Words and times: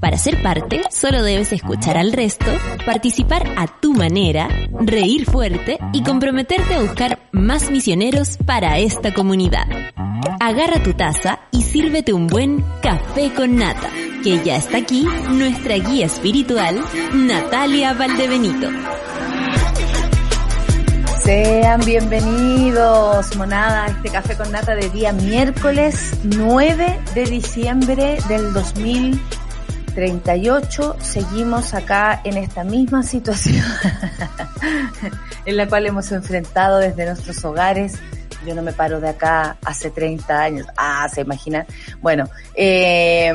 Para 0.00 0.18
ser 0.18 0.42
parte, 0.42 0.82
solo 0.90 1.22
debes 1.22 1.52
escuchar 1.52 1.96
al 1.96 2.12
resto, 2.12 2.46
participar 2.84 3.54
a 3.56 3.66
tu 3.66 3.94
manera, 3.94 4.48
reír 4.78 5.24
fuerte 5.24 5.78
y 5.92 6.02
comprometerte 6.02 6.74
a 6.74 6.82
buscar 6.82 7.18
más 7.32 7.70
misioneros 7.70 8.36
para 8.44 8.78
esta 8.78 9.14
comunidad. 9.14 9.66
Agarra 10.38 10.82
tu 10.82 10.92
taza 10.92 11.40
y 11.50 11.62
sírvete 11.62 12.12
un 12.12 12.26
buen 12.26 12.62
café 12.82 13.32
con 13.34 13.56
nata, 13.56 13.88
que 14.22 14.42
ya 14.44 14.56
está 14.56 14.78
aquí 14.78 15.06
nuestra 15.30 15.76
guía 15.76 16.06
espiritual, 16.06 16.80
Natalia 17.14 17.94
Valdebenito. 17.94 18.68
Sean 21.24 21.80
bienvenidos, 21.84 23.34
monada, 23.36 23.86
a 23.86 23.88
este 23.88 24.10
café 24.10 24.36
con 24.36 24.52
nata 24.52 24.76
de 24.76 24.90
día 24.90 25.12
miércoles 25.12 26.12
9 26.22 27.00
de 27.14 27.24
diciembre 27.24 28.18
del 28.28 28.52
2038. 29.96 30.96
Seguimos 31.00 31.72
acá 31.72 32.20
en 32.22 32.36
esta 32.36 32.64
misma 32.64 33.02
situación 33.02 33.64
en 35.46 35.56
la 35.56 35.66
cual 35.66 35.86
hemos 35.86 36.12
enfrentado 36.12 36.78
desde 36.78 37.06
nuestros 37.06 37.42
hogares 37.44 37.98
yo 38.46 38.54
no 38.54 38.62
me 38.62 38.72
paro 38.72 39.00
de 39.00 39.08
acá 39.08 39.56
hace 39.64 39.90
30 39.90 40.40
años. 40.40 40.66
Ah, 40.76 41.08
se 41.12 41.22
imaginan. 41.22 41.66
Bueno, 42.00 42.28
eh, 42.54 43.32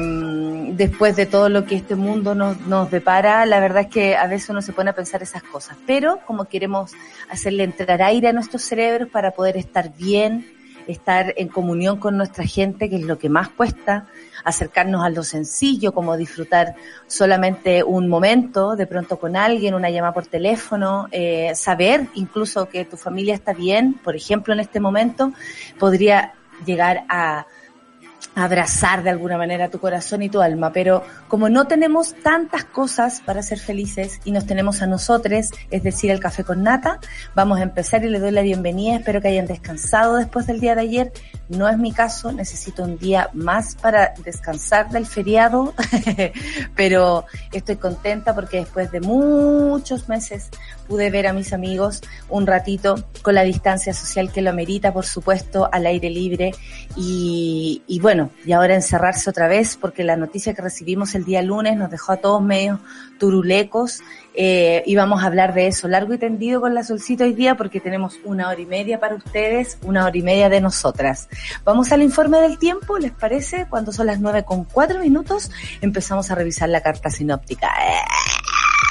después 0.74 1.18
de 1.18 1.26
todo 1.26 1.50
lo 1.50 1.66
que 1.66 1.76
este 1.76 1.96
mundo 1.96 2.34
nos, 2.34 2.62
nos 2.62 2.90
depara, 2.90 3.46
la 3.46 3.60
verdad 3.60 3.84
es 3.84 3.88
que 3.88 4.16
a 4.16 4.28
veces 4.28 4.50
uno 4.50 4.62
se 4.62 4.72
pone 4.72 4.92
a 4.92 4.94
pensar 4.94 5.22
esas 5.22 5.44
cosas. 5.44 5.76
Pero 5.86 6.20
como 6.26 6.46
queremos 6.46 6.94
hacerle 7.30 7.66
entrar 7.66 8.02
aire 8.02 8.30
a 8.30 8.34
nuestros 8.34 8.62
cerebros 8.62 9.10
para 9.10 9.32
poder 9.32 9.58
estar 9.58 9.94
bien, 9.94 10.46
estar 10.88 11.34
en 11.38 11.48
comunión 11.48 11.98
con 11.98 12.18
nuestra 12.18 12.46
gente, 12.46 12.90
que 12.90 12.98
es 12.98 13.04
lo 13.04 13.18
que 13.18 13.30
más 13.30 13.50
cuesta, 13.50 14.08
acercarnos 14.44 15.04
a 15.04 15.10
lo 15.10 15.24
sencillo, 15.24 15.94
como 15.94 16.18
disfrutar 16.18 16.76
solamente 17.08 17.84
un 17.84 18.08
momento, 18.08 18.76
de 18.76 18.88
pronto 18.88 19.20
con 19.20 19.36
alguien, 19.36 19.74
una 19.74 19.90
llamada 19.90 20.14
por 20.14 20.26
teléfono, 20.26 21.08
eh, 21.12 21.52
saber 21.56 22.08
incluso 22.16 22.68
que 22.70 22.86
tu 22.86 22.98
familia 22.98 23.36
está 23.36 23.54
bien, 23.54 23.94
por 23.94 24.16
ejemplo, 24.16 24.54
en 24.54 24.60
este 24.60 24.80
momento, 24.80 25.34
podría 25.80 26.34
llegar 26.66 27.04
a 27.10 27.46
abrazar 28.36 29.04
de 29.04 29.10
alguna 29.10 29.38
manera 29.38 29.70
tu 29.70 29.80
corazón 29.80 30.22
y 30.22 30.30
tu 30.30 30.42
alma, 30.42 30.72
pero 30.72 31.04
como 31.28 31.50
no 31.50 31.68
tenemos 31.68 32.14
tantas 32.24 32.64
cosas 32.64 33.22
para 33.26 33.44
ser 33.44 33.60
felices 33.60 34.20
y 34.24 34.32
nos 34.32 34.46
tenemos 34.46 34.82
a 34.82 34.88
nosotros, 34.88 35.50
es 35.70 35.84
decir, 35.84 36.12
el 36.12 36.20
café 36.20 36.44
con 36.44 36.64
nata, 36.64 37.00
vamos 37.36 37.60
a 37.60 37.64
empezar 37.64 38.04
y 38.06 38.10
le 38.10 38.20
doy 38.20 38.32
la 38.32 38.42
bienvenida, 38.42 38.96
espero 38.96 39.22
que 39.22 39.28
hayan 39.28 39.48
descansado 39.48 40.16
después 40.16 40.48
del 40.48 40.60
día 40.60 40.76
de 40.76 40.82
ayer, 40.82 41.14
no 41.50 41.68
es 41.68 41.78
mi 41.78 41.92
caso, 41.92 42.32
necesito 42.32 42.84
un 42.84 42.98
día 42.98 43.30
más 43.34 43.76
para 43.76 44.14
descansar 44.24 44.90
del 44.90 45.06
feriado, 45.06 45.74
pero 46.76 47.26
estoy 47.52 47.76
contenta 47.76 48.34
porque 48.34 48.60
después 48.60 48.92
de 48.92 49.02
muchos 49.02 50.08
meses 50.08 50.50
pude 50.88 51.10
ver 51.10 51.28
a 51.28 51.34
mis 51.34 51.54
amigos 51.54 52.02
un 52.30 52.48
ratito 52.48 52.96
con 53.22 53.36
la 53.36 53.44
distancia 53.44 53.94
social 53.94 54.32
que 54.32 54.42
lo 54.42 54.50
amerita, 54.50 54.94
por 54.94 55.06
supuesto, 55.06 55.70
al 55.72 55.86
aire 55.86 56.10
libre 56.10 56.52
y, 56.96 57.84
y 57.88 58.00
bueno, 58.00 58.32
y 58.46 58.52
ahora 58.52 58.76
encerrarse 58.76 59.30
otra 59.30 59.48
vez 59.48 59.78
porque 59.80 60.04
la 60.04 60.18
noticia 60.18 60.54
que 60.54 60.62
recibimos 60.62 61.16
el 61.16 61.26
día 61.26 61.42
lunes 61.42 61.78
nos 61.78 61.92
dejó 61.92 62.14
a 62.14 62.18
todos 62.18 62.42
medio 62.42 62.80
turulecos 63.20 64.02
eh, 64.34 64.82
y 64.86 64.96
vamos 64.96 65.22
a 65.22 65.28
hablar 65.28 65.54
de 65.54 65.68
eso 65.68 65.88
largo 65.88 66.14
y 66.14 66.18
tendido 66.18 66.62
con 66.62 66.74
la 66.74 66.84
solcita 66.84 67.26
hoy 67.26 67.34
día 67.34 67.56
porque 67.56 67.80
tenemos 67.80 68.20
una 68.24 68.48
hora 68.48 68.60
y 68.60 68.66
media 68.66 69.00
para 69.00 69.16
ustedes, 69.16 69.78
una 69.84 70.06
hora 70.06 70.18
y 70.18 70.22
media 70.22 70.50
de 70.50 70.62
nosotras. 70.62 71.28
Vamos 71.64 71.92
al 71.92 72.02
informe 72.02 72.40
del 72.40 72.58
tiempo, 72.58 72.98
¿les 72.98 73.12
parece? 73.12 73.68
Cuando 73.70 73.92
son 73.92 74.08
las 74.08 74.20
nueve 74.20 74.44
con 74.44 74.64
cuatro 74.64 75.00
minutos 75.00 75.52
empezamos 75.82 76.32
a 76.32 76.36
revisar 76.36 76.70
la 76.70 76.82
carta 76.82 77.10
sinóptica. 77.10 77.68
¡Eh! 77.68 78.41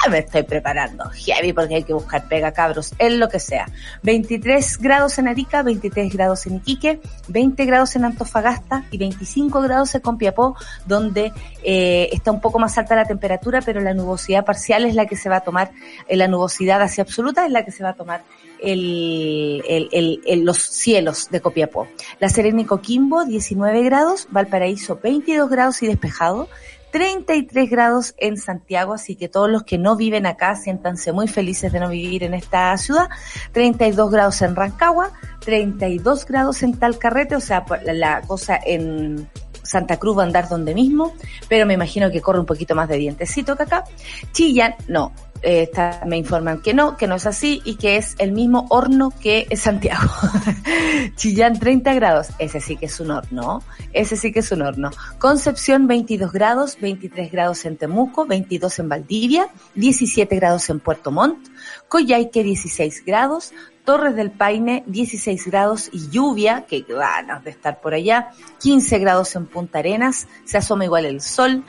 Me 0.09 0.19
estoy 0.19 0.43
preparando. 0.43 1.09
Heavy 1.09 1.53
porque 1.53 1.75
hay 1.75 1.83
que 1.83 1.93
buscar 1.93 2.27
pega 2.27 2.51
cabros 2.51 2.93
en 2.97 3.19
lo 3.19 3.29
que 3.29 3.39
sea. 3.39 3.67
23 4.03 4.77
grados 4.79 5.17
en 5.19 5.27
Arica 5.27 5.63
23 5.63 6.13
grados 6.13 6.45
en 6.47 6.55
Iquique 6.55 6.99
20 7.27 7.65
grados 7.65 7.95
en 7.95 8.05
Antofagasta 8.05 8.85
y 8.91 8.97
25 8.97 9.61
grados 9.61 9.95
en 9.95 10.01
Copiapó 10.01 10.55
donde 10.85 11.31
eh, 11.63 12.09
está 12.11 12.31
un 12.31 12.41
poco 12.41 12.59
más 12.59 12.77
alta 12.77 12.95
la 12.95 13.05
temperatura 13.05 13.61
pero 13.61 13.79
la 13.81 13.93
nubosidad 13.93 14.45
parcial 14.45 14.85
es 14.85 14.95
la 14.95 15.05
que 15.05 15.15
se 15.15 15.29
va 15.29 15.37
a 15.37 15.41
tomar 15.41 15.71
eh, 16.07 16.15
la 16.15 16.27
nubosidad 16.27 16.81
hacia 16.81 17.03
absoluta 17.03 17.45
es 17.45 17.51
la 17.51 17.63
que 17.63 17.71
se 17.71 17.83
va 17.83 17.89
a 17.89 17.93
tomar 17.93 18.23
el, 18.61 19.63
el, 19.67 20.21
el, 20.25 20.45
los 20.45 20.57
cielos 20.57 21.29
de 21.29 21.41
Copiapó. 21.41 21.87
La 22.19 22.29
Serena 22.29 22.61
y 22.61 22.65
Coquimbo, 22.65 23.25
19 23.25 23.83
grados, 23.83 24.27
Valparaíso, 24.29 24.99
22 25.01 25.49
grados 25.49 25.81
y 25.81 25.87
despejado, 25.87 26.47
33 26.91 27.69
grados 27.69 28.13
en 28.17 28.37
Santiago, 28.37 28.93
así 28.93 29.15
que 29.15 29.29
todos 29.29 29.49
los 29.49 29.63
que 29.63 29.77
no 29.77 29.95
viven 29.95 30.25
acá 30.25 30.55
siéntanse 30.55 31.11
muy 31.11 31.27
felices 31.27 31.71
de 31.71 31.79
no 31.79 31.89
vivir 31.89 32.23
en 32.23 32.33
esta 32.33 32.75
ciudad. 32.77 33.09
32 33.53 34.11
grados 34.11 34.41
en 34.41 34.55
Rancagua, 34.55 35.11
32 35.39 36.25
grados 36.25 36.63
en 36.63 36.77
Talcarrete, 36.77 37.35
o 37.35 37.39
sea, 37.39 37.65
la 37.83 38.21
cosa 38.21 38.59
en 38.63 39.29
Santa 39.63 39.97
Cruz 39.97 40.17
va 40.17 40.23
a 40.23 40.25
andar 40.25 40.49
donde 40.49 40.73
mismo, 40.73 41.13
pero 41.47 41.65
me 41.65 41.73
imagino 41.73 42.11
que 42.11 42.21
corre 42.21 42.39
un 42.39 42.45
poquito 42.45 42.75
más 42.75 42.89
de 42.89 42.97
dientecito 42.97 43.55
que 43.55 43.63
acá. 43.63 43.83
Chillán, 44.33 44.75
no, 44.87 45.13
eh, 45.43 45.63
está, 45.63 46.03
me 46.05 46.17
informan 46.17 46.61
que 46.61 46.73
no, 46.73 46.97
que 46.97 47.07
no 47.07 47.15
es 47.15 47.25
así 47.25 47.61
y 47.65 47.75
que 47.75 47.97
es 47.97 48.15
el 48.19 48.31
mismo 48.31 48.67
horno 48.69 49.11
que 49.21 49.47
Santiago. 49.55 50.09
Chillán 51.15 51.59
30 51.59 51.93
grados, 51.93 52.27
ese 52.37 52.61
sí 52.61 52.77
que 52.77 52.85
es 52.85 52.99
un 52.99 53.11
horno, 53.11 53.63
ese 53.93 54.17
sí 54.17 54.31
que 54.31 54.39
es 54.39 54.51
un 54.51 54.61
horno. 54.61 54.91
Concepción 55.17 55.87
22 55.87 56.31
grados, 56.31 56.77
23 56.79 57.31
grados 57.31 57.65
en 57.65 57.77
Temuco, 57.77 58.25
22 58.25 58.79
en 58.79 58.89
Valdivia, 58.89 59.47
17 59.75 60.35
grados 60.35 60.69
en 60.69 60.79
Puerto 60.79 61.11
Montt, 61.11 61.47
Coyhaique 61.87 62.43
16 62.43 63.03
grados, 63.05 63.53
Torres 63.83 64.15
del 64.15 64.31
Paine 64.31 64.83
16 64.85 65.47
grados 65.47 65.89
y 65.91 66.09
lluvia, 66.09 66.65
que 66.67 66.81
ganas 66.81 67.43
de 67.43 67.49
estar 67.49 67.81
por 67.81 67.93
allá, 67.93 68.29
15 68.59 68.99
grados 68.99 69.35
en 69.35 69.47
Punta 69.47 69.79
Arenas, 69.79 70.27
se 70.45 70.57
asoma 70.57 70.85
igual 70.85 71.05
el 71.05 71.21
sol, 71.21 71.63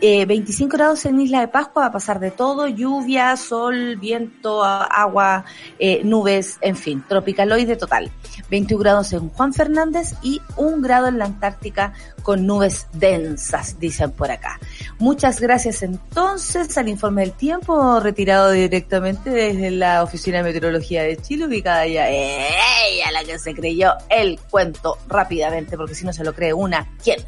eh, 0.00 0.26
25 0.26 0.76
grados 0.76 1.04
en 1.06 1.20
Isla 1.20 1.40
de 1.40 1.48
Pascua, 1.48 1.82
va 1.82 1.88
a 1.88 1.92
pasar 1.92 2.20
de 2.20 2.30
todo, 2.30 2.66
lluvia, 2.66 3.36
sol, 3.36 3.96
viento, 3.96 4.62
agua, 4.62 5.44
eh, 5.78 6.02
nubes, 6.04 6.58
en 6.60 6.76
fin, 6.76 7.04
tropicaloide 7.08 7.76
total. 7.76 8.10
21 8.50 8.82
grados 8.82 9.12
en 9.12 9.28
Juan 9.30 9.54
Fernández 9.54 10.14
y 10.22 10.40
un 10.56 10.82
grado 10.82 11.08
en 11.08 11.18
la 11.18 11.24
Antártica 11.24 11.94
con 12.22 12.46
nubes 12.46 12.86
densas, 12.92 13.78
dicen 13.80 14.10
por 14.12 14.30
acá. 14.30 14.60
Muchas 14.98 15.40
gracias 15.40 15.82
entonces 15.82 16.76
al 16.76 16.88
informe 16.88 17.22
del 17.22 17.32
tiempo 17.32 18.00
retirado 18.00 18.50
directamente 18.50 19.30
desde 19.30 19.70
la 19.70 20.02
Oficina 20.02 20.38
de 20.38 20.44
Meteorología 20.44 21.02
de 21.02 21.16
Chile, 21.16 21.46
ubicada 21.46 21.86
ya 21.86 22.08
ella 22.08 23.10
la 23.12 23.24
que 23.24 23.38
se 23.38 23.54
creyó 23.54 23.94
el 24.10 24.38
cuento 24.50 24.98
rápidamente, 25.08 25.76
porque 25.76 25.94
si 25.94 26.04
no 26.04 26.12
se 26.12 26.24
lo 26.24 26.34
cree 26.34 26.52
una, 26.52 26.88
¿quién? 27.02 27.20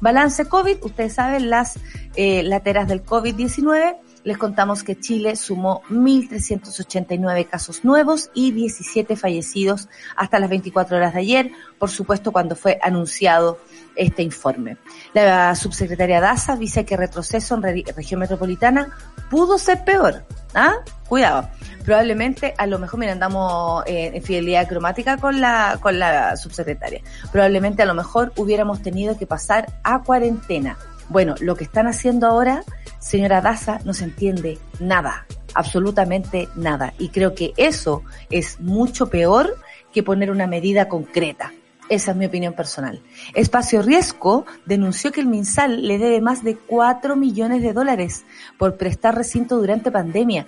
Balance 0.00 0.46
COVID, 0.46 0.78
ustedes 0.82 1.14
saben 1.14 1.50
las 1.50 1.78
eh, 2.16 2.42
lateras 2.42 2.88
del 2.88 3.04
COVID-19. 3.04 3.96
Les 4.24 4.36
contamos 4.36 4.82
que 4.82 4.98
Chile 4.98 5.36
sumó 5.36 5.82
1.389 5.90 7.48
casos 7.48 7.84
nuevos 7.84 8.30
y 8.34 8.52
17 8.52 9.16
fallecidos 9.16 9.88
hasta 10.16 10.38
las 10.38 10.50
24 10.50 10.96
horas 10.96 11.14
de 11.14 11.20
ayer, 11.20 11.50
por 11.78 11.90
supuesto 11.90 12.32
cuando 12.32 12.54
fue 12.54 12.78
anunciado 12.82 13.58
este 13.96 14.22
informe. 14.22 14.76
La 15.14 15.54
subsecretaria 15.54 16.20
Daza 16.20 16.56
dice 16.56 16.84
que 16.84 16.96
retroceso 16.96 17.54
en 17.54 17.62
re 17.62 17.84
región 17.96 18.20
metropolitana 18.20 18.96
pudo 19.30 19.58
ser 19.58 19.84
peor. 19.84 20.24
¿Ah? 20.54 20.74
Cuidado. 21.08 21.48
Probablemente, 21.84 22.54
a 22.58 22.66
lo 22.66 22.78
mejor, 22.78 23.00
mira, 23.00 23.12
andamos 23.12 23.84
eh, 23.86 24.10
en 24.14 24.22
fidelidad 24.22 24.68
cromática 24.68 25.16
con 25.16 25.40
la, 25.40 25.78
con 25.80 25.98
la 25.98 26.36
subsecretaria. 26.36 27.00
Probablemente 27.32 27.82
a 27.82 27.86
lo 27.86 27.94
mejor 27.94 28.32
hubiéramos 28.36 28.82
tenido 28.82 29.16
que 29.16 29.26
pasar 29.26 29.72
a 29.82 30.02
cuarentena. 30.02 30.76
Bueno, 31.10 31.34
lo 31.40 31.56
que 31.56 31.64
están 31.64 31.88
haciendo 31.88 32.28
ahora, 32.28 32.62
señora 33.00 33.40
Daza, 33.40 33.80
no 33.84 33.94
se 33.94 34.04
entiende 34.04 34.58
nada, 34.78 35.26
absolutamente 35.54 36.48
nada. 36.54 36.94
Y 37.00 37.08
creo 37.08 37.34
que 37.34 37.52
eso 37.56 38.04
es 38.30 38.60
mucho 38.60 39.10
peor 39.10 39.56
que 39.92 40.04
poner 40.04 40.30
una 40.30 40.46
medida 40.46 40.88
concreta. 40.88 41.52
Esa 41.88 42.12
es 42.12 42.16
mi 42.16 42.26
opinión 42.26 42.54
personal. 42.54 43.02
Espacio 43.34 43.82
Riesgo 43.82 44.46
denunció 44.66 45.10
que 45.10 45.20
el 45.20 45.26
MinSal 45.26 45.84
le 45.88 45.98
debe 45.98 46.20
más 46.20 46.44
de 46.44 46.54
4 46.56 47.16
millones 47.16 47.60
de 47.62 47.72
dólares 47.72 48.24
por 48.56 48.76
prestar 48.76 49.16
recinto 49.16 49.56
durante 49.56 49.90
pandemia. 49.90 50.46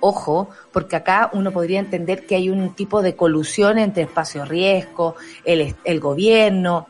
Ojo, 0.00 0.48
porque 0.72 0.96
acá 0.96 1.28
uno 1.34 1.50
podría 1.50 1.80
entender 1.80 2.24
que 2.24 2.36
hay 2.36 2.48
un 2.48 2.74
tipo 2.74 3.02
de 3.02 3.16
colusión 3.16 3.78
entre 3.78 4.04
Espacio 4.04 4.46
Riesgo, 4.46 5.16
el, 5.44 5.76
el 5.84 6.00
gobierno, 6.00 6.86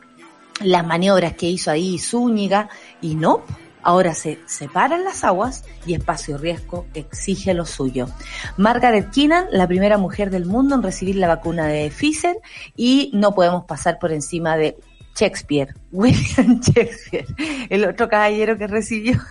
las 0.61 0.85
maniobras 0.85 1.33
que 1.33 1.49
hizo 1.49 1.71
ahí 1.71 1.99
Zúñiga, 1.99 2.69
y 3.01 3.15
no, 3.15 3.43
Ahora 3.85 4.15
se 4.15 4.39
separan 4.47 5.03
las 5.03 5.23
aguas 5.23 5.63
y 5.85 5.93
Espacio 5.93 6.39
Riesgo 6.39 6.87
exige 6.95 7.53
lo 7.53 7.67
suyo. 7.67 8.07
Margaret 8.57 9.11
Keenan, 9.11 9.45
la 9.51 9.67
primera 9.67 9.99
mujer 9.99 10.31
del 10.31 10.45
mundo 10.45 10.73
en 10.73 10.81
recibir 10.81 11.17
la 11.17 11.27
vacuna 11.27 11.67
de 11.67 11.91
Pfizer 11.91 12.37
y 12.75 13.11
no 13.13 13.35
podemos 13.35 13.65
pasar 13.65 13.99
por 13.99 14.11
encima 14.11 14.57
de 14.57 14.75
Shakespeare, 15.15 15.75
William 15.91 16.59
Shakespeare, 16.61 17.27
el 17.69 17.85
otro 17.85 18.09
caballero 18.09 18.57
que 18.57 18.65
recibió. 18.65 19.21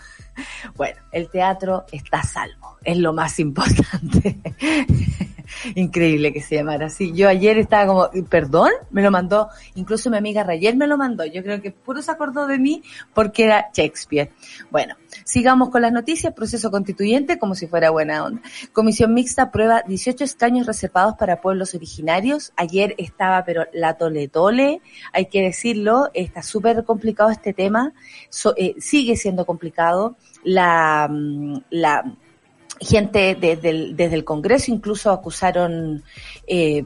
Bueno, 0.77 1.01
el 1.11 1.29
teatro 1.31 1.85
está 1.91 2.23
salvo, 2.23 2.79
es 2.85 2.99
lo 2.99 3.13
más 3.13 3.41
importante. 3.41 4.39
Increíble 5.75 6.33
que 6.33 6.41
se 6.41 6.57
llamara 6.57 6.87
así. 6.87 7.13
Yo 7.13 7.29
ayer 7.29 7.59
estaba 7.59 7.87
como, 7.87 8.25
perdón, 8.29 8.71
me 8.91 9.03
lo 9.03 9.11
mandó, 9.11 9.49
incluso 9.75 10.11
mi 10.11 10.17
amiga 10.17 10.43
Rayer 10.43 10.77
me 10.77 10.87
lo 10.87 10.97
mandó. 10.97 11.25
Yo 11.25 11.43
creo 11.43 11.61
que 11.61 11.71
puro 11.71 12.03
se 12.03 12.11
acordó 12.11 12.47
de 12.47 12.59
mí 12.59 12.83
porque 13.13 13.45
era 13.45 13.71
Shakespeare. 13.73 14.31
Bueno, 14.71 14.97
sigamos 15.25 15.71
con 15.71 15.83
las 15.83 15.93
noticias. 15.93 16.35
Proceso 16.35 16.71
constituyente 16.71 17.39
como 17.39 17.55
si 17.55 17.67
fuera 17.67 17.91
buena 17.91 18.25
onda. 18.25 18.43
Comisión 18.73 19.15
mixta 19.15 19.43
aprueba 19.43 19.83
18 19.87 20.25
escaños 20.25 20.67
reservados 20.67 21.15
para 21.17 21.41
pueblos 21.41 21.75
originarios. 21.75 22.53
Ayer 22.57 22.95
estaba, 22.99 23.45
pero 23.45 23.67
la 23.73 23.95
tole 23.95 24.29
tole, 24.29 24.81
hay 25.13 25.27
que 25.27 25.43
decirlo, 25.43 26.11
está 26.15 26.43
súper 26.43 26.85
complicado 26.85 27.31
este 27.31 27.53
tema. 27.53 27.93
Eh, 28.57 28.75
sigue 28.79 29.17
siendo 29.17 29.47
complicado. 29.47 30.17
La, 30.43 31.09
mm, 31.11 31.59
la, 31.71 32.17
gente 32.85 33.37
desde 33.39 33.71
el, 33.71 33.97
desde 33.97 34.17
el 34.17 34.25
Congreso 34.25 34.71
incluso 34.71 35.11
acusaron 35.11 36.03
eh, 36.47 36.85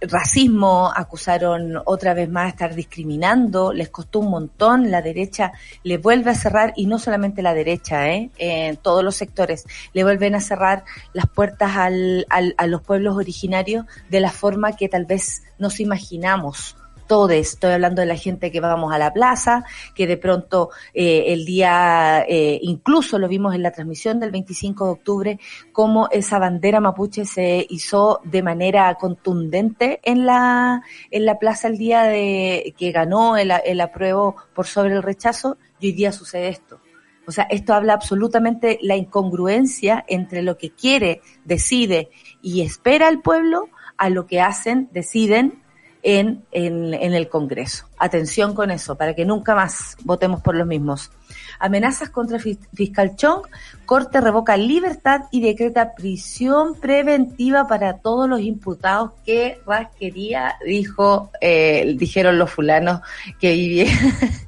racismo, 0.00 0.90
acusaron 0.94 1.80
otra 1.84 2.14
vez 2.14 2.28
más 2.28 2.48
estar 2.48 2.74
discriminando, 2.74 3.72
les 3.72 3.90
costó 3.90 4.20
un 4.20 4.30
montón, 4.30 4.90
la 4.90 5.02
derecha 5.02 5.52
le 5.82 5.98
vuelve 5.98 6.30
a 6.30 6.34
cerrar, 6.34 6.72
y 6.76 6.86
no 6.86 6.98
solamente 6.98 7.42
la 7.42 7.54
derecha, 7.54 8.08
¿eh? 8.08 8.30
en 8.38 8.76
todos 8.76 9.04
los 9.04 9.16
sectores, 9.16 9.66
le 9.92 10.04
vuelven 10.04 10.34
a 10.34 10.40
cerrar 10.40 10.84
las 11.12 11.26
puertas 11.26 11.76
al, 11.76 12.26
al, 12.30 12.54
a 12.56 12.66
los 12.66 12.82
pueblos 12.82 13.16
originarios 13.16 13.84
de 14.08 14.20
la 14.20 14.30
forma 14.30 14.76
que 14.76 14.88
tal 14.88 15.04
vez 15.04 15.42
nos 15.58 15.80
imaginamos 15.80 16.76
todos, 17.10 17.32
estoy 17.32 17.72
hablando 17.72 18.02
de 18.02 18.06
la 18.06 18.14
gente 18.14 18.52
que 18.52 18.60
vamos 18.60 18.92
a 18.92 18.98
la 18.98 19.12
plaza, 19.12 19.64
que 19.96 20.06
de 20.06 20.16
pronto 20.16 20.70
eh, 20.94 21.24
el 21.32 21.44
día, 21.44 22.24
eh, 22.28 22.60
incluso 22.62 23.18
lo 23.18 23.26
vimos 23.26 23.52
en 23.52 23.64
la 23.64 23.72
transmisión 23.72 24.20
del 24.20 24.30
25 24.30 24.84
de 24.84 24.90
octubre, 24.92 25.40
cómo 25.72 26.08
esa 26.12 26.38
bandera 26.38 26.78
mapuche 26.78 27.24
se 27.24 27.66
hizo 27.68 28.20
de 28.22 28.44
manera 28.44 28.94
contundente 28.94 29.98
en 30.04 30.24
la, 30.24 30.84
en 31.10 31.24
la 31.24 31.36
plaza 31.40 31.66
el 31.66 31.78
día 31.78 32.04
de 32.04 32.76
que 32.78 32.92
ganó 32.92 33.36
el, 33.36 33.52
el 33.64 33.80
apruebo 33.80 34.36
por 34.54 34.68
sobre 34.68 34.94
el 34.94 35.02
rechazo, 35.02 35.58
y 35.80 35.88
hoy 35.88 35.92
día 35.94 36.12
sucede 36.12 36.46
esto. 36.50 36.80
O 37.26 37.32
sea, 37.32 37.48
esto 37.50 37.74
habla 37.74 37.94
absolutamente 37.94 38.78
la 38.82 38.94
incongruencia 38.94 40.04
entre 40.06 40.42
lo 40.42 40.56
que 40.56 40.70
quiere, 40.70 41.22
decide 41.44 42.10
y 42.40 42.60
espera 42.60 43.08
el 43.08 43.20
pueblo 43.20 43.68
a 43.96 44.10
lo 44.10 44.28
que 44.28 44.40
hacen, 44.40 44.88
deciden 44.92 45.60
en, 46.02 46.44
en, 46.52 46.94
en, 46.94 47.14
el 47.14 47.28
Congreso. 47.28 47.86
Atención 47.98 48.54
con 48.54 48.70
eso, 48.70 48.96
para 48.96 49.14
que 49.14 49.24
nunca 49.24 49.54
más 49.54 49.96
votemos 50.04 50.40
por 50.40 50.54
los 50.54 50.66
mismos. 50.66 51.10
Amenazas 51.58 52.08
contra 52.10 52.38
fiscal 52.38 53.16
Chong, 53.16 53.42
Corte 53.84 54.20
revoca 54.20 54.56
libertad 54.56 55.22
y 55.30 55.40
decreta 55.40 55.94
prisión 55.94 56.74
preventiva 56.74 57.66
para 57.66 57.98
todos 57.98 58.28
los 58.28 58.40
imputados 58.40 59.12
que 59.26 59.60
rasquería, 59.66 60.56
dijo, 60.64 61.30
eh, 61.40 61.94
dijeron 61.98 62.38
los 62.38 62.50
fulanos 62.50 63.00
que 63.38 63.52
vivieron, 63.52 63.94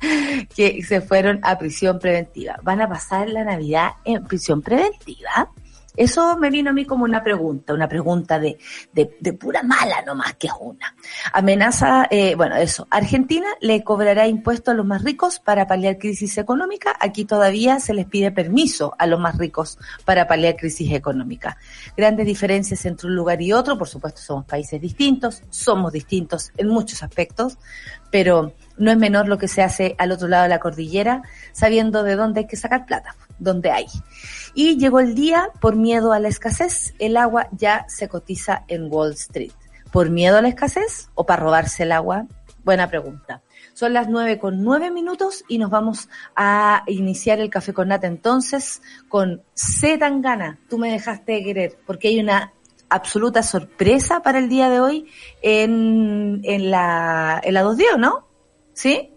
que 0.57 0.83
se 0.83 1.01
fueron 1.01 1.41
a 1.43 1.59
prisión 1.59 1.99
preventiva. 1.99 2.57
¿Van 2.63 2.81
a 2.81 2.89
pasar 2.89 3.29
la 3.29 3.45
Navidad 3.45 3.91
en 4.05 4.25
prisión 4.25 4.63
preventiva? 4.63 5.51
Eso 5.97 6.37
me 6.39 6.51
vino 6.51 6.71
a 6.71 6.73
mí 6.73 6.85
como 6.87 7.05
una 7.05 7.23
pregunta, 7.23 7.75
una 7.75 7.89
pregunta 7.89 8.39
de, 8.39 8.59
de, 8.93 9.17
de 9.21 9.33
pura 9.35 9.63
mala 9.63 10.03
nomás 10.03 10.35
que 10.35 10.47
es 10.47 10.53
una. 10.59 10.95
Amenaza, 11.33 12.07
eh, 12.11 12.35
bueno, 12.35 12.57
eso. 12.57 12.87
Argentina 12.91 13.47
le 13.61 13.85
cobrará 13.85 14.27
impuestos 14.27 14.73
a 14.73 14.77
los 14.77 14.87
más 14.87 15.05
ricos 15.05 15.39
para 15.39 15.67
paliar 15.67 15.99
crisis 15.99 16.39
económica. 16.39 16.97
Aquí 16.99 17.25
todavía 17.25 17.79
se 17.81 17.95
les 17.95 18.07
pide 18.07 18.31
permiso 18.31 18.95
a 18.99 19.07
los 19.07 19.21
más 19.21 19.37
ricos 19.37 19.79
para 20.05 20.27
paliar 20.27 20.57
crisis 20.57 20.93
económica. 20.93 21.59
Grandes 21.97 22.27
diferencias 22.27 22.85
entre 22.87 23.09
un 23.09 23.15
lugar 23.15 23.43
y 23.43 23.53
otro. 23.53 23.77
Por 23.77 23.89
supuesto, 23.89 24.21
somos 24.21 24.47
países 24.47 24.81
distintos, 24.81 25.43
somos 25.51 25.93
distintos 25.93 26.53
en 26.57 26.69
muchos 26.69 27.03
aspectos, 27.03 27.59
pero 28.11 28.53
no 28.77 28.91
es 28.91 28.97
menor 28.97 29.29
lo 29.29 29.39
que 29.39 29.49
se 29.49 29.63
hace 29.63 29.95
al 29.99 30.13
otro 30.13 30.29
lado 30.29 30.45
de 30.45 30.49
la 30.49 30.61
cordillera, 30.61 31.23
sabiendo 31.53 32.03
de 32.03 32.17
dónde 32.17 32.41
hay 32.41 32.47
que 32.47 32.57
sacar 32.57 32.87
plata, 32.87 33.17
dónde 33.39 33.71
hay. 33.71 33.87
Y 34.55 34.77
llegó 34.79 35.01
el 35.01 35.15
día, 35.15 35.49
por 35.61 35.77
miedo 35.77 36.13
a 36.13 36.19
la 36.19 36.29
escasez, 36.29 36.95
el 36.99 37.17
agua 37.17 37.49
ya 37.53 37.85
se 37.89 38.09
cotiza 38.09 38.65
en 38.69 38.89
Wall 38.91 39.13
Street. 39.13 39.53
¿Por 39.91 40.11
miedo 40.11 40.39
a 40.39 40.43
la 40.43 40.49
escasez 40.49 41.11
o 41.15 41.27
para 41.27 41.43
robarse 41.43 41.83
el 41.83 41.93
agua? 41.93 42.27
Buena 42.65 42.89
pregunta. 42.89 43.43
Son 43.75 43.93
las 43.93 44.09
nueve 44.09 44.39
con 44.39 44.63
nueve 44.63 44.91
minutos 44.91 45.45
y 45.49 45.59
nos 45.59 45.71
vamos 45.71 46.09
a 46.37 46.85
iniciar 46.87 47.41
el 47.41 47.51
café 47.51 47.73
con 47.73 47.89
nata 47.89 48.07
entonces 48.07 48.83
con 49.09 49.43
C. 49.55 49.99
Tangana. 49.99 50.59
Tú 50.69 50.79
me 50.79 50.91
dejaste 50.93 51.33
de 51.33 51.43
querer 51.43 51.79
porque 51.87 52.09
hay 52.09 52.21
una 52.21 52.53
absoluta 52.89 53.43
sorpresa 53.43 54.21
para 54.21 54.39
el 54.39 54.49
día 54.49 54.69
de 54.69 54.81
hoy 54.81 55.07
en, 55.41 56.41
en 56.45 56.71
la, 56.71 57.41
en 57.43 57.55
la 57.55 57.63
2 57.63 57.77
d 57.77 57.85
¿no? 57.99 58.29
¿Sí? 58.75 59.13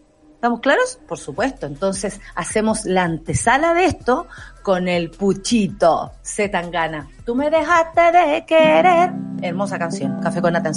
¿Estamos 0.45 0.59
claros? 0.59 0.99
Por 1.07 1.17
supuesto. 1.17 1.65
Entonces 1.65 2.21
hacemos 2.35 2.85
la 2.85 3.03
antesala 3.03 3.73
de 3.73 3.85
esto 3.85 4.27
con 4.61 4.87
el 4.87 5.09
puchito 5.09 6.11
Tangana. 6.51 7.07
Tú 7.25 7.33
me 7.33 7.49
dejaste 7.49 8.11
de 8.11 8.45
querer. 8.45 9.11
Hermosa 9.41 9.79
canción. 9.79 10.21
Café 10.21 10.41
con 10.41 10.53
Nata 10.53 10.71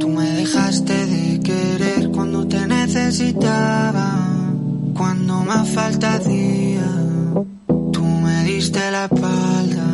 Tú 0.00 0.08
me 0.08 0.30
dejaste 0.30 1.06
de 1.06 1.40
querer 1.40 2.10
cuando 2.10 2.48
te 2.48 2.66
necesitaba, 2.66 4.14
cuando 4.94 5.40
más 5.40 5.68
falta 5.68 6.14
hacía. 6.14 7.06
Diste 8.46 8.92
la 8.92 9.06
espalda 9.06 9.88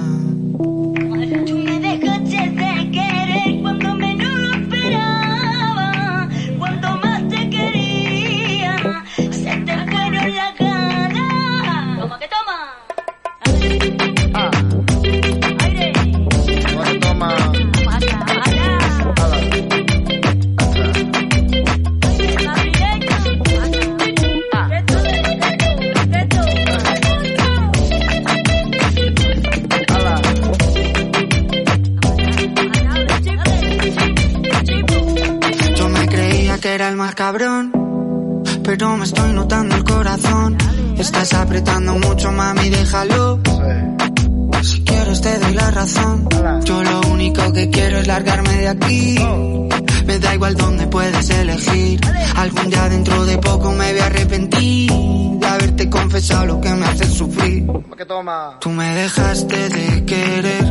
Tú 58.61 58.71
me 58.71 58.95
dejaste 58.95 59.69
de 59.69 60.05
querer 60.07 60.62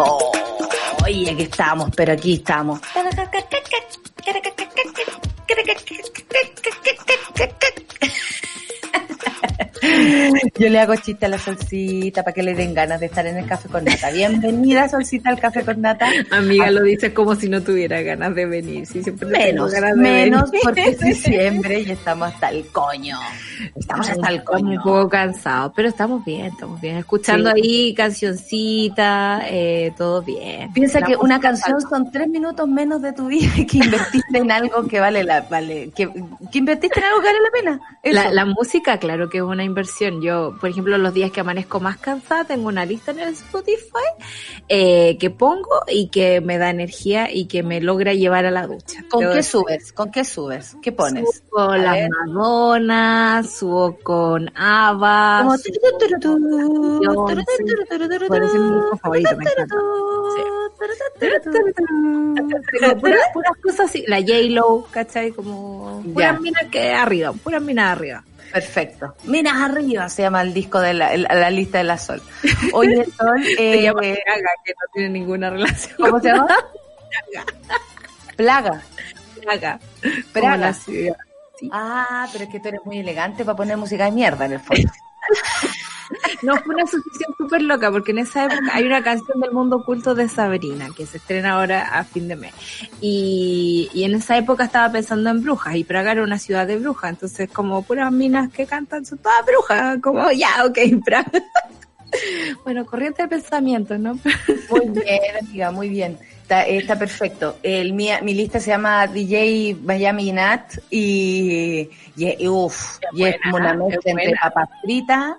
Oh, 0.00 0.32
oye, 1.04 1.30
aquí 1.30 1.42
estamos, 1.42 1.90
pero 1.96 2.12
aquí 2.12 2.34
estamos. 2.34 2.80
Yo 10.58 10.68
le 10.68 10.80
hago 10.80 10.94
chiste 10.96 11.26
a 11.26 11.28
la 11.28 11.38
solcita 11.38 12.24
para 12.24 12.34
que 12.34 12.42
le 12.42 12.52
den 12.54 12.74
ganas 12.74 12.98
de 12.98 13.06
estar 13.06 13.24
en 13.26 13.36
el 13.36 13.46
café 13.46 13.68
con 13.68 13.84
nata. 13.84 14.10
Bienvenida, 14.10 14.88
solcita, 14.88 15.30
al 15.30 15.38
café 15.38 15.64
con 15.64 15.80
nata. 15.80 16.08
Amiga, 16.32 16.68
lo 16.72 16.82
dices 16.82 17.12
como 17.12 17.36
si 17.36 17.48
no 17.48 17.62
tuviera 17.62 18.00
ganas 18.02 18.34
de 18.34 18.44
venir. 18.46 18.84
Sí, 18.86 19.02
siempre 19.02 19.28
tengo 19.28 19.38
Menos, 19.44 19.70
ganas 19.72 19.94
de 19.96 20.02
menos 20.02 20.50
venir. 20.50 20.60
porque 20.64 20.88
es 20.88 20.98
diciembre 21.00 21.80
y 21.80 21.90
estamos 21.92 22.32
hasta 22.34 22.48
el 22.50 22.66
coño. 22.66 23.18
Estamos 23.76 24.08
hasta 24.08 24.28
el 24.30 24.36
Estamos 24.38 24.60
coño. 24.62 24.78
un 24.78 24.82
poco 24.82 25.08
cansados, 25.08 25.72
pero 25.76 25.88
estamos 25.88 26.24
bien, 26.24 26.46
estamos 26.46 26.80
bien. 26.80 26.96
Escuchando 26.96 27.50
Sí. 27.54 27.60
ahí 27.62 27.94
cancioncita, 27.94 29.42
eh, 29.48 29.92
todo 29.96 30.22
bien. 30.22 30.72
Piensa 30.72 30.98
La 31.00 31.06
que 31.06 31.16
una 31.16 31.38
canción 31.40 31.80
son 31.80 32.10
tres 32.10 32.28
minutos 32.28 32.68
menos 32.68 33.00
de 33.00 33.12
tu 33.12 33.26
vida 33.26 33.48
que 33.70 33.78
invertiste 33.78 34.38
en 34.38 34.50
algo 34.50 34.86
que 34.88 34.98
vale 34.98 35.22
la, 35.22 35.42
vale, 35.42 35.90
que, 35.94 36.08
que 36.50 36.58
invertiste 36.58 36.98
en 36.98 37.04
algo 37.06 37.20
que 37.20 37.26
vale 37.26 37.38
la 37.42 37.50
pena. 38.10 38.32
La 38.32 38.44
música, 38.44 38.98
claro 38.98 39.28
que 39.28 39.38
es 39.38 39.44
una 39.44 39.62
inversión. 39.64 40.20
Yo, 40.22 40.47
por 40.60 40.70
ejemplo, 40.70 40.98
los 40.98 41.14
días 41.14 41.30
que 41.30 41.40
amanezco 41.40 41.80
más 41.80 41.98
cansada, 41.98 42.44
tengo 42.44 42.68
una 42.68 42.84
lista 42.84 43.10
en 43.10 43.20
el 43.20 43.28
Spotify 43.30 44.08
eh, 44.68 45.16
que 45.18 45.30
pongo 45.30 45.82
y 45.86 46.08
que 46.08 46.40
me 46.40 46.58
da 46.58 46.70
energía 46.70 47.32
y 47.32 47.46
que 47.46 47.62
me 47.62 47.80
logra 47.80 48.14
llevar 48.14 48.46
a 48.46 48.50
la 48.50 48.66
ducha. 48.66 49.04
¿Con 49.10 49.20
Debo 49.20 49.34
qué 49.34 49.42
subes? 49.42 49.92
¿Con 49.92 50.10
qué 50.10 50.24
subes? 50.24 50.76
¿Qué 50.82 50.92
pones? 50.92 51.24
Subo 51.24 51.66
con 51.66 51.74
A 51.74 51.78
las 51.78 51.94
ver. 51.94 52.10
Madonas, 52.10 53.54
subo 53.54 53.98
con 54.02 54.50
ABBA, 54.56 55.44
Como. 56.22 57.26
Bueno, 58.28 58.46
ese 58.46 58.56
es 58.56 58.62
mi 58.62 58.70
grupo 58.70 58.96
favorito, 58.98 59.36
me 59.36 59.44
encanta. 59.44 59.74
Puras, 63.00 63.20
puras 63.32 63.52
cosas 63.62 63.90
así, 63.90 64.04
la 64.06 64.20
J-Lo, 64.20 64.86
¿cachai? 64.90 65.32
Como 65.32 66.02
puras 66.12 66.40
minas 66.40 66.64
que 66.70 66.92
arriba, 66.92 67.32
puras 67.32 67.62
minas 67.62 67.92
arriba. 67.92 68.24
Perfecto. 68.52 69.14
Minas 69.24 69.60
arriba 69.60 70.08
se 70.08 70.22
llama 70.22 70.42
el 70.42 70.54
disco 70.54 70.80
de 70.80 70.94
la, 70.94 71.16
la 71.16 71.50
lista 71.50 71.78
de 71.78 71.84
la 71.84 71.98
Sol. 71.98 72.22
Oye, 72.72 73.04
Sol, 73.16 73.42
Se 73.56 73.74
eh, 73.74 73.82
llama 73.82 74.00
Gaga, 74.00 74.50
que 74.64 74.72
no 74.72 74.92
tiene 74.92 75.08
ninguna 75.10 75.50
relación. 75.50 75.96
¿cómo 75.98 76.20
se 76.20 76.28
llama? 76.28 76.48
Plaga. 78.36 78.82
La 80.58 80.72
ciudad. 80.72 81.16
Ah, 81.72 82.28
pero 82.32 82.44
es 82.44 82.50
que 82.50 82.60
tú 82.60 82.68
eres 82.68 82.80
muy 82.84 82.98
elegante 82.98 83.44
para 83.44 83.56
poner 83.56 83.76
música 83.76 84.04
de 84.04 84.12
mierda 84.12 84.46
en 84.46 84.52
el 84.52 84.60
fondo. 84.60 84.90
No, 86.42 86.56
fue 86.56 86.74
una 86.74 86.84
asociación 86.84 87.34
súper 87.36 87.62
loca, 87.62 87.90
porque 87.90 88.12
en 88.12 88.18
esa 88.18 88.44
época 88.46 88.70
hay 88.72 88.84
una 88.84 89.02
canción 89.02 89.40
del 89.40 89.52
mundo 89.52 89.76
oculto 89.76 90.14
de 90.14 90.28
Sabrina, 90.28 90.88
que 90.96 91.06
se 91.06 91.18
estrena 91.18 91.52
ahora 91.52 91.98
a 91.98 92.04
fin 92.04 92.28
de 92.28 92.36
mes. 92.36 92.54
Y, 93.00 93.90
y 93.92 94.04
en 94.04 94.14
esa 94.14 94.36
época 94.38 94.64
estaba 94.64 94.90
pensando 94.90 95.30
en 95.30 95.42
brujas, 95.42 95.76
y 95.76 95.84
Praga 95.84 96.12
era 96.12 96.22
una 96.22 96.38
ciudad 96.38 96.66
de 96.66 96.78
brujas, 96.78 97.10
entonces 97.10 97.50
como 97.50 97.82
puras 97.82 98.10
minas 98.12 98.50
que 98.50 98.66
cantan 98.66 99.04
son 99.04 99.18
todas 99.18 99.44
brujas, 99.44 99.98
como 100.02 100.30
ya, 100.32 100.64
ok, 100.64 100.78
Praga. 101.04 101.30
Bueno, 102.64 102.86
corriente 102.86 103.20
de 103.20 103.28
pensamiento, 103.28 103.98
¿no? 103.98 104.18
Muy 104.70 104.88
bien, 104.88 105.36
amiga, 105.42 105.70
muy 105.70 105.90
bien. 105.90 106.18
Está, 106.48 106.62
está 106.62 106.98
perfecto. 106.98 107.58
El, 107.62 107.92
mi, 107.92 108.08
mi 108.22 108.32
lista 108.32 108.58
se 108.58 108.70
llama 108.70 109.06
DJ 109.06 109.76
Miami 109.82 110.32
Nat 110.32 110.78
y, 110.88 111.90
y, 112.16 112.42
y 112.42 112.48
uf, 112.48 112.98
y 113.12 113.24
es 113.24 113.36
como 113.42 113.58
una 113.58 113.74
buena, 113.74 113.84
mezcla 113.84 114.12
entre 114.12 114.28
buena. 114.28 114.40
papas 114.44 114.68
fritas, 114.80 115.36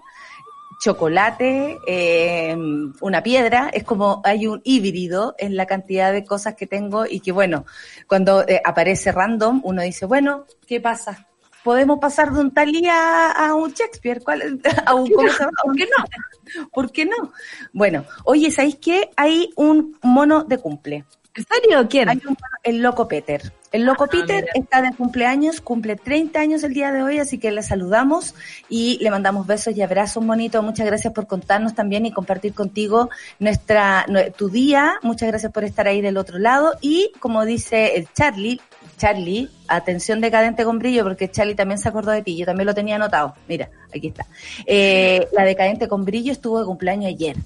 chocolate, 0.80 1.80
eh, 1.88 2.56
una 3.02 3.24
piedra. 3.24 3.72
Es 3.74 3.86
como 3.86 4.22
hay 4.24 4.46
un 4.46 4.62
híbrido 4.64 5.34
en 5.40 5.56
la 5.56 5.66
cantidad 5.66 6.14
de 6.14 6.24
cosas 6.24 6.54
que 6.54 6.68
tengo 6.68 7.08
y 7.08 7.22
que 7.22 7.32
bueno, 7.32 7.66
cuando 8.06 8.48
eh, 8.48 8.62
aparece 8.64 9.12
random, 9.12 9.62
uno 9.64 9.82
dice, 9.82 10.06
bueno, 10.06 10.46
¿qué 10.68 10.80
pasa? 10.80 11.29
Podemos 11.64 12.00
pasar 12.00 12.32
de 12.32 12.40
un 12.40 12.52
Talí 12.52 12.88
a, 12.90 13.54
un 13.54 13.72
Shakespeare, 13.74 14.22
¿cuál? 14.24 14.62
A 14.86 14.94
un. 14.96 15.10
¿Por 15.10 15.76
qué 15.76 15.86
no? 15.98 16.70
¿Por 16.74 16.92
qué 16.92 17.06
no? 17.06 17.32
Bueno, 17.74 18.06
oye, 18.24 18.50
¿sabéis 18.52 18.78
qué? 18.78 19.10
Hay 19.16 19.50
un 19.56 19.98
mono 20.02 20.44
de 20.44 20.58
cumple. 20.58 21.06
¿En 21.36 21.46
serio? 21.46 21.88
¿Quién? 21.90 22.10
Hay 22.10 22.18
un 22.18 22.24
mono- 22.34 22.58
el 22.64 22.82
Loco 22.82 23.08
Peter. 23.08 23.54
El 23.72 23.86
Loco 23.86 24.06
Ah, 24.06 24.10
Peter 24.10 24.42
mira. 24.42 24.52
está 24.56 24.82
de 24.82 24.92
cumpleaños, 24.96 25.62
cumple 25.62 25.96
30 25.96 26.40
años 26.40 26.64
el 26.64 26.74
día 26.74 26.92
de 26.92 27.04
hoy, 27.04 27.20
así 27.20 27.38
que 27.38 27.52
le 27.52 27.62
saludamos 27.62 28.34
y 28.68 28.98
le 29.00 29.12
mandamos 29.12 29.46
besos 29.46 29.78
y 29.78 29.82
abrazos, 29.84 30.24
monito. 30.26 30.64
Muchas 30.64 30.88
gracias 30.88 31.14
por 31.14 31.28
contarnos 31.28 31.76
también 31.76 32.06
y 32.08 32.12
compartir 32.12 32.54
contigo 32.56 33.10
nuestra 33.38 34.06
nue- 34.08 34.34
tu 34.34 34.50
día. 34.50 34.96
Muchas 35.04 35.28
gracias 35.30 35.52
por 35.52 35.64
estar 35.66 35.88
ahí 35.88 36.02
del 36.02 36.18
otro 36.18 36.40
lado. 36.40 36.74
Y 36.82 37.12
como 37.20 37.46
dice 37.46 37.96
el 37.96 38.12
Charlie, 38.12 38.60
Charlie, 39.00 39.50
atención 39.68 40.22
decadente 40.22 40.64
con 40.64 40.78
brillo, 40.78 41.04
porque 41.04 41.32
Charlie 41.32 41.56
también 41.56 41.80
se 41.80 41.90
acordó 41.90 42.12
de 42.12 42.22
ti, 42.22 42.38
yo 42.38 42.46
también 42.46 42.68
lo 42.68 42.76
tenía 42.76 42.98
anotado. 42.98 43.34
Mira, 43.48 43.70
aquí 43.96 44.10
está. 44.10 44.28
Eh, 44.66 45.28
la 45.32 45.44
decadente 45.44 45.88
con 45.88 46.06
brillo 46.06 46.32
estuvo 46.32 46.60
de 46.60 46.66
cumpleaños 46.66 47.08
ayer. 47.08 47.38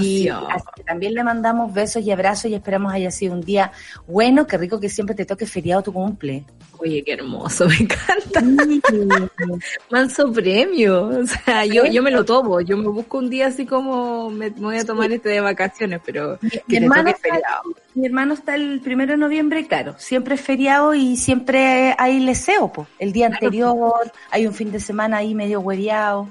Y 0.00 0.28
así 0.28 0.66
que 0.76 0.84
también 0.84 1.14
le 1.14 1.24
mandamos 1.24 1.72
besos 1.72 2.02
y 2.04 2.10
abrazos 2.10 2.50
y 2.50 2.54
esperamos 2.54 2.92
haya 2.92 3.10
sido 3.10 3.34
un 3.34 3.40
día 3.40 3.72
bueno, 4.06 4.46
qué 4.46 4.56
rico 4.58 4.78
que 4.80 4.88
siempre 4.88 5.14
te 5.14 5.24
toque 5.24 5.46
feriado 5.46 5.82
tu 5.82 5.92
cumple. 5.92 6.44
Oye, 6.78 7.02
qué 7.04 7.12
hermoso, 7.12 7.66
me 7.68 7.76
encanta. 7.76 8.42
Manso 9.90 10.32
premio. 10.32 11.08
O 11.08 11.26
sea, 11.26 11.64
yo, 11.64 11.86
yo 11.86 12.02
me 12.02 12.10
lo 12.10 12.24
tomo. 12.24 12.60
Yo 12.60 12.76
me 12.76 12.88
busco 12.88 13.18
un 13.18 13.30
día 13.30 13.46
así 13.48 13.66
como 13.66 14.30
me, 14.30 14.50
me 14.50 14.60
voy 14.60 14.78
a 14.78 14.84
tomar 14.84 15.12
este 15.12 15.28
de 15.28 15.40
vacaciones, 15.40 16.00
pero 16.04 16.38
Mi, 16.40 16.50
que 16.50 16.80
mi 16.80 16.80
te 16.80 16.84
hermano 16.84 17.10
toque 17.10 17.10
está, 17.10 17.28
feriado. 17.28 17.62
mi 17.94 18.06
hermano 18.06 18.34
está 18.34 18.54
el 18.54 18.80
primero 18.80 19.12
de 19.12 19.18
noviembre, 19.18 19.66
claro, 19.66 19.94
siempre 19.98 20.34
es 20.34 20.40
feriado 20.40 20.94
y 20.94 21.16
siempre 21.16 21.94
hay 21.98 22.20
leseo, 22.20 22.72
po. 22.72 22.86
el 22.98 23.12
día 23.12 23.26
anterior, 23.26 24.12
hay 24.30 24.46
un 24.46 24.54
fin 24.54 24.72
de 24.72 24.80
semana 24.80 25.18
ahí 25.18 25.34
medio 25.34 25.60
hueviado, 25.60 26.28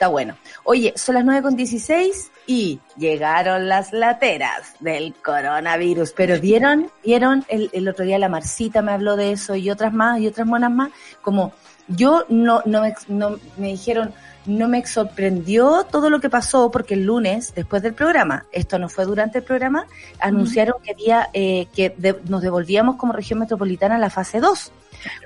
está 0.00 0.08
bueno. 0.08 0.34
Oye, 0.64 0.94
son 0.96 1.16
las 1.16 1.26
9 1.26 1.42
con 1.42 1.56
16 1.56 2.30
y 2.46 2.80
llegaron 2.96 3.68
las 3.68 3.92
lateras 3.92 4.72
del 4.80 5.12
coronavirus, 5.22 6.12
pero 6.12 6.40
vieron, 6.40 6.90
vieron 7.04 7.44
el, 7.48 7.68
el 7.74 7.86
otro 7.86 8.06
día 8.06 8.18
la 8.18 8.30
Marcita 8.30 8.80
me 8.80 8.92
habló 8.92 9.16
de 9.16 9.32
eso 9.32 9.54
y 9.56 9.68
otras 9.68 9.92
más 9.92 10.18
y 10.18 10.26
otras 10.26 10.46
monas 10.46 10.70
más, 10.70 10.90
como 11.20 11.52
yo 11.86 12.24
no, 12.30 12.62
no, 12.64 12.80
me, 12.80 12.94
no 13.08 13.38
me 13.58 13.66
dijeron, 13.68 14.14
no 14.46 14.68
me 14.68 14.86
sorprendió 14.86 15.84
todo 15.90 16.08
lo 16.08 16.18
que 16.18 16.30
pasó 16.30 16.70
porque 16.70 16.94
el 16.94 17.04
lunes, 17.04 17.52
después 17.54 17.82
del 17.82 17.92
programa, 17.92 18.46
esto 18.52 18.78
no 18.78 18.88
fue 18.88 19.04
durante 19.04 19.40
el 19.40 19.44
programa, 19.44 19.84
anunciaron 20.18 20.76
que 20.82 20.92
había, 20.92 21.28
eh, 21.34 21.66
que 21.76 21.94
de- 21.98 22.18
nos 22.26 22.40
devolvíamos 22.40 22.96
como 22.96 23.12
región 23.12 23.38
metropolitana 23.40 23.96
a 23.96 23.98
la 23.98 24.08
fase 24.08 24.40
2, 24.40 24.72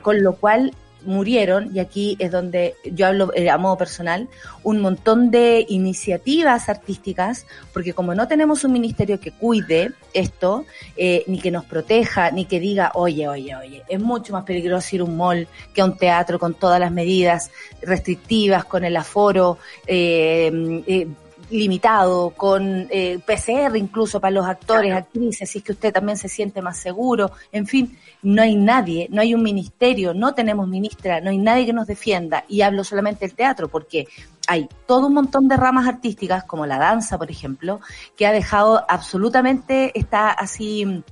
con 0.02 0.20
lo 0.20 0.34
cual 0.34 0.74
murieron, 1.04 1.74
y 1.74 1.80
aquí 1.80 2.16
es 2.18 2.30
donde 2.30 2.74
yo 2.84 3.06
hablo 3.06 3.32
eh, 3.34 3.50
a 3.50 3.58
modo 3.58 3.76
personal, 3.76 4.28
un 4.62 4.80
montón 4.80 5.30
de 5.30 5.64
iniciativas 5.68 6.68
artísticas, 6.68 7.46
porque 7.72 7.92
como 7.92 8.14
no 8.14 8.28
tenemos 8.28 8.64
un 8.64 8.72
ministerio 8.72 9.20
que 9.20 9.32
cuide 9.32 9.92
esto, 10.12 10.64
eh, 10.96 11.24
ni 11.26 11.38
que 11.40 11.50
nos 11.50 11.64
proteja, 11.64 12.30
ni 12.30 12.44
que 12.46 12.60
diga, 12.60 12.92
oye, 12.94 13.28
oye, 13.28 13.54
oye, 13.56 13.82
es 13.88 14.00
mucho 14.00 14.32
más 14.32 14.44
peligroso 14.44 14.96
ir 14.96 15.02
a 15.02 15.04
un 15.04 15.16
mall 15.16 15.48
que 15.74 15.80
a 15.80 15.84
un 15.84 15.96
teatro 15.96 16.38
con 16.38 16.54
todas 16.54 16.80
las 16.80 16.92
medidas 16.92 17.50
restrictivas, 17.82 18.64
con 18.64 18.84
el 18.84 18.96
aforo, 18.96 19.58
eh, 19.86 20.82
eh, 20.86 21.08
limitado, 21.54 22.30
con 22.30 22.88
eh, 22.90 23.18
PCR 23.24 23.76
incluso 23.76 24.20
para 24.20 24.32
los 24.32 24.46
actores, 24.46 24.92
actrices, 24.92 25.48
si 25.48 25.58
es 25.58 25.64
que 25.64 25.72
usted 25.72 25.92
también 25.92 26.18
se 26.18 26.28
siente 26.28 26.60
más 26.60 26.78
seguro, 26.78 27.30
en 27.52 27.66
fin, 27.66 27.96
no 28.22 28.42
hay 28.42 28.56
nadie, 28.56 29.08
no 29.10 29.20
hay 29.20 29.34
un 29.34 29.42
ministerio, 29.42 30.14
no 30.14 30.34
tenemos 30.34 30.68
ministra, 30.68 31.20
no 31.20 31.30
hay 31.30 31.38
nadie 31.38 31.66
que 31.66 31.72
nos 31.72 31.86
defienda, 31.86 32.44
y 32.48 32.62
hablo 32.62 32.84
solamente 32.84 33.26
del 33.26 33.36
teatro, 33.36 33.68
porque 33.68 34.06
hay 34.46 34.68
todo 34.86 35.06
un 35.06 35.14
montón 35.14 35.48
de 35.48 35.56
ramas 35.56 35.86
artísticas, 35.86 36.44
como 36.44 36.66
la 36.66 36.78
danza, 36.78 37.18
por 37.18 37.30
ejemplo, 37.30 37.80
que 38.16 38.26
ha 38.26 38.32
dejado 38.32 38.84
absolutamente, 38.88 39.98
está 39.98 40.30
así 40.30 40.84
mm, 40.84 41.02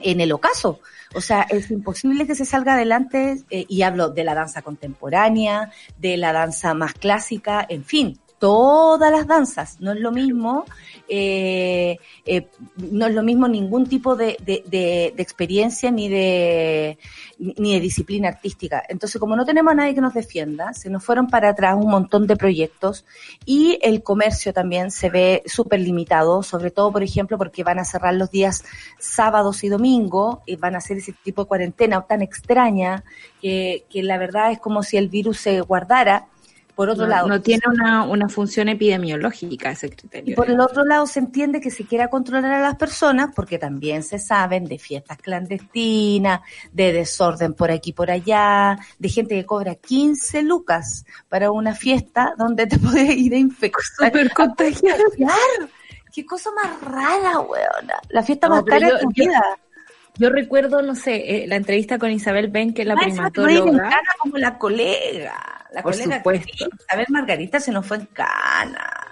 en 0.00 0.20
el 0.20 0.32
ocaso. 0.32 0.80
O 1.14 1.20
sea, 1.20 1.42
es 1.48 1.70
imposible 1.70 2.26
que 2.26 2.34
se 2.34 2.44
salga 2.44 2.74
adelante, 2.74 3.42
eh, 3.50 3.66
y 3.68 3.82
hablo 3.82 4.10
de 4.10 4.24
la 4.24 4.34
danza 4.34 4.62
contemporánea, 4.62 5.70
de 5.98 6.16
la 6.16 6.32
danza 6.32 6.74
más 6.74 6.94
clásica, 6.94 7.66
en 7.68 7.84
fin, 7.84 8.18
todas 8.38 9.10
las 9.10 9.26
danzas. 9.26 9.80
No 9.80 9.92
es 9.92 10.00
lo 10.00 10.12
mismo, 10.12 10.64
eh, 11.08 11.98
eh, 12.24 12.46
no 12.76 13.06
es 13.06 13.14
lo 13.14 13.22
mismo 13.22 13.48
ningún 13.48 13.86
tipo 13.86 14.14
de, 14.16 14.36
de, 14.44 14.62
de- 14.66 15.12
de 15.16 15.22
experiencia 15.22 15.90
ni 15.90 16.08
de, 16.08 16.98
ni 17.38 17.74
de 17.74 17.80
disciplina 17.80 18.28
artística. 18.28 18.82
Entonces, 18.88 19.20
como 19.20 19.34
no 19.36 19.44
tenemos 19.44 19.72
a 19.72 19.76
nadie 19.76 19.94
que 19.94 20.00
nos 20.00 20.14
defienda, 20.14 20.72
se 20.74 20.90
nos 20.90 21.04
fueron 21.04 21.26
para 21.28 21.50
atrás 21.50 21.76
un 21.76 21.90
montón 21.90 22.26
de 22.26 22.36
proyectos 22.36 23.04
y 23.44 23.78
el 23.82 24.02
comercio 24.02 24.52
también 24.52 24.90
se 24.90 25.10
ve 25.10 25.42
súper 25.46 25.80
limitado, 25.80 26.42
sobre 26.42 26.70
todo, 26.70 26.92
por 26.92 27.02
ejemplo, 27.02 27.38
porque 27.38 27.64
van 27.64 27.78
a 27.78 27.84
cerrar 27.84 28.14
los 28.14 28.30
días 28.30 28.64
sábados 28.98 29.64
y 29.64 29.68
domingo 29.68 30.42
y 30.46 30.56
van 30.56 30.74
a 30.74 30.78
hacer 30.78 30.98
ese 30.98 31.12
tipo 31.24 31.42
de 31.42 31.48
cuarentena 31.48 32.02
tan 32.02 32.22
extraña 32.22 33.02
que, 33.40 33.84
que 33.90 34.02
la 34.02 34.18
verdad 34.18 34.52
es 34.52 34.58
como 34.58 34.82
si 34.82 34.96
el 34.96 35.08
virus 35.08 35.38
se 35.38 35.60
guardara. 35.60 36.26
Por 36.78 36.90
otro 36.90 37.06
no, 37.06 37.10
lado, 37.10 37.26
no 37.26 37.40
tiene 37.42 37.62
una, 37.66 38.04
una 38.04 38.28
función 38.28 38.68
epidemiológica 38.68 39.72
ese 39.72 39.88
y 39.88 39.90
criterio. 39.90 40.36
por 40.36 40.48
el 40.48 40.60
otro 40.60 40.84
lado 40.84 41.08
se 41.08 41.18
entiende 41.18 41.60
que 41.60 41.72
se 41.72 41.84
quiera 41.84 42.06
controlar 42.08 42.52
a 42.52 42.60
las 42.60 42.76
personas 42.76 43.30
porque 43.34 43.58
también 43.58 44.04
se 44.04 44.20
saben 44.20 44.64
de 44.66 44.78
fiestas 44.78 45.18
clandestinas, 45.18 46.40
de 46.72 46.92
desorden 46.92 47.54
por 47.54 47.72
aquí 47.72 47.90
y 47.90 47.92
por 47.94 48.12
allá, 48.12 48.78
de 48.96 49.08
gente 49.08 49.34
que 49.34 49.44
cobra 49.44 49.74
15 49.74 50.42
lucas 50.42 51.04
para 51.28 51.50
una 51.50 51.74
fiesta 51.74 52.34
donde 52.38 52.66
te 52.68 52.78
puedes 52.78 53.10
ir 53.10 53.34
a 53.34 53.38
infectar. 53.38 53.82
Súper 53.96 54.32
contagiado. 54.32 55.02
contagiar. 55.02 55.68
Qué 56.14 56.24
cosa 56.24 56.50
más 56.52 56.80
rara, 56.80 57.40
weona. 57.40 57.94
La 58.10 58.22
fiesta 58.22 58.48
No, 58.48 58.54
más 58.56 58.64
cara 58.64 58.86
de 58.86 58.98
tu 59.00 59.10
yo- 59.12 59.24
vida. 59.24 59.42
Yo 60.18 60.30
recuerdo, 60.30 60.82
no 60.82 60.94
sé, 60.94 61.44
eh, 61.44 61.46
la 61.46 61.56
entrevista 61.56 61.98
con 61.98 62.10
Isabel 62.10 62.48
Ben, 62.48 62.74
que 62.74 62.82
es 62.82 62.88
la 62.88 62.94
Ah, 62.94 63.00
primatóloga. 63.04 63.82
cana 63.88 64.08
como 64.20 64.36
la 64.36 64.58
colega. 64.58 65.34
La 65.72 65.82
Por 65.82 65.92
colega 65.92 66.16
supuesto. 66.16 66.68
Ver, 66.96 67.06
Margarita 67.10 67.60
se 67.60 67.70
nos 67.70 67.86
fue 67.86 67.98
en 67.98 68.06
cana. 68.06 69.06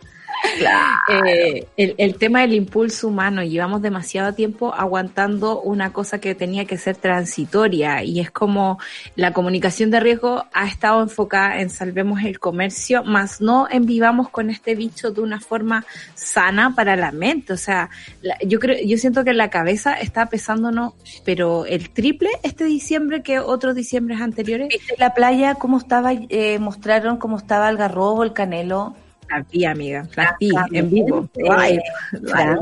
Claro. 0.58 1.24
Eh, 1.26 1.66
el, 1.76 1.94
el 1.98 2.16
tema 2.16 2.40
del 2.40 2.54
impulso 2.54 3.08
humano, 3.08 3.42
llevamos 3.42 3.82
demasiado 3.82 4.32
tiempo 4.34 4.72
aguantando 4.74 5.60
una 5.60 5.92
cosa 5.92 6.20
que 6.20 6.34
tenía 6.34 6.64
que 6.64 6.78
ser 6.78 6.96
transitoria 6.96 8.02
y 8.02 8.20
es 8.20 8.30
como 8.30 8.78
la 9.14 9.32
comunicación 9.32 9.90
de 9.90 10.00
riesgo 10.00 10.44
ha 10.52 10.66
estado 10.66 11.02
enfocada 11.02 11.60
en 11.60 11.70
salvemos 11.70 12.22
el 12.22 12.38
comercio, 12.38 13.04
más 13.04 13.40
no 13.40 13.68
en 13.70 13.86
vivamos 13.86 14.28
con 14.28 14.50
este 14.50 14.74
bicho 14.74 15.10
de 15.10 15.20
una 15.20 15.40
forma 15.40 15.84
sana 16.14 16.74
para 16.74 16.96
la 16.96 17.12
mente. 17.12 17.52
O 17.52 17.56
sea, 17.56 17.90
la- 18.22 18.38
yo 18.46 18.58
creo, 18.58 18.76
yo 18.84 18.96
siento 18.98 19.24
que 19.24 19.32
la 19.32 19.50
cabeza 19.50 19.94
está 19.94 20.26
pesándonos, 20.26 20.94
pero 21.24 21.66
el 21.66 21.90
triple 21.90 22.30
este 22.42 22.64
diciembre 22.64 23.22
que 23.22 23.38
otros 23.38 23.74
diciembres 23.74 24.20
anteriores. 24.20 24.68
¿Viste 24.68 24.94
la 24.98 25.14
playa 25.14 25.54
cómo 25.54 25.78
estaba? 25.78 26.12
eh, 26.12 26.58
mostraron 26.58 27.16
cómo 27.18 27.36
estaba 27.36 27.68
el 27.68 27.76
garrobo, 27.76 28.22
el 28.22 28.32
canelo. 28.32 28.94
La 29.28 29.44
vi, 29.50 29.64
amiga, 29.64 30.06
la 30.14 30.36
vi 30.38 30.50
en 30.72 30.90
vivo. 30.90 31.28
Live, 31.34 31.82
live. 32.12 32.58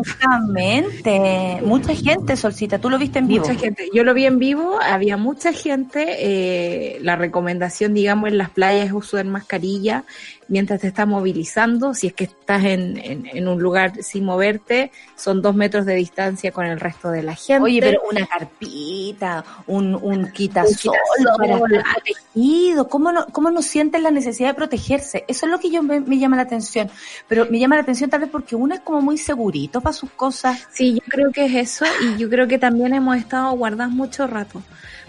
Mucha 1.62 1.94
gente, 1.94 2.36
Solcita, 2.36 2.78
tú 2.78 2.88
lo 2.88 2.98
viste 2.98 3.18
en 3.18 3.28
vivo. 3.28 3.46
Mucha 3.46 3.58
gente, 3.58 3.88
yo 3.92 4.02
lo 4.02 4.14
vi 4.14 4.24
en 4.26 4.38
vivo, 4.38 4.78
había 4.80 5.16
mucha 5.16 5.52
gente, 5.52 6.04
eh, 6.18 6.98
la 7.02 7.16
recomendación, 7.16 7.92
digamos, 7.94 8.28
en 8.30 8.38
las 8.38 8.50
playas 8.50 8.86
es 8.86 8.92
usar 8.92 9.24
mascarilla 9.26 10.04
mientras 10.48 10.80
te 10.80 10.88
estás 10.88 11.06
movilizando, 11.06 11.94
si 11.94 12.08
es 12.08 12.12
que 12.14 12.24
estás 12.24 12.64
en, 12.64 12.96
en, 12.98 13.26
en 13.26 13.48
un 13.48 13.60
lugar 13.62 14.02
sin 14.02 14.24
moverte, 14.24 14.90
son 15.16 15.42
dos 15.42 15.54
metros 15.54 15.86
de 15.86 15.94
distancia 15.94 16.52
con 16.52 16.66
el 16.66 16.78
resto 16.80 17.10
de 17.10 17.22
la 17.22 17.34
gente. 17.34 17.62
Oye, 17.62 17.80
pero 17.80 18.00
una 18.10 18.26
carpita, 18.26 19.44
un, 19.66 19.94
un 19.94 20.30
quitasol 20.32 20.94
para 21.38 21.54
estar 21.56 21.70
protegido. 21.78 22.88
¿Cómo 22.88 23.12
no, 23.12 23.26
¿Cómo 23.26 23.50
no 23.50 23.62
sienten 23.62 24.02
la 24.02 24.10
necesidad 24.10 24.48
de 24.48 24.54
protegerse? 24.54 25.24
Eso 25.28 25.46
es 25.46 25.52
lo 25.52 25.58
que 25.58 25.70
yo 25.70 25.82
me, 25.82 26.00
me 26.00 26.18
llama 26.18 26.36
la 26.36 26.42
atención. 26.42 26.90
Pero 27.28 27.46
me 27.50 27.58
llama 27.58 27.76
la 27.76 27.82
atención 27.82 28.10
tal 28.10 28.20
vez 28.20 28.30
porque 28.30 28.56
uno 28.56 28.74
es 28.74 28.80
como 28.80 29.00
muy 29.00 29.18
segurito 29.18 29.80
para 29.80 29.92
sus 29.92 30.10
cosas. 30.10 30.66
Sí, 30.72 30.94
yo 30.94 31.00
creo 31.08 31.30
que 31.32 31.46
es 31.46 31.54
eso 31.54 31.84
y 32.02 32.18
yo 32.18 32.28
creo 32.28 32.46
que 32.46 32.58
también 32.58 32.94
hemos 32.94 33.16
estado 33.16 33.52
guardados 33.52 33.92
mucho 33.92 34.26
rato. 34.26 34.62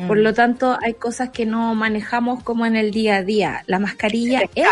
Por 0.07 0.17
Mm. 0.17 0.21
lo 0.21 0.33
tanto, 0.33 0.77
hay 0.81 0.93
cosas 0.95 1.29
que 1.29 1.45
no 1.45 1.73
manejamos 1.73 2.43
como 2.43 2.65
en 2.65 2.75
el 2.75 2.91
día 2.91 3.17
a 3.17 3.23
día. 3.23 3.63
La 3.67 3.79
mascarilla 3.79 4.41
es 4.53 4.67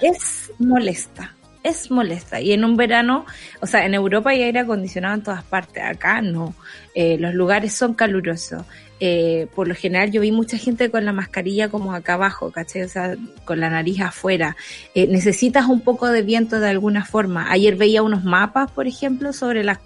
es 0.00 0.52
molesta, 0.58 1.34
es 1.62 1.90
molesta. 1.90 2.40
Y 2.40 2.52
en 2.52 2.64
un 2.64 2.76
verano, 2.76 3.26
o 3.60 3.66
sea, 3.66 3.84
en 3.86 3.94
Europa 3.94 4.30
hay 4.30 4.42
aire 4.42 4.60
acondicionado 4.60 5.14
en 5.14 5.22
todas 5.22 5.44
partes, 5.44 5.82
acá 5.82 6.22
no. 6.22 6.54
Eh, 6.94 7.18
los 7.18 7.34
lugares 7.34 7.72
son 7.72 7.94
calurosos. 7.94 8.64
Eh, 8.98 9.46
por 9.54 9.68
lo 9.68 9.74
general 9.74 10.10
yo 10.10 10.20
vi 10.22 10.32
mucha 10.32 10.56
gente 10.56 10.90
con 10.90 11.04
la 11.04 11.12
mascarilla 11.12 11.68
como 11.68 11.92
acá 11.94 12.14
abajo, 12.14 12.50
¿cachai? 12.50 12.82
O 12.82 12.88
sea, 12.88 13.14
con 13.44 13.60
la 13.60 13.68
nariz 13.70 14.00
afuera. 14.00 14.56
Eh, 14.94 15.06
necesitas 15.06 15.66
un 15.66 15.82
poco 15.82 16.08
de 16.08 16.22
viento 16.22 16.60
de 16.60 16.70
alguna 16.70 17.04
forma. 17.04 17.50
Ayer 17.50 17.76
veía 17.76 18.02
unos 18.02 18.24
mapas, 18.24 18.70
por 18.70 18.86
ejemplo, 18.86 19.32
sobre 19.32 19.64
las 19.64 19.78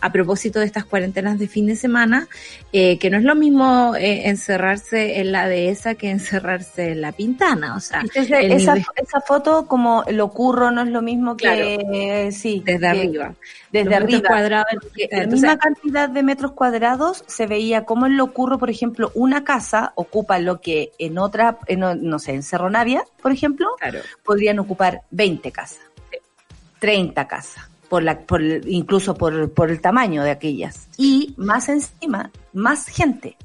a 0.00 0.10
propósito 0.10 0.58
de 0.60 0.66
estas 0.66 0.84
cuarentenas 0.84 1.38
de 1.38 1.46
fin 1.46 1.66
de 1.66 1.76
semana, 1.76 2.26
eh, 2.72 2.98
que 2.98 3.10
no 3.10 3.18
es 3.18 3.24
lo 3.24 3.34
mismo 3.34 3.94
eh, 3.96 4.28
encerrarse 4.28 5.20
en 5.20 5.30
la 5.32 5.46
dehesa 5.48 5.94
que 5.94 6.10
encerrarse 6.10 6.92
en 6.92 7.00
la 7.02 7.12
pintana. 7.12 7.76
O 7.76 7.80
sea, 7.80 8.00
¿Viste 8.02 8.20
ese- 8.20 8.46
el 8.46 8.52
esa, 8.52 8.74
nivel- 8.74 8.86
esa 8.96 9.20
foto 9.20 9.66
como 9.66 10.02
lo 10.10 10.28
curro 10.30 10.70
no 10.70 10.82
es 10.82 10.88
lo 10.88 11.02
mismo 11.02 11.36
que 11.36 12.30
sí 12.32 12.62
desde 12.64 12.80
que- 12.80 12.86
arriba. 12.86 13.34
Desde 13.74 13.96
arriba 13.96 14.40
la 14.40 15.26
misma 15.26 15.58
cantidad 15.58 16.08
de 16.08 16.22
metros 16.22 16.52
cuadrados 16.52 17.24
se 17.26 17.48
veía 17.48 17.84
como 17.84 18.06
en 18.06 18.16
lo 18.16 18.32
curro, 18.32 18.56
por 18.56 18.70
ejemplo, 18.70 19.10
una 19.14 19.42
casa 19.42 19.92
ocupa 19.96 20.38
lo 20.38 20.60
que 20.60 20.92
en 21.00 21.18
otra, 21.18 21.58
en, 21.66 21.80
no 21.80 22.20
sé, 22.20 22.34
en 22.34 22.44
Cerro 22.44 22.70
Navia, 22.70 23.04
por 23.20 23.32
ejemplo, 23.32 23.66
claro. 23.80 23.98
podrían 24.24 24.60
ocupar 24.60 25.02
20 25.10 25.50
casas, 25.50 25.80
30 26.78 27.26
casas, 27.26 27.68
por 27.88 28.04
la, 28.04 28.20
por, 28.20 28.40
incluso 28.42 29.16
por, 29.16 29.52
por 29.52 29.72
el 29.72 29.80
tamaño 29.80 30.22
de 30.22 30.30
aquellas. 30.30 30.88
Y 30.96 31.34
más 31.36 31.68
encima, 31.68 32.30
más 32.52 32.86
gente. 32.86 33.36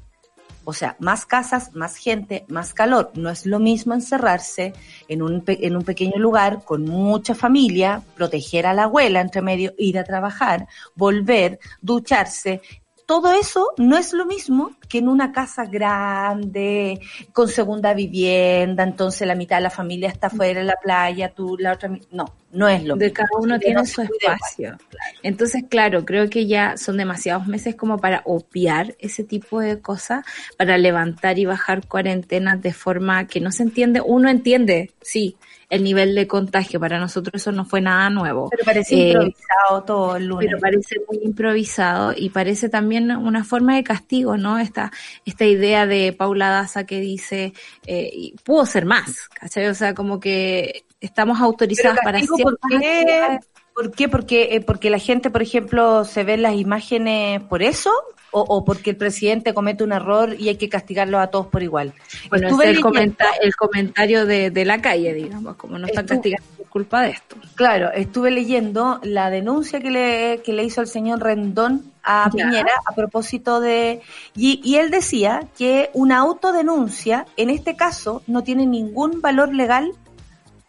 O 0.70 0.72
sea, 0.72 0.94
más 1.00 1.26
casas, 1.26 1.74
más 1.74 1.96
gente, 1.96 2.44
más 2.46 2.72
calor. 2.72 3.10
No 3.16 3.28
es 3.28 3.44
lo 3.44 3.58
mismo 3.58 3.92
encerrarse 3.92 4.72
en 5.08 5.20
un, 5.20 5.42
en 5.44 5.74
un 5.74 5.82
pequeño 5.82 6.16
lugar 6.16 6.62
con 6.64 6.84
mucha 6.84 7.34
familia, 7.34 8.04
proteger 8.14 8.66
a 8.66 8.72
la 8.72 8.84
abuela 8.84 9.20
entre 9.20 9.42
medio, 9.42 9.74
ir 9.78 9.98
a 9.98 10.04
trabajar, 10.04 10.68
volver, 10.94 11.58
ducharse. 11.82 12.62
Todo 13.10 13.32
eso 13.32 13.70
no 13.76 13.98
es 13.98 14.12
lo 14.12 14.24
mismo 14.24 14.70
que 14.88 14.98
en 14.98 15.08
una 15.08 15.32
casa 15.32 15.64
grande, 15.64 17.00
con 17.32 17.48
segunda 17.48 17.92
vivienda, 17.92 18.84
entonces 18.84 19.26
la 19.26 19.34
mitad 19.34 19.56
de 19.56 19.62
la 19.62 19.70
familia 19.70 20.08
está 20.08 20.28
afuera 20.28 20.60
en 20.60 20.68
la 20.68 20.76
playa, 20.80 21.28
tú 21.34 21.56
la 21.58 21.72
otra... 21.72 21.90
No, 22.12 22.32
no 22.52 22.68
es 22.68 22.84
lo 22.84 22.94
de 22.94 23.06
mismo. 23.06 23.16
cada 23.16 23.28
uno 23.40 23.58
tiene 23.58 23.80
no 23.80 23.84
su 23.84 24.02
espacio. 24.02 24.78
Entonces, 25.24 25.64
claro, 25.68 26.04
creo 26.04 26.30
que 26.30 26.46
ya 26.46 26.76
son 26.76 26.98
demasiados 26.98 27.48
meses 27.48 27.74
como 27.74 27.98
para 27.98 28.22
obviar 28.26 28.94
ese 29.00 29.24
tipo 29.24 29.58
de 29.58 29.80
cosas, 29.80 30.24
para 30.56 30.78
levantar 30.78 31.36
y 31.40 31.46
bajar 31.46 31.88
cuarentenas 31.88 32.62
de 32.62 32.72
forma 32.72 33.26
que 33.26 33.40
no 33.40 33.50
se 33.50 33.64
entiende. 33.64 34.00
Uno 34.00 34.30
entiende, 34.30 34.92
sí, 35.00 35.36
el 35.70 35.82
nivel 35.84 36.14
de 36.14 36.26
contagio. 36.26 36.78
Para 36.80 36.98
nosotros 36.98 37.40
eso 37.40 37.52
no 37.52 37.64
fue 37.64 37.80
nada 37.80 38.10
nuevo. 38.10 38.48
Pero 38.50 38.64
parece 38.64 38.94
Eh, 38.94 39.08
improvisado 39.12 39.84
todo 39.86 40.16
el 40.16 40.26
lunes. 40.26 40.46
pero 40.48 40.60
parece 40.60 40.96
muy 41.08 41.24
improvisado 41.24 42.12
y 42.14 42.28
parece 42.30 42.68
también 42.68 43.10
una 43.12 43.44
forma 43.44 43.76
de 43.76 43.84
castigo, 43.84 44.36
¿no? 44.36 44.58
Esta, 44.58 44.92
esta 45.24 45.46
idea 45.46 45.86
de 45.86 46.12
Paula 46.12 46.50
Daza 46.50 46.84
que 46.84 47.00
dice, 47.00 47.52
eh, 47.86 48.10
y 48.12 48.34
pudo 48.44 48.66
ser 48.66 48.84
más, 48.84 49.28
¿cachai? 49.28 49.68
O 49.68 49.74
sea, 49.74 49.94
como 49.94 50.20
que 50.20 50.84
estamos 51.00 51.40
autorizados 51.40 51.98
Pero 52.02 52.04
para 52.04 52.20
ciertas 52.20 53.46
¿por 53.74 53.90
qué? 53.92 54.08
Porque, 54.08 54.54
eh, 54.56 54.60
porque 54.60 54.90
la 54.90 54.98
gente, 54.98 55.30
por 55.30 55.42
ejemplo, 55.42 56.04
se 56.04 56.24
ve 56.24 56.36
las 56.36 56.54
imágenes 56.54 57.42
por 57.42 57.62
eso 57.62 57.90
o, 58.32 58.40
o 58.42 58.64
porque 58.64 58.90
el 58.90 58.96
presidente 58.96 59.54
comete 59.54 59.82
un 59.82 59.92
error 59.92 60.36
y 60.38 60.48
hay 60.48 60.56
que 60.56 60.68
castigarlo 60.68 61.18
a 61.18 61.28
todos 61.28 61.46
por 61.48 61.62
igual. 61.62 61.92
Bueno, 62.28 62.48
Estuve 62.48 62.70
es 62.70 62.76
el, 62.76 62.82
comenta- 62.82 63.26
el 63.42 63.56
comentario 63.56 64.26
de, 64.26 64.50
de 64.50 64.64
la 64.64 64.80
calle, 64.80 65.12
digamos, 65.14 65.56
como 65.56 65.78
no 65.78 65.86
están 65.86 66.06
castigando 66.06 66.46
por 66.56 66.66
culpa 66.68 67.02
de 67.02 67.10
esto. 67.10 67.36
Claro, 67.56 67.90
estuve 67.92 68.30
leyendo 68.30 69.00
la 69.02 69.30
denuncia 69.30 69.80
que 69.80 69.90
le, 69.90 70.42
que 70.44 70.52
le 70.52 70.62
hizo 70.62 70.80
el 70.80 70.86
señor 70.86 71.20
Rendón 71.20 71.90
a 72.04 72.30
Ya. 72.32 72.44
Piñera 72.46 72.70
a 72.86 72.94
propósito 72.94 73.60
de... 73.60 74.00
Y, 74.36 74.60
y 74.64 74.76
él 74.76 74.90
decía 74.90 75.46
que 75.58 75.90
una 75.92 76.18
autodenuncia, 76.18 77.26
en 77.36 77.50
este 77.50 77.74
caso, 77.76 78.22
no 78.26 78.42
tiene 78.42 78.64
ningún 78.64 79.20
valor 79.20 79.52
legal 79.54 79.90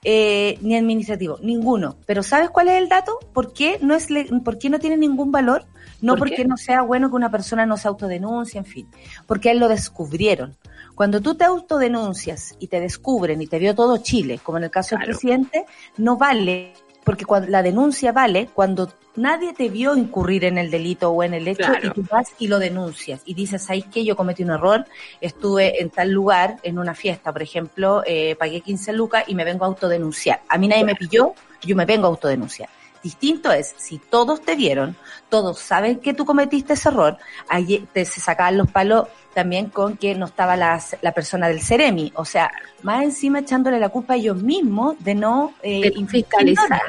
eh, 0.04 0.58
ni 0.62 0.76
administrativo, 0.76 1.38
ninguno. 1.42 1.98
Pero 2.06 2.24
¿sabes 2.24 2.50
cuál 2.50 2.70
es 2.70 2.82
el 2.82 2.90
dato? 2.90 3.20
¿Por 3.34 3.54
qué 3.54 3.78
no, 3.82 3.94
es 3.96 4.08
por 4.44 4.58
qué 4.58 4.70
no 4.70 4.80
tiene 4.80 4.98
ningún 4.98 5.32
valor? 5.32 5.66
No 6.02 6.16
porque 6.18 6.46
no 6.46 6.58
sea 6.58 6.82
bueno 6.82 7.10
que 7.10 7.16
una 7.16 7.30
persona 7.30 7.68
no 7.68 7.78
se 7.78 7.88
autodenuncie, 7.88 8.58
en 8.58 8.66
fin, 8.66 8.88
porque 9.28 9.50
a 9.50 9.52
él 9.52 9.60
lo 9.60 9.68
descubrieron. 9.68 10.58
Cuando 10.96 11.22
tú 11.22 11.36
te 11.36 11.46
autodenuncias 11.46 12.56
y 12.60 12.68
te 12.68 12.80
descubren 12.80 13.42
y 13.42 13.48
te 13.48 13.60
vio 13.60 13.76
todo 13.76 13.98
Chile, 13.98 14.40
como 14.42 14.58
en 14.58 14.66
el 14.66 14.72
caso 14.72 14.96
del 14.96 15.06
presidente, 15.06 15.66
no 15.98 16.18
vale, 16.18 16.74
porque 17.04 17.26
cuando, 17.26 17.50
la 17.50 17.64
denuncia 17.64 18.12
vale 18.12 18.50
cuando 18.54 18.92
nadie 19.16 19.54
te 19.54 19.70
vio 19.70 19.96
incurrir 19.96 20.46
en 20.46 20.58
el 20.58 20.72
delito 20.72 21.12
o 21.12 21.24
en 21.24 21.34
el 21.34 21.48
hecho 21.48 21.66
Claro. 21.66 21.88
y 21.88 21.92
tú 21.92 22.06
vas 22.10 22.30
y 22.40 22.48
lo 22.48 22.60
denuncias 22.60 23.22
y 23.26 23.34
dices, 23.34 23.64
¿sabes 23.64 23.86
qué? 23.92 24.06
Yo 24.06 24.16
cometí 24.16 24.44
un 24.44 24.52
error, 24.52 24.86
estuve 25.20 25.82
en 25.82 25.90
tal 25.90 26.12
lugar, 26.12 26.58
en 26.64 26.80
una 26.80 26.94
fiesta, 26.94 27.32
por 27.32 27.42
ejemplo, 27.42 28.04
eh, 28.06 28.36
pagué 28.36 28.62
15 28.62 28.94
lucas 28.94 29.24
y 29.28 29.36
me 29.36 29.44
vengo 29.44 29.66
a 29.66 29.68
autodenunciar. 29.68 30.42
A 30.48 30.58
mí 30.58 30.68
nadie 30.68 30.84
me 30.84 30.96
pilló, 30.96 31.34
yo 31.62 31.76
me 31.76 31.86
vengo 31.86 32.06
a 32.06 32.10
autodenunciar. 32.10 32.70
Distinto 33.04 33.52
es, 33.52 33.74
si 33.78 33.98
todos 33.98 34.42
te 34.42 34.56
vieron, 34.56 34.96
todos 35.30 35.60
saben 35.60 36.00
que 36.00 36.14
tú 36.14 36.24
cometiste 36.26 36.74
ese 36.74 36.90
error, 36.90 37.18
ahí 37.50 37.88
te, 37.94 38.06
se 38.06 38.22
sacaban 38.22 38.58
los 38.58 38.70
palos 38.70 39.08
también 39.34 39.70
con 39.70 39.98
que 39.98 40.14
no 40.14 40.26
estaba 40.28 40.56
las- 40.56 40.96
la 41.02 41.12
persona 41.12 41.48
del 41.48 41.62
Ceremi, 41.62 42.12
o 42.16 42.26
sea, 42.26 42.52
más 42.84 43.04
encima 43.04 43.40
echándole 43.40 43.80
la 43.80 43.90
culpa 43.90 44.14
a 44.14 44.18
ellos 44.18 44.38
mismos 44.44 44.96
de 45.00 45.16
no 45.16 45.54
eh, 45.64 45.92
fiscalizar. 46.08 46.82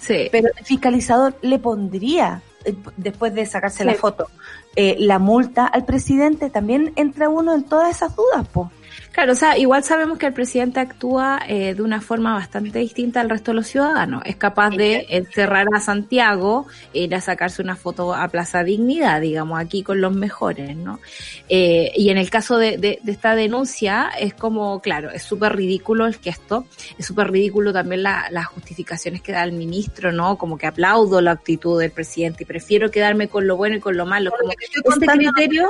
Sí. 0.00 0.28
Pero 0.30 0.48
el 0.56 0.64
fiscalizador 0.64 1.36
le 1.42 1.58
pondría, 1.58 2.40
eh, 2.64 2.74
después 2.96 3.34
de 3.34 3.44
sacarse 3.46 3.84
la 3.84 3.94
foto, 3.94 4.28
eh, 4.76 4.94
la 4.98 5.18
multa 5.18 5.66
al 5.66 5.84
presidente, 5.84 6.50
también 6.50 6.92
entra 6.96 7.28
uno 7.28 7.52
en 7.52 7.64
todas 7.64 7.90
esas 7.96 8.14
dudas, 8.14 8.46
po. 8.48 8.70
Claro, 9.12 9.32
o 9.32 9.36
sea, 9.36 9.58
igual 9.58 9.82
sabemos 9.82 10.16
que 10.18 10.26
el 10.26 10.32
presidente 10.32 10.78
actúa 10.78 11.40
eh, 11.48 11.74
de 11.74 11.82
una 11.82 12.00
forma 12.00 12.34
bastante 12.34 12.78
distinta 12.78 13.20
al 13.20 13.28
resto 13.30 13.50
de 13.50 13.56
los 13.56 13.66
ciudadanos. 13.66 14.22
Es 14.24 14.36
capaz 14.36 14.70
de 14.70 15.06
encerrar 15.08 15.66
a 15.74 15.80
Santiago, 15.80 16.66
e 16.94 17.00
ir 17.04 17.14
a 17.16 17.20
sacarse 17.20 17.60
una 17.60 17.74
foto 17.74 18.14
a 18.14 18.28
Plaza 18.28 18.62
Dignidad, 18.62 19.20
digamos, 19.20 19.58
aquí 19.58 19.82
con 19.82 20.00
los 20.00 20.14
mejores, 20.14 20.76
¿no? 20.76 21.00
Eh, 21.48 21.90
y 21.96 22.10
en 22.10 22.18
el 22.18 22.30
caso 22.30 22.58
de, 22.58 22.76
de- 22.76 23.00
de 23.02 23.12
esta 23.12 23.34
denuncia, 23.34 24.10
es 24.20 24.34
como, 24.34 24.80
claro, 24.80 25.10
es 25.10 25.22
súper 25.24 25.56
ridículo 25.56 26.06
el 26.06 26.14
gesto, 26.16 26.66
es 26.96 27.04
súper 27.06 27.30
ridículo 27.32 27.72
también 27.72 28.04
la- 28.04 28.26
las 28.30 28.46
justificaciones 28.46 29.20
que 29.22 29.32
da 29.32 29.42
el 29.42 29.52
ministro, 29.52 30.12
¿no? 30.12 30.36
Como 30.38 30.56
que 30.58 30.66
aplaudo 30.68 31.20
la 31.20 31.32
actitud 31.32 31.80
del 31.80 31.90
presidente 31.90 32.44
y 32.44 32.46
prefiero 32.46 32.90
quedarme 32.90 33.28
con 33.28 33.46
lo 33.48 33.56
bueno 33.56 33.76
y 33.76 33.80
con 33.80 33.96
lo 33.96 34.06
malo. 34.06 34.30
Como 34.38 34.52
este 34.92 35.06
criterio 35.32 35.68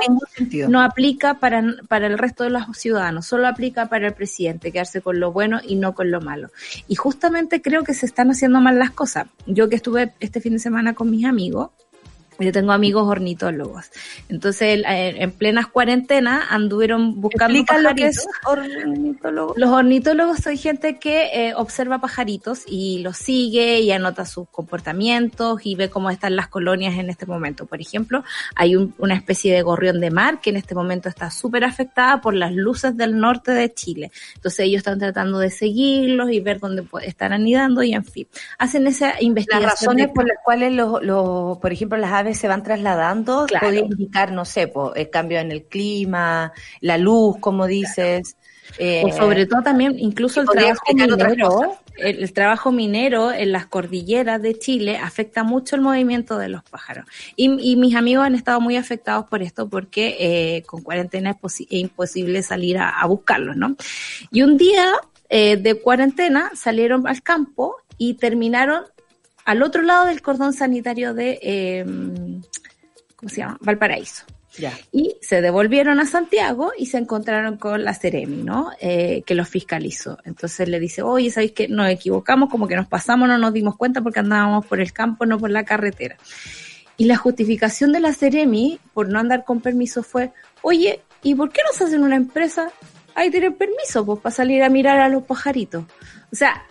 no 0.69 0.81
aplica 0.83 1.35
para, 1.39 1.63
para 1.87 2.05
el 2.07 2.17
resto 2.17 2.43
de 2.43 2.51
los 2.51 2.63
ciudadanos, 2.77 3.25
solo 3.29 3.47
aplica 3.47 3.89
para 3.89 4.07
el 4.07 4.13
presidente, 4.15 4.71
quedarse 4.71 5.01
con 5.01 5.19
lo 5.19 5.31
bueno 5.31 5.59
y 5.63 5.75
no 5.75 5.93
con 5.93 6.09
lo 6.09 6.19
malo. 6.19 6.49
Y 6.87 6.95
justamente 6.95 7.61
creo 7.61 7.83
que 7.83 7.93
se 7.93 8.07
están 8.07 8.31
haciendo 8.31 8.59
mal 8.59 8.79
las 8.79 8.89
cosas. 8.89 9.27
Yo 9.45 9.69
que 9.69 9.75
estuve 9.75 10.13
este 10.19 10.41
fin 10.41 10.53
de 10.53 10.59
semana 10.59 10.95
con 10.95 11.11
mis 11.11 11.25
amigos, 11.25 11.69
yo 12.39 12.51
tengo 12.51 12.71
amigos 12.71 13.07
ornitólogos. 13.07 13.85
Entonces, 14.29 14.61
el- 14.75 14.85
en 14.85 15.19
en 15.21 15.31
plenas 15.31 15.67
cuarentenas 15.67 16.45
anduvieron 16.49 17.19
buscando 17.21 17.57
Explica 17.59 17.81
lo 17.81 17.93
que 17.95 18.07
es 18.07 18.25
pajaritos. 18.43 18.83
ornitólogo. 18.83 19.53
Los 19.57 19.69
ornitólogos 19.69 20.39
son 20.39 20.57
gente 20.57 20.97
que 20.99 21.47
eh, 21.47 21.53
observa 21.55 21.99
pajaritos 21.99 22.63
y 22.67 22.99
los 22.99 23.17
sigue 23.17 23.79
y 23.81 23.91
anota 23.91 24.25
sus 24.25 24.47
comportamientos 24.49 25.59
y 25.65 25.75
ve 25.75 25.89
cómo 25.89 26.09
están 26.09 26.35
las 26.35 26.47
colonias 26.47 26.95
en 26.97 27.09
este 27.09 27.25
momento. 27.25 27.65
Por 27.65 27.81
ejemplo, 27.81 28.23
hay 28.55 28.75
un- 28.75 28.93
una 28.97 29.15
especie 29.15 29.53
de 29.53 29.61
gorrión 29.61 29.99
de 29.99 30.11
mar 30.11 30.39
que 30.41 30.49
en 30.49 30.57
este 30.57 30.75
momento 30.75 31.09
está 31.09 31.29
súper 31.31 31.63
afectada 31.63 32.21
por 32.21 32.33
las 32.33 32.53
luces 32.53 32.95
del 32.97 33.17
norte 33.17 33.51
de 33.51 33.73
Chile. 33.73 34.11
Entonces 34.35 34.61
ellos 34.61 34.79
están 34.79 34.99
tratando 34.99 35.39
de 35.39 35.49
seguirlos 35.49 36.31
y 36.31 36.39
ver 36.39 36.59
dónde 36.59 36.83
están 37.03 37.33
anidando 37.33 37.83
y 37.83 37.93
en 37.93 38.05
fin. 38.05 38.27
Hacen 38.57 38.87
esa 38.87 39.07
Las 39.09 39.21
investigación. 39.21 39.69
razones 39.69 40.07
de- 40.07 40.13
por 40.13 40.27
las 40.27 40.37
cuales, 40.43 40.73
los, 40.73 41.01
los, 41.03 41.57
por 41.59 41.71
ejemplo, 41.71 41.97
las 41.97 42.11
aves 42.11 42.28
se 42.35 42.47
van 42.47 42.63
trasladando, 42.63 43.45
Claro. 43.47 43.65
podría 43.65 43.81
indicar, 43.85 44.31
no 44.31 44.45
sé, 44.45 44.67
po, 44.67 44.93
el 44.95 45.09
cambio 45.09 45.39
en 45.39 45.51
el 45.51 45.63
clima, 45.63 46.51
la 46.81 46.97
luz, 46.97 47.37
como 47.39 47.67
dices. 47.67 48.35
eh, 48.77 49.01
O 49.03 49.11
sobre 49.11 49.45
todo 49.45 49.61
también, 49.61 49.97
incluso 49.99 50.41
el 50.41 50.47
trabajo 50.47 50.85
minero, 50.93 51.77
el, 51.97 52.23
el 52.23 52.31
trabajo 52.33 52.71
minero 52.71 53.31
en 53.33 53.51
las 53.51 53.65
cordilleras 53.65 54.41
de 54.41 54.57
Chile 54.57 54.97
afecta 54.97 55.43
mucho 55.43 55.75
el 55.75 55.81
movimiento 55.81 56.37
de 56.37 56.47
los 56.47 56.63
pájaros. 56.63 57.05
Y, 57.35 57.71
y 57.71 57.75
mis 57.75 57.95
amigos 57.95 58.25
han 58.25 58.35
estado 58.35 58.61
muy 58.61 58.77
afectados 58.77 59.25
por 59.25 59.41
esto 59.41 59.67
porque 59.67 60.15
eh, 60.19 60.63
con 60.65 60.81
cuarentena 60.81 61.31
es, 61.31 61.37
posi- 61.37 61.67
es 61.69 61.79
imposible 61.81 62.41
salir 62.41 62.77
a, 62.77 62.89
a 63.01 63.05
buscarlos, 63.05 63.57
¿no? 63.57 63.75
Y 64.31 64.43
un 64.43 64.55
día 64.55 64.93
eh, 65.27 65.57
de 65.57 65.75
cuarentena 65.75 66.51
salieron 66.55 67.05
al 67.05 67.21
campo 67.21 67.75
y 67.97 68.13
terminaron 68.13 68.83
al 69.49 69.63
otro 69.63 69.81
lado 69.81 70.05
del 70.05 70.21
cordón 70.21 70.53
sanitario 70.53 71.15
de, 71.15 71.39
eh, 71.41 71.83
¿cómo 73.15 73.29
se 73.29 73.37
llama? 73.37 73.57
Valparaíso 73.61 74.23
ya. 74.55 74.77
y 74.91 75.15
se 75.21 75.41
devolvieron 75.41 75.99
a 75.99 76.05
Santiago 76.05 76.71
y 76.77 76.85
se 76.85 76.99
encontraron 76.99 77.57
con 77.57 77.83
la 77.83 77.95
Ceremi, 77.95 78.43
¿no? 78.43 78.69
Eh, 78.79 79.23
que 79.25 79.33
los 79.33 79.49
fiscalizó. 79.49 80.19
Entonces 80.23 80.69
le 80.69 80.79
dice, 80.79 81.01
oye, 81.01 81.31
¿sabéis 81.31 81.53
que 81.53 81.67
nos 81.67 81.89
equivocamos? 81.89 82.51
Como 82.51 82.67
que 82.67 82.75
nos 82.75 82.87
pasamos, 82.87 83.27
no 83.27 83.39
nos 83.39 83.51
dimos 83.51 83.75
cuenta 83.75 84.01
porque 84.03 84.19
andábamos 84.19 84.67
por 84.67 84.81
el 84.81 84.93
campo, 84.93 85.25
no 85.25 85.39
por 85.39 85.49
la 85.49 85.65
carretera. 85.65 86.17
Y 86.97 87.05
la 87.05 87.15
justificación 87.15 87.91
de 87.91 88.01
la 88.01 88.13
Ceremi 88.13 88.79
por 88.93 89.09
no 89.09 89.17
andar 89.17 89.45
con 89.45 89.61
permiso 89.61 90.03
fue, 90.03 90.31
oye, 90.61 91.01
¿y 91.23 91.33
por 91.33 91.51
qué 91.51 91.61
no 91.65 91.75
se 91.75 91.85
hacen 91.85 92.03
una 92.03 92.17
empresa? 92.17 92.71
Ahí 93.15 93.31
tienen 93.31 93.55
permiso, 93.55 94.05
pues, 94.05 94.19
para 94.19 94.35
salir 94.35 94.61
a 94.61 94.69
mirar 94.69 94.99
a 94.99 95.09
los 95.09 95.23
pajaritos. 95.23 95.85
O 96.31 96.35
sea, 96.35 96.63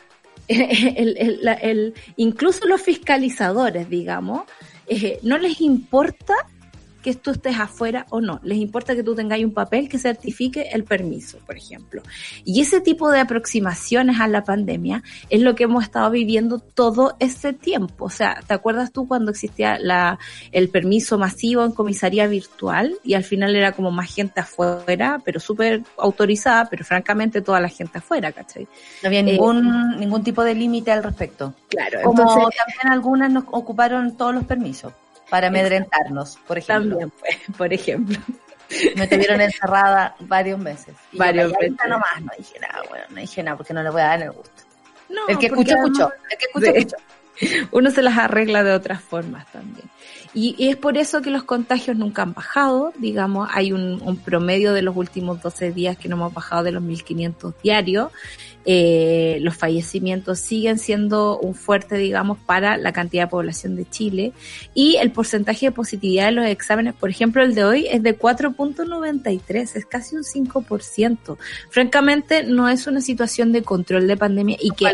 el, 0.96 1.16
el- 1.18 1.48
el- 1.62 1.94
incluso 2.16 2.66
los 2.66 2.80
fiscalizadores, 2.80 3.88
digamos, 3.88 4.42
eh, 4.86 5.18
no 5.22 5.38
les 5.38 5.60
importa 5.60 6.34
que 7.02 7.14
tú 7.14 7.30
estés 7.30 7.58
afuera 7.58 8.06
o 8.10 8.20
no. 8.20 8.40
Les 8.42 8.58
importa 8.58 8.94
que 8.94 9.02
tú 9.02 9.14
tengáis 9.14 9.44
un 9.44 9.52
papel 9.52 9.88
que 9.88 9.98
certifique 9.98 10.68
el 10.72 10.84
permiso, 10.84 11.38
por 11.46 11.56
ejemplo. 11.56 12.02
Y 12.44 12.60
ese 12.60 12.80
tipo 12.80 13.10
de 13.10 13.20
aproximaciones 13.20 14.20
a 14.20 14.28
la 14.28 14.44
pandemia 14.44 15.02
es 15.30 15.40
lo 15.40 15.54
que 15.54 15.64
hemos 15.64 15.84
estado 15.84 16.10
viviendo 16.10 16.58
todo 16.58 17.16
este 17.20 17.52
tiempo. 17.52 18.06
O 18.06 18.10
sea, 18.10 18.40
¿te 18.46 18.54
acuerdas 18.54 18.92
tú 18.92 19.06
cuando 19.06 19.30
existía 19.30 19.78
la, 19.78 20.18
el 20.52 20.68
permiso 20.68 21.18
masivo 21.18 21.64
en 21.64 21.72
comisaría 21.72 22.26
virtual 22.26 22.98
y 23.04 23.14
al 23.14 23.24
final 23.24 23.54
era 23.54 23.72
como 23.72 23.90
más 23.90 24.12
gente 24.12 24.40
afuera, 24.40 25.20
pero 25.24 25.40
súper 25.40 25.82
autorizada, 25.96 26.66
pero 26.66 26.84
francamente 26.84 27.42
toda 27.42 27.60
la 27.60 27.68
gente 27.68 27.98
afuera, 27.98 28.32
¿cachai? 28.32 28.66
No 29.02 29.08
había 29.08 29.22
ningún, 29.22 29.98
ningún 29.98 30.24
tipo 30.24 30.42
de 30.42 30.54
límite 30.54 30.90
al 30.90 31.02
respecto. 31.02 31.54
Claro, 31.68 32.00
Como 32.02 32.22
entonces 32.22 32.54
también 32.56 32.92
algunas 32.92 33.30
nos 33.30 33.44
ocuparon 33.50 34.16
todos 34.16 34.34
los 34.34 34.44
permisos 34.44 34.92
para 35.28 35.48
amedrentarnos, 35.48 36.38
por 36.46 36.58
ejemplo. 36.58 36.90
también, 36.90 37.10
pues, 37.18 37.36
por 37.56 37.72
ejemplo. 37.72 38.18
Me 38.96 39.06
tuvieron 39.08 39.40
encerrada 39.40 40.14
varios 40.20 40.58
meses. 40.58 40.94
Y 41.12 41.18
Varios 41.18 41.52
meses. 41.52 41.76
nomás, 41.88 42.20
no 42.20 42.30
dije 42.36 42.58
nada, 42.60 42.82
bueno, 42.88 43.04
no 43.10 43.20
dije 43.20 43.42
nada 43.42 43.56
porque 43.56 43.72
no 43.72 43.82
le 43.82 43.90
voy 43.90 44.00
a 44.02 44.04
dar 44.04 44.22
el 44.22 44.30
gusto. 44.32 44.62
No, 45.08 45.26
el 45.28 45.38
que 45.38 45.46
escuchó, 45.46 45.74
escuchó. 45.74 46.12
El 46.30 46.38
que 46.38 46.44
escuchó, 46.44 46.70
escuchó. 46.74 46.96
uno 47.72 47.90
se 47.90 48.02
las 48.02 48.18
arregla 48.18 48.62
de 48.62 48.72
otras 48.72 49.00
formas 49.00 49.50
también. 49.52 49.88
Y, 50.34 50.54
y 50.58 50.68
es 50.68 50.76
por 50.76 50.96
eso 50.96 51.22
que 51.22 51.30
los 51.30 51.44
contagios 51.44 51.96
nunca 51.96 52.22
han 52.22 52.34
bajado, 52.34 52.92
digamos, 52.98 53.48
hay 53.52 53.72
un, 53.72 54.00
un 54.02 54.16
promedio 54.16 54.72
de 54.72 54.82
los 54.82 54.96
últimos 54.96 55.40
12 55.42 55.72
días 55.72 55.96
que 55.96 56.08
no 56.08 56.16
hemos 56.16 56.34
bajado 56.34 56.64
de 56.64 56.72
los 56.72 56.82
1500 56.82 57.54
diarios. 57.62 58.10
Eh, 58.64 59.38
los 59.40 59.56
fallecimientos 59.56 60.40
siguen 60.40 60.78
siendo 60.78 61.38
un 61.38 61.54
fuerte, 61.54 61.96
digamos, 61.96 62.38
para 62.38 62.76
la 62.76 62.92
cantidad 62.92 63.24
de 63.24 63.30
población 63.30 63.76
de 63.76 63.88
Chile. 63.88 64.32
Y 64.74 64.96
el 64.96 65.10
porcentaje 65.10 65.66
de 65.66 65.72
positividad 65.72 66.26
de 66.26 66.32
los 66.32 66.46
exámenes, 66.46 66.94
por 66.94 67.08
ejemplo, 67.08 67.42
el 67.42 67.54
de 67.54 67.64
hoy 67.64 67.86
es 67.90 68.02
de 68.02 68.18
4.93, 68.18 69.76
es 69.76 69.86
casi 69.86 70.16
un 70.16 70.22
5%. 70.22 71.38
Francamente, 71.70 72.42
no 72.42 72.68
es 72.68 72.86
una 72.86 73.00
situación 73.00 73.52
de 73.52 73.62
control 73.62 74.06
de 74.06 74.16
pandemia 74.16 74.56
y 74.60 74.70
que 74.70 74.92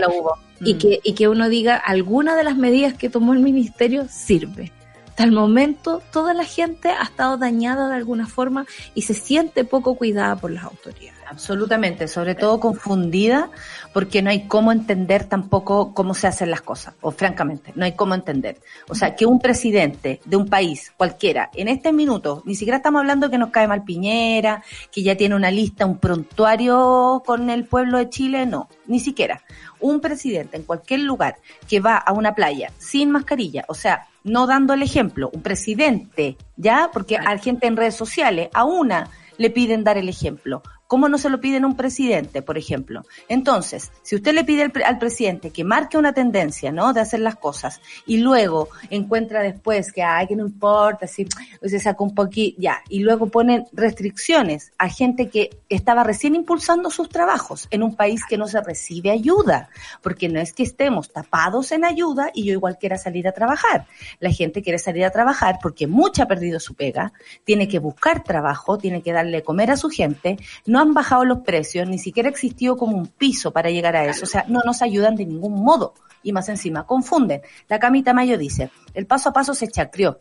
y 0.61 0.75
Mm. 0.75 0.79
que, 0.79 1.01
y 1.03 1.15
que 1.15 1.29
uno 1.29 1.49
diga 1.49 1.77
alguna 1.77 2.37
de 2.37 2.45
las 2.45 2.57
medidas 2.57 2.95
que 2.95 3.11
tomó 3.11 3.33
el 3.33 3.41
ministerio 3.41 4.07
sirve. 4.09 4.73
Hasta 5.15 5.23
el 5.23 5.31
momento 5.31 6.03
toda 6.11 6.35
la 6.35 6.43
gente 6.43 6.89
ha 6.89 7.05
estado 7.05 7.37
dañada 7.37 7.89
de 7.89 7.95
alguna 7.95 8.27
forma 8.27 8.67
y 8.97 9.03
se 9.03 9.15
siente 9.15 9.63
poco 9.63 9.95
cuidada 9.95 10.35
por 10.35 10.51
las 10.51 10.65
autoridades. 10.65 11.15
Absolutamente, 11.29 12.09
sobre 12.09 12.35
todo 12.35 12.59
confundida 12.59 13.49
porque 13.93 14.23
no 14.23 14.31
hay 14.31 14.49
cómo 14.49 14.73
entender 14.73 15.23
tampoco 15.23 15.95
cómo 15.95 16.15
se 16.15 16.27
hacen 16.27 16.51
las 16.51 16.63
cosas, 16.63 16.95
o 17.01 17.13
francamente, 17.13 17.73
no 17.77 17.85
hay 17.85 17.93
cómo 17.93 18.15
entender. 18.15 18.61
O 18.89 18.97
sea, 18.97 19.15
que 19.15 19.25
un 19.25 19.39
presidente 19.39 20.21
de 20.25 20.37
un 20.37 20.49
país 20.49 20.93
cualquiera, 20.97 21.49
en 21.55 21.69
este 21.69 21.93
minuto, 21.93 22.43
ni 22.45 22.57
siquiera 22.57 22.79
estamos 22.79 22.99
hablando 22.99 23.31
que 23.31 23.39
nos 23.39 23.51
cae 23.51 23.69
mal 23.69 23.85
Piñera, 23.85 24.65
que 24.91 25.05
ya 25.05 25.17
tiene 25.17 25.37
una 25.37 25.53
lista, 25.53 25.87
un 25.87 25.99
prontuario 25.99 27.23
con 27.25 27.51
el 27.51 27.67
pueblo 27.67 27.99
de 27.99 28.11
Chile, 28.11 28.47
no, 28.47 28.69
ni 28.89 28.99
siquiera. 28.99 29.45
Un 29.79 30.01
presidente 30.01 30.57
en 30.57 30.65
cualquier 30.65 31.01
lugar 31.01 31.37
que 31.69 31.79
va 31.79 31.99
a 31.99 32.13
una 32.13 32.35
playa 32.35 32.73
sin 32.79 33.13
mascarilla, 33.13 33.65
o 33.69 33.75
sea, 33.75 34.09
no 34.25 34.47
dando 34.47 34.73
el 34.73 34.83
ejemplo, 34.83 35.31
un 35.33 35.43
presidente, 35.43 36.37
¿ya? 36.57 36.91
Porque 36.93 37.19
hay 37.19 37.39
gente 37.39 37.67
en 37.67 37.77
redes 37.77 37.95
sociales, 37.95 38.49
a 38.55 38.65
una 38.65 39.11
le 39.37 39.51
piden 39.51 39.85
dar 39.85 39.99
el 39.99 40.09
ejemplo. 40.09 40.63
¿Cómo 40.87 41.09
no 41.09 41.19
se 41.19 41.31
lo 41.31 41.41
piden 41.41 41.65
un 41.65 41.77
presidente, 41.77 42.43
por 42.43 42.59
ejemplo? 42.59 43.03
Entonces, 43.29 43.91
si 44.03 44.17
usted 44.17 44.35
le 44.35 44.45
pide 44.45 44.63
al, 44.63 44.73
al 44.85 44.99
presidente 44.99 45.51
que 45.51 45.65
marque 45.65 45.97
una 45.97 46.13
tendencia, 46.13 46.73
¿no? 46.73 46.93
De 46.93 47.01
hacer 47.01 47.21
las 47.21 47.37
cosas 47.37 47.81
y 48.07 48.19
luego 48.19 48.69
encuentra 48.91 49.43
después 49.43 49.93
que, 49.93 50.03
ay, 50.03 50.27
que 50.27 50.37
no 50.37 50.47
importa, 50.47 51.07
si 51.07 51.27
se 51.63 51.81
saca 51.81 52.03
un 52.03 52.15
poquito, 52.15 52.61
ya, 52.61 52.83
y 52.89 53.01
luego 53.01 53.27
ponen 53.29 53.67
restricciones 53.73 54.73
a 54.79 54.89
gente 54.89 55.29
que 55.29 55.51
estaba 55.69 56.05
recién 56.05 56.35
impulsando 56.35 56.91
sus 56.91 57.09
trabajos 57.09 57.67
en 57.71 57.83
un 57.83 57.97
país 57.97 58.23
que 58.29 58.39
no 58.39 58.47
se 58.47 58.61
recibe 58.61 59.11
ayuda, 59.11 59.69
porque 60.03 60.29
no 60.29 60.41
es 60.41 60.53
que 60.53 60.63
estemos 60.63 61.13
tapados 61.13 61.73
en 61.73 61.85
ayuda 61.85 62.31
y 62.35 62.45
yo 62.45 62.53
igual 62.53 62.79
quiera 62.79 62.99
salir 62.99 63.27
a 63.29 63.33
trabajar. 63.33 63.87
La 64.21 64.31
gente 64.31 64.63
quiere 64.63 64.79
salir 64.79 65.05
a 65.05 65.11
trabajar 65.11 65.59
porque 65.63 65.87
mucha 65.87 66.25
ha 66.25 66.29
perdido 66.29 66.61
su 66.61 66.75
pega, 66.75 67.13
tiene 67.45 67.69
que 67.69 67.79
buscar 67.79 68.23
trabajo, 68.23 68.79
tiene 68.79 69.03
que 69.03 69.13
darle 69.13 69.43
comer 69.43 69.71
a 69.71 69.77
su 69.77 69.89
gente, 69.89 70.37
no 70.67 70.74
han 70.81 70.95
bajado 70.95 71.25
los 71.25 71.39
precios, 71.41 71.89
ni 71.89 71.99
siquiera 71.99 72.29
existió 72.29 72.77
como 72.77 72.97
un 72.97 73.07
piso 73.07 73.53
para 73.53 73.71
llegar 73.71 73.97
a 73.97 74.05
eso, 74.07 74.25
o 74.25 74.27
sea, 74.27 74.45
no 74.49 74.61
nos 74.65 74.83
ayudan 74.83 75.17
de 75.17 75.27
ningún 75.27 75.63
modo. 75.65 75.95
Y 76.23 76.33
más 76.33 76.49
encima, 76.49 76.87
confunden. 76.87 77.43
La 77.69 77.79
Camita 77.79 78.15
Mayo 78.15 78.39
dice, 78.39 78.71
el 78.95 79.07
paso 79.07 79.29
a 79.29 79.33
paso 79.33 79.55
se 79.55 79.69
chacrió. 79.69 80.19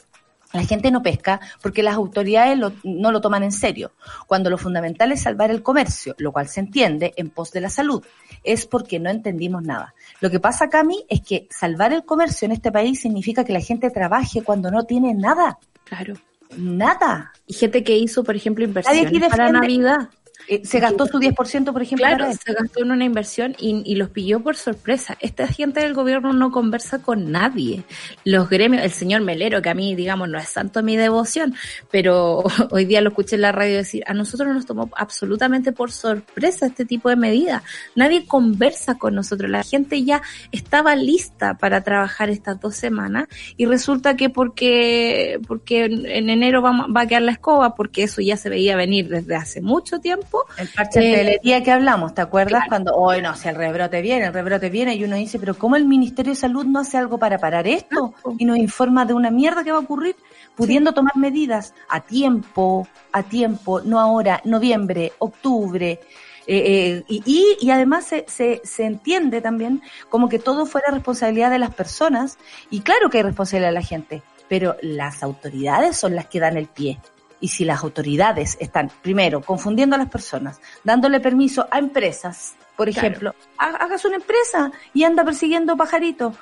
La 0.52 0.64
gente 0.64 0.92
no 0.92 1.02
pesca 1.02 1.40
porque 1.64 1.82
las 1.82 1.96
autoridades 1.96 2.56
lo- 2.60 2.74
no 2.84 3.12
lo 3.12 3.22
toman 3.22 3.42
en 3.42 3.52
serio. 3.52 3.94
Cuando 4.28 4.52
lo 4.52 4.58
fundamental 4.60 5.12
es 5.12 5.22
salvar 5.24 5.50
el 5.50 5.64
comercio, 5.64 6.14
lo 6.20 6.32
cual 6.32 6.48
se 6.48 6.60
entiende 6.60 7.12
en 7.16 7.32
pos 7.32 7.52
de 7.52 7.62
la 7.62 7.72
salud, 7.72 8.04
es 8.44 8.68
porque 8.68 9.00
no 9.00 9.10
entendimos 9.10 9.64
nada. 9.64 9.96
Lo 10.20 10.30
que 10.30 10.40
pasa, 10.40 10.70
Cami, 10.70 11.06
es 11.10 11.22
que 11.22 11.48
salvar 11.50 11.92
el 11.92 12.06
comercio 12.06 12.46
en 12.46 12.52
este 12.52 12.72
país 12.72 13.00
significa 13.02 13.44
que 13.44 13.54
la 13.54 13.62
gente 13.62 13.90
trabaje 13.90 14.44
cuando 14.44 14.70
no 14.70 14.84
tiene 14.84 15.16
nada. 15.16 15.58
Claro. 15.86 16.14
Nada. 16.56 17.34
Y 17.48 17.54
gente 17.54 17.84
que 17.84 17.98
hizo, 17.98 18.24
por 18.24 18.36
ejemplo, 18.36 18.64
inversiones 18.64 19.06
para 19.32 19.46
Navidad. 19.54 20.10
Eh, 20.48 20.62
se 20.66 20.80
gastó 20.80 21.06
su 21.06 21.20
10%, 21.20 21.72
por 21.72 21.82
ejemplo, 21.82 22.06
Claro, 22.06 22.26
para 22.26 22.34
se 22.34 22.54
gastó 22.54 22.82
en 22.82 22.92
una 22.92 23.06
inversión 23.06 23.56
y, 23.60 23.82
y 23.86 23.96
los 23.96 24.10
pilló 24.10 24.42
por 24.42 24.56
sorpresa. 24.56 25.18
Esta 25.20 25.48
gente 25.48 25.82
del 25.82 25.94
gobierno 25.94 26.34
no 26.34 26.52
conversa 26.52 27.02
con 27.02 27.32
nadie. 27.32 27.84
Los 28.24 28.50
gremios, 28.50 28.84
el 28.84 28.92
señor 28.92 29.22
Melero, 29.22 29.62
que 29.62 29.70
a 29.70 29.74
mí, 29.74 29.96
digamos, 29.96 30.30
no 30.30 30.38
es 30.38 30.52
tanto 30.52 30.82
mi 30.82 30.98
devoción, 30.98 31.56
pero 31.92 32.44
hoy 32.72 32.86
día 32.86 33.02
lo 33.02 33.10
escuché 33.10 33.36
en 33.36 33.42
la 33.42 33.52
radio 33.52 33.78
decir, 33.78 34.04
a 34.08 34.14
nosotros 34.14 34.54
nos 34.54 34.66
tomó 34.66 34.90
absolutamente 34.96 35.72
por 35.72 35.92
sorpresa 35.92 36.66
este 36.66 36.86
tipo 36.86 37.10
de 37.10 37.16
medidas. 37.16 37.64
Nadie 37.96 38.26
conversa 38.26 38.98
con 38.98 39.16
nosotros. 39.16 39.50
La 39.50 39.64
gente 39.64 40.04
ya 40.04 40.22
estaba 40.52 40.96
lista 40.96 41.58
para 41.58 41.82
trabajar 41.84 42.30
estas 42.30 42.60
dos 42.60 42.76
semanas 42.76 43.28
y 43.58 43.66
resulta 43.66 44.16
que 44.16 44.30
porque, 44.30 45.40
porque 45.48 45.86
en 45.86 46.24
en 46.24 46.30
enero 46.30 46.62
vamos, 46.62 46.88
va 46.96 47.02
a 47.02 47.08
quedar 47.08 47.22
la 47.22 47.34
escoba, 47.34 47.76
porque 47.76 48.04
eso 48.04 48.22
ya 48.22 48.38
se 48.38 48.50
veía 48.50 48.76
venir 48.76 49.10
desde 49.10 49.36
hace 49.36 49.62
mucho 49.62 50.00
tiempo. 50.00 50.33
El 50.58 50.68
parche 50.70 51.00
de 51.00 51.06
Eh, 51.10 51.14
hotelería 51.14 51.64
que 51.64 51.72
hablamos, 51.72 52.14
¿te 52.14 52.22
acuerdas? 52.22 52.52
claro. 52.52 52.70
Cuando, 52.70 52.96
hoy 52.96 53.22
no, 53.22 53.36
si 53.36 53.48
el 53.50 53.56
rebrote 53.56 54.02
viene, 54.02 54.26
el 54.26 54.34
rebrote 54.34 54.70
viene, 54.70 54.96
y 54.96 55.04
uno 55.04 55.16
dice, 55.16 55.40
pero 55.40 55.56
¿cómo 55.56 55.76
el 55.76 55.86
Ministerio 55.86 56.34
de 56.34 56.36
Salud 56.36 56.66
no 56.66 56.80
hace 56.80 56.98
algo 56.98 57.18
para 57.18 57.38
parar 57.38 57.68
esto? 57.68 58.14
Y 58.38 58.46
nos 58.46 58.58
informa 58.58 59.06
de 59.06 59.14
una 59.14 59.32
mierda 59.32 59.64
que 59.64 59.72
va 59.72 59.78
a 59.78 59.82
ocurrir, 59.82 60.16
pudiendo 60.56 60.94
tomar 60.94 61.16
medidas 61.18 61.74
a 61.90 62.02
tiempo, 62.02 62.88
a 63.12 63.24
tiempo, 63.24 63.82
no 63.82 64.00
ahora, 64.00 64.42
noviembre, 64.46 65.14
octubre. 65.20 66.00
eh, 66.46 67.04
eh, 67.08 67.22
y 67.26 67.70
además 67.70 68.06
se, 68.06 68.26
se, 68.28 68.62
se 68.64 68.86
entiende 68.86 69.40
también 69.42 69.82
como 70.10 70.28
que 70.28 70.40
todo 70.40 70.66
fuera 70.66 70.92
responsabilidad 70.92 71.50
de 71.52 71.60
las 71.60 71.74
personas, 71.74 72.38
y 72.70 72.82
claro 72.82 73.10
que 73.10 73.18
hay 73.18 73.24
responsabilidad 73.24 73.70
de 73.70 73.76
la 73.76 73.82
gente, 73.82 74.24
pero 74.50 74.76
las 74.82 75.24
autoridades 75.24 75.96
son 75.98 76.16
las 76.16 76.28
que 76.28 76.40
dan 76.40 76.58
el 76.58 76.68
pie. 76.68 77.00
Y 77.44 77.50
si 77.50 77.66
las 77.66 77.84
autoridades 77.84 78.56
están, 78.62 78.90
primero, 79.02 79.42
confundiendo 79.42 79.96
a 79.98 80.00
las 80.00 80.10
personas, 80.10 80.62
dándole 80.84 81.20
permiso 81.20 81.68
a 81.70 81.78
empresas, 81.78 82.54
por 82.78 82.90
Claro. 82.90 83.08
ejemplo, 83.08 83.36
ha- 83.58 83.76
hagas 83.84 84.06
una 84.06 84.16
empresa 84.16 84.72
y 84.94 85.04
anda 85.04 85.26
persiguiendo 85.26 85.76
pajaritos, 85.76 86.36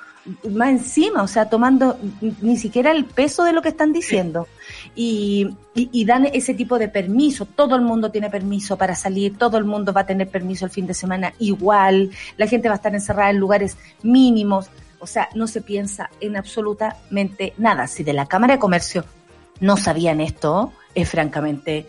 más 0.48 0.68
encima, 0.70 1.24
o 1.24 1.26
sea, 1.26 1.48
tomando 1.50 1.98
ni 2.40 2.56
siquiera 2.56 2.92
el 2.92 3.04
peso 3.04 3.42
de 3.42 3.52
lo 3.52 3.60
que 3.62 3.70
están 3.70 3.92
diciendo. 3.92 4.46
Y, 4.94 5.48
y, 5.74 5.88
y 5.90 6.04
dan 6.04 6.26
ese 6.26 6.54
tipo 6.54 6.78
de 6.78 6.86
permiso, 6.88 7.46
todo 7.46 7.74
el 7.74 7.82
mundo 7.82 8.12
tiene 8.12 8.30
permiso 8.30 8.78
para 8.78 8.94
salir, 8.94 9.36
todo 9.36 9.58
el 9.58 9.64
mundo 9.64 9.92
va 9.92 10.02
a 10.02 10.06
tener 10.06 10.28
permiso 10.28 10.64
el 10.66 10.70
fin 10.70 10.86
de 10.86 10.94
semana 10.94 11.34
igual, 11.40 12.12
la 12.36 12.46
gente 12.46 12.68
va 12.68 12.74
a 12.74 12.80
estar 12.80 12.94
encerrada 12.94 13.30
en 13.30 13.38
lugares 13.38 13.76
mínimos, 14.04 14.70
o 15.00 15.06
sea, 15.08 15.28
no 15.34 15.48
se 15.48 15.60
piensa 15.62 16.10
en 16.20 16.36
absolutamente 16.36 17.54
nada. 17.58 17.88
Si 17.88 18.04
de 18.04 18.12
la 18.12 18.26
Cámara 18.26 18.54
de 18.54 18.60
Comercio 18.60 19.04
no 19.62 19.78
sabían 19.78 20.20
esto, 20.20 20.72
es 20.94 21.08
francamente, 21.08 21.86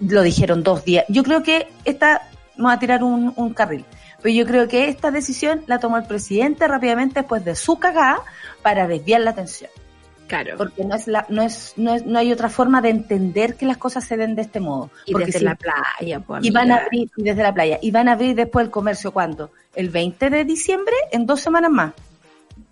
lo 0.00 0.22
dijeron 0.22 0.62
dos 0.62 0.84
días. 0.84 1.04
Yo 1.08 1.24
creo 1.24 1.42
que 1.42 1.66
esta, 1.84 2.28
vamos 2.56 2.74
a 2.74 2.78
tirar 2.78 3.02
un, 3.02 3.32
un 3.34 3.52
carril, 3.54 3.84
pero 4.22 4.32
yo 4.34 4.46
creo 4.46 4.68
que 4.68 4.88
esta 4.88 5.10
decisión 5.10 5.62
la 5.66 5.80
tomó 5.80 5.96
el 5.96 6.04
presidente 6.04 6.68
rápidamente 6.68 7.20
después 7.20 7.44
de 7.44 7.56
su 7.56 7.78
cagada 7.78 8.20
para 8.62 8.86
desviar 8.86 9.22
la 9.22 9.30
atención. 9.30 9.70
Claro. 10.28 10.56
Porque 10.58 10.84
no 10.84 10.94
es 10.94 11.06
la, 11.06 11.24
no 11.30 11.40
es, 11.40 11.72
no 11.76 11.94
es, 11.94 12.04
no 12.04 12.18
hay 12.18 12.30
otra 12.30 12.50
forma 12.50 12.82
de 12.82 12.90
entender 12.90 13.54
que 13.54 13.64
las 13.64 13.78
cosas 13.78 14.04
se 14.04 14.18
den 14.18 14.34
de 14.34 14.42
este 14.42 14.60
modo. 14.60 14.90
Y 15.06 15.12
porque 15.12 15.26
desde 15.26 15.38
si- 15.38 15.44
la 15.46 15.54
playa, 15.56 16.20
pues, 16.20 16.44
y 16.44 16.50
van 16.50 16.70
a 16.70 16.76
abrir 16.76 17.10
y 17.16 17.22
desde 17.22 17.42
la 17.42 17.54
playa 17.54 17.78
y 17.80 17.90
van 17.90 18.08
a 18.08 18.12
abrir 18.12 18.36
después 18.36 18.66
el 18.66 18.70
comercio 18.70 19.10
cuándo 19.10 19.50
el 19.74 19.88
20 19.88 20.28
de 20.28 20.44
diciembre 20.44 20.94
en 21.12 21.24
dos 21.24 21.40
semanas 21.40 21.70
más 21.70 21.92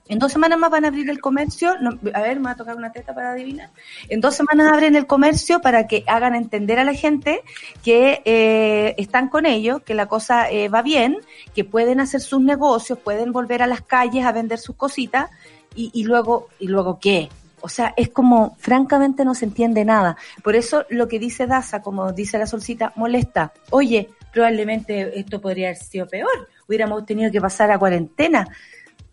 en 0.08 0.18
dos 0.18 0.32
semanas 0.32 0.58
más 0.58 0.70
van 0.70 0.84
a 0.84 0.88
abrir 0.88 1.08
el 1.10 1.20
comercio 1.20 1.76
No, 1.80 1.98
a 2.14 2.22
ver 2.22 2.38
me 2.38 2.46
va 2.46 2.50
a 2.52 2.56
tocar 2.56 2.76
una 2.76 2.92
teta 2.92 3.14
para 3.14 3.32
adivinar 3.32 3.70
en 4.08 4.20
dos 4.20 4.34
semanas 4.34 4.72
abren 4.72 4.96
el 4.96 5.06
comercio 5.06 5.60
para 5.60 5.86
que 5.86 6.04
hagan 6.06 6.34
entender 6.34 6.78
a 6.78 6.84
la 6.84 6.94
gente 6.94 7.42
que 7.82 8.22
eh, 8.24 8.94
están 8.98 9.28
con 9.28 9.46
ellos 9.46 9.82
que 9.82 9.94
la 9.94 10.06
cosa 10.06 10.50
eh, 10.50 10.68
va 10.68 10.82
bien 10.82 11.18
que 11.54 11.64
pueden 11.64 12.00
hacer 12.00 12.20
sus 12.20 12.40
negocios 12.40 12.98
pueden 12.98 13.32
volver 13.32 13.62
a 13.62 13.66
las 13.66 13.82
calles 13.82 14.24
a 14.24 14.32
vender 14.32 14.58
sus 14.58 14.76
cositas 14.76 15.30
y, 15.74 15.90
y 15.92 16.04
luego 16.04 16.48
y 16.58 16.68
luego 16.68 16.98
qué 17.00 17.28
o 17.66 17.68
sea, 17.68 17.94
es 17.96 18.10
como, 18.10 18.54
francamente 18.60 19.24
no 19.24 19.34
se 19.34 19.44
entiende 19.44 19.84
nada. 19.84 20.16
Por 20.44 20.54
eso 20.54 20.84
lo 20.88 21.08
que 21.08 21.18
dice 21.18 21.48
Daza, 21.48 21.82
como 21.82 22.12
dice 22.12 22.38
la 22.38 22.46
solcita, 22.46 22.92
molesta. 22.94 23.52
Oye, 23.70 24.10
probablemente 24.32 25.18
esto 25.18 25.40
podría 25.40 25.68
haber 25.68 25.78
sido 25.78 26.06
peor. 26.06 26.48
Hubiéramos 26.68 27.04
tenido 27.06 27.32
que 27.32 27.40
pasar 27.40 27.70
a 27.72 27.78
cuarentena. 27.78 28.46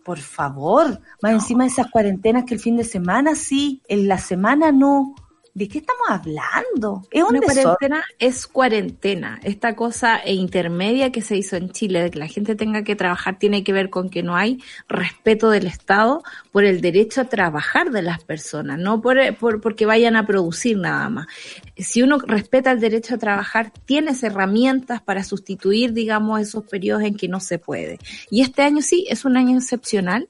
Por 0.04 0.20
favor, 0.20 1.00
más 1.22 1.34
encima 1.34 1.64
de 1.64 1.70
esas 1.70 1.90
cuarentenas 1.90 2.44
que 2.44 2.54
el 2.54 2.60
fin 2.60 2.76
de 2.76 2.84
semana 2.84 3.36
sí, 3.36 3.82
en 3.88 4.08
la 4.08 4.18
semana 4.18 4.72
no. 4.72 5.16
¿De 5.56 5.68
qué 5.68 5.78
estamos 5.78 6.08
hablando? 6.10 7.08
Es 7.12 7.22
un 7.22 7.38
Una 7.38 7.42
cuarentena 7.42 8.04
es 8.18 8.48
cuarentena. 8.48 9.40
Esta 9.44 9.76
cosa 9.76 10.18
e 10.18 10.34
intermedia 10.34 11.12
que 11.12 11.22
se 11.22 11.38
hizo 11.38 11.58
en 11.58 11.70
Chile 11.70 12.02
de 12.02 12.10
que 12.10 12.18
la 12.18 12.28
gente 12.28 12.56
tenga 12.56 12.84
que 12.84 12.96
trabajar 12.96 13.38
tiene 13.38 13.64
que 13.64 13.72
ver 13.72 13.92
con 13.92 14.10
que 14.10 14.24
no 14.24 14.36
hay 14.36 14.64
respeto 14.90 15.52
del 15.52 15.68
Estado 15.68 16.24
por 16.52 16.64
el 16.64 16.82
derecho 16.82 17.22
a 17.22 17.26
trabajar 17.26 17.92
de 17.92 18.02
las 18.02 18.24
personas, 18.24 18.80
no 18.80 19.00
por, 19.00 19.20
por 19.38 19.62
porque 19.62 19.86
vayan 19.86 20.16
a 20.16 20.26
producir 20.26 20.76
nada 20.80 21.08
más. 21.10 21.28
Si 21.78 22.02
uno 22.02 22.18
respeta 22.18 22.72
el 22.72 22.80
derecho 22.80 23.14
a 23.14 23.20
trabajar, 23.20 23.72
tienes 23.86 24.24
herramientas 24.24 25.04
para 25.04 25.24
sustituir, 25.24 25.94
digamos, 25.94 26.42
esos 26.42 26.64
periodos 26.64 27.04
en 27.04 27.16
que 27.16 27.28
no 27.28 27.40
se 27.40 27.60
puede. 27.60 28.00
Y 28.32 28.42
este 28.42 28.64
año 28.64 28.82
sí 28.82 29.06
es 29.08 29.24
un 29.24 29.38
año 29.38 29.56
excepcional 29.56 30.30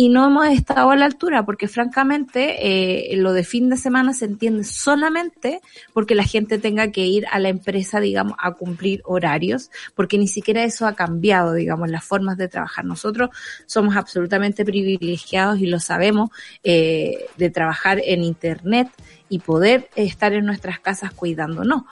y 0.00 0.10
no 0.10 0.24
hemos 0.24 0.46
estado 0.46 0.90
a 0.90 0.96
la 0.96 1.06
altura 1.06 1.44
porque 1.44 1.66
francamente 1.66 3.12
eh, 3.12 3.16
lo 3.16 3.32
de 3.32 3.42
fin 3.42 3.68
de 3.68 3.76
semana 3.76 4.12
se 4.12 4.26
entiende 4.26 4.62
solamente 4.62 5.60
porque 5.92 6.14
la 6.14 6.22
gente 6.22 6.58
tenga 6.58 6.92
que 6.92 7.04
ir 7.04 7.26
a 7.32 7.40
la 7.40 7.48
empresa, 7.48 7.98
digamos, 7.98 8.34
a 8.40 8.52
cumplir 8.52 9.02
horarios, 9.04 9.72
porque 9.96 10.16
ni 10.16 10.28
siquiera 10.28 10.62
eso 10.62 10.86
ha 10.86 10.94
cambiado, 10.94 11.52
digamos, 11.52 11.90
las 11.90 12.04
formas 12.04 12.38
de 12.38 12.46
trabajar. 12.46 12.84
Nosotros 12.84 13.30
somos 13.66 13.96
absolutamente 13.96 14.64
privilegiados 14.64 15.58
y 15.58 15.66
lo 15.66 15.80
sabemos 15.80 16.30
eh, 16.62 17.26
de 17.36 17.50
trabajar 17.50 18.00
en 18.04 18.22
Internet 18.22 18.90
y 19.28 19.40
poder 19.40 19.90
estar 19.96 20.32
en 20.32 20.46
nuestras 20.46 20.78
casas 20.78 21.12
cuidándonos 21.12 21.82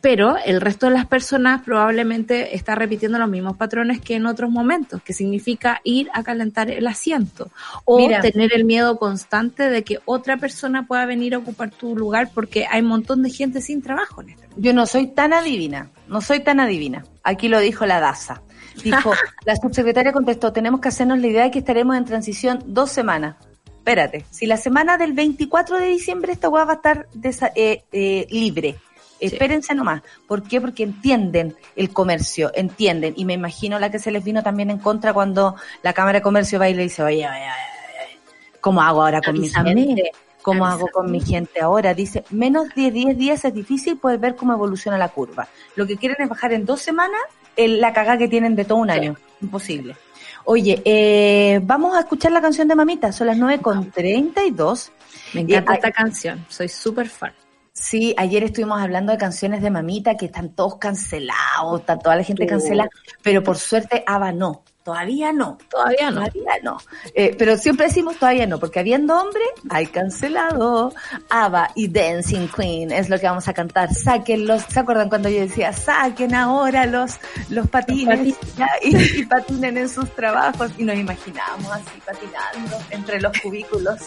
pero 0.00 0.36
el 0.44 0.60
resto 0.60 0.86
de 0.86 0.92
las 0.92 1.06
personas 1.06 1.62
probablemente 1.62 2.54
está 2.54 2.74
repitiendo 2.74 3.18
los 3.18 3.28
mismos 3.28 3.56
patrones 3.56 4.00
que 4.00 4.14
en 4.14 4.26
otros 4.26 4.50
momentos, 4.50 5.02
que 5.02 5.12
significa 5.12 5.80
ir 5.82 6.08
a 6.14 6.22
calentar 6.22 6.70
el 6.70 6.86
asiento 6.86 7.50
o 7.84 7.98
Mira. 7.98 8.20
tener 8.20 8.54
el 8.54 8.64
miedo 8.64 8.98
constante 8.98 9.70
de 9.70 9.82
que 9.82 9.98
otra 10.04 10.36
persona 10.36 10.86
pueda 10.86 11.04
venir 11.06 11.34
a 11.34 11.38
ocupar 11.38 11.70
tu 11.70 11.96
lugar 11.96 12.30
porque 12.32 12.66
hay 12.70 12.80
un 12.82 12.88
montón 12.88 13.22
de 13.22 13.30
gente 13.30 13.60
sin 13.60 13.82
trabajo 13.82 14.22
en 14.22 14.30
este. 14.30 14.46
Yo 14.56 14.72
no 14.72 14.86
soy 14.86 15.08
tan 15.08 15.32
adivina, 15.32 15.90
no 16.06 16.20
soy 16.20 16.40
tan 16.40 16.60
adivina. 16.60 17.04
Aquí 17.24 17.48
lo 17.48 17.58
dijo 17.58 17.84
la 17.86 18.00
DASA. 18.00 18.42
Dijo, 18.84 19.12
la 19.44 19.56
subsecretaria 19.56 20.12
contestó, 20.12 20.52
tenemos 20.52 20.80
que 20.80 20.88
hacernos 20.88 21.18
la 21.18 21.26
idea 21.26 21.42
de 21.44 21.50
que 21.50 21.58
estaremos 21.58 21.96
en 21.96 22.04
transición 22.04 22.62
dos 22.66 22.90
semanas. 22.90 23.36
Espérate, 23.78 24.26
si 24.30 24.44
la 24.46 24.58
semana 24.58 24.98
del 24.98 25.14
24 25.14 25.78
de 25.78 25.86
diciembre 25.86 26.32
esta 26.32 26.50
hueá 26.50 26.64
va 26.66 26.72
a 26.74 26.76
estar 26.76 27.06
desa- 27.14 27.52
eh, 27.56 27.84
eh, 27.90 28.26
libre. 28.30 28.76
Espérense 29.20 29.74
nomás. 29.74 30.02
¿Por 30.26 30.42
qué? 30.42 30.60
Porque 30.60 30.82
entienden 30.84 31.56
el 31.76 31.90
comercio, 31.92 32.50
entienden. 32.54 33.14
Y 33.16 33.24
me 33.24 33.34
imagino 33.34 33.78
la 33.78 33.90
que 33.90 33.98
se 33.98 34.10
les 34.10 34.22
vino 34.24 34.42
también 34.42 34.70
en 34.70 34.78
contra 34.78 35.12
cuando 35.12 35.56
la 35.82 35.92
Cámara 35.92 36.18
de 36.18 36.22
Comercio 36.22 36.58
va 36.58 36.68
y 36.68 36.74
le 36.74 36.84
dice, 36.84 37.02
oye, 37.02 37.26
oye, 37.26 37.28
oye, 37.28 38.18
¿cómo 38.60 38.80
hago 38.82 39.02
ahora 39.02 39.20
con 39.20 39.34
mi 39.34 39.40
Avísame. 39.46 39.74
gente? 39.74 40.10
¿Cómo 40.42 40.64
hago 40.66 40.86
con 40.88 41.10
mi 41.10 41.20
gente 41.20 41.60
ahora? 41.60 41.92
Dice, 41.94 42.24
menos 42.30 42.68
de 42.74 42.90
10 42.90 43.18
días 43.18 43.44
es 43.44 43.52
difícil 43.52 43.98
poder 43.98 44.18
ver 44.18 44.34
cómo 44.36 44.52
evoluciona 44.54 44.96
la 44.96 45.08
curva. 45.08 45.46
Lo 45.76 45.86
que 45.86 45.96
quieren 45.96 46.16
es 46.20 46.28
bajar 46.28 46.52
en 46.52 46.64
dos 46.64 46.80
semanas 46.80 47.20
el- 47.56 47.80
la 47.80 47.92
cagada 47.92 48.16
que 48.18 48.28
tienen 48.28 48.54
de 48.56 48.64
todo 48.64 48.78
un 48.78 48.88
año. 48.90 49.16
Imposible. 49.42 49.96
Oye, 50.44 50.80
eh, 50.86 51.60
vamos 51.64 51.94
a 51.96 52.00
escuchar 52.00 52.32
la 52.32 52.40
canción 52.40 52.66
de 52.68 52.74
Mamita. 52.74 53.12
Son 53.12 53.26
las 53.26 53.36
9 53.36 53.60
con 53.60 53.90
32. 53.90 54.90
Me 55.34 55.42
encanta 55.42 55.72
Eh, 55.72 55.76
esta 55.76 55.90
canción, 55.90 56.46
soy 56.48 56.68
súper 56.68 57.08
fan. 57.08 57.32
Sí, 57.80 58.12
ayer 58.16 58.42
estuvimos 58.42 58.80
hablando 58.80 59.12
de 59.12 59.18
canciones 59.18 59.62
de 59.62 59.70
Mamita 59.70 60.16
que 60.16 60.26
están 60.26 60.50
todos 60.50 60.76
cancelados, 60.76 61.80
está 61.80 61.96
toda 61.96 62.16
la 62.16 62.24
gente 62.24 62.44
cancelada, 62.44 62.90
pero 63.22 63.42
por 63.42 63.56
suerte 63.56 64.02
Ava 64.04 64.32
no. 64.32 64.64
Todavía 64.82 65.32
no. 65.34 65.58
Todavía 65.70 66.10
no. 66.10 66.22
Todavía 66.22 66.52
no. 66.62 66.78
Eh, 67.14 67.36
pero 67.38 67.58
siempre 67.58 67.86
decimos 67.86 68.16
todavía 68.16 68.46
no, 68.46 68.58
porque 68.58 68.80
habiendo 68.80 69.20
hombre, 69.20 69.42
hay 69.68 69.86
cancelado. 69.86 70.92
Ava 71.28 71.70
y 71.74 71.88
Dancing 71.88 72.48
Queen 72.48 72.90
es 72.90 73.10
lo 73.10 73.18
que 73.20 73.26
vamos 73.26 73.46
a 73.48 73.52
cantar. 73.52 73.94
Saquen 73.94 74.46
los, 74.46 74.62
¿se 74.62 74.80
acuerdan 74.80 75.10
cuando 75.10 75.28
yo 75.28 75.40
decía, 75.40 75.72
saquen 75.72 76.34
ahora 76.34 76.86
los, 76.86 77.18
los 77.50 77.68
patines 77.68 78.34
ya, 78.56 78.68
y, 78.82 79.20
y 79.20 79.26
patinen 79.26 79.76
en 79.76 79.88
sus 79.90 80.10
trabajos? 80.14 80.72
Y 80.78 80.84
nos 80.84 80.96
imaginábamos 80.96 81.70
así 81.70 82.00
patinando 82.04 82.78
entre 82.90 83.20
los 83.20 83.38
cubículos. 83.40 84.00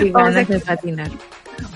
Qué 0.00 0.10
Vamos 0.10 0.34
a 0.34 0.44
de 0.44 0.60
patinar. 0.60 1.10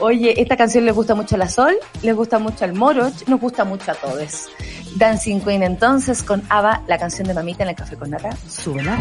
Oye, 0.01 0.41
esta 0.41 0.57
canción 0.57 0.85
les 0.85 0.95
gusta 0.95 1.15
mucho 1.15 1.35
a 1.35 1.39
la 1.39 1.49
Sol, 1.49 1.77
les 2.03 2.15
gusta 2.15 2.39
mucho 2.39 2.65
al 2.65 2.75
Moroch, 2.75 3.27
nos 3.27 3.41
gusta 3.41 3.65
mucho 3.65 3.91
a 3.91 3.95
todos. 3.95 4.47
Dancing 4.97 5.41
Queen 5.41 5.63
entonces 5.63 6.23
con 6.23 6.43
Ava, 6.49 6.83
la 6.87 6.99
canción 6.99 7.29
de 7.29 7.35
Mamita 7.35 7.63
en 7.63 7.71
el 7.71 7.77
Café 7.77 7.97
con 7.97 8.11
Nata, 8.11 8.31
sube 8.49 8.83
la 8.83 8.97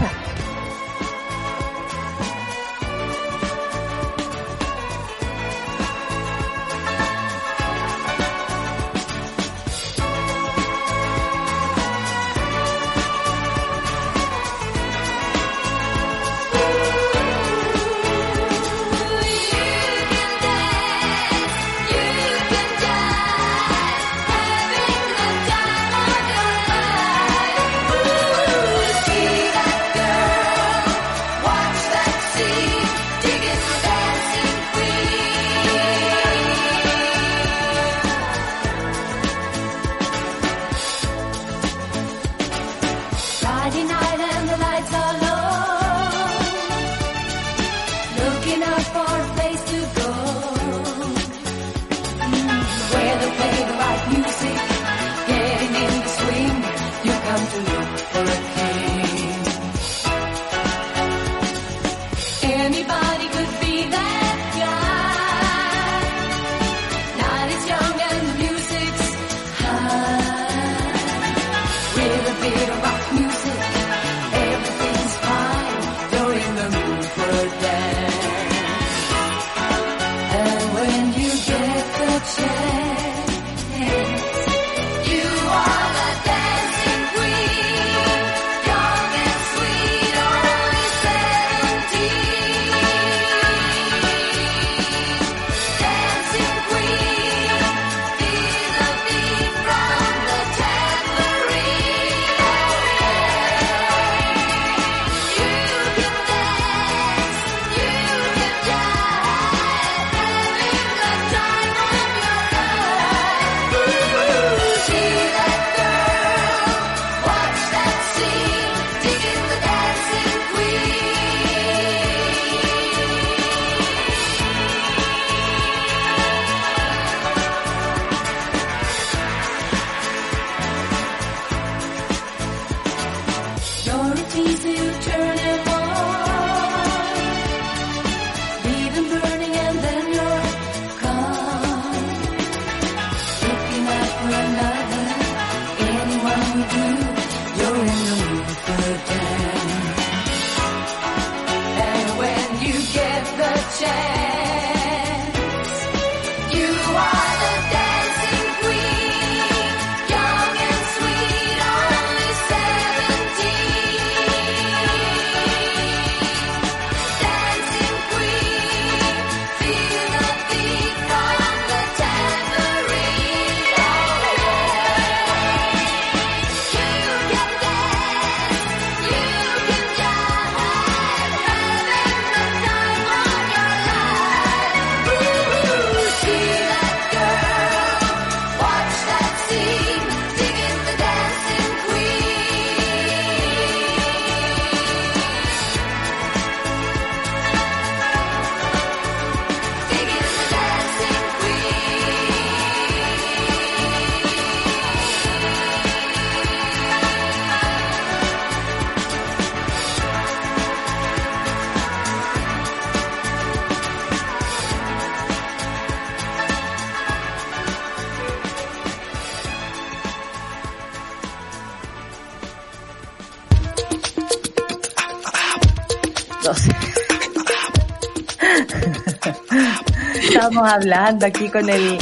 estábamos 230.48 230.72
hablando 230.72 231.26
aquí 231.26 231.50
con 231.50 231.70
el... 231.70 231.98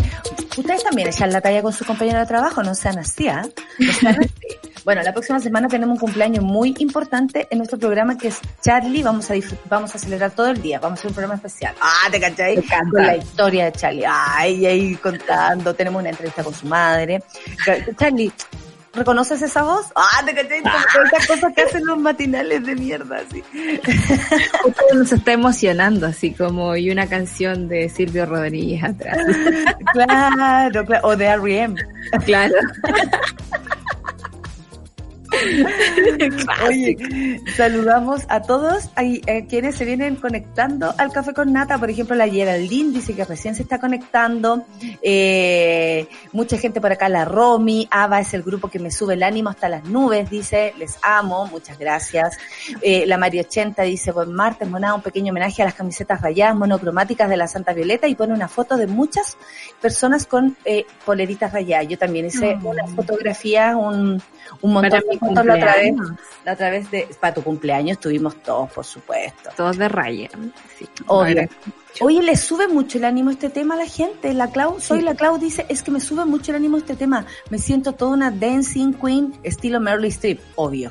Ustedes 0.57 0.83
también 0.83 1.09
echan 1.09 1.33
la 1.33 1.41
talla 1.41 1.61
con 1.61 1.73
su 1.73 1.83
compañero 1.83 2.19
de 2.19 2.25
trabajo, 2.25 2.63
no 2.63 2.73
sean 2.75 2.97
así, 2.99 3.27
¿ah? 3.27 3.45
No 3.79 3.93
sean 3.93 4.19
así. 4.19 4.31
Bueno, 4.85 5.01
la 5.01 5.11
próxima 5.11 5.39
semana 5.39 5.67
tenemos 5.67 5.95
un 5.95 5.99
cumpleaños 5.99 6.43
muy 6.43 6.75
importante 6.77 7.47
en 7.49 7.57
nuestro 7.57 7.79
programa 7.79 8.17
que 8.17 8.27
es 8.27 8.39
Charlie. 8.61 9.01
Vamos 9.01 9.31
a 9.31 9.33
vamos 9.67 9.95
a 9.95 9.97
celebrar 9.97 10.31
todo 10.31 10.47
el 10.49 10.61
día. 10.61 10.79
Vamos 10.79 10.99
a 10.99 11.01
hacer 11.01 11.09
un 11.09 11.15
programa 11.15 11.35
especial. 11.35 11.73
Ah, 11.81 12.07
¿te 12.11 12.19
cachai? 12.19 12.61
Con 12.91 13.03
la 13.03 13.17
historia 13.17 13.65
de 13.65 13.71
Charlie. 13.71 14.05
Ay, 14.07 14.65
ahí 14.65 14.95
contando. 14.95 15.73
Tenemos 15.73 15.99
una 16.01 16.11
entrevista 16.11 16.43
con 16.43 16.53
su 16.53 16.67
madre. 16.67 17.23
Charlie, 17.97 18.31
¿reconoces 18.95 19.41
esa 19.41 19.63
voz? 19.63 19.87
Ah, 19.95 20.21
¿te? 20.25 20.61
Como 20.61 20.75
todas 20.93 21.05
esas 21.11 21.27
cosas 21.27 21.53
que 21.53 21.61
hacen 21.61 21.85
los 21.85 21.97
matinales 21.97 22.65
de 22.65 22.75
mierda, 22.75 23.17
así. 23.17 23.43
Nos 24.93 25.11
está 25.11 25.33
emocionando, 25.33 26.07
así 26.07 26.31
como 26.31 26.75
y 26.75 26.89
una 26.89 27.07
canción 27.07 27.67
de 27.67 27.89
Silvio 27.89 28.25
Rodríguez 28.25 28.83
atrás. 28.83 29.17
Claro, 29.93 30.85
claro. 30.85 31.07
O 31.07 31.15
de 31.15 31.25
R.E.M. 31.25 31.75
Claro. 32.25 32.53
Oye, 36.67 37.41
saludamos 37.55 38.23
a 38.29 38.41
todos 38.41 38.85
a, 38.95 39.01
a 39.01 39.45
quienes 39.47 39.75
se 39.75 39.85
vienen 39.85 40.15
conectando 40.15 40.93
al 40.97 41.11
café 41.11 41.33
con 41.33 41.53
nata. 41.53 41.77
Por 41.77 41.89
ejemplo, 41.89 42.15
la 42.15 42.27
Geraldine 42.27 42.93
dice 42.93 43.13
que 43.15 43.25
recién 43.25 43.55
se 43.55 43.63
está 43.63 43.79
conectando. 43.79 44.65
Eh, 45.01 46.07
mucha 46.31 46.57
gente 46.57 46.81
por 46.81 46.91
acá, 46.91 47.09
la 47.09 47.25
Romy, 47.25 47.87
Ava 47.91 48.19
es 48.19 48.33
el 48.33 48.43
grupo 48.43 48.69
que 48.69 48.79
me 48.79 48.91
sube 48.91 49.13
el 49.13 49.23
ánimo 49.23 49.49
hasta 49.49 49.69
las 49.69 49.83
nubes, 49.85 50.29
dice, 50.29 50.73
les 50.77 50.97
amo, 51.01 51.47
muchas 51.47 51.77
gracias. 51.77 52.37
Eh, 52.81 53.05
la 53.05 53.17
Mario 53.17 53.41
80 53.41 53.83
dice, 53.83 54.11
buen 54.11 54.33
martes, 54.33 54.67
monada, 54.67 54.95
un 54.95 55.01
pequeño 55.01 55.31
homenaje 55.31 55.61
a 55.61 55.65
las 55.65 55.75
camisetas 55.75 56.21
rayadas 56.21 56.55
monocromáticas 56.55 57.29
de 57.29 57.37
la 57.37 57.47
Santa 57.47 57.73
Violeta 57.73 58.07
y 58.07 58.15
pone 58.15 58.33
una 58.33 58.47
foto 58.47 58.77
de 58.77 58.87
muchas 58.87 59.37
personas 59.81 60.25
con 60.25 60.57
eh, 60.65 60.85
poleritas 61.05 61.51
rayadas. 61.53 61.87
Yo 61.87 61.97
también 61.97 62.25
hice 62.25 62.55
Mm. 62.55 62.65
una 62.65 62.87
fotografía, 62.87 63.75
un, 63.75 64.21
un 64.61 64.73
montón 64.73 65.01
de 65.09 65.17
la 65.33 65.41
otra 65.41 65.53
vez. 65.55 65.87
cumpleaños. 65.91 66.11
La 66.45 66.53
otra 66.53 66.69
vez 66.69 66.91
de, 66.91 67.07
para 67.19 67.33
tu 67.33 67.41
cumpleaños 67.43 67.99
tuvimos 67.99 68.35
todos, 68.43 68.71
por 68.71 68.85
supuesto. 68.85 69.49
Todos 69.57 69.77
de 69.77 69.87
raya. 69.89 70.29
Sí, 70.77 70.87
Obvio. 71.07 71.47
Oye, 72.01 72.21
le 72.21 72.35
sube 72.35 72.67
mucho 72.67 72.97
el 72.97 73.05
ánimo 73.05 73.29
este 73.31 73.49
tema 73.49 73.75
a 73.75 73.77
la 73.77 73.85
gente. 73.85 74.33
La 74.33 74.49
Clau, 74.51 74.81
soy 74.81 74.99
la 75.01 75.15
Clau, 75.15 75.37
dice, 75.37 75.65
es 75.69 75.81
que 75.81 75.91
me 75.91 76.01
sube 76.01 76.25
mucho 76.25 76.51
el 76.51 76.57
ánimo 76.57 76.75
este 76.77 76.95
tema. 76.97 77.25
Me 77.49 77.57
siento 77.57 77.93
toda 77.93 78.11
una 78.11 78.31
dancing 78.31 78.91
queen, 78.93 79.33
estilo 79.43 79.79
Meryl 79.79 80.03
Streep, 80.05 80.41
obvio. 80.55 80.89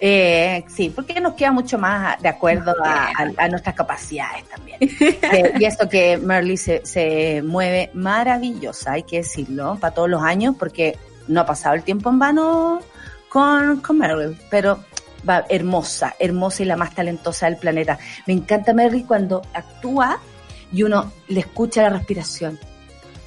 Eh, 0.00 0.64
sí, 0.68 0.90
porque 0.94 1.20
nos 1.20 1.34
queda 1.34 1.52
mucho 1.52 1.76
más 1.78 2.20
de 2.22 2.28
acuerdo 2.30 2.74
a, 2.82 3.08
a- 3.08 3.44
a 3.44 3.48
nuestras 3.48 3.74
capacidades 3.74 4.44
también. 4.48 4.78
Eh, 5.32 5.52
y 5.58 5.64
esto 5.66 5.88
que 5.88 6.16
Meryl 6.16 6.56
se, 6.56 6.84
se 6.86 7.42
mueve 7.42 7.90
maravillosa, 7.92 8.92
hay 8.92 9.02
que 9.02 9.18
decirlo, 9.18 9.76
para 9.80 9.92
todos 9.94 10.08
los 10.08 10.22
años, 10.22 10.54
porque 10.58 10.96
no 11.28 11.40
ha 11.42 11.46
pasado 11.46 11.74
el 11.74 11.82
tiempo 11.82 12.08
en 12.08 12.18
vano 12.18 12.80
con, 13.36 13.80
con 13.80 13.98
Meryl, 13.98 14.34
pero 14.48 14.78
va 15.28 15.44
hermosa, 15.50 16.14
hermosa 16.18 16.62
y 16.62 16.66
la 16.66 16.76
más 16.76 16.94
talentosa 16.94 17.44
del 17.46 17.58
planeta. 17.58 17.98
Me 18.26 18.32
encanta 18.32 18.72
Meryl 18.72 19.04
cuando 19.06 19.42
actúa 19.52 20.18
y 20.72 20.82
uno 20.84 21.12
le 21.28 21.40
escucha 21.40 21.82
la 21.82 21.90
respiración. 21.90 22.58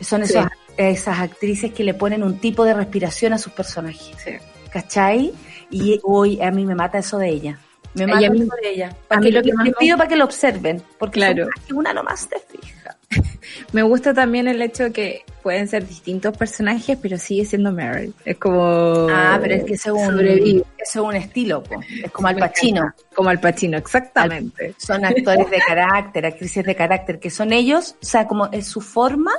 Son 0.01 0.25
Sí. 0.25 0.33
esas, 0.77 1.19
actrices 1.19 1.73
que 1.73 1.83
le 1.83 1.93
ponen 1.93 2.23
un 2.23 2.39
tipo 2.39 2.63
de 2.65 2.73
respiración 2.73 3.33
a 3.33 3.37
sus 3.37 3.53
personajes. 3.53 4.15
Sí. 4.23 4.31
¿Cachai? 4.71 5.31
Y 5.69 5.99
hoy 6.03 6.41
a 6.41 6.49
mí 6.49 6.65
me 6.65 6.73
mata 6.73 6.97
eso 6.97 7.19
de 7.19 7.29
ella. 7.29 7.59
Me 7.93 8.07
mata 8.07 8.25
a 8.25 8.29
mí- 8.31 8.41
eso 8.41 8.55
de 8.63 8.69
ella. 8.71 8.89
a 8.89 9.07
Para 9.09 9.21
mí 9.21 9.27
que 9.27 9.31
lo 9.33 9.41
que 9.43 9.47
les 9.49 9.55
me- 9.57 9.71
pido 9.73 9.95
para 9.97 10.09
que 10.09 10.15
lo 10.15 10.25
observen. 10.25 10.81
Porque 10.97 11.19
Claro. 11.19 11.47
que 11.67 11.73
una 11.75 11.93
nomás 11.93 12.27
te 12.27 12.37
fija. 12.39 12.78
Me 13.73 13.81
gusta 13.81 14.13
también 14.13 14.47
el 14.47 14.61
hecho 14.61 14.83
de 14.83 14.91
que 14.91 15.25
pueden 15.41 15.67
ser 15.67 15.87
distintos 15.87 16.37
personajes, 16.37 16.97
pero 17.01 17.17
sigue 17.17 17.45
siendo 17.45 17.71
Meryl. 17.71 18.13
Es 18.25 18.37
como. 18.37 19.07
Ah, 19.09 19.37
pero 19.41 19.55
es 19.55 19.63
que 19.63 19.73
eso 19.73 19.95
es 19.95 20.01
un, 20.07 20.13
sobrevive. 20.17 20.63
eso 20.77 20.99
es 21.01 21.05
un 21.07 21.15
estilo, 21.15 21.63
po. 21.63 21.79
es 22.03 22.11
como 22.11 22.27
Al 22.27 22.35
Pacino. 22.37 22.93
Como 23.15 23.29
Al 23.29 23.39
Pacino, 23.39 23.77
exactamente. 23.77 24.75
Son 24.77 25.03
actores 25.05 25.49
de 25.49 25.57
carácter, 25.67 26.25
actrices 26.25 26.65
de 26.65 26.75
carácter, 26.75 27.19
que 27.19 27.29
son 27.29 27.51
ellos, 27.53 27.95
o 28.01 28.05
sea, 28.05 28.27
como 28.27 28.47
es 28.51 28.67
su 28.67 28.81
forma, 28.81 29.31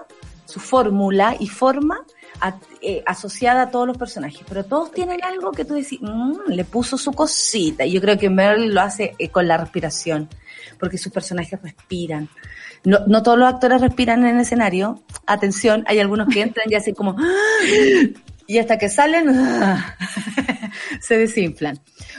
su 0.46 0.58
fórmula 0.60 1.36
y 1.38 1.46
forma 1.48 2.00
a- 2.40 2.56
eh, 2.82 3.02
asociada 3.06 3.62
a 3.62 3.70
todos 3.70 3.86
los 3.86 3.98
personajes. 3.98 4.40
Pero 4.48 4.64
todos 4.64 4.90
tienen 4.92 5.22
algo 5.22 5.52
que 5.52 5.64
tú 5.64 5.74
decís, 5.74 6.00
"Mm, 6.00 6.48
le 6.48 6.64
puso 6.64 6.96
su 6.98 7.12
cosita. 7.12 7.84
Y 7.84 7.92
yo 7.92 8.00
creo 8.00 8.18
que 8.18 8.30
Meryl 8.30 8.74
lo 8.74 8.80
hace 8.80 9.14
eh, 9.18 9.28
con 9.28 9.46
la 9.46 9.58
respiración, 9.58 10.28
porque 10.78 10.96
sus 10.98 11.12
personajes 11.12 11.60
respiran. 11.62 12.28
No, 12.84 12.98
no 13.06 13.22
todos 13.22 13.38
los 13.38 13.48
actores 13.48 13.80
respiran 13.80 14.24
en 14.24 14.36
el 14.36 14.40
escenario. 14.40 15.02
Atención, 15.26 15.84
hay 15.86 15.98
algunos 15.98 16.28
que 16.28 16.42
entran 16.42 16.66
y 16.70 16.74
hacen 16.74 16.94
como... 16.94 17.16
Y 18.46 18.58
hasta 18.58 18.78
que 18.78 18.88
salen, 18.88 19.26
se 21.00 21.16
desinflan. 21.16 21.78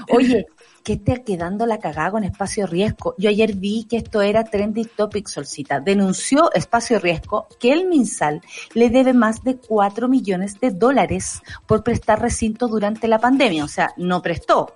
Oye, 0.09 0.45
¿qué 0.81 0.93
está 0.93 1.17
quedando 1.25 1.65
la 1.65 1.79
cagada 1.79 2.11
con 2.11 2.23
Espacio 2.23 2.67
Riesgo? 2.67 3.15
Yo 3.17 3.29
ayer 3.29 3.53
vi 3.53 3.83
que 3.83 3.97
esto 3.97 4.21
era 4.21 4.45
Trendy 4.45 4.85
Topic 4.85 5.27
Solcita. 5.27 5.81
Denunció 5.81 6.49
Espacio 6.53 6.99
Riesgo 6.99 7.47
que 7.59 7.73
el 7.73 7.85
MinSal 7.85 8.41
le 8.73 8.89
debe 8.89 9.11
más 9.11 9.43
de 9.43 9.57
4 9.57 10.07
millones 10.07 10.57
de 10.61 10.71
dólares 10.71 11.41
por 11.65 11.83
prestar 11.83 12.21
recinto 12.21 12.69
durante 12.69 13.09
la 13.09 13.19
pandemia. 13.19 13.65
O 13.65 13.67
sea, 13.67 13.91
no 13.97 14.21
prestó. 14.21 14.73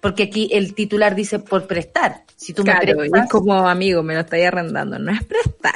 Porque 0.00 0.24
aquí 0.24 0.48
el 0.52 0.74
titular 0.74 1.14
dice 1.14 1.38
por 1.38 1.66
prestar. 1.66 2.24
Si 2.34 2.54
tú 2.54 2.64
me 2.64 2.72
Claro, 2.72 3.04
y 3.04 3.10
prestas, 3.10 3.24
es 3.24 3.30
como 3.30 3.68
amigo, 3.68 4.02
me 4.02 4.14
lo 4.14 4.20
estáis 4.20 4.46
arrendando, 4.46 4.98
no 4.98 5.12
es 5.12 5.22
prestar. 5.24 5.74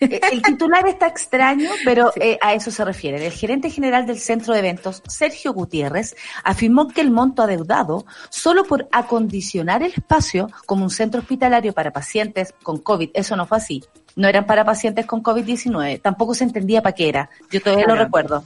Eh, 0.00 0.20
El 0.30 0.42
titular 0.42 0.86
está 0.86 1.06
extraño, 1.06 1.70
pero 1.84 2.12
eh, 2.16 2.38
a 2.42 2.52
eso 2.52 2.70
se 2.70 2.84
refiere. 2.84 3.24
El 3.24 3.32
gerente 3.32 3.70
general 3.70 4.04
del 4.04 4.18
centro 4.18 4.52
de 4.52 4.58
eventos, 4.58 5.02
Sergio 5.08 5.54
Gutiérrez, 5.54 6.14
afirmó 6.44 6.88
que 6.88 7.00
el 7.00 7.10
monto 7.10 7.42
adeudado, 7.42 8.04
solo 8.28 8.64
por 8.64 8.86
acondicionar 8.92 9.82
el 9.82 9.92
espacio 9.92 10.50
como 10.66 10.84
un 10.84 10.90
centro 10.90 11.20
hospitalario 11.20 11.72
para 11.72 11.90
pacientes 11.90 12.54
con 12.62 12.78
COVID, 12.78 13.10
eso 13.14 13.34
no 13.34 13.46
fue 13.46 13.56
así. 13.56 13.82
No 14.14 14.28
eran 14.28 14.46
para 14.46 14.64
pacientes 14.64 15.06
con 15.06 15.22
COVID-19, 15.22 16.02
tampoco 16.02 16.34
se 16.34 16.44
entendía 16.44 16.82
para 16.82 16.94
qué 16.94 17.08
era. 17.08 17.30
Yo 17.50 17.62
todavía 17.62 17.86
lo 17.86 17.96
recuerdo. 17.96 18.44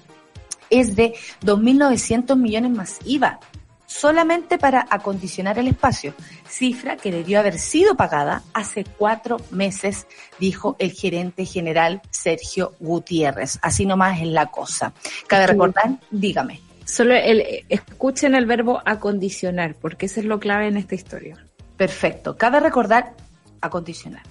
Es 0.70 0.94
de 0.94 1.14
2.900 1.42 2.36
millones 2.36 2.70
más 2.70 2.98
IVA 3.04 3.40
solamente 3.88 4.58
para 4.58 4.86
acondicionar 4.88 5.58
el 5.58 5.66
espacio, 5.66 6.14
cifra 6.48 6.96
que 6.98 7.10
debió 7.10 7.40
haber 7.40 7.58
sido 7.58 7.96
pagada 7.96 8.42
hace 8.52 8.84
cuatro 8.84 9.38
meses, 9.50 10.06
dijo 10.38 10.76
el 10.78 10.92
gerente 10.92 11.46
general 11.46 12.02
Sergio 12.10 12.74
Gutiérrez. 12.78 13.58
Así 13.62 13.86
nomás 13.86 14.20
es 14.20 14.28
la 14.28 14.46
cosa. 14.46 14.92
Cabe 15.26 15.46
Sí. 15.46 15.52
recordar, 15.52 15.90
dígame. 16.10 16.60
Solo 16.84 17.14
el, 17.14 17.64
escuchen 17.68 18.34
el 18.34 18.46
verbo 18.46 18.80
acondicionar, 18.84 19.74
porque 19.74 20.06
eso 20.06 20.20
es 20.20 20.26
lo 20.26 20.38
clave 20.38 20.68
en 20.68 20.76
esta 20.76 20.94
historia. 20.94 21.36
Perfecto. 21.76 22.36
Cabe 22.36 22.60
recordar, 22.60 23.14
acondicionar. 23.60 24.22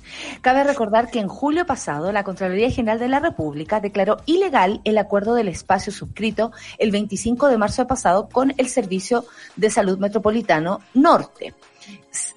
Cabe 0.42 0.64
recordar 0.64 1.10
que 1.10 1.20
en 1.20 1.28
julio 1.28 1.66
pasado 1.66 2.12
la 2.12 2.24
Contraloría 2.24 2.72
General 2.72 3.00
de 3.00 3.08
la 3.08 3.20
República 3.20 3.80
declaró 3.80 4.18
ilegal 4.26 4.82
el 4.84 4.98
acuerdo 4.98 5.34
del 5.36 5.48
espacio 5.48 5.92
suscrito 5.92 6.52
el 6.78 6.92
25 6.92 7.48
de 7.48 7.58
marzo 7.58 7.88
pasado 7.88 8.30
con 8.30 8.54
el 8.58 8.68
Servicio 8.70 9.26
de 9.56 9.70
Salud 9.70 9.98
Metropolitano 9.98 10.80
Norte. 10.94 11.54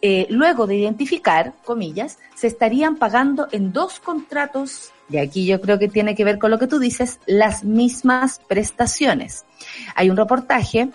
Eh, 0.03 0.26
luego 0.30 0.66
de 0.66 0.76
identificar, 0.76 1.55
comillas, 1.64 2.18
se 2.34 2.47
estarían 2.47 2.97
pagando 2.97 3.49
en 3.53 3.72
dos 3.72 4.01
contratos, 4.01 4.93
y 5.09 5.18
aquí 5.18 5.47
yo 5.47 5.61
creo 5.61 5.78
que 5.78 5.88
tiene 5.88 6.14
que 6.14 6.24
ver 6.24 6.38
con 6.38 6.51
lo 6.51 6.59
que 6.59 6.66
tú 6.66 6.78
dices, 6.78 7.20
las 7.26 7.64
mismas 7.64 8.41
prestaciones. 8.49 9.45
Hay 9.95 10.11
un 10.11 10.16
reportaje 10.16 10.91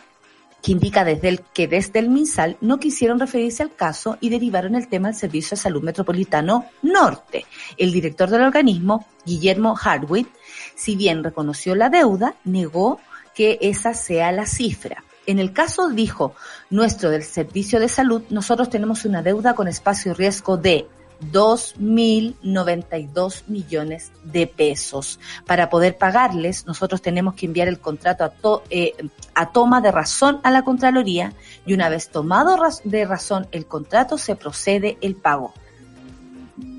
que 0.66 0.72
indica 0.72 1.04
desde 1.04 1.30
el, 1.30 1.42
que 1.54 1.68
desde 1.68 2.00
el 2.00 2.10
MinSal 2.10 2.58
no 2.60 2.80
quisieron 2.80 3.20
referirse 3.20 3.62
al 3.62 3.76
caso 3.76 4.18
y 4.20 4.30
derivaron 4.30 4.74
el 4.74 4.88
tema 4.88 5.10
al 5.10 5.14
Servicio 5.14 5.52
de 5.52 5.62
Salud 5.62 5.84
Metropolitano 5.84 6.66
Norte. 6.82 7.46
El 7.78 7.92
director 7.92 8.32
del 8.32 8.42
organismo, 8.42 9.06
Guillermo 9.28 9.76
Hardwick, 9.76 10.28
si 10.74 10.96
bien 10.96 11.24
reconoció 11.24 11.76
la 11.76 11.90
deuda, 11.90 12.34
negó 12.46 13.00
que 13.36 13.60
esa 13.62 13.94
sea 13.94 14.32
la 14.32 14.48
cifra. 14.48 15.04
En 15.28 15.38
el 15.38 15.54
caso 15.54 15.90
dijo, 15.90 16.34
nuestro 16.72 17.12
del 17.12 17.24
Servicio 17.24 17.80
de 17.80 17.88
Salud, 17.88 18.24
nosotros 18.32 18.72
tenemos 18.72 19.06
una 19.06 19.22
deuda 19.22 19.54
con 19.54 19.68
espacio 19.68 20.16
riesgo 20.16 20.58
de 20.58 20.88
2.092 21.32 23.44
millones 23.48 24.12
de 24.24 24.48
pesos. 24.48 25.20
Para 25.46 25.70
poder 25.70 25.98
pagarles, 25.98 26.66
nosotros 26.66 27.02
tenemos 27.02 27.36
que 27.36 27.46
enviar 27.46 27.68
el 27.68 27.80
contrato 27.80 28.24
a, 28.24 28.30
to- 28.30 28.64
eh, 28.70 28.94
a 29.34 29.52
toma 29.52 29.82
de 29.82 29.92
razón 29.92 30.40
a 30.44 30.52
la 30.52 30.64
Contraloría 30.64 31.34
y 31.66 31.74
una 31.74 31.90
vez 31.90 32.10
tomado 32.10 32.58
de 32.84 33.06
razón 33.06 33.48
el 33.52 33.66
contrato, 33.66 34.18
se 34.18 34.36
procede 34.36 34.98
el 35.02 35.16
pago. 35.16 35.54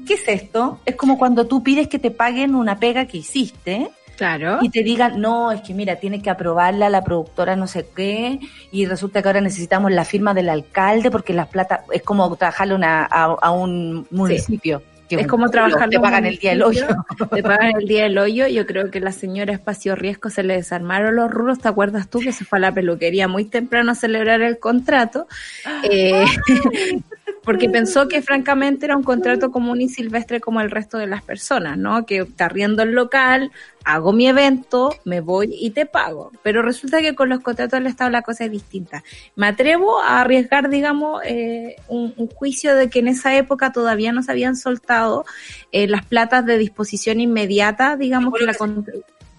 ¿Qué 0.07 0.15
es 0.15 0.27
esto? 0.29 0.81
Es 0.87 0.97
como 0.97 1.19
cuando 1.19 1.47
tú 1.47 1.63
pides 1.63 1.89
que 1.89 1.99
te 1.99 2.11
paguen 2.11 2.55
una 2.55 2.79
pega 2.79 3.07
que 3.07 3.19
hiciste 3.19 3.91
Claro. 4.17 4.59
y 4.63 4.71
te 4.71 4.83
digan, 4.83 5.21
no, 5.21 5.53
es 5.53 5.61
que 5.61 5.75
mira, 5.75 5.97
tiene 5.97 6.23
que 6.23 6.31
aprobarla 6.31 6.89
la 6.89 7.05
productora 7.05 7.57
no 7.57 7.67
sé 7.67 7.87
qué, 7.95 8.41
y 8.71 8.87
resulta 8.87 9.23
que 9.23 9.29
ahora 9.29 9.41
necesitamos 9.41 9.93
la 9.93 10.05
firma 10.05 10.35
del 10.35 10.49
alcalde 10.49 11.11
porque 11.11 11.35
las 11.35 11.49
plata 11.49 11.85
es 11.93 12.03
como 12.03 12.35
trabajarle 12.37 12.75
una, 12.75 13.05
a, 13.05 13.25
a 13.25 13.51
un 13.51 14.07
municipio. 14.11 14.83
que 15.09 15.17
Es 15.17 15.23
un 15.23 15.29
como 15.29 15.51
trabajar 15.51 15.89
Te 15.89 16.01
pagan 16.01 16.27
el 16.27 16.39
día 16.39 16.51
del 16.51 16.63
hoyo. 16.63 16.87
Te 17.33 17.43
pagan 17.43 17.77
el 17.79 17.87
día 17.87 18.05
del 18.05 18.19
hoyo. 18.19 18.47
Yo 18.49 18.67
creo 18.67 18.91
que 18.91 19.01
la 19.01 19.13
señora 19.13 19.53
Espacio 19.53 19.95
Riesgo 19.95 20.31
se 20.31 20.43
le 20.43 20.55
desarmaron 20.55 21.15
los 21.17 21.31
rulos. 21.31 21.59
¿Te 21.59 21.69
acuerdas 21.69 22.09
tú 22.09 22.21
que 22.21 22.33
se 22.33 22.45
fue 22.45 22.59
a 22.59 22.63
la 22.63 22.73
peluquería 22.73 23.29
muy 23.29 23.45
temprano 23.45 23.93
a 23.93 23.95
celebrar 23.95 24.43
el 24.43 24.59
contrato? 24.59 25.27
Eh, 25.91 26.25
porque 27.47 27.71
pensó 27.71 28.09
que 28.09 28.23
francamente 28.23 28.87
era 28.87 28.97
un 28.97 29.05
contrato 29.05 29.53
común 29.53 29.81
y 29.81 29.89
silvestre 29.89 30.41
como 30.41 30.61
el 30.61 30.69
resto 30.69 30.99
de 30.99 31.07
las 31.07 31.23
personas, 31.23 31.79
¿no? 31.79 32.05
Que 32.05 32.19
está 32.19 32.49
riendo 32.49 32.83
el 32.83 32.91
local, 32.91 33.53
hago 33.85 34.13
mi 34.13 34.27
evento, 34.27 34.97
me 35.05 35.21
voy 35.21 35.57
y 35.57 35.71
te 35.71 35.87
pago. 35.87 36.33
Pero 36.43 36.61
resulta 36.61 37.01
que 37.01 37.15
con 37.15 37.29
los 37.29 37.39
contratos 37.41 37.79
del 37.79 37.87
Estado 37.87 38.11
la 38.11 38.23
cosa 38.23 38.47
es 38.47 38.51
distinta. 38.51 39.05
Me 39.37 39.47
atrevo 39.47 40.01
a 40.01 40.23
arriesgar, 40.23 40.69
digamos, 40.69 41.23
eh, 41.25 41.77
un, 41.87 42.13
un 42.17 42.27
juicio 42.27 42.75
de 42.75 42.91
que 42.91 42.99
en 42.99 43.07
esa 43.07 43.37
época 43.37 43.71
todavía 43.71 44.13
no 44.13 44.25
se 44.25 44.33
habían 44.33 44.57
soltado 44.57 45.25
eh, 45.71 45.87
las 45.87 46.05
platas 46.05 46.45
de 46.47 46.59
disposición 46.59 47.21
inmediata, 47.21 47.97
digamos, 47.97 48.35
que 48.37 48.45
la, 48.45 48.55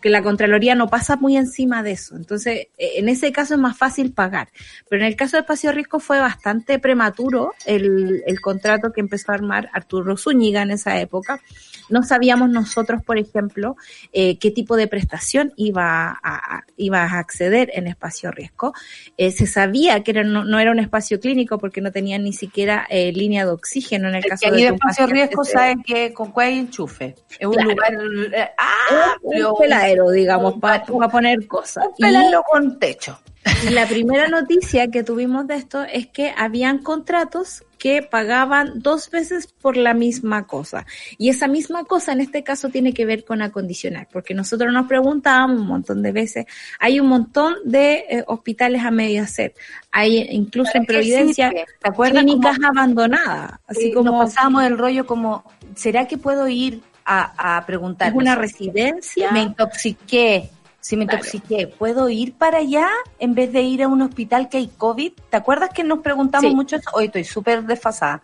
que 0.08 0.12
la 0.12 0.24
Contraloría 0.24 0.74
no 0.74 0.88
pasa 0.88 1.18
muy 1.18 1.36
encima 1.36 1.84
de 1.84 1.92
eso. 1.92 2.16
Entonces, 2.16 2.68
eh, 2.78 2.92
en 2.96 3.10
ese 3.10 3.34
caso 3.34 3.56
es 3.56 3.60
más 3.60 3.78
fácil 3.78 4.14
pagar. 4.14 4.48
Pero 4.90 5.02
en 5.02 5.08
el 5.10 5.18
caso 5.18 5.36
de 5.36 5.42
Espacio 5.42 5.74
Riesgo 5.74 6.00
fue 6.00 6.18
bastante 6.20 6.80
prematuro 6.80 7.52
el, 7.66 8.24
el 8.26 8.40
contrato 8.40 8.94
que 8.94 9.02
empezó 9.02 9.34
a 9.34 9.36
armar 9.36 9.70
Arturo 9.74 10.16
Zúñiga 10.16 10.62
en 10.62 10.72
esa 10.72 10.98
época. 11.02 11.42
No 11.90 12.04
sabíamos 12.04 12.50
nosotros, 12.50 13.02
por 13.04 13.18
ejemplo, 13.18 13.76
eh, 14.14 14.38
qué 14.38 14.52
tipo 14.52 14.76
de 14.76 14.88
prestación 14.88 15.54
iba 15.56 16.20
a, 16.24 16.64
iba 16.76 17.04
a 17.04 17.20
acceder 17.20 17.72
en 17.74 17.88
Espacio 17.88 18.32
Riesgo. 18.32 18.74
Eh, 19.18 19.32
se 19.32 19.48
sabía 19.48 20.04
que 20.04 20.12
era, 20.12 20.24
no, 20.24 20.44
no 20.44 20.60
era 20.60 20.72
un 20.72 20.80
espacio 20.80 21.20
clínico 21.20 21.58
porque 21.58 21.82
no 21.82 21.92
tenían 21.92 22.24
ni 22.24 22.34
siquiera 22.34 22.86
eh, 22.90 23.12
línea 23.12 23.46
de 23.46 23.52
oxígeno 23.52 24.10
en 24.10 24.16
el 24.16 24.26
caso 24.26 24.46
que 24.46 24.52
de 24.52 24.58
que 24.58 24.64
de 24.64 24.76
espacio 24.76 25.08
riesgo 25.08 25.44
saben 25.44 25.84
que 25.84 26.14
con 26.14 26.32
cuál 26.32 26.48
hay 26.48 26.60
enchufe. 26.60 27.16
Es 27.40 27.48
un 27.48 27.54
Claro. 27.54 27.70
lugar 27.72 28.54
amplio, 28.58 29.54
un 29.54 29.60
peladero, 29.60 30.10
digamos, 30.12 30.56
para 30.60 30.84
poner 30.84 31.48
cosas. 31.48 31.86
un 31.88 31.96
peladero 31.96 32.44
con 32.50 32.80
techo. 32.80 33.20
Y 33.66 33.70
la 33.70 33.88
primera 33.88 34.28
noticia 34.28 34.88
que 34.90 35.04
tuvimos 35.04 35.48
de 35.48 35.56
esto 35.56 35.84
es 35.84 36.08
que 36.08 36.34
habían 36.38 36.80
contratos 36.80 37.64
que 37.78 38.02
pagaban 38.02 38.80
dos 38.80 39.10
veces 39.10 39.48
por 39.48 39.78
la 39.78 39.94
misma 39.94 40.48
cosa. 40.48 40.86
Y 41.18 41.30
esa 41.30 41.48
misma 41.48 41.84
cosa 41.86 42.12
en 42.14 42.22
este 42.22 42.44
caso 42.44 42.70
tiene 42.70 42.94
que 42.94 43.06
ver 43.06 43.24
con 43.24 43.42
acondicionar, 43.42 44.08
porque 44.12 44.34
nosotros 44.34 44.74
nos 44.74 44.88
preguntábamos 44.88 45.62
un 45.62 45.68
montón 45.68 46.02
de 46.02 46.12
veces, 46.12 46.46
hay 46.80 47.00
un 47.00 47.08
montón 47.08 47.56
de 47.66 48.06
eh, 48.10 48.24
hospitales 48.28 48.84
a 48.84 48.92
medio 48.92 49.24
hacer, 49.24 49.54
hay 49.92 50.28
incluso 50.32 50.72
en 50.74 50.86
¿Para 50.86 51.00
qué 51.00 51.06
Providencia 51.06 51.50
sirve? 51.50 51.66
¿Te 51.82 51.90
acuerdas 51.90 52.24
clínicas 52.24 52.58
abandonadas, 52.64 53.60
así 53.68 53.82
Sí, 53.84 53.94
como 53.94 54.12
nos 54.12 54.26
pasábamos 54.26 54.64
el 54.64 54.78
rollo 54.78 55.06
como, 55.06 55.44
¿será 55.76 56.08
que 56.08 56.18
puedo 56.18 56.48
ir 56.48 56.82
a, 57.06 57.58
a 57.58 57.66
preguntar? 57.66 58.10
es 58.10 58.16
una 58.16 58.36
residencia. 58.36 59.32
Me 59.32 59.44
intoxiqué. 59.44 60.50
Si 60.88 60.96
me 60.96 61.06
Claro. 61.06 61.18
intoxiqué, 61.20 61.68
¿puedo 61.68 62.08
ir 62.08 62.32
para 62.36 62.60
allá 62.60 62.88
en 63.20 63.36
vez 63.36 63.52
de 63.52 63.62
ir 63.62 63.84
a 63.84 63.90
un 63.90 64.02
hospital 64.02 64.48
que 64.48 64.56
hay 64.60 64.70
COVID? 64.78 65.12
¿Te 65.30 65.36
acuerdas 65.36 65.72
que 65.74 65.84
nos 65.84 66.00
preguntamos 66.00 66.50
Sí. 66.50 66.56
mucho 66.56 66.78
eso? 66.78 66.90
Hoy 66.94 67.08
estoy 67.08 67.26
súper 67.26 67.64
desfasada. 67.64 68.22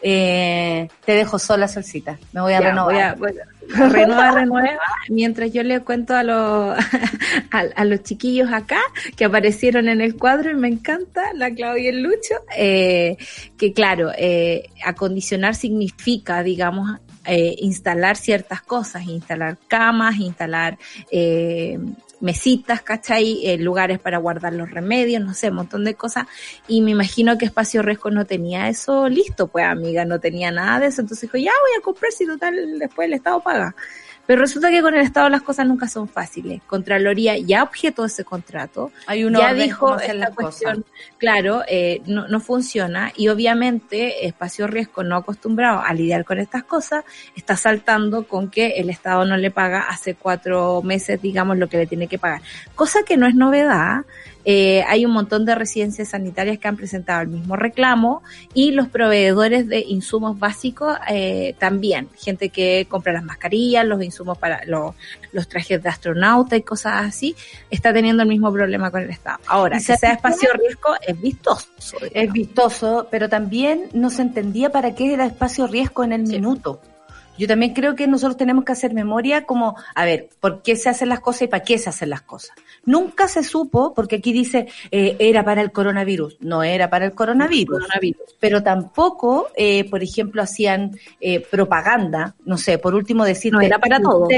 Eh, 0.00 0.88
te 1.04 1.12
dejo 1.12 1.38
sola, 1.38 1.68
Solcita. 1.68 2.18
Me 2.32 2.40
voy 2.40 2.54
a 2.54 2.60
Ya, 2.62 2.68
renovar. 2.70 3.18
voy 3.18 3.32
a- 3.32 3.88
renueva, 3.90 4.30
renueva, 4.30 4.80
mientras 5.10 5.52
yo 5.52 5.62
le 5.62 5.80
cuento 5.80 6.14
a 6.14 6.22
los, 6.22 6.78
a, 7.50 7.58
a 7.76 7.84
los 7.84 8.02
chiquillos 8.04 8.50
acá 8.54 8.80
que 9.14 9.26
aparecieron 9.26 9.86
en 9.90 10.00
el 10.00 10.16
cuadro 10.16 10.50
y 10.50 10.54
me 10.54 10.68
encanta, 10.68 11.34
la 11.34 11.50
Claudia 11.50 11.82
y 11.82 11.86
el 11.88 12.02
Lucho, 12.02 12.36
eh, 12.56 13.18
que 13.58 13.74
claro, 13.74 14.12
eh, 14.16 14.70
acondicionar 14.82 15.54
significa, 15.54 16.42
digamos, 16.42 16.98
eh, 17.28 17.54
instalar 17.58 18.16
ciertas 18.16 18.62
cosas, 18.62 19.06
instalar 19.06 19.58
camas, 19.68 20.16
instalar 20.16 20.78
eh, 21.10 21.78
mesitas, 22.20 22.82
¿cachai? 22.82 23.46
Eh, 23.46 23.58
lugares 23.58 23.98
para 23.98 24.18
guardar 24.18 24.52
los 24.52 24.70
remedios, 24.70 25.22
no 25.22 25.34
sé, 25.34 25.50
un 25.50 25.56
montón 25.56 25.84
de 25.84 25.94
cosas. 25.94 26.26
Y 26.66 26.80
me 26.80 26.92
imagino 26.92 27.36
que 27.38 27.44
Espacio 27.44 27.82
Resco 27.82 28.10
no 28.10 28.24
tenía 28.24 28.68
eso 28.68 29.08
listo, 29.08 29.46
pues 29.46 29.66
amiga, 29.66 30.04
no 30.04 30.18
tenía 30.20 30.50
nada 30.50 30.80
de 30.80 30.86
eso. 30.86 31.02
Entonces 31.02 31.22
dijo, 31.22 31.36
ya 31.36 31.52
voy 31.52 31.78
a 31.78 31.82
comprar 31.82 32.12
si 32.12 32.26
total 32.26 32.78
después 32.78 33.06
el 33.06 33.14
Estado 33.14 33.40
paga. 33.40 33.74
Pero 34.28 34.42
resulta 34.42 34.70
que 34.70 34.82
con 34.82 34.94
el 34.94 35.00
Estado 35.00 35.30
las 35.30 35.40
cosas 35.40 35.66
nunca 35.66 35.88
son 35.88 36.06
fáciles. 36.06 36.60
Contraloría 36.66 37.38
ya 37.38 37.62
objetó 37.62 38.04
ese 38.04 38.26
contrato, 38.26 38.92
Hay 39.06 39.24
un 39.24 39.32
ya 39.32 39.46
orden 39.52 39.62
dijo 39.62 39.98
esta 39.98 40.12
las 40.12 40.30
cuestión, 40.34 40.82
cosas. 40.82 40.92
claro, 41.16 41.62
eh, 41.66 42.02
no, 42.04 42.28
no 42.28 42.38
funciona 42.38 43.10
y 43.16 43.28
obviamente 43.28 44.26
Espacio 44.26 44.66
Riesgo 44.66 45.02
no 45.02 45.16
acostumbrado 45.16 45.80
a 45.80 45.94
lidiar 45.94 46.26
con 46.26 46.38
estas 46.40 46.64
cosas, 46.64 47.04
está 47.36 47.56
saltando 47.56 48.28
con 48.28 48.50
que 48.50 48.72
el 48.76 48.90
Estado 48.90 49.24
no 49.24 49.38
le 49.38 49.50
paga 49.50 49.86
hace 49.88 50.14
cuatro 50.14 50.82
meses, 50.82 51.22
digamos, 51.22 51.56
lo 51.56 51.70
que 51.70 51.78
le 51.78 51.86
tiene 51.86 52.06
que 52.06 52.18
pagar. 52.18 52.42
Cosa 52.74 53.04
que 53.04 53.16
no 53.16 53.26
es 53.26 53.34
novedad. 53.34 54.02
Eh, 54.50 54.82
hay 54.88 55.04
un 55.04 55.12
montón 55.12 55.44
de 55.44 55.54
residencias 55.54 56.08
sanitarias 56.08 56.58
que 56.58 56.68
han 56.68 56.76
presentado 56.78 57.20
el 57.20 57.28
mismo 57.28 57.54
reclamo 57.54 58.22
y 58.54 58.70
los 58.70 58.88
proveedores 58.88 59.68
de 59.68 59.80
insumos 59.80 60.38
básicos 60.38 60.96
eh, 61.10 61.54
también. 61.58 62.08
Gente 62.16 62.48
que 62.48 62.86
compra 62.88 63.12
las 63.12 63.22
mascarillas, 63.24 63.84
los 63.84 64.02
insumos 64.02 64.38
para 64.38 64.64
los, 64.64 64.94
los 65.32 65.48
trajes 65.48 65.82
de 65.82 65.90
astronauta 65.90 66.56
y 66.56 66.62
cosas 66.62 67.06
así, 67.06 67.36
está 67.68 67.92
teniendo 67.92 68.22
el 68.22 68.28
mismo 68.30 68.50
problema 68.50 68.90
con 68.90 69.02
el 69.02 69.10
Estado. 69.10 69.38
Ahora, 69.46 69.76
¿Y 69.76 69.84
que 69.84 69.98
sea 69.98 70.12
espacio 70.12 70.48
riesgo 70.54 70.94
es 71.06 71.20
vistoso. 71.20 71.66
Es 72.14 72.32
vistoso, 72.32 73.06
pero 73.10 73.28
también 73.28 73.90
no 73.92 74.08
se 74.08 74.22
entendía 74.22 74.70
para 74.70 74.94
qué 74.94 75.12
era 75.12 75.26
espacio 75.26 75.66
riesgo 75.66 76.04
en 76.04 76.12
el 76.14 76.26
Sí. 76.26 76.32
minuto. 76.36 76.80
Yo 77.38 77.46
también 77.46 77.72
creo 77.72 77.94
que 77.94 78.06
nosotros 78.06 78.36
tenemos 78.36 78.64
que 78.64 78.72
hacer 78.72 78.92
memoria 78.92 79.44
como, 79.44 79.76
a 79.94 80.04
ver, 80.04 80.28
¿por 80.40 80.62
qué 80.62 80.76
se 80.76 80.88
hacen 80.88 81.08
las 81.08 81.20
cosas 81.20 81.42
y 81.42 81.46
para 81.48 81.62
qué 81.62 81.78
se 81.78 81.88
hacen 81.88 82.10
las 82.10 82.22
cosas? 82.22 82.56
Nunca 82.84 83.28
se 83.28 83.44
supo, 83.44 83.94
porque 83.94 84.16
aquí 84.16 84.32
dice, 84.32 84.66
eh, 84.90 85.16
era 85.18 85.44
para 85.44 85.62
el 85.62 85.72
coronavirus. 85.72 86.38
No 86.40 86.62
era 86.62 86.90
para 86.90 87.06
el 87.06 87.12
coronavirus. 87.12 87.78
Coronavirus. 87.78 88.36
Pero 88.40 88.62
tampoco, 88.62 89.48
eh, 89.56 89.88
por 89.88 90.02
ejemplo, 90.02 90.42
hacían 90.42 90.98
eh, 91.20 91.40
propaganda, 91.40 92.34
no 92.44 92.58
sé, 92.58 92.78
por 92.78 92.94
último 92.94 93.24
decir 93.24 93.52
No 93.52 93.60
era 93.60 93.78
para 93.78 94.00
todos. 94.00 94.28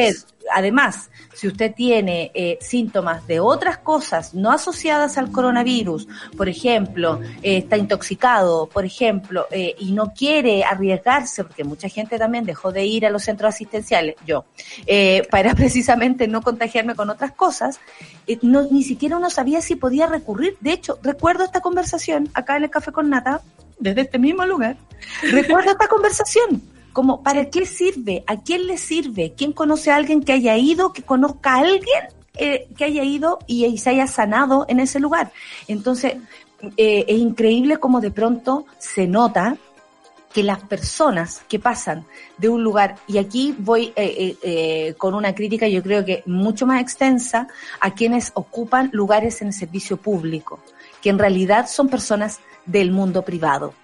además, 0.52 1.10
si 1.40 1.48
usted 1.48 1.72
tiene 1.74 2.30
eh, 2.34 2.58
síntomas 2.60 3.26
de 3.26 3.40
otras 3.40 3.78
cosas 3.78 4.34
no 4.34 4.50
asociadas 4.50 5.16
al 5.16 5.30
coronavirus, 5.30 6.06
por 6.36 6.50
ejemplo, 6.50 7.20
eh, 7.42 7.58
está 7.58 7.78
intoxicado, 7.78 8.66
por 8.66 8.84
ejemplo, 8.84 9.46
eh, 9.50 9.74
y 9.78 9.92
no 9.92 10.12
quiere 10.12 10.64
arriesgarse, 10.64 11.44
porque 11.44 11.64
mucha 11.64 11.88
gente 11.88 12.18
también 12.18 12.44
dejó 12.44 12.72
de 12.72 12.84
ir 12.84 12.89
a 12.98 13.10
los 13.10 13.24
centros 13.24 13.54
asistenciales, 13.54 14.16
yo, 14.26 14.44
eh, 14.86 15.26
para 15.30 15.54
precisamente 15.60 16.28
no 16.28 16.42
contagiarme 16.42 16.94
con 16.94 17.10
otras 17.10 17.32
cosas, 17.32 17.80
eh, 18.26 18.38
no, 18.42 18.62
ni 18.70 18.82
siquiera 18.82 19.16
uno 19.16 19.30
sabía 19.30 19.60
si 19.60 19.76
podía 19.76 20.06
recurrir. 20.06 20.56
De 20.60 20.72
hecho, 20.72 20.98
recuerdo 21.02 21.44
esta 21.44 21.60
conversación 21.60 22.28
acá 22.34 22.56
en 22.56 22.64
el 22.64 22.70
Café 22.70 22.92
con 22.92 23.10
Nata, 23.10 23.40
desde 23.78 24.02
este 24.02 24.18
mismo 24.18 24.44
lugar, 24.44 24.76
recuerdo 25.22 25.70
esta 25.70 25.88
conversación 25.88 26.62
como 26.92 27.22
¿para 27.22 27.46
qué 27.46 27.64
sirve? 27.64 28.24
¿A 28.26 28.40
quién 28.42 28.66
le 28.66 28.76
sirve? 28.76 29.32
¿Quién 29.36 29.52
conoce 29.52 29.90
a 29.90 29.96
alguien 29.96 30.22
que 30.22 30.32
haya 30.32 30.56
ido, 30.56 30.92
que 30.92 31.02
conozca 31.02 31.54
a 31.54 31.58
alguien 31.60 32.02
eh, 32.34 32.68
que 32.76 32.84
haya 32.84 33.04
ido 33.04 33.38
y, 33.46 33.78
se 33.78 33.90
haya 33.90 34.06
sanado 34.06 34.66
en 34.68 34.80
ese 34.80 34.98
lugar? 34.98 35.32
Entonces, 35.68 36.16
es 36.76 37.18
increíble 37.18 37.78
como 37.78 38.02
de 38.02 38.10
pronto 38.10 38.66
se 38.78 39.06
nota 39.06 39.56
que 40.32 40.42
las 40.42 40.60
personas 40.60 41.42
que 41.48 41.58
pasan 41.58 42.04
de 42.38 42.48
un 42.48 42.62
lugar, 42.62 42.96
y 43.06 43.18
aquí 43.18 43.54
voy 43.58 43.92
eh, 43.94 43.94
eh, 43.96 44.36
eh, 44.42 44.94
con 44.96 45.14
una 45.14 45.34
crítica 45.34 45.66
yo 45.66 45.82
creo 45.82 46.04
que 46.04 46.22
mucho 46.26 46.66
más 46.66 46.80
extensa 46.80 47.48
a 47.80 47.94
quienes 47.94 48.30
ocupan 48.34 48.90
lugares 48.92 49.42
en 49.42 49.48
el 49.48 49.54
servicio 49.54 49.96
público, 49.96 50.60
que 51.02 51.10
en 51.10 51.18
realidad 51.18 51.68
son 51.68 51.88
personas 51.88 52.40
del 52.64 52.92
mundo 52.92 53.22
privado. 53.22 53.74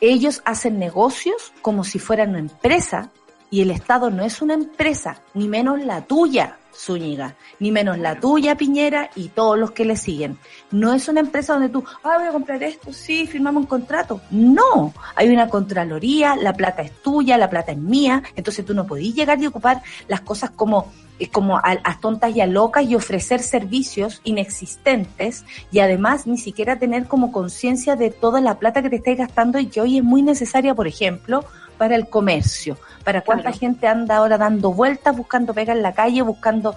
Ellos 0.00 0.42
hacen 0.44 0.78
negocios 0.78 1.52
como 1.62 1.84
si 1.84 1.98
fueran 1.98 2.30
una 2.30 2.40
empresa 2.40 3.10
y 3.54 3.60
el 3.60 3.70
Estado 3.70 4.10
no 4.10 4.24
es 4.24 4.42
una 4.42 4.54
empresa, 4.54 5.22
ni 5.32 5.46
menos 5.46 5.80
la 5.80 6.00
tuya, 6.00 6.56
Zúñiga, 6.74 7.36
ni 7.60 7.70
menos 7.70 7.98
la 7.98 8.18
tuya, 8.18 8.56
Piñera, 8.56 9.10
y 9.14 9.28
todos 9.28 9.56
los 9.56 9.70
que 9.70 9.84
le 9.84 9.94
siguen. 9.94 10.38
No 10.72 10.92
es 10.92 11.06
una 11.06 11.20
empresa 11.20 11.52
donde 11.52 11.68
tú, 11.68 11.84
ah, 12.02 12.16
voy 12.18 12.26
a 12.26 12.32
comprar 12.32 12.60
esto, 12.64 12.92
sí, 12.92 13.28
firmamos 13.28 13.60
un 13.62 13.68
contrato. 13.68 14.20
No, 14.32 14.92
hay 15.14 15.28
una 15.28 15.48
contraloría, 15.48 16.34
la 16.34 16.52
plata 16.52 16.82
es 16.82 17.00
tuya, 17.00 17.38
la 17.38 17.48
plata 17.48 17.70
es 17.70 17.78
mía, 17.78 18.24
entonces 18.34 18.64
tú 18.64 18.74
no 18.74 18.88
podís 18.88 19.14
llegar 19.14 19.40
y 19.40 19.46
ocupar 19.46 19.82
las 20.08 20.22
cosas 20.22 20.50
como 20.50 20.92
eh, 21.20 21.28
como 21.28 21.58
a, 21.58 21.78
a 21.84 22.00
tontas 22.00 22.34
y 22.34 22.40
a 22.40 22.46
locas 22.46 22.82
y 22.82 22.96
ofrecer 22.96 23.40
servicios 23.40 24.20
inexistentes 24.24 25.44
y 25.70 25.78
además 25.78 26.26
ni 26.26 26.38
siquiera 26.38 26.80
tener 26.80 27.06
como 27.06 27.30
conciencia 27.30 27.94
de 27.94 28.10
toda 28.10 28.40
la 28.40 28.58
plata 28.58 28.82
que 28.82 28.90
te 28.90 28.96
estáis 28.96 29.18
gastando 29.18 29.60
y 29.60 29.66
que 29.66 29.80
hoy 29.80 29.98
es 29.98 30.02
muy 30.02 30.22
necesaria, 30.22 30.74
por 30.74 30.88
ejemplo, 30.88 31.44
para 31.76 31.96
el 31.96 32.08
comercio, 32.08 32.76
para 33.04 33.20
cuánta 33.20 33.44
Claro. 33.50 33.58
gente 33.58 33.86
anda 33.86 34.16
ahora 34.16 34.38
dando 34.38 34.72
vueltas, 34.72 35.16
buscando 35.16 35.54
pega 35.54 35.72
en 35.72 35.82
la 35.82 35.92
calle, 35.92 36.22
buscando 36.22 36.74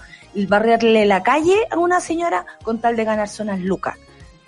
barrerle 0.48 1.06
la 1.06 1.24
calle 1.24 1.56
a 1.72 1.78
una 1.78 2.00
señora 2.00 2.46
con 2.64 2.80
tal 2.80 2.96
de 2.96 3.04
ganarse 3.06 3.42
unas 3.44 3.60
lucas. 3.60 3.96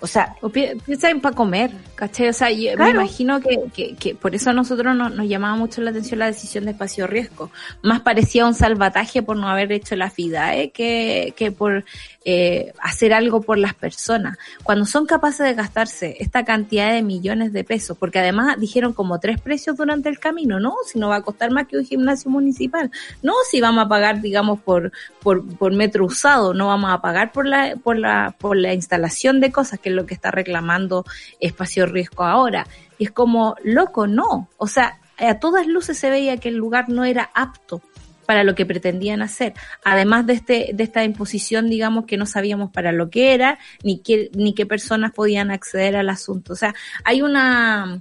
O 0.02 0.06
sea, 0.06 0.34
O 0.40 0.48
pi- 0.48 0.70
piensa 0.86 1.10
en 1.10 1.20
para 1.20 1.36
comer, 1.36 1.70
¿cachai? 1.94 2.28
O 2.28 2.32
sea, 2.32 2.50
yo 2.50 2.70
me 2.78 2.90
imagino 2.90 3.38
que, 3.40 3.58
que, 3.74 3.94
que 3.96 4.14
por 4.14 4.34
eso 4.34 4.48
a 4.50 4.52
nosotros 4.54 4.96
no- 4.96 5.10
nos 5.10 5.28
llamaba 5.28 5.56
mucho 5.56 5.82
la 5.82 5.90
atención 5.90 6.18
la 6.20 6.26
decisión 6.26 6.64
de 6.64 6.70
espacio 6.70 7.06
riesgo. 7.06 7.50
Más 7.82 8.00
parecía 8.00 8.46
un 8.46 8.54
salvataje 8.54 9.22
por 9.22 9.36
no 9.36 9.48
haber 9.48 9.72
hecho 9.72 9.96
la 9.96 10.08
FIDAE 10.10 10.70
que, 10.70 11.34
que 11.36 11.52
por 11.52 11.84
eh, 12.24 12.72
hacer 12.80 13.12
algo 13.12 13.42
por 13.42 13.58
las 13.58 13.74
personas. 13.74 14.38
Cuando 14.62 14.86
son 14.86 15.04
capaces 15.06 15.46
de 15.46 15.54
gastarse 15.54 16.16
esta 16.20 16.44
cantidad 16.44 16.90
de 16.92 17.02
millones 17.02 17.52
de 17.52 17.64
pesos, 17.64 17.98
porque 17.98 18.18
además 18.20 18.58
dijeron 18.58 18.92
como 18.94 19.20
tres 19.20 19.40
precios 19.40 19.76
durante 19.76 20.08
el 20.08 20.18
camino, 20.18 20.60
¿no? 20.60 20.74
Si 20.86 20.98
no 20.98 21.08
va 21.08 21.16
a 21.16 21.22
costar 21.22 21.50
más 21.50 21.66
que 21.66 21.76
un 21.76 21.84
gimnasio 21.84 22.30
municipal. 22.30 22.90
No, 23.22 23.34
si 23.50 23.60
vamos 23.60 23.84
a 23.84 23.88
pagar, 23.88 24.20
digamos, 24.22 24.60
por, 24.60 24.92
por, 25.22 25.46
por 25.58 25.72
metro 25.74 26.04
usado, 26.06 26.54
no 26.54 26.68
vamos 26.68 26.90
a 26.90 27.00
pagar 27.02 27.32
por 27.32 27.46
la, 27.46 27.76
por 27.76 27.98
la, 27.98 28.34
por 28.38 28.56
la 28.56 28.72
instalación 28.72 29.40
de 29.40 29.52
cosas, 29.52 29.78
que 29.78 29.89
lo 29.96 30.06
que 30.06 30.14
está 30.14 30.30
reclamando 30.30 31.04
Espacio 31.40 31.86
Riesgo 31.86 32.24
ahora. 32.24 32.66
Y 32.98 33.04
es 33.04 33.10
como, 33.10 33.56
loco, 33.64 34.06
no. 34.06 34.48
O 34.56 34.66
sea, 34.66 35.00
a 35.18 35.38
todas 35.38 35.66
luces 35.66 35.98
se 35.98 36.10
veía 36.10 36.38
que 36.38 36.48
el 36.48 36.56
lugar 36.56 36.88
no 36.88 37.04
era 37.04 37.30
apto 37.34 37.82
para 38.30 38.44
lo 38.44 38.54
que 38.54 38.64
pretendían 38.64 39.22
hacer. 39.22 39.54
Además 39.82 40.24
de 40.24 40.34
este, 40.34 40.70
de 40.72 40.84
esta 40.84 41.02
imposición, 41.02 41.68
digamos, 41.68 42.06
que 42.06 42.16
no 42.16 42.26
sabíamos 42.26 42.70
para 42.70 42.92
lo 42.92 43.10
que 43.10 43.34
era, 43.34 43.58
ni 43.82 43.98
qué, 44.02 44.30
ni 44.34 44.54
qué 44.54 44.66
personas 44.66 45.12
podían 45.12 45.50
acceder 45.50 45.96
al 45.96 46.08
asunto. 46.08 46.52
O 46.52 46.56
sea, 46.56 46.72
hay 47.04 47.22
una, 47.22 48.00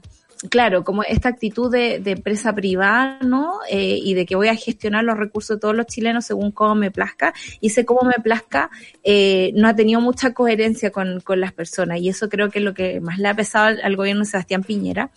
claro, 0.50 0.84
como 0.84 1.04
esta 1.04 1.30
actitud 1.30 1.72
de, 1.72 2.00
de 2.00 2.12
empresa 2.12 2.54
privada, 2.54 3.20
¿no? 3.22 3.60
Eh, 3.70 4.00
y 4.02 4.14
de 4.14 4.26
que 4.26 4.36
voy 4.36 4.48
a 4.48 4.56
gestionar 4.56 5.04
los 5.04 5.18
recursos 5.18 5.58
de 5.58 5.60
todos 5.60 5.76
los 5.76 5.88
chilenos 5.88 6.26
según 6.26 6.52
cómo 6.52 6.76
me 6.76 6.92
plazca. 6.92 7.34
Y 7.60 7.68
ese 7.68 7.86
cómo 7.86 8.02
me 8.04 8.22
plazca 8.24 8.70
eh, 9.04 9.52
no 9.56 9.68
ha 9.68 9.76
tenido 9.76 10.00
mucha 10.00 10.34
coherencia 10.34 10.92
con, 10.92 11.20
con 11.22 11.42
las 11.42 11.52
personas. 11.52 12.00
Y 12.00 12.10
eso 12.10 12.30
creo 12.30 12.50
que 12.50 12.60
es 12.60 12.66
lo 12.66 12.74
que 12.74 13.02
más 13.02 13.20
le 13.20 13.28
ha 13.28 13.34
pesado 13.34 13.66
al, 13.66 13.82
al 13.82 13.96
gobierno 13.96 14.24
de 14.24 14.30
Sebastián 14.30 14.64
Piñera 14.64 15.12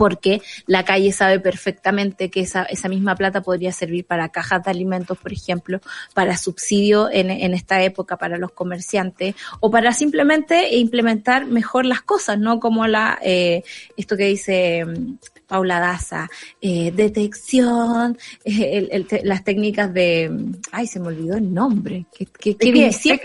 porque 0.00 0.40
la 0.64 0.82
calle 0.82 1.12
sabe 1.12 1.40
perfectamente 1.40 2.30
que 2.30 2.40
esa, 2.40 2.62
esa 2.62 2.88
misma 2.88 3.14
plata 3.16 3.42
podría 3.42 3.70
servir 3.70 4.06
para 4.06 4.30
cajas 4.30 4.64
de 4.64 4.70
alimentos, 4.70 5.18
por 5.18 5.30
ejemplo, 5.30 5.78
para 6.14 6.38
subsidio 6.38 7.10
en, 7.12 7.28
en 7.28 7.52
esta 7.52 7.82
época 7.82 8.16
para 8.16 8.38
los 8.38 8.52
comerciantes, 8.52 9.34
o 9.60 9.70
para 9.70 9.92
simplemente 9.92 10.74
implementar 10.74 11.44
mejor 11.44 11.84
las 11.84 12.00
cosas, 12.00 12.38
¿no? 12.38 12.60
Como 12.60 12.86
la, 12.86 13.18
eh, 13.22 13.62
esto 13.94 14.16
que 14.16 14.24
dice 14.24 14.86
mm, 14.86 15.18
Paula 15.50 15.80
Daza, 15.80 16.28
eh, 16.62 16.92
detección, 16.94 18.16
eh, 18.44 18.70
el- 18.78 18.88
el 18.92 19.04
te- 19.06 19.22
las 19.24 19.42
técnicas 19.42 19.92
de, 19.92 20.30
ay, 20.70 20.86
se 20.86 21.00
me 21.00 21.08
olvidó 21.08 21.36
el 21.36 21.52
nombre, 21.52 22.06
que, 22.16 22.26
que, 22.26 22.30
que 22.38 22.50
¿De 22.52 22.56
qué? 22.58 22.72
división 22.72 23.16
¿De 23.16 23.20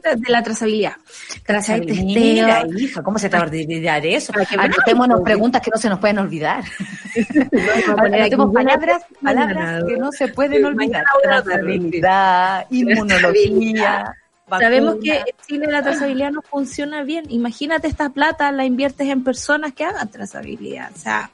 qué? 0.00 0.16
de 0.16 0.30
la 0.32 0.42
trazabilidad. 0.42 0.94
Trazabilidad, 1.44 2.64
Mira, 2.64 2.80
hija, 2.80 3.02
¿cómo 3.02 3.18
se 3.18 3.28
te 3.28 3.36
va 3.36 3.42
a 3.42 3.46
olvidar 3.46 4.06
eso? 4.06 4.32
Anotémonos 4.56 5.08
bravo. 5.16 5.24
preguntas 5.24 5.60
que 5.60 5.70
no 5.72 5.78
se 5.78 5.90
nos 5.90 5.98
pueden 5.98 6.18
olvidar. 6.18 6.64
Anotemos 7.98 8.52
palabras, 8.54 9.02
palabras 9.22 9.84
que 9.86 9.96
no 9.98 10.10
se 10.12 10.28
pueden 10.28 10.64
olvidar. 10.64 11.04
Trazabilidad, 11.22 12.66
inmunología. 12.70 14.14
Sabemos 14.48 14.96
que 15.02 15.16
en 15.16 15.24
Chile 15.46 15.66
la 15.68 15.82
trazabilidad 15.82 16.30
no 16.30 16.42
funciona 16.42 17.02
bien. 17.02 17.24
Imagínate 17.28 17.88
esta 17.88 18.10
plata, 18.10 18.50
la 18.52 18.64
inviertes 18.64 19.08
en 19.08 19.24
personas 19.24 19.72
que 19.72 19.84
hagan 19.84 20.10
trazabilidad. 20.10 20.90
O 20.94 20.98
sea, 20.98 21.30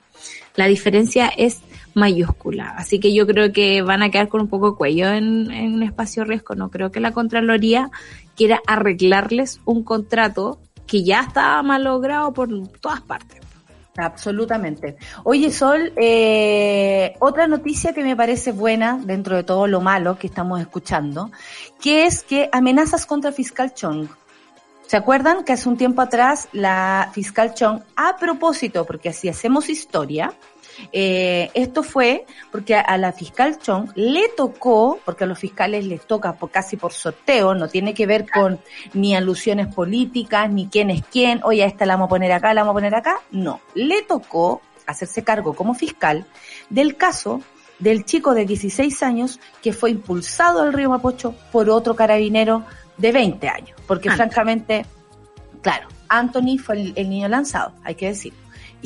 la 0.56 0.66
diferencia 0.66 1.28
es 1.28 1.60
mayúscula. 1.94 2.74
Así 2.76 2.98
que 3.00 3.14
yo 3.14 3.26
creo 3.26 3.52
que 3.52 3.82
van 3.82 4.02
a 4.02 4.10
quedar 4.10 4.28
con 4.28 4.40
un 4.40 4.48
poco 4.48 4.72
de 4.72 4.76
cuello 4.76 5.08
en, 5.08 5.50
en 5.50 5.74
un 5.74 5.82
espacio 5.82 6.24
riesgo. 6.24 6.54
No 6.54 6.70
creo 6.70 6.90
que 6.90 7.00
la 7.00 7.12
Contraloría 7.12 7.90
quiera 8.36 8.60
arreglarles 8.66 9.60
un 9.64 9.84
contrato 9.84 10.58
que 10.86 11.04
ya 11.04 11.20
estaba 11.20 11.62
malogrado 11.62 12.32
por 12.32 12.48
todas 12.80 13.00
partes. 13.00 13.43
Absolutamente. 13.97 14.97
Oye, 15.22 15.53
Sol, 15.53 15.92
eh, 15.97 17.14
otra 17.20 17.47
noticia 17.47 17.92
que 17.92 18.03
me 18.03 18.16
parece 18.16 18.51
buena 18.51 18.99
dentro 19.01 19.36
de 19.36 19.45
todo 19.45 19.68
lo 19.68 19.80
malo 19.80 20.18
que 20.18 20.26
estamos 20.26 20.61
escuchando, 20.61 21.30
que 21.80 22.07
es 22.07 22.24
que 22.24 22.49
amenazas 22.53 23.07
contra 23.07 23.30
fiscal 23.30 23.72
Chong. 23.72 24.09
¿Se 24.86 24.97
acuerdan 24.97 25.45
que 25.45 25.53
hace 25.53 25.68
un 25.68 25.76
tiempo 25.76 26.03
atrás 26.03 26.49
la 26.53 27.11
fiscal 27.12 27.55
Chong, 27.55 27.82
a 27.97 28.16
propósito, 28.16 28.84
porque 28.84 29.11
así 29.11 29.28
hacemos 29.28 29.70
historia, 29.70 30.34
eh, 30.93 31.51
esto 31.55 31.83
fue 31.83 32.25
porque 32.51 32.75
a, 32.75 32.81
a 32.81 32.99
la 32.99 33.12
fiscal 33.12 33.59
Chong 33.59 33.91
le 33.95 34.29
tocó, 34.37 34.99
porque 35.05 35.25
a 35.25 35.27
los 35.27 35.39
fiscales 35.39 35.85
les 35.87 36.07
toca 36.07 36.35
por, 36.35 36.51
casi 36.51 36.77
por 36.77 36.93
sorteo, 36.93 37.55
no 37.55 37.68
tiene 37.68 37.95
que 37.95 38.07
ver 38.07 38.27
con 38.31 38.61
ni 38.93 39.14
alusiones 39.14 39.72
políticas, 39.75 40.51
ni 40.51 40.68
quién 40.68 40.91
es 40.91 41.03
quién, 41.11 41.41
oye, 41.45 41.62
a 41.62 41.66
esta 41.66 41.87
la 41.87 41.95
vamos 41.95 42.07
a 42.07 42.11
poner 42.11 42.33
acá, 42.33 42.55
la 42.55 42.62
vamos 42.62 42.72
a 42.72 42.79
poner 42.81 42.95
acá, 42.95 43.20
no, 43.31 43.61
le 43.75 44.03
tocó 44.03 44.61
hacerse 44.87 45.25
cargo 45.25 45.55
como 45.55 45.75
fiscal 45.75 46.27
del 46.68 46.97
caso 46.97 47.41
del 47.79 48.05
chico 48.05 48.35
de 48.35 48.47
16 48.47 49.03
años 49.03 49.41
que 49.62 49.72
fue 49.72 49.91
impulsado 49.91 50.62
al 50.62 50.72
río 50.72 50.91
Mapocho 50.91 51.35
por 51.51 51.68
otro 51.70 51.97
carabinero 51.97 52.64
de 52.97 53.12
20 53.12 53.49
años, 53.49 53.81
porque 53.87 54.09
Anthony. 54.09 54.16
francamente, 54.16 54.87
claro, 55.62 55.89
Anthony 56.09 56.59
fue 56.62 56.81
el, 56.81 56.93
el 56.97 57.09
niño 57.09 57.29
lanzado, 57.29 57.72
hay 57.83 57.95
que 57.95 58.09
decir. 58.09 58.33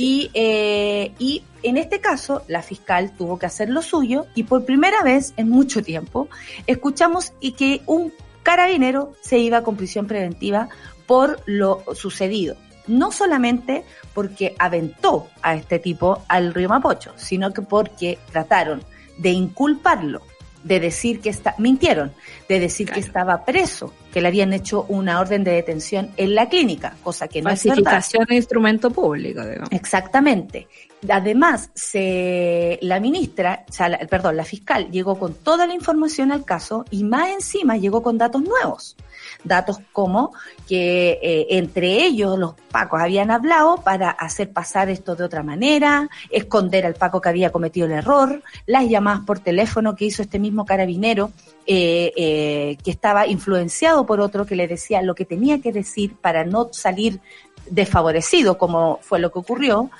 Y, 0.01 0.30
eh, 0.32 1.12
y 1.18 1.42
en 1.64 1.76
este 1.76 2.01
caso, 2.01 2.44
la 2.46 2.62
fiscal 2.62 3.11
tuvo 3.18 3.36
que 3.36 3.46
hacer 3.46 3.68
lo 3.68 3.82
suyo 3.82 4.26
y 4.36 4.44
por 4.44 4.64
primera 4.64 5.03
vez 5.03 5.34
en 5.36 5.49
mucho 5.51 5.82
tiempo 5.82 6.28
escuchamos 6.68 7.32
y 7.40 7.53
que 7.53 7.82
un 7.86 8.12
carabinero 8.44 9.14
se 9.22 9.38
iba 9.38 9.64
con 9.64 9.76
prisión 9.76 10.07
preventiva 10.07 10.68
por 11.09 11.42
lo 11.46 11.82
sucedido. 11.96 12.55
No 12.86 13.11
solamente 13.11 13.84
porque 14.14 14.55
aventó 14.61 15.26
a 15.42 15.57
este 15.57 15.80
tipo 15.80 16.22
al 16.28 16.55
río 16.55 16.68
Mapocho, 16.68 17.12
sino 17.16 17.53
que 17.53 17.62
porque 17.62 18.20
trataron 18.30 18.84
de 19.18 19.30
inculparlo, 19.30 20.22
de 20.68 20.78
decir 20.80 21.20
que 21.20 21.30
está, 21.30 21.54
mintieron, 21.58 22.12
de 22.48 22.60
decir 22.60 22.90
que 22.90 23.00
estaba 23.00 23.44
preso, 23.44 23.92
que 24.12 24.20
le 24.20 24.28
habían 24.28 24.52
hecho 24.52 24.84
una 24.88 25.18
orden 25.18 25.42
de 25.42 25.52
detención 25.52 26.10
en 26.16 26.34
la 26.34 26.48
clínica, 26.48 26.96
cosa 27.02 27.26
que 27.26 27.40
no 27.42 27.50
es 27.50 27.64
verdad. 27.64 27.76
Falsificación 27.76 28.24
de 28.28 28.36
instrumento 28.36 28.90
público, 28.90 29.44
digamos. 29.44 29.70
Exactamente. 29.72 30.68
Además, 31.08 31.70
se, 31.74 32.78
la 32.82 33.00
ministra, 33.00 33.64
o 33.68 33.72
sea, 33.72 33.88
la- 33.88 33.98
perdón, 33.98 34.36
la 34.36 34.44
fiscal 34.44 34.90
llegó 34.90 35.18
con 35.18 35.34
toda 35.34 35.66
la 35.66 35.74
información 35.74 36.30
al 36.32 36.44
caso 36.44 36.84
y 36.90 37.04
más 37.04 37.30
encima 37.30 37.76
llegó 37.76 38.02
con 38.02 38.18
datos 38.18 38.42
nuevos. 38.42 38.96
Datos 39.45 39.78
como 39.93 40.32
que 40.66 41.18
eh, 41.22 41.47
entre 41.51 42.05
ellos 42.05 42.39
los 42.39 42.55
pacos 42.70 43.01
habían 43.01 43.30
hablado 43.30 43.76
para 43.78 44.11
hacer 44.11 44.53
pasar 44.53 44.89
esto 44.89 45.14
de 45.14 45.24
otra 45.24 45.43
manera, 45.43 46.09
esconder 46.30 46.84
al 46.84 46.95
paco 46.95 47.20
que 47.20 47.28
había 47.28 47.53
cometido 47.53 47.86
el 47.86 47.93
error, 47.93 48.43
las 48.66 48.89
llamadas 48.89 49.20
por 49.24 49.39
teléfono 49.39 49.95
que 49.95 50.07
hizo 50.07 50.22
este 50.22 50.39
mismo 50.39 50.66
carabinero 50.66 51.30
eh, 51.66 52.12
eh, 52.16 52.78
que 52.82 52.91
estaba 52.91 53.26
influenciado 53.26 54.07
por 54.07 54.20
otro 54.20 54.47
que 54.47 54.57
le 54.57 54.66
decía 54.66 55.03
lo 55.03 55.14
que 55.14 55.24
tenía 55.24 55.61
que 55.61 55.72
decir 55.72 56.16
para 56.16 56.45
no 56.45 56.68
salir 56.72 57.20
desfavorecido, 57.70 58.59
como 58.59 58.99
fue 59.03 59.18
lo 59.18 59.30
que 59.30 59.39
ocurrió, 59.39 59.91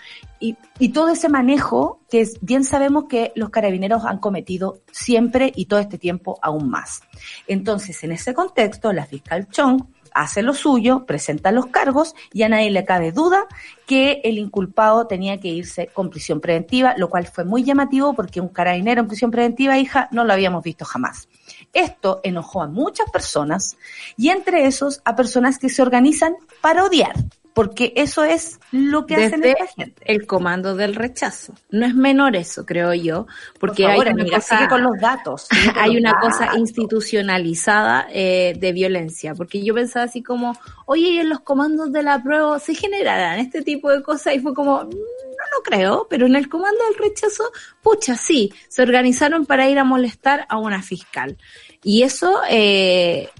y, 0.41 0.57
y 0.79 0.91
todo 0.91 1.09
ese 1.09 1.29
manejo 1.29 2.01
que 2.11 2.29
bien 2.41 2.65
sabemos 2.65 3.05
que 3.09 3.33
los 3.35 3.51
carabineros 3.51 4.05
han 4.05 4.19
cometido 4.19 4.81
siempre 4.91 5.53
y 5.55 5.67
todo 5.67 5.81
este 5.81 5.99
tiempo 5.99 6.39
aún 6.43 6.71
más. 6.71 7.03
Entonces, 7.47 8.03
en 8.05 8.13
ese 8.13 8.35
contexto, 8.35 8.93
la 8.93 9.07
fiscal 9.07 9.49
Chong 9.49 9.83
hace 10.15 10.43
lo 10.43 10.53
suyo, 10.55 11.07
presenta 11.07 11.53
los 11.53 11.67
cargos 11.67 12.15
y 12.33 12.43
a 12.43 12.49
nadie 12.49 12.71
le 12.71 12.85
cabe 12.85 13.13
duda 13.13 13.47
que 13.87 14.21
el 14.25 14.39
inculpado 14.39 15.07
tenía 15.07 15.39
que 15.39 15.49
irse 15.49 15.87
con 15.89 16.11
prisión 16.11 16.41
preventiva, 16.41 16.95
lo 16.97 17.09
cual 17.09 17.27
fue 17.27 17.45
muy 17.45 17.63
llamativo 17.63 18.15
porque 18.15 18.41
un 18.41 18.49
carabinero 18.49 19.01
en 19.01 19.09
prisión 19.09 19.31
preventiva, 19.31 19.79
hija, 19.79 20.09
no 20.11 20.25
lo 20.25 20.33
habíamos 20.33 20.65
visto 20.65 20.85
jamás. 20.85 21.29
Esto 21.73 22.21
enojó 22.25 22.63
a 22.63 22.67
muchas 22.67 23.11
personas 23.11 23.77
y 24.17 24.31
entre 24.31 24.67
esos 24.67 25.01
a 25.05 25.15
personas 25.15 25.59
que 25.59 25.69
se 25.69 25.83
organizan 25.83 26.35
para 26.61 26.85
odiar, 26.85 27.15
porque 27.59 27.93
eso 27.97 28.23
es 28.23 28.61
lo 28.71 29.05
que 29.05 29.17
hacen 29.17 29.41
Desde 29.41 29.51
esta 29.51 29.67
gente. 29.67 30.01
el 30.05 30.29
comando 30.29 30.77
del 30.77 30.95
rechazo. 30.95 31.55
No 31.71 31.87
es 31.87 31.95
menor 31.97 32.37
eso, 32.37 32.65
creo 32.65 32.95
yo, 32.95 33.27
porque 33.59 33.83
Por 33.83 33.91
favor, 33.95 34.07
hay 34.07 34.15
una 34.15 34.25
cosa, 34.37 34.57
sigue 34.59 34.69
con 34.69 34.83
los 34.85 35.01
datos. 35.01 35.49
hay 35.75 35.95
los 35.95 36.01
una 36.01 36.21
cosa 36.21 36.57
institucionalizada 36.57 38.07
eh, 38.13 38.55
de 38.57 38.73
violencia, 38.73 39.35
porque 39.35 39.65
yo 39.65 39.75
pensaba 39.75 40.05
así 40.05 40.23
como, 40.23 40.53
oye, 40.87 41.09
y 41.09 41.19
en 41.19 41.31
los 41.31 41.41
comandos 41.41 41.91
de 41.91 42.05
la 42.05 42.23
prueba 42.23 42.61
se 42.61 42.77
generarán 42.77 43.41
este 43.41 43.63
tipo 43.63 43.91
de 43.91 44.05
cosas 44.05 44.37
y 44.37 44.39
fue 44.39 44.55
como, 44.55 44.85
"Mm, 44.85 44.91
no 44.91 45.45
lo 45.57 45.63
creo, 45.65 46.07
pero 46.09 46.27
en 46.27 46.37
el 46.37 46.49
comando 46.49 46.79
del 46.85 46.95
rechazo, 47.11 47.43
pucha, 47.83 48.15
sí, 48.15 48.53
se 48.69 48.83
organizaron 48.83 49.47
para 49.47 49.69
ir 49.69 49.81
a 49.81 49.85
molestar 49.85 50.47
a 50.49 50.59
una 50.59 50.81
fiscal. 50.81 51.37
Y 51.83 52.05
eso, 52.05 52.41
eh, 52.49 53.31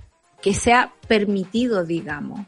que 0.43 0.55
sea 0.55 0.93
permitido, 1.07 1.85
digamos, 1.85 2.41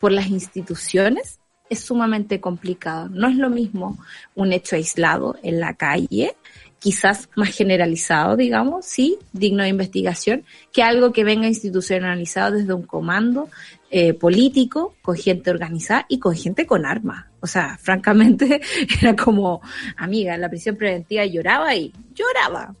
por 0.00 0.10
las 0.10 0.28
instituciones, 0.28 1.38
es 1.68 1.80
sumamente 1.80 2.40
complicado. 2.40 3.08
No 3.10 3.28
es 3.28 3.36
lo 3.36 3.48
mismo 3.48 3.98
un 4.34 4.52
hecho 4.52 4.74
aislado 4.74 5.36
en 5.42 5.60
la 5.60 5.74
calle, 5.74 6.34
quizás 6.80 7.28
más 7.36 7.54
generalizado, 7.54 8.36
digamos, 8.36 8.86
sí, 8.86 9.18
digno 9.32 9.62
de 9.62 9.68
investigación, 9.68 10.44
que 10.72 10.82
algo 10.82 11.12
que 11.12 11.22
venga 11.22 11.46
institucionalizado 11.46 12.56
desde 12.56 12.72
un 12.72 12.82
comando 12.82 13.48
eh, 13.90 14.14
político, 14.14 14.94
con 15.02 15.16
gente 15.16 15.50
organizada 15.50 16.06
y 16.08 16.18
con 16.18 16.34
gente 16.34 16.66
con 16.66 16.86
armas. 16.86 17.26
O 17.40 17.46
sea, 17.46 17.78
francamente, 17.82 18.60
era 19.00 19.14
como, 19.14 19.60
amiga, 19.96 20.36
la 20.38 20.48
prisión 20.48 20.76
preventiva 20.76 21.24
lloraba 21.24 21.74
y 21.76 21.92
lloraba. 22.14 22.74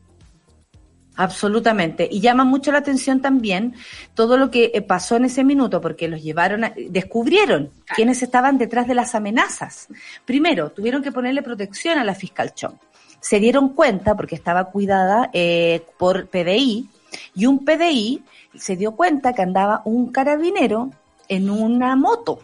Absolutamente. 1.20 2.08
Y 2.10 2.20
llama 2.20 2.44
mucho 2.44 2.72
la 2.72 2.78
atención 2.78 3.20
también 3.20 3.74
todo 4.14 4.38
lo 4.38 4.50
que 4.50 4.70
eh, 4.72 4.80
pasó 4.80 5.16
en 5.16 5.26
ese 5.26 5.44
minuto, 5.44 5.78
porque 5.78 6.08
los 6.08 6.22
llevaron, 6.22 6.64
a, 6.64 6.72
descubrieron 6.88 7.68
quiénes 7.94 8.22
estaban 8.22 8.56
detrás 8.56 8.88
de 8.88 8.94
las 8.94 9.14
amenazas. 9.14 9.88
Primero, 10.24 10.70
tuvieron 10.70 11.02
que 11.02 11.12
ponerle 11.12 11.42
protección 11.42 11.98
a 11.98 12.04
la 12.04 12.14
fiscal 12.14 12.54
Chong. 12.54 12.72
Se 13.20 13.38
dieron 13.38 13.74
cuenta, 13.74 14.16
porque 14.16 14.34
estaba 14.34 14.70
cuidada 14.70 15.28
eh, 15.34 15.82
por 15.98 16.28
PDI, 16.28 16.88
y 17.34 17.44
un 17.44 17.66
PDI 17.66 18.22
se 18.54 18.76
dio 18.76 18.92
cuenta 18.92 19.34
que 19.34 19.42
andaba 19.42 19.82
un 19.84 20.10
carabinero 20.12 20.90
en 21.28 21.50
una 21.50 21.96
moto, 21.96 22.38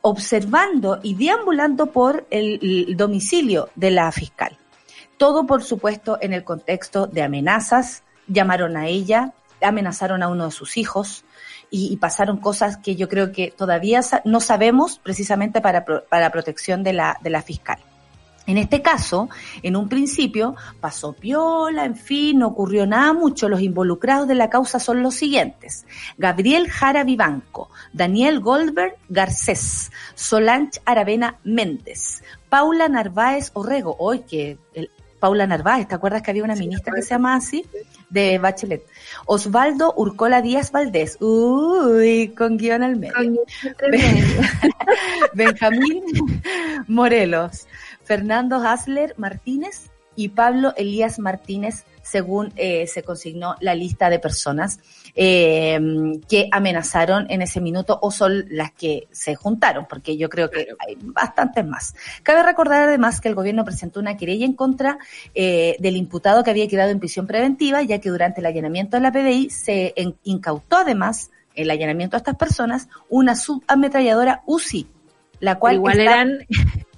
observando 0.00 0.98
y 1.04 1.14
deambulando 1.14 1.86
por 1.86 2.26
el, 2.30 2.88
el 2.88 2.96
domicilio 2.96 3.68
de 3.76 3.92
la 3.92 4.10
fiscal. 4.10 4.56
Todo, 5.20 5.46
por 5.46 5.62
supuesto, 5.62 6.16
en 6.22 6.32
el 6.32 6.44
contexto 6.44 7.06
de 7.06 7.22
amenazas. 7.22 8.04
Llamaron 8.26 8.78
a 8.78 8.86
ella, 8.86 9.34
amenazaron 9.60 10.22
a 10.22 10.28
uno 10.28 10.46
de 10.46 10.50
sus 10.50 10.78
hijos 10.78 11.26
y, 11.70 11.94
pasaron 11.98 12.38
cosas 12.38 12.78
que 12.78 12.96
yo 12.96 13.06
creo 13.10 13.30
que 13.30 13.50
todavía 13.50 14.00
no 14.24 14.40
sabemos 14.40 14.98
precisamente 14.98 15.60
para, 15.60 15.84
para 15.84 16.30
protección 16.30 16.82
de 16.82 16.94
la, 16.94 17.18
de 17.20 17.28
la 17.28 17.42
fiscal. 17.42 17.78
En 18.46 18.56
este 18.56 18.80
caso, 18.80 19.28
en 19.62 19.76
un 19.76 19.90
principio, 19.90 20.56
pasó 20.80 21.12
piola, 21.12 21.84
en 21.84 21.96
fin, 21.96 22.38
no 22.38 22.46
ocurrió 22.48 22.86
nada 22.86 23.12
mucho. 23.12 23.50
Los 23.50 23.60
involucrados 23.60 24.26
de 24.26 24.36
la 24.36 24.48
causa 24.48 24.80
son 24.80 25.02
los 25.02 25.16
siguientes. 25.16 25.84
Gabriel 26.16 26.70
Jara 26.70 27.04
Vivanco, 27.04 27.68
Daniel 27.92 28.40
Goldberg 28.40 28.96
Garcés, 29.10 29.92
Solange 30.14 30.80
Aravena 30.86 31.36
Méndez, 31.44 32.22
Paula 32.48 32.88
Narváez 32.88 33.50
Orrego, 33.52 33.96
hoy 33.98 34.20
que 34.20 34.56
el- 34.72 34.90
Paula 35.20 35.46
Narváez, 35.46 35.86
¿te 35.86 35.94
acuerdas 35.94 36.22
que 36.22 36.30
había 36.30 36.42
una 36.42 36.56
ministra 36.56 36.94
que 36.94 37.02
se 37.02 37.10
llama 37.10 37.36
así? 37.36 37.66
De 38.08 38.38
Bachelet. 38.38 38.84
Osvaldo 39.26 39.92
Urcola 39.96 40.42
Díaz 40.42 40.72
Valdés, 40.72 41.18
uy, 41.20 42.34
con 42.36 42.56
guion 42.56 42.82
al 42.82 42.96
medio. 42.96 43.44
Benjamín 45.34 46.02
Morelos, 46.88 47.68
Fernando 48.02 48.56
Hasler 48.56 49.14
Martínez 49.18 49.90
y 50.16 50.30
Pablo 50.30 50.72
Elías 50.76 51.18
Martínez, 51.18 51.84
según 52.02 52.52
eh, 52.56 52.86
se 52.86 53.02
consignó 53.02 53.56
la 53.60 53.74
lista 53.74 54.10
de 54.10 54.18
personas 54.18 54.80
eh, 55.14 55.78
que 56.28 56.48
amenazaron 56.52 57.26
en 57.30 57.42
ese 57.42 57.60
minuto 57.60 57.98
o 58.02 58.10
son 58.10 58.44
las 58.50 58.72
que 58.72 59.08
se 59.10 59.34
juntaron, 59.34 59.86
porque 59.88 60.16
yo 60.16 60.28
creo 60.28 60.50
que 60.50 60.68
hay 60.78 60.96
bastantes 61.00 61.64
más. 61.64 61.94
Cabe 62.22 62.42
recordar 62.42 62.82
además 62.82 63.20
que 63.20 63.28
el 63.28 63.34
gobierno 63.34 63.64
presentó 63.64 64.00
una 64.00 64.16
querella 64.16 64.46
en 64.46 64.54
contra 64.54 64.98
eh, 65.34 65.76
del 65.78 65.96
imputado 65.96 66.44
que 66.44 66.50
había 66.50 66.68
quedado 66.68 66.90
en 66.90 67.00
prisión 67.00 67.26
preventiva, 67.26 67.82
ya 67.82 68.00
que 68.00 68.10
durante 68.10 68.40
el 68.40 68.46
allanamiento 68.46 68.96
de 68.96 69.02
la 69.02 69.12
PDI 69.12 69.50
se 69.50 69.94
incautó 70.24 70.78
además 70.78 71.30
el 71.54 71.70
allanamiento 71.70 72.16
a 72.16 72.18
estas 72.18 72.36
personas 72.36 72.88
una 73.08 73.36
subametralladora 73.36 74.42
UCI, 74.46 74.86
la 75.40 75.58
cual 75.58 75.76
igual 75.76 76.00
eran 76.00 76.46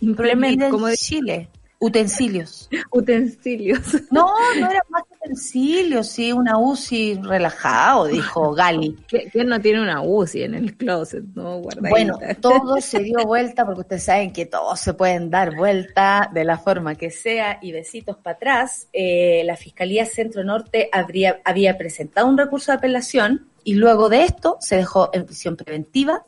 implementos, 0.01 0.67
en 0.67 0.71
como 0.71 0.87
de 0.87 0.97
Chile. 0.97 1.49
Utensilios. 1.79 2.69
utensilios. 2.91 3.81
No, 4.11 4.33
no 4.59 4.71
era 4.71 4.81
más 4.89 5.03
utensilios, 5.25 6.09
sí, 6.09 6.33
una 6.33 6.59
UCI 6.59 7.21
relajado, 7.23 8.07
dijo 8.07 8.53
Gali. 8.55 8.97
¿Qui- 9.09 9.31
¿Quién 9.31 9.49
no 9.49 9.61
tiene 9.61 9.81
una 9.81 10.03
UCI 10.03 10.43
en 10.45 10.55
el 10.55 10.77
closet? 10.77 11.25
No, 11.35 11.59
guardadita. 11.59 11.91
Bueno, 11.91 12.19
todo 12.41 12.81
se 12.81 13.01
dio 13.01 13.25
vuelta 13.25 13.65
porque 13.65 13.81
ustedes 13.83 14.05
saben 14.05 14.33
que 14.33 14.47
todos 14.47 14.81
se 14.81 14.95
pueden 14.95 15.31
dar 15.31 15.55
vuelta 15.57 16.31
de 16.33 16.45
la 16.45 16.59
forma 16.59 16.95
que 16.95 17.11
sea 17.11 17.59
y 17.63 17.73
besitos 17.73 18.17
para 18.17 18.37
atrás. 18.37 18.89
Eh, 18.93 19.43
la 19.45 19.57
Fiscalía 19.57 20.05
Centro 20.07 20.45
Norte 20.45 20.89
habría, 20.93 21.41
había 21.45 21.79
presentado 21.79 22.27
un 22.27 22.37
recurso 22.39 22.73
de 22.73 22.79
apelación 22.79 23.49
y 23.65 23.75
luego 23.75 24.09
de 24.09 24.25
esto 24.25 24.57
se 24.61 24.77
dejó 24.77 25.11
en 25.13 25.25
prisión 25.25 25.57
preventiva 25.57 26.25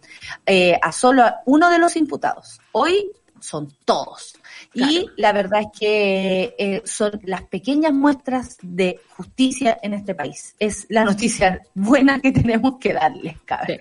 eh, 0.46 0.78
a 0.80 0.92
solo 0.92 1.24
uno 1.46 1.68
de 1.68 1.78
los 1.78 1.96
imputados. 1.96 2.60
Hoy 2.72 3.10
son 3.40 3.72
todos. 3.84 4.34
Y 4.72 5.06
la 5.16 5.32
verdad 5.32 5.60
es 5.62 5.78
que 5.78 6.54
eh, 6.58 6.82
son 6.84 7.20
las 7.24 7.42
pequeñas 7.42 7.92
muestras 7.92 8.56
de 8.62 9.00
justicia 9.16 9.78
en 9.82 9.94
este 9.94 10.14
país. 10.14 10.54
Es 10.58 10.86
la 10.88 11.04
noticia 11.04 11.60
buena 11.74 12.20
que 12.20 12.32
tenemos 12.32 12.78
que 12.78 12.92
darles, 12.92 13.36
cabrón. 13.44 13.78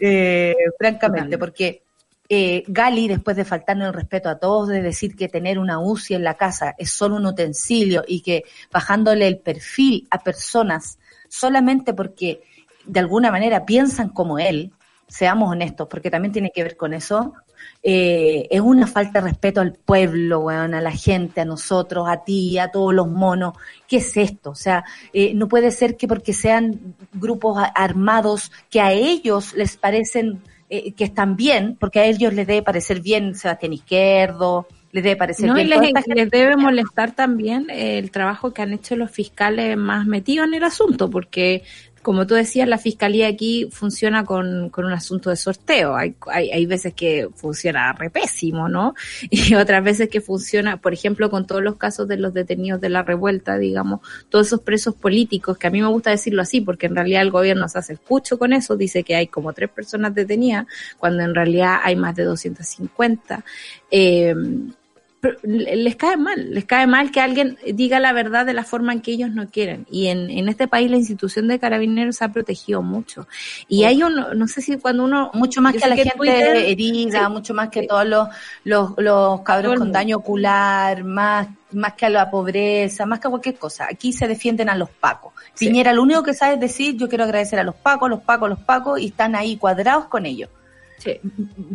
Eh, 0.00 0.54
francamente, 0.78 1.38
porque 1.38 1.82
eh, 2.28 2.62
Gali, 2.68 3.08
después 3.08 3.36
de 3.36 3.44
faltarnos 3.44 3.88
el 3.88 3.94
respeto 3.94 4.28
a 4.28 4.38
todos, 4.38 4.68
de 4.68 4.82
decir 4.82 5.16
que 5.16 5.28
tener 5.28 5.58
una 5.58 5.80
UCI 5.80 6.14
en 6.14 6.24
la 6.24 6.34
casa 6.34 6.76
es 6.78 6.92
solo 6.92 7.16
un 7.16 7.26
utensilio 7.26 8.04
y 8.06 8.20
que 8.20 8.44
bajándole 8.70 9.26
el 9.26 9.38
perfil 9.38 10.06
a 10.10 10.18
personas 10.18 10.98
solamente 11.28 11.92
porque 11.92 12.42
de 12.84 13.00
alguna 13.00 13.30
manera 13.30 13.66
piensan 13.66 14.10
como 14.10 14.38
él, 14.38 14.72
seamos 15.08 15.50
honestos, 15.50 15.88
porque 15.90 16.10
también 16.10 16.32
tiene 16.32 16.52
que 16.54 16.62
ver 16.62 16.76
con 16.76 16.94
eso, 16.94 17.34
eh, 17.82 18.46
es 18.50 18.60
una 18.60 18.86
falta 18.86 19.20
de 19.20 19.28
respeto 19.28 19.60
al 19.60 19.72
pueblo, 19.72 20.40
weón, 20.40 20.74
a 20.74 20.80
la 20.80 20.92
gente, 20.92 21.40
a 21.40 21.44
nosotros, 21.44 22.08
a 22.08 22.24
ti, 22.24 22.58
a 22.58 22.68
todos 22.68 22.94
los 22.94 23.08
monos. 23.08 23.54
¿Qué 23.88 23.96
es 23.96 24.16
esto? 24.16 24.50
O 24.50 24.54
sea, 24.54 24.84
eh, 25.12 25.32
no 25.34 25.48
puede 25.48 25.70
ser 25.70 25.96
que 25.96 26.06
porque 26.06 26.32
sean 26.32 26.94
grupos 27.12 27.62
armados 27.74 28.52
que 28.70 28.80
a 28.80 28.92
ellos 28.92 29.54
les 29.54 29.76
parecen 29.76 30.42
eh, 30.68 30.92
que 30.92 31.04
están 31.04 31.36
bien, 31.36 31.76
porque 31.80 32.00
a 32.00 32.04
ellos 32.04 32.32
les 32.32 32.46
debe 32.46 32.62
parecer 32.62 33.00
bien 33.00 33.34
Sebastián 33.34 33.72
Izquierdo, 33.72 34.68
les 34.92 35.04
debe 35.04 35.16
parecer 35.16 35.46
No, 35.46 35.54
y 35.58 35.64
bien 35.64 35.70
les, 35.70 35.80
gente. 35.80 36.14
les 36.14 36.30
debe 36.30 36.56
molestar 36.56 37.12
también 37.12 37.66
el 37.70 38.10
trabajo 38.10 38.52
que 38.52 38.62
han 38.62 38.72
hecho 38.72 38.96
los 38.96 39.10
fiscales 39.10 39.76
más 39.76 40.06
metidos 40.06 40.46
en 40.46 40.54
el 40.54 40.64
asunto, 40.64 41.08
porque 41.10 41.62
como 42.02 42.26
tú 42.26 42.34
decías, 42.34 42.66
la 42.66 42.78
fiscalía 42.78 43.28
aquí 43.28 43.68
funciona 43.70 44.24
con, 44.24 44.70
con 44.70 44.86
un 44.86 44.92
asunto 44.92 45.28
de 45.28 45.36
sorteo. 45.36 45.94
Hay, 45.94 46.14
hay, 46.28 46.50
hay 46.50 46.66
veces 46.66 46.94
que 46.94 47.28
funciona 47.34 47.92
re 47.92 48.10
pésimo, 48.10 48.68
¿no? 48.68 48.94
Y 49.30 49.54
otras 49.54 49.84
veces 49.84 50.08
que 50.08 50.20
funciona, 50.20 50.78
por 50.78 50.92
ejemplo, 50.92 51.30
con 51.30 51.46
todos 51.46 51.62
los 51.62 51.76
casos 51.76 52.08
de 52.08 52.16
los 52.16 52.32
detenidos 52.32 52.80
de 52.80 52.88
la 52.88 53.02
revuelta, 53.02 53.58
digamos, 53.58 54.00
todos 54.28 54.46
esos 54.46 54.60
presos 54.60 54.94
políticos, 54.94 55.58
que 55.58 55.66
a 55.66 55.70
mí 55.70 55.80
me 55.82 55.88
gusta 55.88 56.10
decirlo 56.10 56.42
así, 56.42 56.60
porque 56.60 56.86
en 56.86 56.94
realidad 56.96 57.22
el 57.22 57.30
gobierno 57.30 57.68
se 57.68 57.78
hace 57.78 57.92
el 57.92 57.98
pucho 57.98 58.38
con 58.38 58.52
eso, 58.52 58.76
dice 58.76 59.02
que 59.02 59.16
hay 59.16 59.26
como 59.26 59.52
tres 59.52 59.70
personas 59.70 60.14
detenidas, 60.14 60.66
cuando 60.98 61.22
en 61.22 61.34
realidad 61.34 61.80
hay 61.82 61.96
más 61.96 62.14
de 62.16 62.24
250. 62.24 63.44
Eh, 63.90 64.34
les 65.42 65.96
cae 65.96 66.16
mal, 66.16 66.54
les 66.54 66.64
cae 66.64 66.86
mal 66.86 67.10
que 67.10 67.20
alguien 67.20 67.58
diga 67.74 68.00
la 68.00 68.12
verdad 68.12 68.46
de 68.46 68.54
la 68.54 68.64
forma 68.64 68.92
en 68.92 69.00
que 69.00 69.12
ellos 69.12 69.30
no 69.30 69.48
quieren. 69.48 69.86
Y 69.90 70.06
en, 70.06 70.30
en 70.30 70.48
este 70.48 70.66
país 70.66 70.90
la 70.90 70.96
institución 70.96 71.46
de 71.48 71.58
carabineros 71.58 72.22
ha 72.22 72.32
protegido 72.32 72.82
mucho. 72.82 73.28
Y 73.68 73.84
hay 73.84 74.02
un, 74.02 74.14
no 74.14 74.48
sé 74.48 74.62
si 74.62 74.78
cuando 74.78 75.04
uno... 75.04 75.30
mucho 75.34 75.60
más 75.60 75.74
que 75.74 75.84
a 75.84 75.88
la 75.88 75.96
que 75.96 76.04
gente 76.04 76.16
Twitter- 76.16 76.56
herida, 76.56 77.26
sí, 77.26 77.32
mucho 77.32 77.52
más 77.52 77.68
que 77.68 77.80
sí. 77.82 77.86
todos 77.86 78.06
los, 78.06 78.28
los, 78.64 78.92
los 78.96 79.42
cabros 79.42 79.76
con 79.76 79.92
daño 79.92 80.16
ocular, 80.16 81.04
más, 81.04 81.48
más 81.72 81.92
que 81.94 82.06
a 82.06 82.10
la 82.10 82.30
pobreza, 82.30 83.04
más 83.04 83.20
que 83.20 83.28
a 83.28 83.30
cualquier 83.30 83.56
cosa. 83.56 83.86
Aquí 83.90 84.12
se 84.12 84.26
defienden 84.26 84.70
a 84.70 84.74
los 84.74 84.88
pacos. 84.88 85.34
Sí. 85.54 85.66
Piñera 85.66 85.92
lo 85.92 86.02
único 86.02 86.22
que 86.22 86.32
sabe 86.32 86.54
es 86.54 86.60
decir, 86.60 86.96
yo 86.96 87.08
quiero 87.08 87.24
agradecer 87.24 87.58
a 87.58 87.64
los 87.64 87.74
pacos, 87.74 88.08
los 88.08 88.20
pacos, 88.20 88.48
los 88.48 88.60
pacos, 88.60 89.00
y 89.00 89.06
están 89.06 89.34
ahí 89.34 89.56
cuadrados 89.56 90.06
con 90.06 90.24
ellos. 90.24 90.48
Sí. 91.00 91.18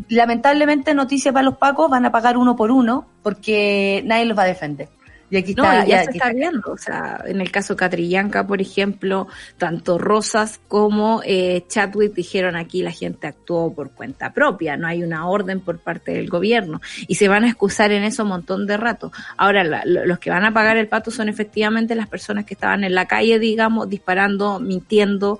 Lamentablemente, 0.09 0.93
noticias 0.93 1.33
para 1.33 1.45
los 1.45 1.57
pacos 1.57 1.89
van 1.89 2.05
a 2.05 2.11
pagar 2.11 2.37
uno 2.37 2.55
por 2.55 2.71
uno 2.71 3.07
porque 3.23 4.03
nadie 4.05 4.25
los 4.25 4.37
va 4.37 4.43
a 4.43 4.47
defender. 4.47 4.87
Y 5.29 5.37
aquí 5.37 5.55
No, 5.55 5.63
está, 5.63 5.85
y 5.85 5.89
ya 5.89 5.97
ya 5.97 6.03
se 6.03 6.09
aquí 6.09 6.17
está 6.19 6.27
está. 6.29 6.37
viendo, 6.39 6.71
o 6.71 6.77
sea, 6.77 7.23
en 7.25 7.41
el 7.41 7.51
caso 7.51 7.75
Catrillanca, 7.75 8.45
por 8.45 8.61
ejemplo, 8.61 9.27
tanto 9.57 9.97
Rosas 9.97 10.59
como 10.67 11.21
eh, 11.25 11.63
Chadwick 11.67 12.13
dijeron 12.13 12.55
aquí 12.55 12.83
la 12.83 12.91
gente 12.91 13.25
actuó 13.27 13.73
por 13.73 13.91
cuenta 13.91 14.31
propia, 14.33 14.77
no 14.77 14.87
hay 14.87 15.03
una 15.03 15.27
orden 15.27 15.61
por 15.61 15.79
parte 15.79 16.11
del 16.13 16.29
gobierno 16.29 16.79
y 17.07 17.15
se 17.15 17.27
van 17.27 17.43
a 17.43 17.47
excusar 17.47 17.91
en 17.91 18.03
eso 18.03 18.21
un 18.23 18.29
montón 18.29 18.67
de 18.67 18.77
rato. 18.77 19.11
Ahora, 19.37 19.63
la- 19.63 19.83
lo- 19.85 20.05
los 20.05 20.19
que 20.19 20.29
van 20.29 20.45
a 20.45 20.53
pagar 20.53 20.77
el 20.77 20.87
pato 20.87 21.09
son 21.09 21.27
efectivamente 21.27 21.95
las 21.95 22.07
personas 22.07 22.45
que 22.45 22.53
estaban 22.53 22.83
en 22.83 22.93
la 22.93 23.07
calle, 23.07 23.39
digamos, 23.39 23.89
disparando, 23.89 24.59
mintiendo, 24.59 25.39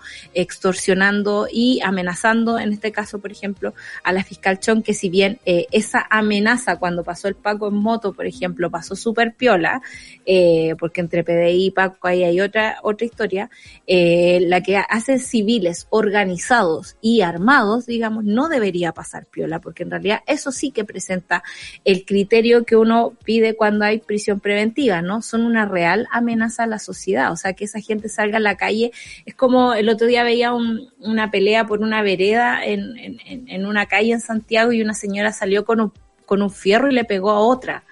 extorsionando 0.60 1.48
y 1.52 1.80
amenazando, 1.84 2.58
en 2.58 2.74
este 2.74 2.92
caso, 2.92 3.20
por 3.20 3.32
ejemplo, 3.32 3.74
a 4.04 4.12
la 4.12 4.24
fiscal 4.24 4.60
Chong, 4.60 4.82
que 4.84 4.94
si 4.94 5.10
bien 5.10 5.40
eh, 5.46 5.68
esa 5.72 6.06
amenaza 6.10 6.78
cuando 6.78 7.04
pasó 7.04 7.28
el 7.28 7.36
Paco 7.36 7.68
en 7.68 7.76
moto, 7.76 8.14
por 8.14 8.26
ejemplo, 8.26 8.70
pasó 8.72 8.96
súper 8.96 9.34
piola, 9.36 9.75
Eh, 10.26 10.76
porque 10.80 11.02
entre 11.02 11.24
PDI 11.24 11.66
y 11.68 11.72
Paco 11.72 12.08
ahí 12.08 12.24
hay 12.24 12.42
otra, 12.42 12.78
otra 12.84 13.06
historia, 13.06 13.50
eh, 13.88 14.40
la 14.42 14.62
que 14.62 14.78
hace 14.78 15.20
civiles 15.20 15.88
organizados 15.92 16.98
y 17.02 17.22
armados, 17.22 17.86
digamos, 17.86 18.24
no 18.24 18.48
debería 18.50 18.92
pasar 18.92 19.26
Piola, 19.28 19.60
porque 19.62 19.84
en 19.84 19.92
realidad 19.92 20.22
eso 20.28 20.52
sí 20.52 20.72
que 20.72 20.84
presenta 20.86 21.44
el 21.84 22.06
criterio 22.06 22.66
que 22.66 22.76
uno 22.76 23.14
pide 23.24 23.56
cuando 23.56 23.86
hay 23.86 24.00
prisión 24.00 24.40
preventiva, 24.40 25.02
¿no? 25.02 25.22
Son 25.22 25.46
una 25.46 25.66
real 25.66 26.08
amenaza 26.12 26.64
a 26.64 26.68
la 26.68 26.80
sociedad, 26.80 27.32
o 27.32 27.36
sea, 27.38 27.54
que 27.54 27.66
esa 27.66 27.80
gente 27.80 28.10
salga 28.10 28.38
a 28.38 28.42
la 28.42 28.58
calle, 28.58 28.92
es 29.26 29.36
como 29.36 29.74
el 29.74 29.90
otro 29.90 30.08
día 30.08 30.24
veía 30.24 30.54
un- 30.54 30.90
una 31.00 31.30
pelea 31.32 31.66
por 31.66 31.82
una 31.82 32.02
vereda 32.02 32.66
en, 32.66 32.98
en- 32.98 33.20
en- 33.26 33.50
en 33.50 33.66
una 33.66 33.86
calle 33.86 34.14
en 34.14 34.22
Santiago 34.22 34.72
y 34.72 34.82
una 34.82 34.94
señora 34.94 35.32
salió 35.32 35.66
con 35.66 35.82
un, 35.82 35.94
con 36.26 36.42
un 36.42 36.50
fierro 36.50 36.90
y 36.90 36.94
le 36.94 37.04
pegó 37.06 37.30
a 37.32 37.40
otra. 37.40 37.84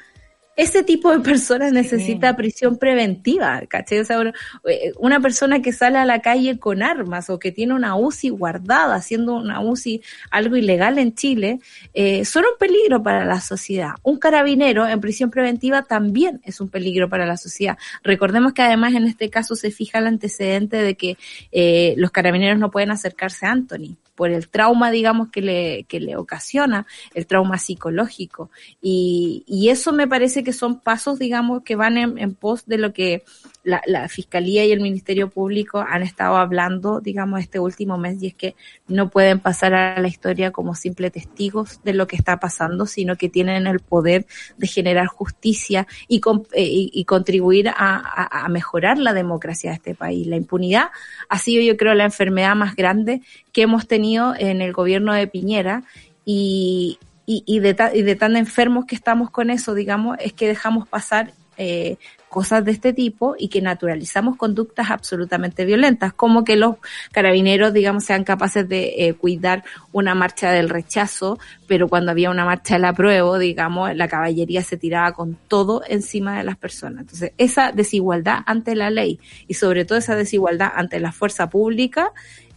Ese 0.56 0.84
tipo 0.84 1.12
de 1.12 1.20
personas 1.20 1.72
necesita 1.74 2.36
prisión 2.36 2.78
preventiva, 2.78 3.62
¿cachai? 3.68 3.99
O 3.99 4.06
sea, 4.06 4.20
una- 4.20 4.34
eh, 4.70 4.91
una 4.99 5.20
persona 5.20 5.62
que 5.64 5.74
sale 5.74 5.97
a 5.97 6.06
la 6.06 6.22
calle 6.22 6.60
con 6.60 6.84
armas 6.84 7.30
o 7.32 7.39
que 7.39 7.51
tiene 7.51 7.74
una 7.74 7.95
UCI 7.95 8.30
guardada, 8.30 8.93
haciendo 8.95 9.34
una 9.36 9.62
UCI 9.62 10.01
algo 10.30 10.56
ilegal 10.56 10.99
en 10.99 11.16
Chile, 11.16 11.60
eh, 11.95 12.24
son 12.24 12.43
un 12.43 12.58
peligro 12.60 13.01
para 13.01 13.26
la 13.26 13.41
sociedad. 13.41 13.93
Un 14.04 14.20
carabinero 14.20 14.88
en 14.88 15.01
prisión 15.01 15.32
preventiva 15.32 15.82
también 15.84 16.39
es 16.43 16.62
un 16.62 16.70
peligro 16.70 17.10
para 17.10 17.26
la 17.26 17.38
sociedad. 17.38 17.78
Recordemos 18.04 18.54
que 18.54 18.62
además 18.62 18.93
en 18.93 19.06
este 19.06 19.32
caso 19.32 19.56
se 19.56 19.72
fija 19.72 19.97
el 19.97 20.06
antecedente 20.08 20.78
de 20.78 20.93
que 20.95 21.18
eh, 21.51 21.95
los 21.97 22.12
carabineros 22.12 22.60
no 22.60 22.70
pueden 22.70 22.91
acercarse 22.91 23.47
a 23.47 23.51
Anthony 23.51 23.95
por 24.16 24.30
el 24.30 24.47
trauma, 24.47 24.91
digamos, 24.91 25.30
que 25.32 25.41
le, 25.41 25.86
que 25.86 25.99
le 25.99 26.16
ocasiona, 26.16 26.86
el 27.16 27.26
trauma 27.26 27.58
psicológico. 27.58 28.51
Y, 28.80 29.43
y 29.47 29.70
eso 29.70 29.91
me 29.91 30.08
parece 30.08 30.43
que 30.44 30.54
son 30.54 30.80
pasos, 30.80 31.20
digamos, 31.20 31.64
que 31.64 31.76
van 31.76 31.98
en, 31.98 32.18
en 32.18 32.36
pos 32.36 32.66
de 32.66 32.78
lo 32.78 32.94
que 32.94 33.24
la, 33.64 33.82
Fiscalía 34.10 34.66
y 34.66 34.72
el 34.72 34.82
Ministerio 34.82 35.30
Público 35.30 35.80
han 35.80 36.04
estado 36.04 36.36
hablando, 36.36 37.00
digamos, 37.00 37.39
este 37.39 37.60
último 37.60 37.98
mes, 37.98 38.22
y 38.22 38.28
es 38.28 38.34
que 38.34 38.56
no 38.88 39.10
pueden 39.10 39.39
pasar 39.39 39.74
a 39.74 40.00
la 40.02 40.08
historia 40.08 40.52
como 40.52 40.76
simple 40.76 41.10
testigos 41.10 41.80
de 41.84 41.94
lo 41.94 42.06
que 42.06 42.18
está 42.18 42.39
pasando, 42.39 42.86
sino 42.86 43.16
que 43.16 43.30
tienen 43.30 43.66
el 43.68 43.80
poder 43.80 44.26
de 44.58 44.68
generar 44.68 45.08
justicia 45.08 45.88
y, 46.08 46.20
con- 46.20 46.46
eh, 46.54 46.64
y, 46.66 46.91
y 46.94 47.06
contribuir 47.06 47.70
a 47.70 48.48
mejorar 48.50 48.98
la 48.98 49.14
democracia 49.14 49.72
de 49.72 49.76
este 49.78 49.96
país. 49.96 50.28
La 50.28 50.36
impunidad 50.36 50.88
ha 51.30 51.39
sido, 51.39 51.64
yo 51.64 51.78
creo, 51.78 51.94
la 51.94 52.04
enfermedad 52.06 52.56
más 52.56 52.76
grande 52.76 53.22
que 53.54 53.62
hemos 53.62 53.88
tenido 53.88 54.36
en 54.38 54.62
el 54.62 54.74
gobierno 54.74 55.14
de 55.14 55.28
Piñera 55.28 55.84
y, 56.26 57.00
y, 57.26 57.43
y 57.45 57.59
de, 57.59 57.74
ta- 57.74 57.95
y 57.95 58.01
de 58.01 58.15
tan 58.15 58.36
enfermos 58.36 58.86
que 58.86 58.95
estamos 58.95 59.30
con 59.30 59.49
eso, 59.49 59.74
digamos, 59.74 60.17
es 60.19 60.34
que 60.34 60.47
dejamos 60.47 60.88
pasar 60.88 61.34
eh, 61.57 61.97
cosas 62.30 62.65
de 62.65 62.71
este 62.71 62.93
tipo 62.93 63.36
y 63.38 63.47
que 63.47 63.61
naturalizamos 63.61 64.38
conductas 64.38 64.89
absolutamente 64.89 65.65
violentas, 65.65 66.11
como 66.11 66.43
que 66.43 66.55
los 66.55 66.78
carabineros, 67.11 67.74
digamos, 67.74 68.05
sean 68.05 68.24
capaces 68.24 68.67
de 68.67 68.93
eh, 68.97 69.13
cuidar 69.13 69.63
una 69.91 70.15
marcha 70.15 70.51
del 70.51 70.67
rechazo, 70.67 71.38
pero 71.67 71.88
cuando 71.88 72.09
había 72.09 72.32
una 72.32 72.43
marcha 72.43 72.74
del 72.74 72.86
apruebo, 72.86 73.38
digamos, 73.38 73.95
la 73.95 74.07
caballería 74.07 74.63
se 74.63 74.78
tiraba 74.78 75.11
con 75.11 75.38
todo 75.47 75.84
encima 75.88 76.36
de 76.39 76.43
las 76.43 76.57
personas. 76.57 77.01
Entonces, 77.01 77.34
esa 77.38 77.71
desigualdad 77.71 78.39
ante 78.47 78.76
la 78.76 78.89
ley 78.89 79.19
y 79.47 79.53
sobre 79.53 79.86
todo 79.86 79.99
esa 79.99 80.15
desigualdad 80.15 80.71
ante 80.76 80.99
la 80.99 81.11
fuerza 81.11 81.51
pública 81.51 82.11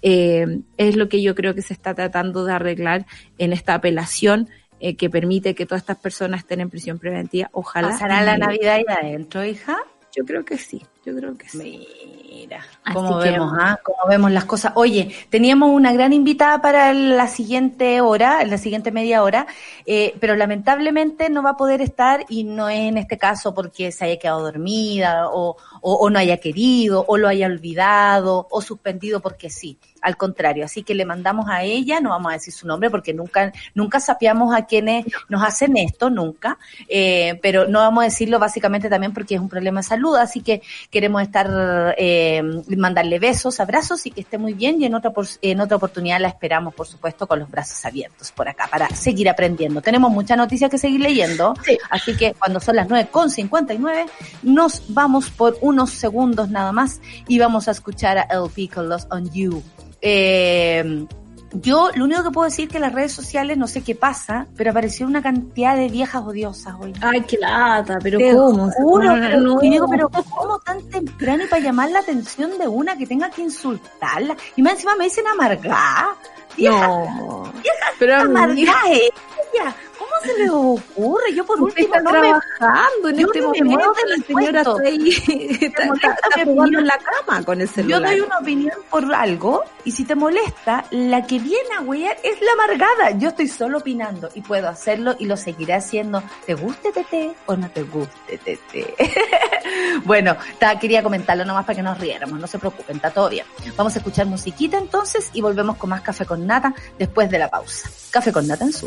eh, 0.09 0.61
es 0.77 0.95
lo 0.97 1.09
que 1.09 1.21
yo 1.21 1.35
creo 1.35 1.53
que 1.55 1.63
se 1.63 1.73
está 1.75 1.95
tratando 1.95 2.45
de 2.45 2.53
arreglar 2.53 3.07
en 3.39 3.53
esta 3.53 3.75
apelación 3.75 4.49
eh, 4.79 4.95
que 4.95 5.11
permite 5.11 5.55
que 5.57 5.67
todas 5.67 5.83
estas 5.83 5.97
personas 5.99 6.41
estén 6.41 6.61
en 6.61 6.71
prisión 6.71 6.99
preventiva. 6.99 7.49
Ojalá. 7.53 7.89
¿Pasará 7.89 8.23
la 8.23 8.37
y- 8.37 8.39
Navidad 8.39 8.75
ahí 8.77 8.85
adentro, 8.89 9.45
hija? 9.45 9.77
Yo 10.15 10.25
creo 10.25 10.45
que 10.47 10.57
sí, 10.57 10.81
yo 11.05 11.15
creo 11.15 11.37
que 11.37 11.47
sí. 11.49 11.87
Mira, 12.31 12.65
que- 12.85 13.31
vemos, 13.31 13.53
¿ah? 13.59 13.79
Cómo 13.83 13.99
vemos 14.09 14.31
las 14.31 14.45
cosas. 14.45 14.73
Oye, 14.77 15.11
teníamos 15.31 15.71
una 15.71 15.93
gran 15.93 16.13
invitada 16.13 16.61
para 16.63 16.93
la 16.95 17.27
siguiente 17.27 18.01
hora, 18.01 18.43
la 18.45 18.57
siguiente 18.59 18.91
media 18.93 19.23
hora, 19.23 19.47
eh, 19.87 20.15
pero 20.21 20.35
lamentablemente 20.37 21.29
no 21.29 21.43
va 21.43 21.51
a 21.51 21.57
poder 21.57 21.81
estar 21.83 22.25
y 22.31 22.45
no 22.45 22.69
es 22.69 22.81
en 22.81 22.97
este 22.99 23.19
caso 23.19 23.53
porque 23.55 23.93
se 23.93 24.05
haya 24.07 24.19
quedado 24.19 24.43
dormida 24.43 25.29
o, 25.29 25.57
o, 25.83 25.95
o 25.95 26.11
no 26.11 26.19
haya 26.19 26.37
querido 26.39 27.05
o 27.09 27.17
lo 27.19 27.29
haya 27.29 27.47
olvidado 27.47 28.47
o 28.51 28.61
suspendido 28.63 29.21
porque 29.21 29.51
sí. 29.51 29.79
Al 30.07 30.17
contrario, 30.17 30.65
así 30.65 30.85
que 30.85 30.95
le 30.95 31.05
mandamos 31.05 31.49
a 31.49 31.65
ella, 31.65 31.99
no 32.01 32.11
vamos 32.11 32.31
a 32.31 32.35
decir 32.35 32.55
su 32.55 32.65
nombre 32.65 32.91
porque 32.91 33.13
nunca, 33.13 33.53
nunca 33.75 33.99
sapeamos 33.99 34.55
a 34.55 34.65
quienes 34.65 35.05
nos 35.29 35.43
hacen 35.43 35.77
esto, 35.77 36.11
nunca, 36.11 36.59
eh, 36.89 37.41
pero 37.43 37.67
no 37.67 37.81
vamos 37.81 38.03
a 38.03 38.05
decirlo 38.05 38.39
básicamente 38.39 38.89
también 38.89 39.13
porque 39.13 39.35
es 39.35 39.41
un 39.41 39.49
problema 39.49 39.81
de 39.81 39.83
salud, 39.83 40.15
así 40.15 40.43
que 40.43 40.63
queremos 40.93 41.23
estar, 41.23 41.97
eh, 41.99 42.41
mandarle 42.77 43.19
besos, 43.19 43.59
abrazos 43.59 44.07
y 44.07 44.13
que 44.13 44.21
esté 44.21 44.39
muy 44.39 44.53
bien 44.55 44.81
y 44.81 44.85
en 44.85 44.95
otra, 44.95 45.13
en 45.43 45.61
otra 45.61 45.77
oportunidad 45.77 46.21
la 46.21 46.29
esperamos, 46.29 46.73
por 46.73 46.87
supuesto, 46.87 47.27
con 47.27 47.41
los 47.41 47.51
brazos 47.51 47.85
abiertos 47.85 48.31
por 48.31 48.49
acá 48.49 48.69
para 48.71 48.89
seguir 48.91 49.29
aprendiendo. 49.29 49.83
Tenemos 49.83 50.13
muchas 50.13 50.39
noticias 50.39 50.71
que 50.71 50.79
seguir 50.79 51.01
leyendo, 51.01 51.53
así 51.91 52.17
que 52.17 52.35
cuando 52.35 52.61
son 52.61 52.77
las 52.77 52.87
9.59 52.87 54.07
nos 54.45 54.85
vamos 54.95 55.31
por 55.31 55.59
unos 55.63 55.91
segundos 55.91 56.49
nada 56.49 56.71
más 56.71 57.01
y 57.27 57.41
vamos 57.41 57.67
a 57.67 57.73
escuchar 57.73 58.19
a 58.19 58.23
LP 58.31 58.69
con 58.73 58.89
Lost 58.89 59.13
on 59.13 59.29
You. 59.33 59.65
Eh, 60.09 61.07
yo 61.53 61.91
lo 61.95 62.05
único 62.05 62.23
que 62.23 62.31
puedo 62.31 62.45
decir 62.45 62.69
que 62.69 62.77
en 62.77 62.83
las 62.83 62.93
redes 62.93 63.13
sociales, 63.13 63.57
no 63.57 63.67
sé 63.67 63.83
qué 63.83 63.95
pasa, 63.95 64.47
pero 64.57 64.71
apareció 64.71 65.07
una 65.07 65.23
cantidad 65.23 65.75
de 65.77 65.89
viejas 65.89 66.23
odiosas 66.23 66.75
hoy. 66.79 66.93
Ay, 67.01 67.23
qué 67.23 67.39
lata, 67.39 67.99
pero 68.03 68.19
Te 68.19 68.33
¿cómo? 68.35 68.71
juro, 68.71 69.17
No, 69.17 69.21
pero, 69.21 69.41
no. 69.41 69.59
y 69.63 69.71
digo, 69.71 69.87
pero 69.89 70.09
¿cómo 70.09 70.59
tan 70.61 70.83
temprano 70.91 71.45
y 71.45 71.47
para 71.47 71.63
llamar 71.63 71.91
la 71.91 72.01
atención 72.01 72.59
de 72.59 72.69
una 72.69 72.97
que 72.97 73.07
tenga 73.07 73.31
que 73.31 73.43
insultarla? 73.43 74.37
Y 74.55 74.63
más 74.63 74.75
encima 74.75 74.97
me 74.97 75.05
dicen 75.05 75.27
amargada. 75.27 76.17
Vieja, 76.57 76.87
No. 76.89 77.53
Pero 77.99 78.17
amargada 78.17 78.89
ella. 78.91 79.75
¿Cómo 79.99 80.11
se 80.23 80.39
le 80.39 80.51
ocurre? 80.51 81.35
Yo 81.35 81.45
por 81.47 81.61
último 81.63 81.87
está 81.95 82.01
no 82.03 82.13
me... 82.13 82.21
trabajando 82.21 83.09
en 83.09 83.17
yo 83.17 83.27
este 83.29 83.41
no 83.41 83.51
me 83.53 83.61
momento. 83.63 83.93
La 84.07 84.17
señora 84.27 84.61
está 84.61 84.83
ahí, 84.85 85.09
está, 85.61 85.85
está- 85.85 86.13
está 86.13 86.45
jugando 86.45 86.79
en 86.81 86.87
la 86.87 86.99
cama 86.99 87.43
con 87.45 87.61
el 87.61 87.67
Yo 87.69 87.73
celular. 87.75 88.03
doy 88.11 88.21
una 88.21 88.39
opinión 88.39 88.77
por 88.91 89.15
algo 89.15 89.65
y 89.85 89.91
si 89.93 90.05
te 90.05 90.15
molesta, 90.15 90.85
la 90.91 91.27
que 91.27 91.39
viene 91.39 91.75
a 91.79 91.81
huear 91.83 92.17
es 92.23 92.39
la 92.43 92.53
amargada. 92.53 93.11
Yo 93.19 93.31
estoy 93.31 93.49
solo 93.49 93.79
opinando 93.79 94.29
y 94.35 94.43
puedo 94.43 94.69
hacerlo 94.69 95.17
y 95.19 95.25
lo 95.25 95.37
seguiré 95.39 95.73
haciendo. 95.75 96.23
¿Te 96.45 96.55
guste 96.55 96.93
Tete 96.93 97.33
o 97.47 97.57
no 97.57 97.71
te 97.71 97.83
guste 97.85 98.37
Tete? 98.39 98.95
bueno, 100.05 100.37
ta- 100.59 100.79
quería 100.79 101.03
comentarlo 101.03 101.45
nomás 101.45 101.65
para 101.65 101.77
que 101.77 101.83
nos 101.83 101.99
riéramos, 101.99 102.39
no 102.39 102.47
se 102.47 102.59
preocupen, 102.59 102.97
está 102.97 103.11
todo 103.11 103.29
bien. 103.29 103.47
Vamos 103.77 103.95
a 103.95 103.99
escuchar 103.99 104.27
musiquita 104.27 104.79
entonces 104.79 105.31
y 105.33 105.41
volvemos 105.41 105.77
con 105.77 105.91
más 105.91 106.01
café 106.03 106.25
con 106.27 106.47
nata 106.47 106.75
después 106.99 107.31
de 107.31 107.39
la 107.39 107.49
pausa. 107.51 107.89
Café 108.11 108.33
con 108.33 108.47
nata 108.47 108.65
en 108.65 108.73
su 108.73 108.87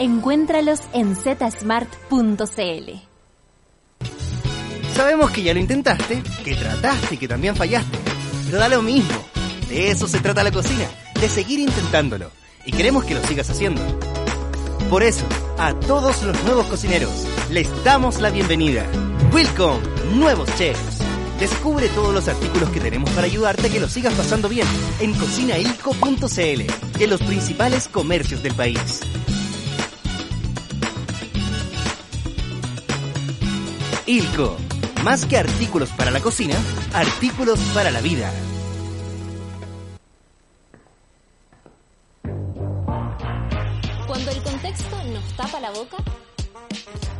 Encuéntralos 0.00 0.80
en 0.94 1.14
zsmart.cl. 1.14 2.90
Sabemos 4.94 5.30
que 5.30 5.42
ya 5.42 5.52
lo 5.52 5.60
intentaste, 5.60 6.22
que 6.42 6.54
trataste 6.54 7.16
y 7.16 7.18
que 7.18 7.28
también 7.28 7.54
fallaste. 7.54 7.98
Pero 8.46 8.58
da 8.58 8.70
lo 8.70 8.80
mismo. 8.80 9.22
De 9.68 9.90
eso 9.90 10.08
se 10.08 10.20
trata 10.20 10.42
la 10.42 10.52
cocina, 10.52 10.86
de 11.20 11.28
seguir 11.28 11.58
intentándolo. 11.60 12.30
Y 12.64 12.72
queremos 12.72 13.04
que 13.04 13.14
lo 13.14 13.22
sigas 13.26 13.50
haciendo. 13.50 13.82
Por 14.88 15.02
eso, 15.02 15.26
a 15.58 15.74
todos 15.74 16.22
los 16.22 16.44
nuevos 16.44 16.66
cocineros, 16.68 17.26
les 17.50 17.68
damos 17.84 18.22
la 18.22 18.30
bienvenida. 18.30 18.86
Welcome, 19.34 19.80
nuevos 20.14 20.48
chefs. 20.56 21.00
Descubre 21.38 21.90
todos 21.90 22.14
los 22.14 22.26
artículos 22.26 22.70
que 22.70 22.80
tenemos 22.80 23.10
para 23.10 23.26
ayudarte 23.26 23.66
a 23.66 23.70
que 23.70 23.80
lo 23.80 23.88
sigas 23.88 24.14
pasando 24.14 24.48
bien 24.48 24.66
en 25.00 25.12
cocinailco.cl 25.12 27.02
en 27.02 27.10
los 27.10 27.20
principales 27.20 27.86
comercios 27.86 28.42
del 28.42 28.54
país. 28.54 29.02
Ilco. 34.10 34.56
Más 35.04 35.24
que 35.24 35.36
artículos 35.36 35.88
para 35.90 36.10
la 36.10 36.18
cocina, 36.18 36.56
artículos 36.92 37.60
para 37.72 37.92
la 37.92 38.00
vida. 38.00 38.28
Cuando 44.08 44.30
el 44.32 44.42
contexto 44.42 45.04
nos 45.04 45.24
tapa 45.36 45.60
la 45.60 45.70
boca, 45.70 45.98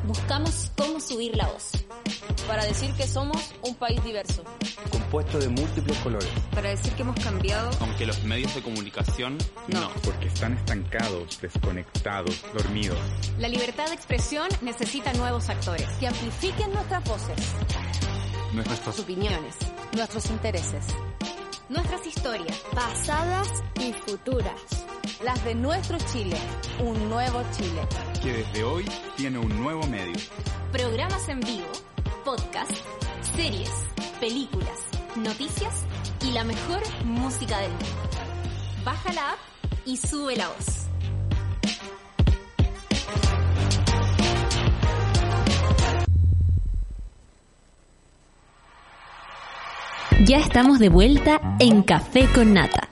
buscamos 0.04 0.72
cómo 0.76 0.98
subir 0.98 1.36
la 1.36 1.46
voz. 1.46 1.70
Para 2.50 2.64
decir 2.64 2.92
que 2.94 3.06
somos 3.06 3.52
un 3.62 3.76
país 3.76 4.02
diverso. 4.02 4.42
compuesto 4.90 5.38
de 5.38 5.48
múltiples 5.48 5.96
colores. 5.98 6.28
Para 6.52 6.70
decir 6.70 6.92
que 6.94 7.02
hemos 7.02 7.14
cambiado. 7.22 7.70
Aunque 7.78 8.04
los 8.06 8.24
medios 8.24 8.52
de 8.56 8.60
comunicación 8.62 9.38
no. 9.68 9.88
Porque 10.04 10.26
están 10.26 10.54
estancados, 10.54 11.40
desconectados, 11.40 12.42
dormidos. 12.52 12.98
La 13.38 13.46
libertad 13.46 13.86
de 13.86 13.94
expresión 13.94 14.48
necesita 14.62 15.12
nuevos 15.12 15.48
actores 15.48 15.86
Que 16.00 16.08
amplifiquen 16.08 16.72
nuestras 16.72 17.04
voces, 17.04 17.36
Nuestras 18.52 18.98
opiniones, 18.98 19.54
nuestros 19.96 20.28
intereses, 20.30 20.84
nuestras 21.68 22.04
historias. 22.04 22.56
pasadas 22.74 23.48
y 23.80 23.92
futuras. 23.92 24.60
las 25.22 25.44
de 25.44 25.54
nuestro 25.54 25.98
Chile, 26.12 26.36
un 26.80 27.08
nuevo 27.08 27.42
Chile. 27.56 27.82
que 28.20 28.32
desde 28.32 28.64
hoy 28.64 28.84
tiene 29.16 29.38
un 29.38 29.56
nuevo 29.62 29.86
medio. 29.86 30.14
Programas 30.72 31.28
en 31.28 31.40
vivo, 31.40 31.66
podcast, 32.24 32.70
series, 33.34 33.70
películas, 34.20 34.88
noticias 35.16 35.84
y 36.26 36.32
la 36.32 36.44
mejor 36.44 36.80
música 37.04 37.58
del 37.58 37.70
mundo. 37.70 37.86
Baja 38.84 39.12
la 39.12 39.30
app 39.32 39.38
y 39.86 39.96
sube 39.96 40.36
la 40.36 40.48
voz. 40.48 40.86
Ya 50.26 50.38
estamos 50.38 50.78
de 50.78 50.90
vuelta 50.90 51.56
en 51.58 51.82
Café 51.82 52.28
con 52.34 52.52
Nata. 52.52 52.88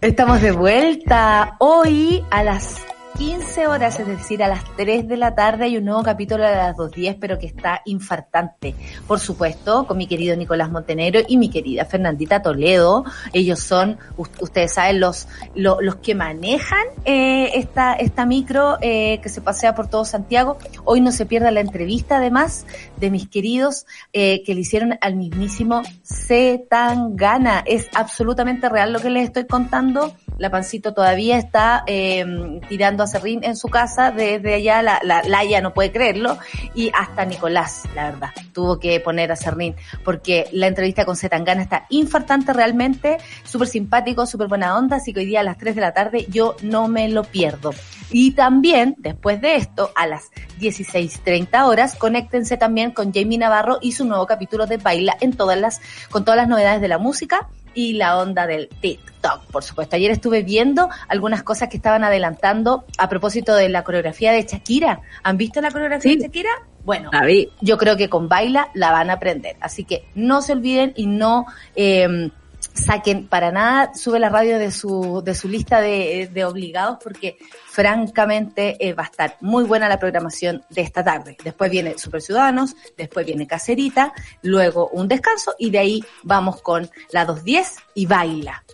Estamos 0.00 0.40
de 0.42 0.50
vuelta 0.50 1.56
hoy 1.60 2.24
a 2.30 2.42
las 2.42 2.84
15 3.20 3.66
horas, 3.66 4.00
es 4.00 4.06
decir, 4.06 4.42
a 4.42 4.48
las 4.48 4.64
3 4.78 5.06
de 5.06 5.18
la 5.18 5.34
tarde 5.34 5.64
hay 5.66 5.76
un 5.76 5.84
nuevo 5.84 6.02
capítulo 6.02 6.42
de 6.42 6.56
las 6.56 6.74
2.10, 6.74 7.18
pero 7.20 7.38
que 7.38 7.44
está 7.44 7.82
infartante. 7.84 8.74
Por 9.06 9.20
supuesto, 9.20 9.86
con 9.86 9.98
mi 9.98 10.06
querido 10.06 10.34
Nicolás 10.36 10.70
Montenegro 10.70 11.20
y 11.28 11.36
mi 11.36 11.50
querida 11.50 11.84
Fernandita 11.84 12.40
Toledo. 12.40 13.04
Ellos 13.34 13.60
son, 13.60 13.98
ustedes 14.16 14.72
saben, 14.72 15.00
los, 15.00 15.28
lo- 15.54 15.82
los, 15.82 15.96
que 15.96 16.14
manejan 16.14 16.82
eh, 17.04 17.50
esta, 17.56 17.92
esta 17.92 18.24
micro 18.24 18.78
eh, 18.80 19.20
que 19.22 19.28
se 19.28 19.42
pasea 19.42 19.74
por 19.74 19.88
todo 19.88 20.06
Santiago. 20.06 20.56
Hoy 20.86 21.02
no 21.02 21.12
se 21.12 21.26
pierda 21.26 21.50
la 21.50 21.60
entrevista, 21.60 22.16
además, 22.16 22.64
de 22.96 23.10
mis 23.10 23.28
queridos 23.28 23.84
eh, 24.14 24.42
que 24.46 24.54
le 24.54 24.62
hicieron 24.62 24.96
al 25.02 25.16
mismísimo 25.16 25.82
C. 26.02 26.64
Tangana. 26.70 27.64
Es 27.66 27.86
absolutamente 27.94 28.70
real 28.70 28.94
lo 28.94 29.00
que 29.00 29.10
les 29.10 29.24
estoy 29.24 29.44
contando. 29.46 30.14
La 30.40 30.50
Pancito 30.50 30.94
todavía 30.94 31.36
está 31.36 31.84
eh, 31.86 32.24
tirando 32.66 33.02
a 33.02 33.06
Serrín 33.06 33.44
en 33.44 33.56
su 33.56 33.68
casa. 33.68 34.10
Desde 34.10 34.54
allá 34.54 34.80
la, 34.80 34.98
la 35.04 35.22
Laia 35.22 35.60
no 35.60 35.74
puede 35.74 35.92
creerlo. 35.92 36.38
Y 36.74 36.90
hasta 36.98 37.26
Nicolás, 37.26 37.82
la 37.94 38.10
verdad, 38.10 38.30
tuvo 38.54 38.80
que 38.80 38.98
poner 39.00 39.30
a 39.32 39.36
Serrín. 39.36 39.76
Porque 40.02 40.48
la 40.52 40.66
entrevista 40.66 41.04
con 41.04 41.14
Zetangana 41.14 41.60
está 41.60 41.84
infartante 41.90 42.54
realmente. 42.54 43.18
Súper 43.44 43.68
simpático, 43.68 44.24
súper 44.24 44.48
buena 44.48 44.78
onda. 44.78 44.96
Así 44.96 45.12
que 45.12 45.20
hoy 45.20 45.26
día 45.26 45.40
a 45.40 45.44
las 45.44 45.58
3 45.58 45.74
de 45.74 45.80
la 45.82 45.92
tarde 45.92 46.24
yo 46.30 46.56
no 46.62 46.88
me 46.88 47.10
lo 47.10 47.22
pierdo. 47.24 47.72
Y 48.10 48.30
también, 48.30 48.96
después 48.96 49.42
de 49.42 49.56
esto, 49.56 49.92
a 49.94 50.06
las 50.06 50.30
16.30 50.58 51.66
horas, 51.66 51.96
conéctense 51.96 52.56
también 52.56 52.92
con 52.92 53.12
Jamie 53.12 53.36
Navarro 53.36 53.78
y 53.82 53.92
su 53.92 54.06
nuevo 54.06 54.26
capítulo 54.26 54.66
de 54.66 54.78
Baila 54.78 55.18
en 55.20 55.34
todas 55.34 55.58
las, 55.58 55.82
con 56.10 56.24
todas 56.24 56.38
las 56.38 56.48
novedades 56.48 56.80
de 56.80 56.88
la 56.88 56.98
música 56.98 57.50
y 57.74 57.94
la 57.94 58.18
onda 58.18 58.46
del 58.46 58.68
TikTok, 58.68 59.46
por 59.50 59.62
supuesto. 59.62 59.96
Ayer 59.96 60.10
estuve 60.10 60.42
viendo 60.42 60.88
algunas 61.08 61.42
cosas 61.42 61.68
que 61.68 61.76
estaban 61.76 62.04
adelantando 62.04 62.84
a 62.98 63.08
propósito 63.08 63.54
de 63.54 63.68
la 63.68 63.84
coreografía 63.84 64.32
de 64.32 64.42
Shakira. 64.42 65.00
¿Han 65.22 65.36
visto 65.36 65.60
la 65.60 65.70
coreografía 65.70 66.12
de 66.12 66.22
Shakira? 66.22 66.50
Bueno, 66.84 67.10
yo 67.60 67.76
creo 67.76 67.96
que 67.96 68.08
con 68.08 68.28
Baila 68.28 68.68
la 68.74 68.90
van 68.90 69.10
a 69.10 69.14
aprender. 69.14 69.56
Así 69.60 69.84
que 69.84 70.06
no 70.14 70.42
se 70.42 70.52
olviden 70.52 70.92
y 70.96 71.06
no 71.06 71.46
eh, 71.76 72.30
saquen 72.84 73.28
para 73.28 73.50
nada, 73.50 73.94
sube 73.94 74.18
la 74.18 74.28
radio 74.28 74.58
de 74.58 74.70
su, 74.70 75.22
de 75.24 75.34
su 75.34 75.48
lista 75.48 75.80
de, 75.80 76.28
de 76.32 76.44
obligados 76.44 76.98
porque 77.02 77.38
francamente 77.66 78.76
eh, 78.78 78.94
va 78.94 79.04
a 79.04 79.06
estar 79.06 79.36
muy 79.40 79.64
buena 79.64 79.88
la 79.88 79.98
programación 79.98 80.64
de 80.70 80.82
esta 80.82 81.04
tarde. 81.04 81.36
Después 81.42 81.70
viene 81.70 81.98
Super 81.98 82.20
Ciudadanos, 82.20 82.74
después 82.96 83.26
viene 83.26 83.46
Cacerita, 83.46 84.12
luego 84.42 84.88
un 84.88 85.08
descanso 85.08 85.54
y 85.58 85.70
de 85.70 85.78
ahí 85.78 86.04
vamos 86.22 86.60
con 86.62 86.90
la 87.12 87.24
210 87.24 87.76
y 87.94 88.06
Baila. 88.06 88.64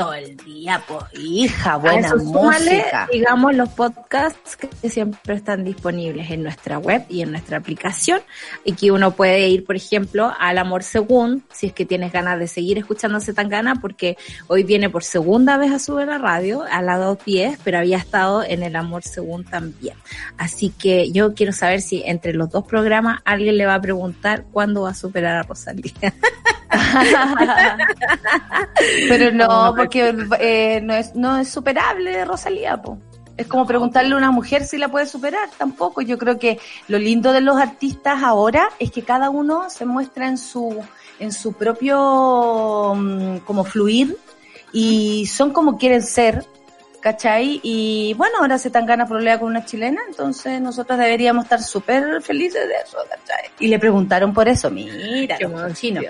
Todo 0.00 0.14
el 0.14 0.34
día, 0.38 0.82
pues 0.88 1.04
hija, 1.12 1.74
A 1.74 1.76
buena 1.76 2.06
eso 2.06 2.18
súmale, 2.18 2.76
música. 2.78 3.08
digamos, 3.12 3.54
los 3.54 3.68
podcasts 3.68 4.56
que 4.56 4.88
siempre 4.88 5.34
están 5.34 5.62
disponibles 5.62 6.30
en 6.30 6.42
nuestra 6.42 6.78
web 6.78 7.04
y 7.10 7.20
en 7.20 7.32
nuestra 7.32 7.58
aplicación 7.58 8.22
y 8.64 8.72
que 8.72 8.92
uno 8.92 9.10
puede 9.10 9.48
ir, 9.48 9.64
por 9.66 9.76
ejemplo, 9.76 10.32
al 10.38 10.56
Amor 10.56 10.84
Según, 10.84 11.44
si 11.52 11.66
es 11.66 11.74
que 11.74 11.84
tienes 11.84 12.12
ganas 12.12 12.38
de 12.38 12.46
seguir 12.46 12.78
escuchándose 12.78 13.34
tan 13.34 13.50
gana, 13.50 13.74
porque 13.76 14.16
hoy 14.46 14.62
viene 14.62 14.88
por 14.88 15.04
segunda 15.04 15.58
vez 15.58 15.70
a 15.70 15.78
subir 15.78 16.06
la 16.06 16.16
radio, 16.16 16.64
a 16.70 16.80
la 16.80 16.96
210, 16.96 17.58
pero 17.62 17.76
había 17.76 17.98
estado 17.98 18.42
en 18.42 18.62
el 18.62 18.76
Amor 18.76 19.02
Según 19.02 19.44
también. 19.44 19.96
Así 20.38 20.70
que 20.70 21.12
yo 21.12 21.34
quiero 21.34 21.52
saber 21.52 21.82
si 21.82 22.02
entre 22.06 22.32
los 22.32 22.48
dos 22.48 22.64
programas 22.64 23.20
alguien 23.26 23.58
le 23.58 23.66
va 23.66 23.74
a 23.74 23.80
preguntar 23.82 24.44
cuándo 24.50 24.82
va 24.82 24.90
a 24.90 24.94
superar 24.94 25.36
a 25.36 25.42
Rosalía. 25.42 25.92
Pero 29.08 29.32
no, 29.32 29.74
porque 29.76 30.14
eh, 30.38 30.80
no 30.82 30.94
es 30.94 31.14
no 31.14 31.38
es 31.38 31.48
superable 31.48 32.24
Rosalía, 32.24 32.80
po. 32.80 32.98
Es 33.36 33.46
como 33.46 33.66
preguntarle 33.66 34.14
a 34.14 34.18
una 34.18 34.30
mujer 34.30 34.64
si 34.64 34.76
la 34.76 34.88
puede 34.88 35.06
superar, 35.06 35.48
tampoco. 35.56 36.02
Yo 36.02 36.18
creo 36.18 36.38
que 36.38 36.58
lo 36.88 36.98
lindo 36.98 37.32
de 37.32 37.40
los 37.40 37.56
artistas 37.56 38.22
ahora 38.22 38.68
es 38.78 38.90
que 38.90 39.02
cada 39.02 39.30
uno 39.30 39.70
se 39.70 39.86
muestra 39.86 40.28
en 40.28 40.36
su 40.36 40.78
en 41.18 41.32
su 41.32 41.52
propio 41.52 42.94
mm, 42.94 43.38
como 43.38 43.64
fluir 43.64 44.16
y 44.72 45.26
son 45.26 45.52
como 45.52 45.78
quieren 45.78 46.02
ser, 46.02 46.46
¿cachai? 47.00 47.60
Y 47.62 48.14
bueno, 48.14 48.36
ahora 48.40 48.58
se 48.58 48.70
tan 48.70 48.86
gana 48.86 49.06
problema 49.06 49.38
con 49.38 49.48
una 49.48 49.64
chilena, 49.64 50.00
entonces 50.08 50.60
nosotros 50.60 50.98
deberíamos 50.98 51.44
estar 51.44 51.62
súper 51.62 52.22
felices 52.22 52.68
de 52.68 52.74
eso, 52.84 52.98
¿cachai? 53.08 53.50
Y 53.58 53.68
le 53.68 53.78
preguntaron 53.78 54.32
por 54.32 54.48
eso, 54.48 54.70
mira, 54.70 55.36
Qué 55.36 55.44
los 55.44 55.60
cochinos, 55.62 56.04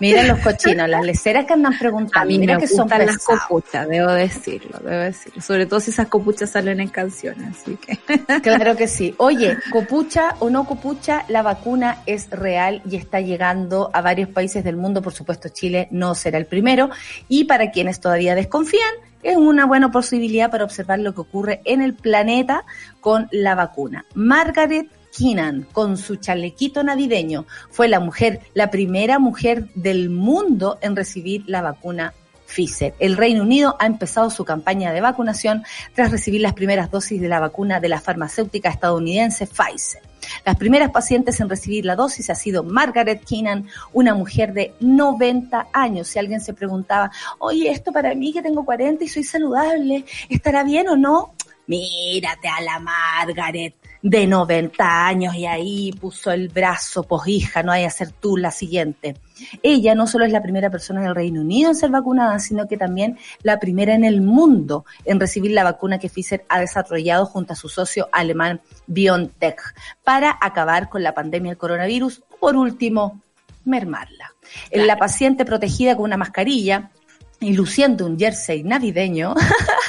mira 0.00 0.22
los 0.22 0.38
cochinos, 0.40 0.88
las 0.88 1.04
leceras 1.04 1.44
que 1.46 1.52
andan 1.52 1.78
preguntando, 1.78 2.20
A 2.20 2.24
mí 2.24 2.38
mira 2.38 2.54
me 2.54 2.60
que 2.60 2.68
son 2.68 2.82
gustan 2.86 3.06
las 3.06 3.16
pesados. 3.16 3.42
copuchas, 3.42 3.88
debo 3.88 4.12
decirlo, 4.12 4.78
debo 4.78 5.02
decirlo. 5.02 5.42
Sobre 5.42 5.66
todo 5.66 5.80
si 5.80 5.90
esas 5.90 6.08
copuchas 6.08 6.50
salen 6.50 6.80
en 6.80 6.88
canciones, 6.88 7.56
así 7.60 7.76
que. 7.76 7.98
Claro 8.42 8.76
que 8.76 8.86
sí. 8.86 9.14
Oye, 9.18 9.56
copucha 9.72 10.36
o 10.40 10.50
no 10.50 10.64
copucha, 10.66 11.24
la 11.28 11.42
vacuna 11.42 12.02
es 12.06 12.30
real 12.30 12.82
y 12.88 12.96
está 12.96 13.20
llegando 13.20 13.90
a 13.92 14.00
varios 14.00 14.28
países 14.28 14.62
del 14.62 14.76
mundo. 14.76 15.02
Por 15.02 15.12
supuesto, 15.12 15.48
Chile 15.48 15.88
no 15.90 16.14
será 16.14 16.38
el 16.38 16.46
primero. 16.46 16.90
Y 17.28 17.44
para 17.44 17.70
quienes 17.70 18.00
todavía 18.00 18.34
desconfían, 18.34 18.92
es 19.26 19.36
una 19.36 19.66
buena 19.66 19.90
posibilidad 19.90 20.52
para 20.52 20.62
observar 20.62 21.00
lo 21.00 21.12
que 21.12 21.20
ocurre 21.20 21.60
en 21.64 21.82
el 21.82 21.94
planeta 21.94 22.64
con 23.00 23.28
la 23.32 23.56
vacuna. 23.56 24.04
Margaret 24.14 24.88
Keenan, 25.16 25.66
con 25.72 25.96
su 25.96 26.16
chalequito 26.16 26.84
navideño, 26.84 27.44
fue 27.70 27.88
la 27.88 27.98
mujer, 27.98 28.40
la 28.54 28.70
primera 28.70 29.18
mujer 29.18 29.66
del 29.74 30.10
mundo 30.10 30.78
en 30.80 30.94
recibir 30.94 31.42
la 31.48 31.60
vacuna 31.60 32.14
Pfizer. 32.46 32.94
El 33.00 33.16
Reino 33.16 33.42
Unido 33.42 33.76
ha 33.80 33.86
empezado 33.86 34.30
su 34.30 34.44
campaña 34.44 34.92
de 34.92 35.00
vacunación 35.00 35.64
tras 35.94 36.12
recibir 36.12 36.40
las 36.40 36.52
primeras 36.52 36.92
dosis 36.92 37.20
de 37.20 37.28
la 37.28 37.40
vacuna 37.40 37.80
de 37.80 37.88
la 37.88 38.00
farmacéutica 38.00 38.68
estadounidense 38.68 39.48
Pfizer. 39.48 40.02
Las 40.46 40.54
primeras 40.54 40.92
pacientes 40.92 41.40
en 41.40 41.48
recibir 41.48 41.84
la 41.84 41.96
dosis 41.96 42.30
ha 42.30 42.36
sido 42.36 42.62
Margaret 42.62 43.24
Keenan, 43.24 43.66
una 43.92 44.14
mujer 44.14 44.52
de 44.52 44.74
90 44.78 45.70
años. 45.72 46.06
Si 46.06 46.20
alguien 46.20 46.40
se 46.40 46.54
preguntaba, 46.54 47.10
oye, 47.40 47.68
esto 47.68 47.90
para 47.90 48.14
mí 48.14 48.32
que 48.32 48.42
tengo 48.42 48.64
40 48.64 49.02
y 49.02 49.08
soy 49.08 49.24
saludable, 49.24 50.04
¿estará 50.28 50.62
bien 50.62 50.86
o 50.86 50.96
no? 50.96 51.34
Mírate 51.66 52.46
a 52.46 52.60
la 52.60 52.78
Margaret 52.78 53.74
de 54.08 54.24
90 54.24 55.06
años 55.06 55.34
y 55.34 55.46
ahí 55.46 55.90
puso 55.90 56.30
el 56.30 56.48
brazo, 56.48 57.02
pues 57.02 57.26
hija, 57.26 57.64
no 57.64 57.72
hay 57.72 57.82
a 57.82 57.90
ser 57.90 58.12
tú 58.12 58.36
la 58.36 58.52
siguiente. 58.52 59.16
Ella 59.64 59.96
no 59.96 60.06
solo 60.06 60.24
es 60.24 60.30
la 60.30 60.42
primera 60.42 60.70
persona 60.70 61.00
en 61.00 61.08
el 61.08 61.14
Reino 61.16 61.40
Unido 61.40 61.70
en 61.70 61.74
ser 61.74 61.90
vacunada, 61.90 62.38
sino 62.38 62.68
que 62.68 62.76
también 62.76 63.18
la 63.42 63.58
primera 63.58 63.94
en 63.94 64.04
el 64.04 64.20
mundo 64.22 64.84
en 65.04 65.18
recibir 65.18 65.50
la 65.50 65.64
vacuna 65.64 65.98
que 65.98 66.08
Pfizer 66.08 66.44
ha 66.48 66.60
desarrollado 66.60 67.26
junto 67.26 67.54
a 67.54 67.56
su 67.56 67.68
socio 67.68 68.08
alemán 68.12 68.60
BioNTech 68.86 69.60
para 70.04 70.38
acabar 70.40 70.88
con 70.88 71.02
la 71.02 71.12
pandemia 71.12 71.50
del 71.50 71.58
coronavirus, 71.58 72.22
por 72.38 72.54
último, 72.54 73.20
mermarla. 73.64 74.32
La 74.70 74.98
paciente 74.98 75.44
protegida 75.44 75.96
con 75.96 76.04
una 76.04 76.16
mascarilla 76.16 76.92
y 77.40 77.54
luciendo 77.54 78.06
un 78.06 78.18
jersey 78.18 78.62
navideño, 78.62 79.34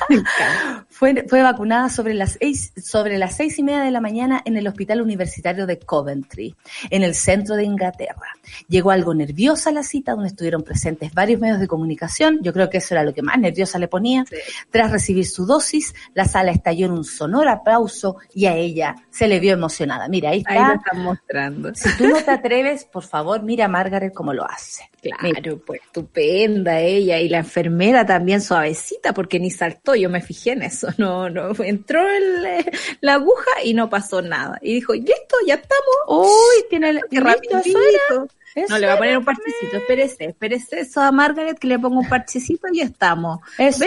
fue, 0.98 1.26
fue 1.28 1.44
vacunada 1.44 1.90
sobre 1.90 2.16
las, 2.16 2.38
seis, 2.40 2.74
sobre 2.76 3.20
las 3.20 3.36
seis 3.38 3.60
y 3.60 3.64
media 3.64 3.82
de 3.82 3.92
la 3.92 4.02
mañana 4.02 4.42
en 4.46 4.58
el 4.58 4.68
Hospital 4.68 5.00
Universitario 5.02 5.68
de 5.68 5.78
Coventry, 5.78 6.56
en 6.90 7.04
el 7.04 7.14
centro 7.14 7.56
de 7.56 7.66
Inglaterra. 7.66 8.36
Llegó 8.68 8.90
algo 8.90 9.14
nerviosa 9.14 9.70
a 9.70 9.74
la 9.74 9.84
cita, 9.84 10.14
donde 10.14 10.30
estuvieron 10.30 10.64
presentes 10.64 11.14
varios 11.14 11.40
medios 11.40 11.60
de 11.60 11.68
comunicación. 11.68 12.40
Yo 12.42 12.52
creo 12.52 12.72
que 12.72 12.80
eso 12.80 12.96
era 12.96 13.04
lo 13.04 13.14
que 13.14 13.22
más 13.22 13.38
nerviosa 13.38 13.78
le 13.78 13.88
ponía. 13.88 14.26
Tras 14.72 14.92
recibir 14.92 15.28
su 15.28 15.46
dosis, 15.46 15.94
la 16.16 16.26
sala 16.26 16.52
estalló 16.52 16.88
en 16.88 16.94
un 16.94 17.04
sonoro 17.04 17.52
aplauso 17.52 18.18
y 18.34 18.48
a 18.48 18.56
ella 18.56 18.96
se 19.12 19.28
le 19.28 19.40
vio 19.40 19.54
emocionada. 19.54 20.08
Mira, 20.08 20.32
ahí 20.32 20.44
Ahí 20.48 20.58
está. 20.58 20.68
lo 20.70 20.76
están 20.80 21.04
mostrando. 21.04 21.76
Si 21.76 21.96
tú 21.96 22.08
no 22.08 22.18
te 22.24 22.32
atreves, 22.38 22.86
por 22.86 23.04
favor, 23.04 23.44
mira 23.44 23.66
a 23.66 23.68
Margaret 23.68 24.14
cómo 24.14 24.34
lo 24.34 24.50
hace. 24.50 24.90
Claro, 25.00 25.60
pues 25.66 25.82
estupenda 25.84 26.80
ella 26.80 27.20
y 27.20 27.30
la 27.30 27.38
enfermera 27.38 28.06
también 28.06 28.42
suavecita 28.42 29.14
porque 29.14 29.40
ni 29.40 29.52
saltó, 29.52 29.96
yo 29.96 30.10
me 30.10 30.22
fijé 30.22 30.52
en 30.52 30.64
eso, 30.64 30.87
no, 30.98 31.30
no, 31.30 31.52
entró 31.64 32.08
el, 32.08 32.46
eh, 32.46 32.72
la 33.02 33.16
aguja 33.16 33.64
y 33.64 33.74
no 33.74 33.90
pasó 33.90 34.22
nada. 34.22 34.58
Y 34.62 34.76
dijo, 34.76 34.94
listo, 34.94 35.38
ya 35.46 35.56
estamos. 35.56 36.28
Uy, 36.28 36.66
tiene 36.70 36.90
el, 36.90 37.02
Qué 37.10 37.20
rapidito. 37.20 38.28
Eso 38.56 38.74
No, 38.74 38.80
le 38.80 38.88
va 38.88 38.94
a 38.94 38.98
poner 38.98 39.18
un 39.20 39.24
parchecito, 39.24 39.78
espérese, 39.78 40.26
espérese 40.26 40.80
eso 40.80 41.00
a 41.02 41.12
Margaret 41.12 41.60
que 41.60 41.68
le 41.68 41.78
ponga 41.78 42.00
un 42.00 42.10
parchecito 42.10 42.68
y 42.72 42.80
ya 42.80 42.86
estamos. 42.86 43.40
Eso, 43.60 43.86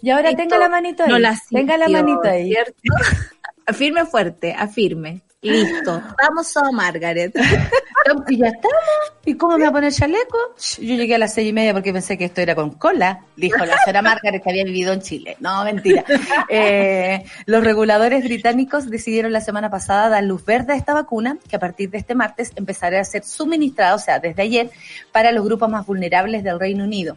y 0.00 0.10
ahora 0.10 0.34
tenga 0.34 0.56
la 0.56 0.70
manito 0.70 1.02
ahí. 1.02 1.10
No 1.10 1.18
la 1.18 1.38
tenga 1.50 1.76
la 1.76 1.84
sintió, 1.84 2.02
manito 2.02 2.28
ahí. 2.28 2.50
¿cierto? 2.50 2.80
Afirme 3.66 4.06
fuerte, 4.06 4.54
afirme. 4.54 5.22
Listo, 5.46 6.02
vamos 6.22 6.56
a 6.56 6.70
Margaret. 6.72 7.34
Y 8.28 8.38
ya 8.38 8.46
estamos. 8.46 8.76
¿Y 9.24 9.34
cómo 9.34 9.56
me 9.56 9.64
va 9.64 9.70
a 9.70 9.72
poner 9.72 9.92
chaleco? 9.92 10.38
Yo 10.78 10.94
llegué 10.94 11.16
a 11.16 11.18
las 11.18 11.34
seis 11.34 11.48
y 11.48 11.52
media 11.52 11.72
porque 11.72 11.92
pensé 11.92 12.16
que 12.16 12.26
esto 12.26 12.40
era 12.40 12.54
con 12.54 12.70
cola, 12.70 13.24
dijo 13.36 13.64
la 13.64 13.76
señora 13.78 14.02
Margaret 14.02 14.42
que 14.42 14.50
había 14.50 14.64
vivido 14.64 14.92
en 14.92 15.00
Chile. 15.00 15.36
No, 15.40 15.64
mentira. 15.64 16.04
Eh, 16.48 17.24
los 17.46 17.64
reguladores 17.64 18.22
británicos 18.22 18.88
decidieron 18.88 19.32
la 19.32 19.40
semana 19.40 19.70
pasada 19.70 20.08
dar 20.08 20.22
luz 20.22 20.44
verde 20.44 20.74
a 20.74 20.76
esta 20.76 20.94
vacuna, 20.94 21.38
que 21.48 21.56
a 21.56 21.58
partir 21.58 21.90
de 21.90 21.98
este 21.98 22.14
martes 22.14 22.52
empezará 22.54 23.00
a 23.00 23.04
ser 23.04 23.24
suministrada, 23.24 23.94
o 23.94 23.98
sea, 23.98 24.20
desde 24.20 24.42
ayer, 24.42 24.70
para 25.10 25.32
los 25.32 25.44
grupos 25.44 25.68
más 25.68 25.84
vulnerables 25.86 26.44
del 26.44 26.60
Reino 26.60 26.84
Unido. 26.84 27.16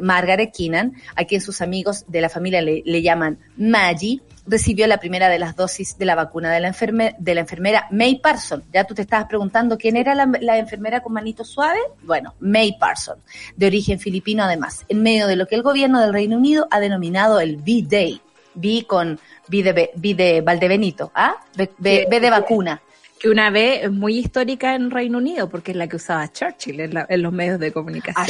Margaret 0.00 0.52
Keenan, 0.56 0.94
a 1.16 1.24
quien 1.24 1.40
sus 1.40 1.60
amigos 1.60 2.04
de 2.08 2.20
la 2.20 2.28
familia 2.28 2.60
le, 2.60 2.82
le 2.84 3.02
llaman 3.02 3.38
Maggie, 3.56 4.20
recibió 4.46 4.86
la 4.86 4.98
primera 4.98 5.28
de 5.28 5.38
las 5.38 5.54
dosis 5.54 5.96
de 5.98 6.04
la 6.04 6.14
vacuna 6.14 6.52
de 6.52 6.60
la, 6.60 6.68
enferme- 6.72 7.14
de 7.18 7.34
la 7.34 7.40
enfermera 7.42 7.86
May 7.90 8.16
Parson. 8.20 8.64
Ya 8.72 8.84
tú 8.84 8.94
te 8.94 9.02
estabas 9.02 9.26
preguntando 9.26 9.78
quién 9.78 9.96
era 9.96 10.14
la, 10.14 10.30
la 10.40 10.58
enfermera 10.58 11.00
con 11.02 11.12
manito 11.12 11.44
suave. 11.44 11.78
Bueno, 12.02 12.34
May 12.40 12.76
Parson, 12.78 13.18
de 13.56 13.66
origen 13.66 13.98
filipino 13.98 14.42
además, 14.42 14.84
en 14.88 15.02
medio 15.02 15.26
de 15.26 15.36
lo 15.36 15.46
que 15.46 15.54
el 15.54 15.62
gobierno 15.62 16.00
del 16.00 16.12
Reino 16.12 16.36
Unido 16.36 16.66
ha 16.70 16.80
denominado 16.80 17.40
el 17.40 17.56
V-Day. 17.56 18.20
V 18.52 18.84
con 18.84 19.20
V 19.48 19.62
de, 19.62 19.90
V 19.94 20.14
de 20.14 20.40
Valdebenito, 20.40 21.12
¿ah? 21.14 21.36
V 21.56 21.70
de 21.78 22.30
vacuna. 22.30 22.82
Que 23.20 23.28
una 23.28 23.50
vez 23.50 23.84
es 23.84 23.92
muy 23.92 24.16
histórica 24.18 24.74
en 24.74 24.90
Reino 24.90 25.18
Unido, 25.18 25.50
porque 25.50 25.72
es 25.72 25.76
la 25.76 25.86
que 25.86 25.96
usaba 25.96 26.32
Churchill 26.32 26.80
en, 26.80 26.94
la- 26.94 27.06
en 27.08 27.20
los 27.22 27.32
medios 27.32 27.60
de 27.60 27.70
comunicación. 27.70 28.24
A 28.24 28.26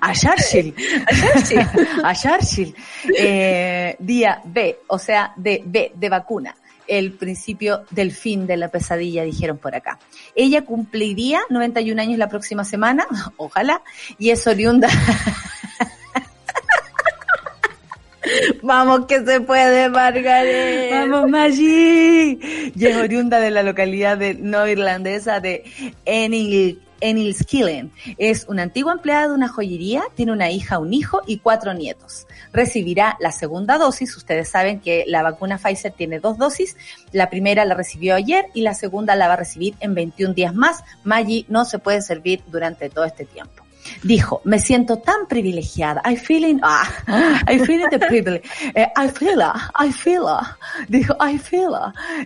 a 0.00 0.12
Churchill. 0.14 0.74
A 1.06 1.14
Churchill. 1.34 1.88
A 2.04 2.14
Churchill. 2.14 2.74
Eh, 3.18 3.96
día 3.98 4.40
B, 4.44 4.78
o 4.86 4.98
sea, 4.98 5.32
de 5.36 5.60
B, 5.66 5.90
de 5.94 6.08
vacuna. 6.08 6.54
El 6.86 7.12
principio 7.12 7.84
del 7.90 8.12
fin 8.12 8.46
de 8.46 8.56
la 8.56 8.68
pesadilla, 8.68 9.22
dijeron 9.24 9.58
por 9.58 9.74
acá. 9.74 9.98
Ella 10.34 10.64
cumpliría 10.64 11.40
91 11.50 12.00
años 12.00 12.16
la 12.18 12.28
próxima 12.28 12.64
semana, 12.64 13.06
ojalá, 13.36 13.82
y 14.18 14.30
es 14.30 14.46
oriunda. 14.46 14.88
Vamos 18.62 19.06
que 19.06 19.24
se 19.24 19.40
puede, 19.40 19.88
Margaret. 19.88 20.90
Vamos, 20.90 21.28
Maggie. 21.28 22.38
Y 22.74 22.86
es 22.86 22.96
oriunda 22.96 23.40
de 23.40 23.50
la 23.50 23.62
localidad 23.62 24.18
de 24.18 24.34
no 24.34 24.66
irlandesa 24.66 25.40
de 25.40 25.64
Enil, 26.04 26.80
Enilskillen. 27.00 27.92
Es 28.16 28.46
una 28.48 28.62
antigua 28.62 28.92
empleada 28.92 29.28
de 29.28 29.34
una 29.34 29.48
joyería, 29.48 30.02
tiene 30.14 30.32
una 30.32 30.50
hija, 30.50 30.78
un 30.78 30.92
hijo 30.92 31.22
y 31.26 31.38
cuatro 31.38 31.74
nietos. 31.74 32.26
Recibirá 32.52 33.16
la 33.20 33.32
segunda 33.32 33.78
dosis. 33.78 34.16
Ustedes 34.16 34.48
saben 34.48 34.80
que 34.80 35.04
la 35.06 35.22
vacuna 35.22 35.58
Pfizer 35.58 35.92
tiene 35.92 36.20
dos 36.20 36.38
dosis. 36.38 36.76
La 37.12 37.30
primera 37.30 37.64
la 37.64 37.74
recibió 37.74 38.14
ayer 38.14 38.46
y 38.54 38.62
la 38.62 38.74
segunda 38.74 39.14
la 39.14 39.28
va 39.28 39.34
a 39.34 39.38
recibir 39.38 39.74
en 39.80 39.94
21 39.94 40.34
días 40.34 40.54
más. 40.54 40.82
Maggie 41.04 41.44
no 41.48 41.64
se 41.64 41.78
puede 41.78 42.02
servir 42.02 42.42
durante 42.48 42.88
todo 42.90 43.04
este 43.04 43.24
tiempo. 43.24 43.67
Dijo, 44.02 44.40
me 44.44 44.58
siento 44.58 44.98
tan 44.98 45.26
privilegiada. 45.28 46.02
I 46.04 46.16
feeling, 46.16 46.60
ah, 46.62 46.88
I 47.48 47.58
feeling 47.58 47.88
the 47.90 47.98
privilege. 47.98 48.48
Eh, 48.74 48.88
I 48.96 49.08
feel, 49.08 49.42
I 49.78 49.92
feel. 49.92 50.26
Dijo, 50.88 51.16
I 51.20 51.38
feel. 51.38 51.72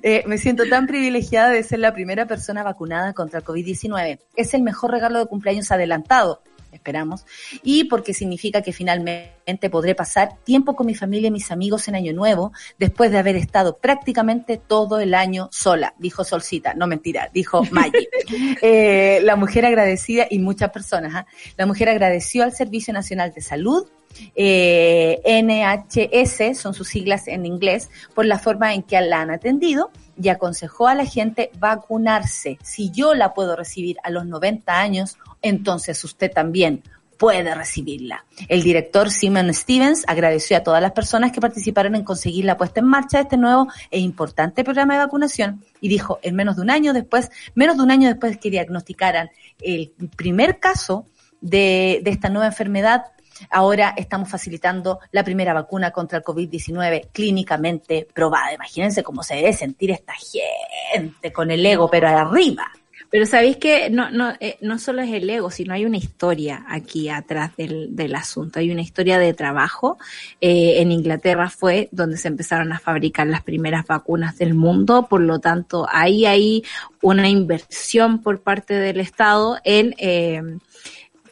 Eh, 0.02 0.22
me 0.26 0.38
siento 0.38 0.64
tan 0.68 0.86
privilegiada 0.86 1.50
de 1.50 1.62
ser 1.62 1.80
la 1.80 1.92
primera 1.92 2.26
persona 2.26 2.62
vacunada 2.62 3.12
contra 3.12 3.40
el 3.40 3.44
COVID-19. 3.44 4.18
Es 4.36 4.54
el 4.54 4.62
mejor 4.62 4.90
regalo 4.90 5.18
de 5.18 5.26
cumpleaños 5.26 5.70
adelantado. 5.70 6.42
Esperamos. 6.72 7.26
Y 7.62 7.84
porque 7.84 8.14
significa 8.14 8.62
que 8.62 8.72
finalmente 8.72 9.70
podré 9.70 9.94
pasar 9.94 10.38
tiempo 10.44 10.74
con 10.74 10.86
mi 10.86 10.94
familia 10.94 11.28
y 11.28 11.30
mis 11.30 11.50
amigos 11.50 11.86
en 11.88 11.94
Año 11.94 12.12
Nuevo 12.12 12.52
después 12.78 13.10
de 13.10 13.18
haber 13.18 13.36
estado 13.36 13.76
prácticamente 13.76 14.56
todo 14.56 14.98
el 14.98 15.14
año 15.14 15.48
sola, 15.52 15.94
dijo 15.98 16.24
Solcita. 16.24 16.74
No 16.74 16.86
mentira, 16.86 17.30
dijo 17.32 17.62
Maggie. 17.70 18.08
Eh, 18.62 19.20
la 19.24 19.36
mujer 19.36 19.66
agradecida 19.66 20.26
y 20.30 20.38
muchas 20.38 20.70
personas, 20.70 21.14
¿ah? 21.14 21.26
la 21.56 21.66
mujer 21.66 21.88
agradeció 21.88 22.44
al 22.44 22.52
Servicio 22.52 22.92
Nacional 22.94 23.32
de 23.32 23.40
Salud, 23.40 23.86
eh, 24.34 25.20
NHS, 25.24 26.58
son 26.58 26.74
sus 26.74 26.88
siglas 26.88 27.28
en 27.28 27.44
inglés, 27.46 27.90
por 28.14 28.24
la 28.24 28.38
forma 28.38 28.74
en 28.74 28.82
que 28.82 29.00
la 29.00 29.20
han 29.20 29.30
atendido 29.30 29.90
y 30.20 30.28
aconsejó 30.28 30.88
a 30.88 30.94
la 30.94 31.06
gente 31.06 31.50
vacunarse. 31.58 32.58
Si 32.62 32.90
yo 32.90 33.14
la 33.14 33.34
puedo 33.34 33.56
recibir 33.56 33.96
a 34.02 34.10
los 34.10 34.26
90 34.26 34.78
años, 34.78 35.18
entonces 35.40 36.02
usted 36.04 36.30
también 36.30 36.82
puede 37.22 37.54
recibirla. 37.54 38.24
El 38.48 38.64
director 38.64 39.08
Simon 39.08 39.54
Stevens 39.54 40.02
agradeció 40.08 40.56
a 40.56 40.64
todas 40.64 40.82
las 40.82 40.90
personas 40.90 41.30
que 41.30 41.40
participaron 41.40 41.94
en 41.94 42.02
conseguir 42.02 42.44
la 42.44 42.56
puesta 42.56 42.80
en 42.80 42.86
marcha 42.86 43.18
de 43.18 43.22
este 43.22 43.36
nuevo 43.36 43.68
e 43.92 44.00
importante 44.00 44.64
programa 44.64 44.94
de 44.94 45.04
vacunación 45.04 45.64
y 45.80 45.88
dijo, 45.88 46.18
en 46.22 46.34
menos 46.34 46.56
de 46.56 46.62
un 46.62 46.70
año 46.70 46.92
después, 46.92 47.30
menos 47.54 47.76
de 47.76 47.84
un 47.84 47.92
año 47.92 48.08
después 48.08 48.38
que 48.38 48.50
diagnosticaran 48.50 49.30
el 49.60 49.92
primer 50.16 50.58
caso 50.58 51.06
de, 51.40 52.00
de 52.02 52.10
esta 52.10 52.28
nueva 52.28 52.46
enfermedad, 52.46 53.04
ahora 53.50 53.94
estamos 53.96 54.28
facilitando 54.28 55.00
la 55.10 55.24
primera 55.24 55.54
vacuna 55.54 55.90
contra 55.90 56.18
el 56.18 56.24
COVID-19 56.24 57.08
clínicamente 57.12 58.06
probada. 58.12 58.54
Imagínense 58.54 59.02
cómo 59.02 59.22
se 59.22 59.36
debe 59.36 59.52
sentir 59.52 59.90
esta 59.90 60.14
gente 60.14 61.32
con 61.32 61.50
el 61.50 61.64
ego, 61.64 61.88
pero 61.90 62.08
arriba. 62.08 62.70
Pero 63.12 63.26
sabéis 63.26 63.58
que 63.58 63.90
no, 63.90 64.10
no, 64.10 64.32
eh, 64.40 64.56
no 64.62 64.78
solo 64.78 65.02
es 65.02 65.12
el 65.12 65.28
ego, 65.28 65.50
sino 65.50 65.74
hay 65.74 65.84
una 65.84 65.98
historia 65.98 66.64
aquí 66.66 67.10
atrás 67.10 67.54
del, 67.58 67.94
del 67.94 68.14
asunto. 68.14 68.58
Hay 68.58 68.70
una 68.70 68.80
historia 68.80 69.18
de 69.18 69.34
trabajo. 69.34 69.98
Eh, 70.40 70.80
en 70.80 70.92
Inglaterra 70.92 71.50
fue 71.50 71.90
donde 71.92 72.16
se 72.16 72.28
empezaron 72.28 72.72
a 72.72 72.78
fabricar 72.78 73.26
las 73.26 73.42
primeras 73.42 73.86
vacunas 73.86 74.38
del 74.38 74.54
mundo. 74.54 75.08
Por 75.10 75.20
lo 75.20 75.40
tanto, 75.40 75.86
ahí 75.92 76.24
hay 76.24 76.64
una 77.02 77.28
inversión 77.28 78.22
por 78.22 78.40
parte 78.40 78.72
del 78.78 78.98
Estado 78.98 79.58
en 79.62 79.94
eh, 79.98 80.40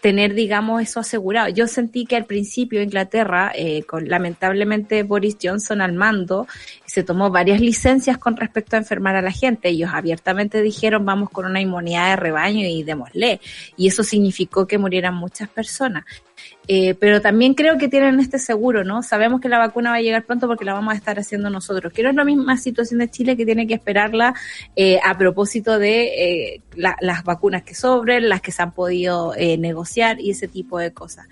tener, 0.01 0.35
digamos, 0.35 0.83
eso 0.83 1.01
asegurado. 1.01 1.49
Yo 1.49 1.67
sentí 1.67 2.07
que 2.07 2.17
al 2.17 2.25
principio 2.25 2.83
Inglaterra, 2.83 3.53
eh, 3.55 3.83
con 3.85 4.09
lamentablemente 4.09 5.03
Boris 5.03 5.37
Johnson 5.43 5.81
al 5.81 5.93
mando, 5.93 6.47
se 6.91 7.05
tomó 7.05 7.31
varias 7.31 7.61
licencias 7.61 8.19
con 8.19 8.37
respecto 8.37 8.75
a 8.75 8.81
enfermar 8.81 9.15
a 9.15 9.23
la 9.23 9.31
gente. 9.31 9.69
Ellos 9.69 9.91
abiertamente 9.93 10.61
dijeron 10.61 11.05
vamos 11.05 11.31
con 11.31 11.47
una 11.47 11.61
inmunidad 11.61 12.11
de 12.11 12.17
rebaño 12.17 12.67
y 12.67 12.83
démosle. 12.83 13.41
Y 13.77 13.87
eso 13.87 14.03
significó 14.03 14.67
que 14.67 14.77
murieran 14.77 15.15
muchas 15.15 15.49
personas. 15.49 16.05
Eh, 16.67 16.95
pero 16.95 17.21
también 17.21 17.55
creo 17.55 17.77
que 17.79 17.89
tienen 17.89 18.19
este 18.19 18.39
seguro, 18.39 18.83
¿no? 18.83 19.03
Sabemos 19.03 19.41
que 19.41 19.49
la 19.49 19.59
vacuna 19.59 19.91
va 19.91 19.97
a 19.97 20.01
llegar 20.01 20.25
pronto 20.25 20.47
porque 20.47 20.65
la 20.65 20.73
vamos 20.73 20.95
a 20.95 20.97
estar 20.97 21.19
haciendo 21.19 21.49
nosotros. 21.51 21.93
Que 21.93 22.03
no 22.03 22.11
es 22.11 22.17
la 22.17 22.25
misma 22.25 22.57
situación 22.57 22.99
de 23.01 23.11
Chile 23.11 23.37
que 23.37 23.45
tiene 23.45 23.67
que 23.67 23.75
esperarla 23.75 24.35
eh, 24.75 24.99
a 25.05 25.17
propósito 25.19 25.79
de 25.79 26.55
eh, 26.55 26.63
la- 26.77 26.97
las 27.01 27.23
vacunas 27.25 27.63
que 27.63 27.75
sobren, 27.75 28.29
las 28.29 28.41
que 28.41 28.53
se 28.53 28.63
han 28.63 28.73
podido 28.73 29.35
eh, 29.37 29.59
negociar 29.59 30.21
y 30.21 30.31
ese 30.31 30.49
tipo 30.49 30.79
de 30.79 30.93
cosas. 30.93 31.27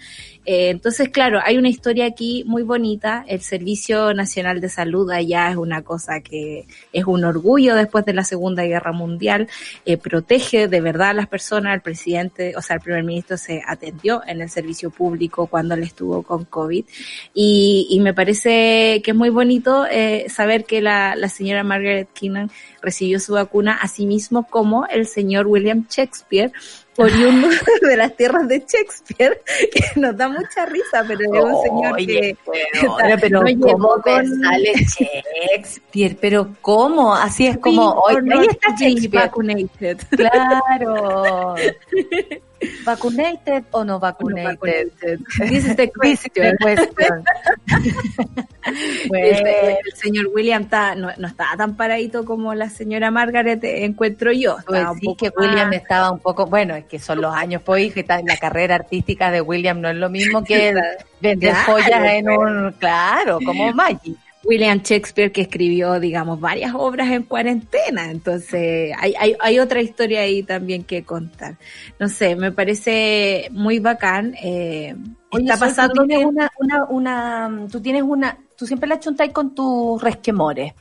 Eh, 0.51 0.71
entonces, 0.71 1.11
claro, 1.11 1.41
hay 1.45 1.59
una 1.59 1.69
historia 1.69 2.07
aquí 2.07 2.43
muy 2.47 2.63
bonita. 2.63 3.23
El 3.29 3.43
Servicio 3.43 4.15
Nacional 4.15 4.63
de 4.63 4.71
Salud 4.71 5.11
allá 5.11 5.51
es 5.51 5.59
una 5.59 5.83
cosa 5.83 6.23
que 6.23 6.67
es 6.91 7.05
un 7.05 7.23
orgullo 7.25 7.75
después 7.75 8.07
de 8.07 8.15
la 8.15 8.25
Segunda 8.25 8.65
Guerra 8.65 8.93
Mundial. 8.93 9.47
Eh, 9.85 9.99
protege 9.99 10.67
de 10.67 10.81
verdad 10.81 11.11
a 11.11 11.13
las 11.13 11.29
personas. 11.29 11.75
El 11.75 11.83
presidente, 11.83 12.57
o 12.57 12.63
sea, 12.63 12.77
el 12.77 12.83
primer 12.83 13.05
ministro 13.05 13.37
se 13.37 13.63
atendió 13.67 14.23
en 14.27 14.41
el 14.41 14.49
servicio 14.49 14.89
público 14.89 15.49
cuando 15.49 15.75
él 15.75 15.83
estuvo 15.83 16.23
con 16.23 16.47
COVID. 16.47 16.87
Y, 17.35 17.99
me 18.01 18.15
parece 18.15 19.03
que 19.05 19.11
es 19.11 19.17
muy 19.17 19.29
bonito 19.29 19.85
eh, 19.85 20.29
saber 20.31 20.65
que 20.65 20.81
la, 20.81 21.15
la 21.15 21.29
señora 21.29 21.63
Margaret 21.63 22.09
Keenan 22.15 22.51
recibió 22.81 23.21
su 23.21 23.35
vacuna, 23.35 23.79
así 23.83 24.07
mismo 24.07 24.47
como 24.49 24.87
el 24.87 25.07
señor 25.07 25.47
William 25.47 25.85
Shakespeare, 25.91 26.53
oriundo 26.99 27.49
de 27.83 27.97
las 27.97 28.15
tierras 28.17 28.47
de 28.49 28.59
Shakespeare, 28.59 29.41
que 29.73 30.01
nos 30.01 30.17
da 30.17 30.29
mucha 30.29 30.67
risa, 30.67 31.05
pero 31.07 31.21
es 31.21 31.29
un 31.45 31.63
señor 31.63 31.95
Oye, 31.95 32.07
que 32.07 32.37
pero, 32.99 33.17
pero 33.21 33.43
no 33.43 33.61
¿cómo 33.73 34.01
te 34.03 34.11
con- 34.11 34.41
sale 34.43 34.73
Shakespeare? 35.55 36.17
Pero 36.21 36.49
¿cómo? 36.61 37.15
Así 37.15 37.47
es 37.47 37.57
como, 37.59 37.93
hoy, 37.93 38.17
ahí 38.17 38.47
está 38.51 38.75
Shakespeare. 38.77 39.31
Claro. 40.11 41.55
¿Vacunated 42.85 43.65
o 43.71 43.85
no 43.85 43.99
vacunated? 44.01 44.91
This 45.49 45.65
is 45.67 45.77
the 45.77 45.91
This 46.03 46.27
is 46.27 46.33
the 46.35 46.57
question. 46.61 47.25
Bueno. 49.09 49.27
El, 49.39 49.47
el 49.47 49.93
señor 49.95 50.27
William 50.35 50.63
está, 50.63 50.95
no, 50.95 51.09
no 51.17 51.27
estaba 51.29 51.57
tan 51.57 51.77
paradito 51.77 52.25
como 52.25 52.55
la 52.55 52.69
señora 52.69 53.11
Margaret, 53.11 53.63
eh, 53.65 53.85
encuentro 53.85 54.33
yo. 54.33 54.57
Pues 54.67 54.85
sí, 55.01 55.15
que 55.19 55.31
William 55.37 55.69
más- 55.69 55.77
estaba 55.77 56.11
un 56.11 56.19
poco, 56.19 56.47
bueno, 56.47 56.75
es 56.75 56.85
que 56.85 56.99
son 56.99 57.21
los 57.21 57.35
años, 57.35 57.63
pues, 57.65 57.85
hija, 57.85 58.01
y 58.01 58.05
tal, 58.05 58.23
la 58.27 58.37
carrera 58.37 58.75
artística 58.75 59.31
de 59.31 59.41
William 59.41 59.81
no 59.81 59.89
es 59.89 59.97
lo 59.97 60.11
mismo 60.11 60.43
que 60.45 60.75
vender 61.21 61.53
Claro, 61.53 61.73
joyas 61.73 62.05
en 62.13 62.25
pues. 62.27 62.39
un, 62.39 62.73
claro, 62.79 63.39
como 63.45 63.73
Maggie. 63.73 64.15
William 64.45 64.81
Shakespeare 64.83 65.33
que 65.33 65.43
escribió, 65.43 65.99
digamos, 65.99 66.41
varias 66.41 66.73
obras 66.75 67.11
en 67.11 67.25
cuarentena. 67.25 68.11
Entonces, 68.11 68.93
hay, 68.99 69.15
hay, 69.19 69.37
hay 69.41 69.59
otra 69.59 69.81
historia 69.81 70.21
ahí 70.21 70.43
también 70.43 70.85
que 70.85 71.03
contar. 71.03 71.57
No 71.99 72.09
sé, 72.09 72.37
me 72.37 72.53
parece 72.53 73.49
muy 73.51 73.79
bacán. 73.79 74.35
Eh, 74.43 74.95
Oye, 75.31 75.45
está 75.45 75.59
pasando 75.59 76.03
tú 76.03 76.07
tienes 76.07 76.27
una, 76.27 76.51
una, 76.59 76.85
una, 76.85 77.67
tú 77.71 77.81
tienes 77.81 78.03
una, 78.03 78.39
tú 78.57 78.67
siempre 78.67 78.89
la 78.89 79.01
chuntáis 79.01 79.33
con 79.33 79.55
tus 79.55 80.01
resquemores. 80.03 80.73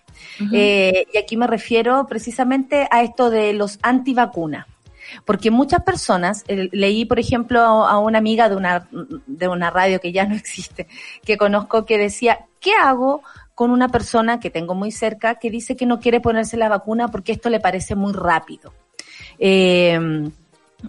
Eh, 0.52 1.06
y 1.14 1.18
aquí 1.18 1.38
me 1.38 1.48
refiero 1.48 2.06
precisamente 2.08 2.88
a 2.90 3.02
esto 3.02 3.30
de 3.30 3.54
los 3.54 3.80
antivacunas. 3.82 4.66
Porque 5.26 5.52
muchas 5.52 5.84
personas, 5.84 6.44
leí 6.48 7.06
por 7.06 7.18
ejemplo 7.18 7.62
a 7.62 7.98
una 8.00 8.18
amiga 8.18 8.50
de 8.50 8.56
una, 8.56 8.88
de 9.26 9.48
una 9.48 9.70
radio 9.70 10.00
que 10.00 10.12
ya 10.12 10.26
no 10.26 10.36
existe, 10.36 10.88
que 11.24 11.38
conozco 11.38 11.86
que 11.86 11.98
decía, 11.98 12.46
¿qué 12.60 12.74
hago 12.74 13.24
con 13.58 13.72
una 13.72 13.90
persona 13.90 14.40
que 14.40 14.52
tengo 14.52 14.76
muy 14.76 14.92
cerca 14.92 15.40
que 15.40 15.50
dice 15.50 15.76
que 15.76 15.88
no 15.88 16.00
quiere 16.00 16.22
ponerse 16.22 16.58
la 16.58 16.70
vacuna 16.70 17.08
porque 17.08 17.32
esto 17.32 17.50
le 17.50 17.60
parece 17.60 17.96
muy 17.96 18.14
rápido? 18.14 18.72
Eh, 19.40 20.30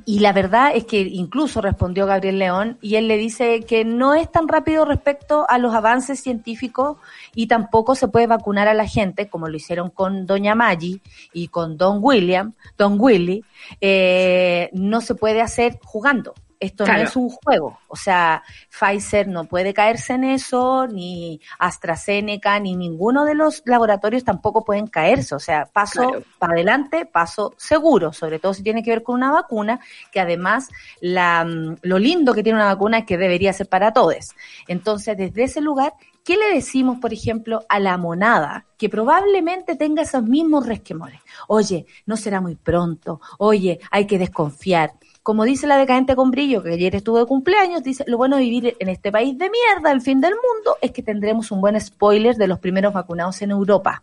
Y 0.04 0.18
la 0.18 0.32
verdad 0.34 0.72
es 0.74 0.84
que 0.84 1.00
incluso 1.00 1.62
respondió 1.62 2.04
Gabriel 2.04 2.38
León 2.38 2.78
y 2.82 2.96
él 2.96 3.08
le 3.08 3.16
dice 3.16 3.64
que 3.64 3.84
no 3.84 4.12
es 4.14 4.30
tan 4.30 4.46
rápido 4.46 4.84
respecto 4.84 5.46
a 5.48 5.56
los 5.56 5.74
avances 5.74 6.20
científicos 6.20 6.98
y 7.34 7.46
tampoco 7.46 7.94
se 7.94 8.08
puede 8.08 8.26
vacunar 8.26 8.68
a 8.68 8.74
la 8.74 8.86
gente 8.86 9.28
como 9.30 9.48
lo 9.48 9.56
hicieron 9.56 9.88
con 9.88 10.26
Doña 10.26 10.54
Maggie 10.54 11.00
y 11.32 11.48
con 11.48 11.78
Don 11.78 11.98
William, 12.02 12.52
Don 12.76 12.96
Willy, 13.00 13.44
eh, 13.80 14.68
no 14.74 15.00
se 15.00 15.14
puede 15.14 15.40
hacer 15.40 15.78
jugando. 15.82 16.34
Esto 16.60 16.84
Claro. 16.84 17.02
no 17.02 17.08
es 17.08 17.16
un 17.16 17.30
juego. 17.30 17.78
O 17.88 17.94
sea, 17.96 18.42
Pfizer 18.68 19.28
no 19.28 19.44
puede 19.44 19.72
caerse 19.72 20.14
en 20.14 20.24
eso, 20.24 20.86
ni 20.88 21.40
AstraZeneca, 21.58 22.58
ni 22.58 22.74
ninguno 22.74 23.24
de 23.24 23.34
los 23.34 23.62
laboratorios 23.64 24.24
tampoco 24.24 24.64
pueden 24.64 24.88
caerse. 24.88 25.34
O 25.34 25.38
sea, 25.38 25.66
paso 25.66 26.02
Claro. 26.08 26.22
para 26.38 26.54
adelante, 26.54 27.06
paso 27.06 27.54
seguro, 27.56 28.12
sobre 28.12 28.38
todo 28.38 28.54
si 28.54 28.62
tiene 28.62 28.82
que 28.82 28.90
ver 28.90 29.02
con 29.02 29.14
una 29.14 29.30
vacuna, 29.30 29.80
que 30.10 30.20
además 30.20 30.68
la, 31.00 31.44
mm, 31.44 31.76
lo 31.82 31.98
lindo 31.98 32.34
que 32.34 32.42
tiene 32.42 32.58
una 32.58 32.66
vacuna 32.74 32.98
es 32.98 33.04
que 33.06 33.16
debería 33.18 33.52
ser 33.52 33.68
para 33.68 33.92
todos. 33.92 34.30
Entonces, 34.66 35.16
desde 35.16 35.44
ese 35.44 35.60
lugar, 35.60 35.94
¿qué 36.24 36.36
le 36.36 36.54
decimos, 36.54 36.98
por 36.98 37.12
ejemplo, 37.12 37.64
a 37.68 37.78
la 37.78 37.96
monada 37.96 38.66
que 38.76 38.88
probablemente 38.88 39.76
tenga 39.76 40.02
esos 40.02 40.22
mismos 40.24 40.66
resquemores? 40.66 41.20
Oye, 41.46 41.86
no 42.06 42.16
será 42.16 42.40
muy 42.40 42.56
pronto, 42.56 43.20
oye, 43.38 43.78
hay 43.90 44.06
que 44.06 44.18
desconfiar. 44.18 44.92
Como 45.28 45.44
dice 45.44 45.66
la 45.66 45.76
decadente 45.76 46.16
con 46.16 46.30
brillo, 46.30 46.62
que 46.62 46.72
ayer 46.72 46.94
estuvo 46.96 47.18
de 47.18 47.26
cumpleaños, 47.26 47.82
dice, 47.82 48.02
lo 48.06 48.16
bueno 48.16 48.36
de 48.36 48.44
vivir 48.44 48.76
en 48.78 48.88
este 48.88 49.12
país 49.12 49.36
de 49.36 49.50
mierda, 49.50 49.92
el 49.92 50.00
fin 50.00 50.22
del 50.22 50.32
mundo, 50.32 50.78
es 50.80 50.90
que 50.90 51.02
tendremos 51.02 51.50
un 51.50 51.60
buen 51.60 51.78
spoiler 51.78 52.34
de 52.36 52.46
los 52.46 52.58
primeros 52.58 52.94
vacunados 52.94 53.42
en 53.42 53.50
Europa. 53.50 54.02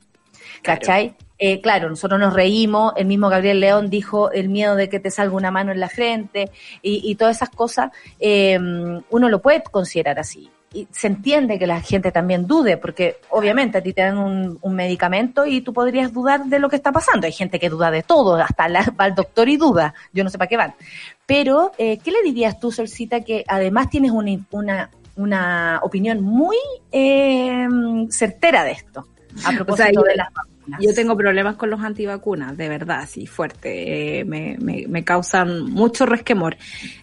¿Cachai? 0.62 1.16
Eh, 1.40 1.62
claro, 1.62 1.90
nosotros 1.90 2.20
nos 2.20 2.32
reímos, 2.32 2.94
el 2.96 3.08
mismo 3.08 3.28
Gabriel 3.30 3.60
León 3.60 3.90
dijo 3.90 4.32
el 4.32 4.50
miedo 4.50 4.76
de 4.76 4.88
que 4.88 5.00
te 5.00 5.10
salga 5.10 5.36
una 5.36 5.50
mano 5.50 5.72
en 5.72 5.80
la 5.80 5.90
frente 5.90 6.52
y, 6.84 7.02
y 7.10 7.16
todas 7.16 7.38
esas 7.38 7.50
cosas, 7.50 7.90
eh, 8.20 8.60
uno 9.10 9.28
lo 9.28 9.42
puede 9.42 9.64
considerar 9.64 10.20
así. 10.20 10.52
Y 10.74 10.90
se 10.92 11.08
entiende 11.08 11.58
que 11.58 11.68
la 11.68 11.80
gente 11.80 12.12
también 12.12 12.48
dude, 12.48 12.76
porque 12.76 13.16
obviamente 13.30 13.78
a 13.78 13.82
ti 13.82 13.94
te 13.94 14.02
dan 14.02 14.18
un, 14.18 14.60
un 14.62 14.76
medicamento 14.76 15.46
y 15.46 15.62
tú 15.62 15.72
podrías 15.72 16.12
dudar 16.12 16.44
de 16.48 16.60
lo 16.60 16.68
que 16.68 16.76
está 16.76 16.92
pasando. 16.92 17.28
Hay 17.28 17.32
gente 17.32 17.60
que 17.60 17.70
duda 17.70 17.90
de 17.92 18.04
todo, 18.04 18.36
hasta 18.36 18.68
la- 18.68 18.94
va 19.00 19.06
al 19.06 19.16
doctor 19.16 19.48
y 19.48 19.56
duda, 19.56 19.94
yo 20.12 20.26
no 20.26 20.30
sé 20.30 20.38
para 20.38 20.50
qué 20.50 20.58
van. 20.58 20.74
Pero, 21.26 21.72
eh, 21.78 21.98
¿qué 22.00 22.12
le 22.12 22.22
dirías 22.24 22.60
tú, 22.60 22.72
Solcita, 22.72 23.22
que 23.22 23.44
además 23.48 23.90
tienes 23.90 24.12
una, 24.12 24.40
una, 24.52 24.92
una 25.16 25.80
opinión 25.82 26.22
muy 26.22 26.58
eh, 26.92 27.68
certera 28.10 28.64
de 28.64 28.72
esto? 28.72 29.08
A 29.44 29.52
propósito 29.52 30.02
de 30.04 30.16
las 30.16 30.30
vacunas. 30.66 30.82
Yo 30.82 30.94
tengo 30.94 31.16
problemas 31.18 31.56
con 31.56 31.70
los 31.70 31.82
antivacunas, 31.82 32.58
de 32.58 32.70
verdad, 32.70 33.08
sí, 33.10 33.26
fuerte. 33.28 34.20
Eh, 34.20 34.26
me, 34.26 34.58
me, 34.60 34.86
me 34.88 35.04
causan 35.04 35.66
mucho 35.72 36.06
resquemor. 36.06 36.58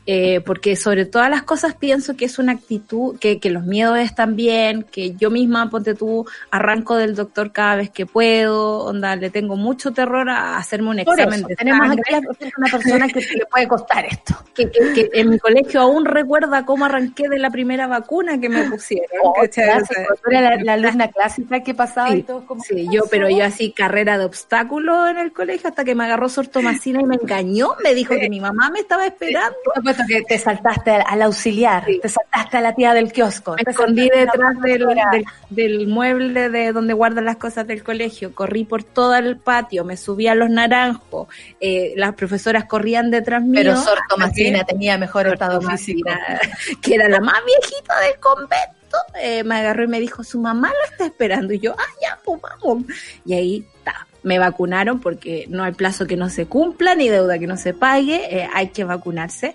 Eh, 0.06 0.40
porque 0.40 0.76
sobre 0.76 1.06
todas 1.06 1.30
las 1.30 1.42
cosas 1.44 1.74
pienso 1.74 2.16
que 2.16 2.24
es 2.24 2.38
una 2.38 2.52
actitud, 2.52 3.18
que, 3.18 3.38
que 3.38 3.50
los 3.50 3.64
miedos 3.64 3.98
están 3.98 4.36
bien, 4.36 4.84
que 4.90 5.14
yo 5.14 5.30
misma, 5.30 5.70
ponte 5.70 5.94
tú, 5.94 6.26
arranco 6.50 6.96
del 6.96 7.14
doctor 7.14 7.52
cada 7.52 7.76
vez 7.76 7.90
que 7.90 8.06
puedo, 8.06 8.80
onda, 8.84 9.14
le 9.16 9.30
tengo 9.30 9.56
mucho 9.56 9.92
terror 9.92 10.28
a 10.28 10.56
hacerme 10.56 10.90
un 10.90 11.04
Por 11.04 11.18
examen 11.18 11.40
eso, 11.40 11.48
de 11.48 11.56
tenemos 11.56 11.86
sangre. 11.86 12.02
aquí 12.16 12.26
a 12.26 12.50
una 12.58 12.68
persona 12.70 13.08
que 13.08 13.20
le 13.20 13.46
puede 13.46 13.68
costar 13.68 14.04
esto. 14.06 14.34
Que, 14.54 14.70
que- 14.70 14.92
que 14.92 15.10
en 15.14 15.30
mi 15.30 15.38
colegio 15.38 15.80
aún 15.80 16.04
recuerda 16.04 16.64
cómo 16.64 16.84
arranqué 16.84 17.28
de 17.28 17.38
la 17.38 17.50
primera 17.50 17.86
vacuna 17.86 18.38
que 18.40 18.48
me 18.48 18.64
pusieron. 18.68 19.06
Oh, 19.22 19.32
clásico, 19.52 20.00
la, 20.26 20.56
la 20.62 20.72
alumna 20.74 21.08
clásica 21.08 21.60
que 21.62 21.74
pasaba 21.74 22.10
y 22.10 22.16
Sí, 22.18 22.22
todo 22.24 22.44
como 22.46 22.62
sí, 22.62 22.86
yo, 22.92 23.02
pero 23.10 23.28
yo 23.30 23.44
así 23.52 23.72
carrera 23.72 24.18
de 24.18 24.24
obstáculos 24.24 25.10
en 25.10 25.18
el 25.18 25.32
colegio 25.32 25.68
hasta 25.68 25.84
que 25.84 25.94
me 25.94 26.04
agarró 26.04 26.28
Sor 26.28 26.48
Tomasina 26.48 27.00
y 27.00 27.04
me 27.04 27.16
engañó, 27.16 27.74
me 27.82 27.94
dijo 27.94 28.14
que 28.14 28.28
mi 28.28 28.40
mamá 28.40 28.70
me 28.70 28.80
estaba 28.80 29.06
esperando. 29.06 29.56
Por 29.64 29.76
supuesto 29.76 30.02
que 30.08 30.22
te 30.22 30.38
saltaste 30.38 30.90
al, 30.90 31.22
auxiliar, 31.22 31.84
te 32.00 32.08
saltaste 32.08 32.56
a 32.56 32.60
la 32.60 32.74
tía 32.74 32.94
del 32.94 33.12
kiosco. 33.12 33.54
Me 33.56 33.64
te 33.64 33.70
escondí 33.70 34.08
detrás 34.08 34.60
del, 34.60 34.86
del, 34.86 35.24
del 35.50 35.88
mueble 35.88 36.48
de 36.48 36.72
donde 36.72 36.92
guardan 36.92 37.24
las 37.24 37.36
cosas 37.36 37.66
del 37.66 37.82
colegio, 37.82 38.34
corrí 38.34 38.64
por 38.64 38.82
todo 38.84 39.14
el 39.14 39.36
patio, 39.36 39.84
me 39.84 39.96
subí 39.96 40.26
a 40.26 40.34
los 40.34 40.50
naranjos, 40.50 41.28
eh, 41.60 41.92
las 41.96 42.14
profesoras 42.14 42.64
corrían 42.64 43.10
detrás 43.10 43.42
mío. 43.42 43.54
Pero 43.54 43.76
Sor 43.76 43.98
Tomasina 44.08 44.64
tenía 44.64 44.98
mejor 44.98 45.24
Sor 45.24 45.34
estado 45.34 45.60
Tomasina, 45.60 46.18
físico. 46.50 46.80
que 46.82 46.94
era 46.94 47.08
la 47.08 47.20
más 47.20 47.40
viejita 47.44 48.00
del 48.00 48.18
convento, 48.18 48.81
eh, 49.20 49.44
me 49.44 49.56
agarró 49.56 49.84
y 49.84 49.88
me 49.88 50.00
dijo, 50.00 50.24
su 50.24 50.38
mamá 50.40 50.68
lo 50.68 50.90
está 50.90 51.06
esperando. 51.06 51.52
Y 51.52 51.58
yo, 51.60 51.74
ah, 51.78 51.92
ya, 52.00 52.18
pues 52.24 52.40
vamos. 52.40 52.84
Y 53.24 53.34
ahí 53.34 53.66
está. 53.76 54.06
Me 54.22 54.38
vacunaron 54.38 55.00
porque 55.00 55.46
no 55.48 55.64
hay 55.64 55.72
plazo 55.72 56.06
que 56.06 56.16
no 56.16 56.30
se 56.30 56.46
cumpla 56.46 56.94
ni 56.94 57.08
deuda 57.08 57.38
que 57.40 57.46
no 57.48 57.56
se 57.56 57.74
pague, 57.74 58.38
eh, 58.42 58.48
hay 58.54 58.68
que 58.68 58.84
vacunarse. 58.84 59.54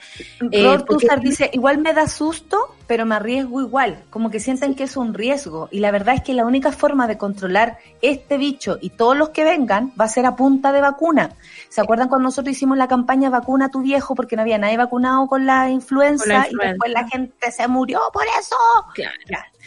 Eh, 0.52 0.64
porque- 0.86 1.06
Tussar 1.08 1.22
dice, 1.22 1.50
igual 1.54 1.78
me 1.78 1.94
da 1.94 2.08
susto, 2.08 2.76
pero 2.88 3.06
me 3.06 3.16
arriesgo 3.16 3.62
igual, 3.62 4.04
como 4.10 4.32
que 4.32 4.40
sienten 4.40 4.74
que 4.74 4.84
es 4.84 4.98
un 4.98 5.14
riesgo. 5.14 5.68
Y 5.72 5.80
la 5.80 5.92
verdad 5.92 6.16
es 6.16 6.22
que 6.22 6.34
la 6.34 6.46
única 6.46 6.72
forma 6.72 7.08
de 7.08 7.18
controlar 7.18 7.78
este 8.02 8.38
bicho 8.38 8.78
y 8.82 8.92
todos 8.92 9.16
los 9.16 9.30
que 9.30 9.44
vengan 9.44 9.92
va 10.00 10.06
a 10.06 10.10
ser 10.10 10.26
a 10.26 10.36
punta 10.36 10.72
de 10.72 10.82
vacuna. 10.82 11.32
¿Se 11.70 11.82
acuerdan 11.82 12.08
cuando 12.08 12.24
nosotros 12.24 12.56
hicimos 12.56 12.78
la 12.78 12.88
campaña 12.88 13.30
vacuna 13.30 13.66
a 13.66 13.70
tu 13.70 13.82
viejo 13.82 14.16
porque 14.16 14.36
no 14.36 14.42
había 14.42 14.58
nadie 14.58 14.78
vacunado 14.78 15.28
con 15.28 15.46
la 15.46 15.70
influenza, 15.70 16.24
Con 16.24 16.34
la 16.34 16.48
y 16.50 16.70
después 16.70 16.92
la 16.92 17.08
gente 17.08 17.52
se 17.52 17.68
murió 17.68 18.00
por 18.14 18.24
eso? 18.40 18.56
Claro. 18.94 19.14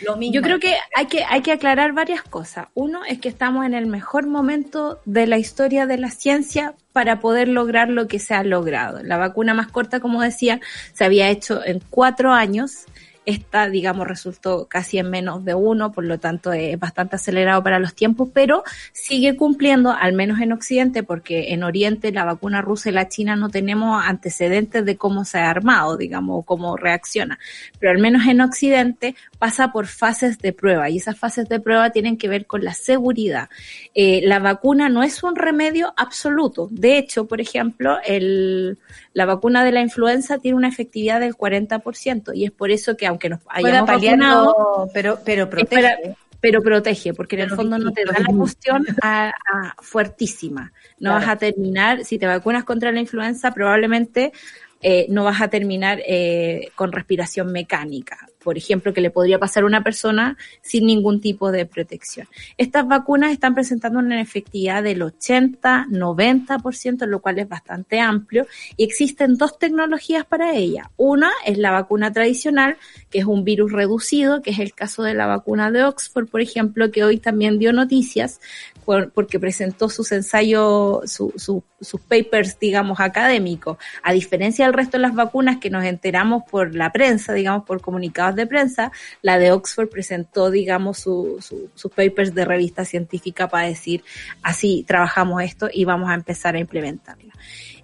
Lo 0.02 0.16
mismo. 0.16 0.34
Yo 0.34 0.42
creo 0.42 0.58
que 0.58 0.74
hay 0.94 1.06
que 1.06 1.24
hay 1.24 1.42
que 1.42 1.52
aclarar 1.52 1.92
varias 1.92 2.22
cosas. 2.22 2.68
Uno 2.74 3.04
es 3.04 3.20
que 3.20 3.28
estamos 3.28 3.66
en 3.66 3.74
el 3.74 3.86
mejor 3.86 4.26
momento 4.26 4.98
de 5.04 5.26
la 5.26 5.36
historia 5.36 5.86
de 5.86 5.98
la 5.98 6.10
ciencia 6.10 6.74
para 6.92 7.20
poder 7.20 7.48
lograr 7.48 7.88
lo 7.88 8.08
que 8.08 8.18
se 8.18 8.34
ha 8.34 8.42
logrado. 8.42 9.02
La 9.02 9.18
vacuna 9.18 9.54
más 9.54 9.68
corta, 9.68 10.00
como 10.00 10.22
decía, 10.22 10.60
se 10.92 11.04
había 11.04 11.28
hecho 11.28 11.64
en 11.64 11.80
cuatro 11.90 12.32
años. 12.32 12.86
Esta, 13.26 13.68
digamos, 13.68 14.08
resultó 14.08 14.66
casi 14.66 14.98
en 14.98 15.10
menos 15.10 15.44
de 15.44 15.54
uno, 15.54 15.92
por 15.92 16.04
lo 16.04 16.18
tanto 16.18 16.52
es 16.52 16.78
bastante 16.78 17.16
acelerado 17.16 17.62
para 17.62 17.78
los 17.78 17.94
tiempos, 17.94 18.30
pero 18.32 18.64
sigue 18.92 19.36
cumpliendo, 19.36 19.90
al 19.92 20.14
menos 20.14 20.40
en 20.40 20.52
Occidente, 20.52 21.02
porque 21.02 21.52
en 21.52 21.62
Oriente 21.62 22.12
la 22.12 22.24
vacuna 22.24 22.62
rusa 22.62 22.88
y 22.88 22.92
la 22.92 23.08
china 23.08 23.36
no 23.36 23.50
tenemos 23.50 24.02
antecedentes 24.04 24.84
de 24.84 24.96
cómo 24.96 25.24
se 25.24 25.38
ha 25.38 25.50
armado, 25.50 25.96
digamos, 25.96 26.40
o 26.40 26.42
cómo 26.42 26.76
reacciona. 26.76 27.38
Pero 27.78 27.92
al 27.92 27.98
menos 27.98 28.26
en 28.26 28.40
Occidente 28.40 29.14
pasa 29.38 29.70
por 29.70 29.86
fases 29.86 30.38
de 30.38 30.52
prueba 30.52 30.88
y 30.88 30.96
esas 30.96 31.18
fases 31.18 31.48
de 31.48 31.60
prueba 31.60 31.90
tienen 31.90 32.16
que 32.16 32.28
ver 32.28 32.46
con 32.46 32.64
la 32.64 32.74
seguridad. 32.74 33.48
Eh, 33.94 34.22
la 34.24 34.38
vacuna 34.38 34.88
no 34.88 35.02
es 35.02 35.22
un 35.22 35.36
remedio 35.36 35.92
absoluto. 35.96 36.68
De 36.70 36.98
hecho, 36.98 37.26
por 37.26 37.40
ejemplo, 37.40 37.98
el, 38.06 38.78
la 39.12 39.26
vacuna 39.26 39.64
de 39.64 39.72
la 39.72 39.80
influenza 39.80 40.38
tiene 40.38 40.56
una 40.56 40.68
efectividad 40.68 41.20
del 41.20 41.34
40% 41.34 42.32
y 42.34 42.44
es 42.44 42.50
por 42.52 42.70
eso 42.70 42.96
que 42.96 43.06
aunque 43.06 43.28
nos 43.28 43.40
hayamos 43.48 43.86
vacunado, 43.88 44.88
pero, 44.94 45.18
pero 45.24 45.50
protege. 45.50 46.16
pero 46.40 46.62
protege, 46.62 47.12
porque 47.12 47.36
en 47.36 47.42
el 47.42 47.50
fondo 47.50 47.76
no 47.78 47.92
te 47.92 48.04
da 48.04 48.18
la 48.18 48.34
cuestión 48.36 48.86
a, 49.02 49.28
a 49.30 49.74
fuertísima. 49.82 50.72
No 50.98 51.10
Claro. 51.10 51.20
vas 51.20 51.28
a 51.28 51.36
terminar, 51.36 52.04
si 52.04 52.18
te 52.18 52.26
vacunas 52.26 52.64
contra 52.64 52.92
la 52.92 53.00
influenza, 53.00 53.52
probablemente 53.52 54.32
eh, 54.80 55.06
no 55.10 55.24
vas 55.24 55.40
a 55.42 55.48
terminar 55.48 56.00
eh, 56.06 56.70
con 56.74 56.92
respiración 56.92 57.52
mecánica, 57.52 58.28
por 58.42 58.56
ejemplo, 58.56 58.92
que 58.92 59.00
le 59.00 59.10
podría 59.10 59.38
pasar 59.38 59.62
a 59.62 59.66
una 59.66 59.82
persona 59.84 60.36
sin 60.62 60.86
ningún 60.86 61.20
tipo 61.20 61.52
de 61.52 61.66
protección. 61.66 62.26
Estas 62.56 62.86
vacunas 62.88 63.32
están 63.32 63.54
presentando 63.54 63.98
una 63.98 64.20
efectividad 64.20 64.82
del 64.82 65.02
80, 65.02 65.86
90%, 65.90 67.06
lo 67.06 67.20
cual 67.20 67.38
es 67.38 67.48
bastante 67.48 68.00
amplio, 68.00 68.46
y 68.76 68.84
existen 68.84 69.36
dos 69.36 69.58
tecnologías 69.58 70.24
para 70.24 70.54
ella. 70.54 70.90
Una 70.96 71.30
es 71.44 71.58
la 71.58 71.70
vacuna 71.70 72.12
tradicional, 72.12 72.76
que 73.10 73.18
es 73.20 73.24
un 73.24 73.44
virus 73.44 73.72
reducido, 73.72 74.42
que 74.42 74.50
es 74.50 74.58
el 74.58 74.72
caso 74.74 75.02
de 75.02 75.14
la 75.14 75.26
vacuna 75.26 75.70
de 75.70 75.84
Oxford, 75.84 76.28
por 76.28 76.40
ejemplo, 76.40 76.90
que 76.90 77.04
hoy 77.04 77.18
también 77.18 77.58
dio 77.58 77.72
noticias 77.72 78.40
por- 78.84 79.10
porque 79.12 79.38
presentó 79.38 79.88
sus 79.88 80.10
ensayos, 80.10 81.10
su- 81.10 81.32
sus 81.80 82.00
papers, 82.02 82.58
digamos, 82.58 82.98
académicos. 83.00 83.78
A 84.02 84.12
diferencia 84.12 84.64
del 84.66 84.74
resto 84.74 84.96
de 84.96 85.02
las 85.02 85.14
vacunas 85.14 85.58
que 85.58 85.70
nos 85.70 85.84
enteramos 85.84 86.42
por 86.50 86.74
la 86.74 86.90
prensa, 86.92 87.32
digamos, 87.32 87.64
por 87.64 87.80
comunicados 87.80 88.29
de 88.34 88.46
prensa, 88.46 88.92
la 89.22 89.38
de 89.38 89.52
Oxford 89.52 89.88
presentó, 89.88 90.50
digamos, 90.50 90.98
su- 90.98 91.38
su- 91.40 91.70
sus 91.74 91.90
papers 91.92 92.34
de 92.34 92.44
revista 92.44 92.84
científica 92.84 93.48
para 93.48 93.66
decir, 93.66 94.02
así 94.42 94.84
trabajamos 94.86 95.42
esto 95.42 95.68
y 95.72 95.84
vamos 95.84 96.10
a 96.10 96.14
empezar 96.14 96.54
a 96.54 96.58
implementarla. 96.60 97.32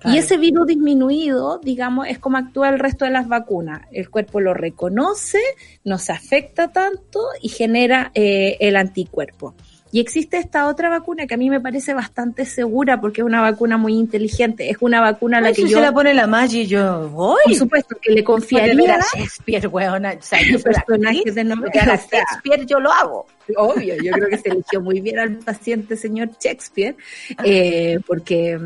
Y 0.05 0.19
ese 0.19 0.37
virus 0.37 0.67
disminuido, 0.69 1.59
digamos, 1.63 2.07
es 2.07 2.19
como 2.19 2.37
actúa 2.37 2.69
el 2.69 2.79
resto 2.79 3.05
de 3.07 3.11
las 3.11 3.27
vacunas. 3.29 3.83
El 3.91 4.09
cuerpo 4.11 4.41
lo 4.41 4.55
reconoce, 4.55 5.41
no 5.85 5.99
se 5.99 6.13
afecta 6.13 6.71
tanto 6.71 7.21
y 7.43 7.49
genera 7.49 8.13
eh, 8.15 8.57
el 8.61 8.77
anticuerpo. 8.77 9.55
Y 9.93 10.01
existe 10.01 10.39
esta 10.39 10.67
otra 10.67 10.91
vacuna 10.91 11.27
que 11.27 11.35
a 11.35 11.37
mí 11.37 11.49
me 11.49 11.61
parece 11.61 11.95
bastante 11.95 12.45
segura 12.45 13.01
porque 13.01 13.21
es 13.21 13.27
una 13.27 13.41
vacuna 13.41 13.77
muy 13.77 13.95
inteligente. 13.95 14.69
Es 14.69 14.79
una 14.81 15.01
vacuna 15.01 15.39
a 15.39 15.41
la 15.41 15.49
Ay, 15.49 15.55
que 15.55 15.63
si 15.63 15.69
yo, 15.69 15.79
se 15.79 15.83
la 15.83 15.93
pone 15.93 16.13
la 16.13 16.27
Maggi, 16.27 16.67
yo 16.67 17.09
voy. 17.09 17.41
por 17.45 17.55
supuesto, 17.55 17.97
que 18.01 18.13
le 18.13 18.25
Confiaría 18.25 18.97
a 18.97 19.01
Shakespeare, 19.01 19.67
weona. 19.69 20.15
O 20.19 20.23
sea, 20.23 20.41
yo 20.51 20.57
actriz, 20.57 21.35
de 21.35 21.41
a 21.41 21.45
O 21.45 21.73
sea, 21.73 21.97
Shakespeare 21.97 22.67
yo 22.67 22.81
lo 22.81 22.93
hago. 22.93 23.27
Obvio, 23.57 23.95
yo 24.03 24.13
creo 24.13 24.29
que 24.29 24.39
se 24.39 24.49
eligió 24.49 24.81
muy 24.81 25.01
bien 25.01 25.21
al 25.21 25.37
paciente 25.37 25.97
señor 25.97 26.31
Shakespeare, 26.41 26.97
eh, 27.45 28.01
porque 28.05 28.59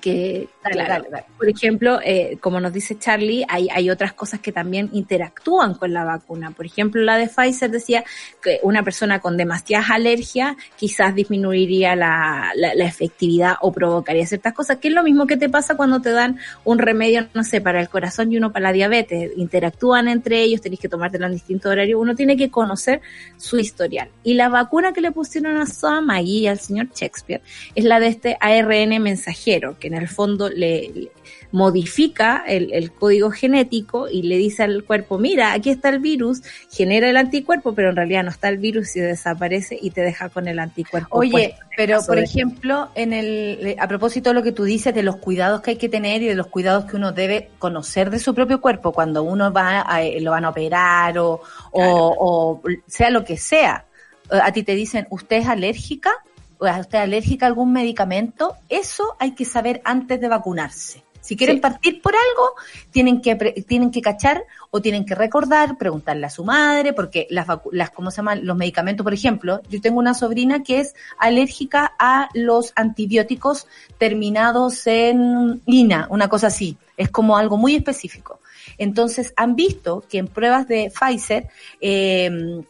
que, 0.00 0.48
Dale, 0.68 0.84
claro, 0.86 1.04
dale, 1.04 1.10
dale. 1.10 1.24
por 1.36 1.48
ejemplo, 1.48 2.00
eh, 2.04 2.38
como 2.40 2.60
nos 2.60 2.72
dice 2.72 2.98
Charlie, 2.98 3.44
hay, 3.48 3.68
hay 3.72 3.90
otras 3.90 4.12
cosas 4.12 4.40
que 4.40 4.52
también 4.52 4.90
interactúan 4.92 5.74
con 5.74 5.92
la 5.92 6.04
vacuna. 6.04 6.50
Por 6.50 6.66
ejemplo, 6.66 7.02
la 7.02 7.16
de 7.16 7.28
Pfizer 7.28 7.70
decía 7.70 8.04
que 8.42 8.60
una 8.62 8.82
persona 8.82 9.20
con 9.20 9.36
demasiadas 9.36 9.90
alergias 9.90 10.56
quizás 10.76 11.14
disminuiría 11.14 11.96
la, 11.96 12.52
la, 12.54 12.74
la 12.74 12.84
efectividad 12.84 13.56
o 13.60 13.72
provocaría 13.72 14.26
ciertas 14.26 14.52
cosas, 14.52 14.78
que 14.78 14.88
es 14.88 14.94
lo 14.94 15.02
mismo 15.02 15.26
que 15.26 15.36
te 15.36 15.48
pasa 15.48 15.76
cuando 15.76 16.00
te 16.00 16.10
dan 16.10 16.38
un 16.64 16.78
remedio, 16.78 17.28
no 17.34 17.44
sé, 17.44 17.60
para 17.60 17.80
el 17.80 17.88
corazón 17.88 18.32
y 18.32 18.36
uno 18.36 18.52
para 18.52 18.64
la 18.64 18.72
diabetes. 18.72 19.32
Interactúan 19.36 20.08
entre 20.08 20.42
ellos, 20.42 20.60
tenéis 20.60 20.80
que 20.80 20.88
tomártelo 20.88 21.26
en 21.26 21.32
distintos 21.32 21.70
horarios. 21.70 22.00
Uno 22.00 22.14
tiene 22.14 22.36
que 22.36 22.50
conocer 22.50 23.00
su 23.36 23.58
historial. 23.58 24.08
Y 24.22 24.34
la 24.34 24.48
vacuna 24.48 24.92
que 24.92 25.00
le 25.00 25.12
pusieron 25.12 25.56
a 25.56 25.66
Soa 25.66 26.00
Maggie 26.00 26.40
y 26.40 26.46
al 26.46 26.58
señor 26.58 26.88
Shakespeare 26.94 27.42
es 27.74 27.84
la 27.84 28.00
de 28.00 28.08
este 28.08 28.36
ARN 28.40 29.02
mensajero, 29.02 29.78
que 29.78 29.88
en 29.88 29.94
el 29.94 30.08
fondo 30.08 30.48
le, 30.58 30.90
le 30.94 31.12
modifica 31.50 32.44
el, 32.46 32.72
el 32.72 32.92
código 32.92 33.30
genético 33.30 34.08
y 34.08 34.22
le 34.22 34.36
dice 34.36 34.64
al 34.64 34.84
cuerpo, 34.84 35.18
mira, 35.18 35.52
aquí 35.52 35.70
está 35.70 35.88
el 35.88 35.98
virus, 35.98 36.42
genera 36.70 37.08
el 37.08 37.16
anticuerpo, 37.16 37.74
pero 37.74 37.90
en 37.90 37.96
realidad 37.96 38.24
no 38.24 38.30
está 38.30 38.48
el 38.48 38.58
virus 38.58 38.94
y 38.96 39.00
desaparece 39.00 39.78
y 39.80 39.90
te 39.90 40.02
deja 40.02 40.28
con 40.28 40.46
el 40.48 40.58
anticuerpo. 40.58 41.18
Oye, 41.18 41.30
puesto 41.30 41.56
pero 41.76 42.00
por 42.04 42.18
ejemplo, 42.18 42.90
en 42.94 43.12
el 43.12 43.76
a 43.78 43.86
propósito 43.88 44.30
de 44.30 44.34
lo 44.34 44.42
que 44.42 44.52
tú 44.52 44.64
dices 44.64 44.94
de 44.94 45.02
los 45.02 45.16
cuidados 45.16 45.60
que 45.60 45.70
hay 45.70 45.76
que 45.76 45.88
tener 45.88 46.22
y 46.22 46.26
de 46.26 46.34
los 46.34 46.48
cuidados 46.48 46.84
que 46.84 46.96
uno 46.96 47.12
debe 47.12 47.50
conocer 47.58 48.10
de 48.10 48.18
su 48.18 48.34
propio 48.34 48.60
cuerpo 48.60 48.92
cuando 48.92 49.22
uno 49.22 49.52
va 49.52 49.80
a, 49.80 50.02
lo 50.20 50.32
van 50.32 50.44
a 50.44 50.50
operar 50.50 51.18
o, 51.18 51.40
o, 51.72 52.60
o 52.60 52.62
sea 52.86 53.10
lo 53.10 53.24
que 53.24 53.36
sea. 53.36 53.86
Eh, 54.30 54.38
A 54.42 54.52
ti 54.52 54.62
te 54.64 54.74
dicen, 54.74 55.06
¿usted 55.10 55.36
es 55.36 55.46
alérgica? 55.46 56.10
¿O 56.58 56.66
es 56.66 56.78
usted 56.78 56.98
alérgica 56.98 57.46
a 57.46 57.48
algún 57.48 57.72
medicamento? 57.72 58.56
Eso 58.68 59.16
hay 59.18 59.32
que 59.32 59.44
saber 59.44 59.80
antes 59.84 60.20
de 60.20 60.28
vacunarse. 60.28 61.04
Si 61.20 61.36
quieren 61.36 61.56
Sí. 61.56 61.60
partir 61.60 62.00
por 62.00 62.14
algo, 62.14 62.54
tienen 62.90 63.20
que 63.20 63.34
tienen 63.68 63.90
que 63.90 64.00
cachar 64.00 64.44
o 64.70 64.80
tienen 64.80 65.04
que 65.04 65.14
recordar, 65.14 65.76
preguntarle 65.76 66.26
a 66.26 66.30
su 66.30 66.44
madre, 66.44 66.92
porque 66.92 67.26
las 67.28 67.46
las 67.72 67.90
cómo 67.90 68.10
se 68.10 68.18
llaman 68.18 68.46
los 68.46 68.56
medicamentos, 68.56 69.04
por 69.04 69.12
ejemplo, 69.12 69.60
yo 69.68 69.80
tengo 69.80 69.98
una 69.98 70.14
sobrina 70.14 70.62
que 70.62 70.80
es 70.80 70.94
alérgica 71.18 71.92
a 71.98 72.28
los 72.34 72.72
antibióticos 72.76 73.66
terminados 73.98 74.86
en 74.86 75.60
ina, 75.66 76.06
una 76.10 76.28
cosa 76.28 76.46
así. 76.46 76.78
Es 76.96 77.10
como 77.10 77.36
algo 77.36 77.56
muy 77.56 77.74
específico. 77.74 78.40
Entonces, 78.78 79.32
han 79.36 79.54
visto 79.54 80.04
que 80.08 80.18
en 80.18 80.28
pruebas 80.28 80.66
de 80.66 80.90
Pfizer 80.98 81.48
eh, 81.80 82.62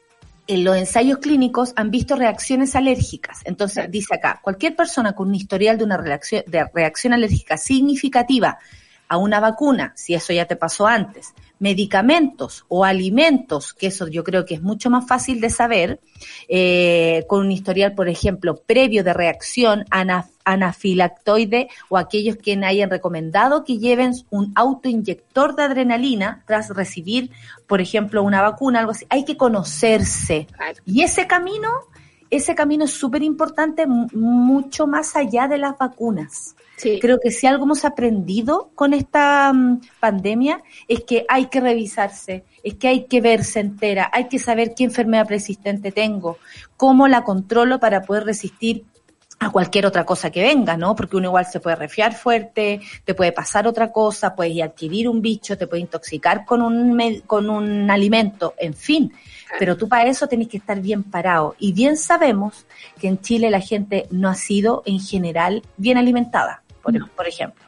en 0.48 0.64
los 0.64 0.76
ensayos 0.76 1.18
clínicos 1.18 1.72
han 1.76 1.90
visto 1.90 2.16
reacciones 2.16 2.74
alérgicas. 2.74 3.42
Entonces, 3.44 3.90
dice 3.90 4.14
acá, 4.14 4.40
cualquier 4.42 4.74
persona 4.74 5.12
con 5.12 5.28
un 5.28 5.34
historial 5.34 5.78
de 5.78 5.84
una 5.84 5.98
reacción, 5.98 6.42
de 6.46 6.64
reacción 6.74 7.12
alérgica 7.12 7.56
significativa 7.56 8.58
a 9.08 9.16
una 9.16 9.40
vacuna, 9.40 9.92
si 9.96 10.14
eso 10.14 10.32
ya 10.32 10.44
te 10.46 10.56
pasó 10.56 10.86
antes, 10.86 11.32
medicamentos 11.60 12.64
o 12.68 12.84
alimentos, 12.84 13.72
que 13.74 13.88
eso 13.88 14.06
yo 14.06 14.22
creo 14.22 14.44
que 14.44 14.54
es 14.54 14.62
mucho 14.62 14.90
más 14.90 15.06
fácil 15.08 15.40
de 15.40 15.50
saber, 15.50 16.00
eh, 16.48 17.24
con 17.28 17.40
un 17.40 17.50
historial, 17.50 17.94
por 17.94 18.08
ejemplo, 18.08 18.56
previo 18.66 19.02
de 19.02 19.12
reacción 19.14 19.84
ana- 19.90 20.28
anafilactoide 20.44 21.68
o 21.88 21.96
aquellos 21.96 22.36
que 22.36 22.52
hayan 22.64 22.90
recomendado 22.90 23.64
que 23.64 23.78
lleven 23.78 24.12
un 24.30 24.52
autoinyector 24.54 25.56
de 25.56 25.62
adrenalina 25.64 26.42
tras 26.46 26.70
recibir, 26.70 27.30
por 27.66 27.80
ejemplo, 27.80 28.22
una 28.22 28.42
vacuna, 28.42 28.80
algo 28.80 28.92
así. 28.92 29.06
Hay 29.10 29.24
que 29.24 29.36
conocerse. 29.36 30.46
Y 30.86 31.02
ese 31.02 31.26
camino, 31.26 31.68
ese 32.30 32.54
camino 32.54 32.84
es 32.84 32.92
súper 32.92 33.22
importante, 33.22 33.86
mu- 33.86 34.08
mucho 34.12 34.86
más 34.86 35.16
allá 35.16 35.48
de 35.48 35.58
las 35.58 35.76
vacunas. 35.78 36.54
Creo 37.00 37.18
que 37.20 37.30
si 37.30 37.46
algo 37.46 37.64
hemos 37.64 37.84
aprendido 37.84 38.70
con 38.74 38.94
esta 38.94 39.52
mm, 39.52 39.80
pandemia 40.00 40.62
es 40.86 41.02
que 41.04 41.24
hay 41.28 41.46
que 41.46 41.60
revisarse, 41.60 42.44
es 42.62 42.74
que 42.74 42.88
hay 42.88 43.04
que 43.06 43.20
verse 43.20 43.60
entera, 43.60 44.10
hay 44.12 44.28
que 44.28 44.38
saber 44.38 44.74
qué 44.74 44.84
enfermedad 44.84 45.26
persistente 45.26 45.92
tengo, 45.92 46.38
cómo 46.76 47.08
la 47.08 47.24
controlo 47.24 47.80
para 47.80 48.02
poder 48.02 48.24
resistir 48.24 48.84
a 49.40 49.50
cualquier 49.50 49.86
otra 49.86 50.04
cosa 50.04 50.30
que 50.30 50.42
venga, 50.42 50.76
¿no? 50.76 50.96
Porque 50.96 51.16
uno 51.16 51.28
igual 51.28 51.46
se 51.46 51.60
puede 51.60 51.76
resfriar 51.76 52.14
fuerte, 52.14 52.80
te 53.04 53.14
puede 53.14 53.32
pasar 53.32 53.68
otra 53.68 53.92
cosa, 53.92 54.34
puedes 54.34 54.60
adquirir 54.60 55.08
un 55.08 55.22
bicho, 55.22 55.56
te 55.56 55.66
puede 55.66 55.82
intoxicar 55.82 56.44
con 56.44 56.60
un, 56.60 57.22
con 57.26 57.48
un 57.48 57.90
alimento, 57.90 58.54
en 58.58 58.74
fin. 58.74 59.12
Pero 59.58 59.76
tú 59.76 59.88
para 59.88 60.08
eso 60.08 60.26
tenés 60.26 60.48
que 60.48 60.56
estar 60.56 60.80
bien 60.80 61.04
parado. 61.04 61.54
Y 61.58 61.72
bien 61.72 61.96
sabemos 61.96 62.66
que 63.00 63.08
en 63.08 63.20
Chile 63.20 63.50
la 63.50 63.60
gente 63.60 64.06
no 64.10 64.28
ha 64.28 64.34
sido 64.34 64.82
en 64.86 64.98
general 64.98 65.62
bien 65.76 65.98
alimentada, 65.98 66.62
por, 66.82 67.10
por 67.10 67.28
ejemplo. 67.28 67.64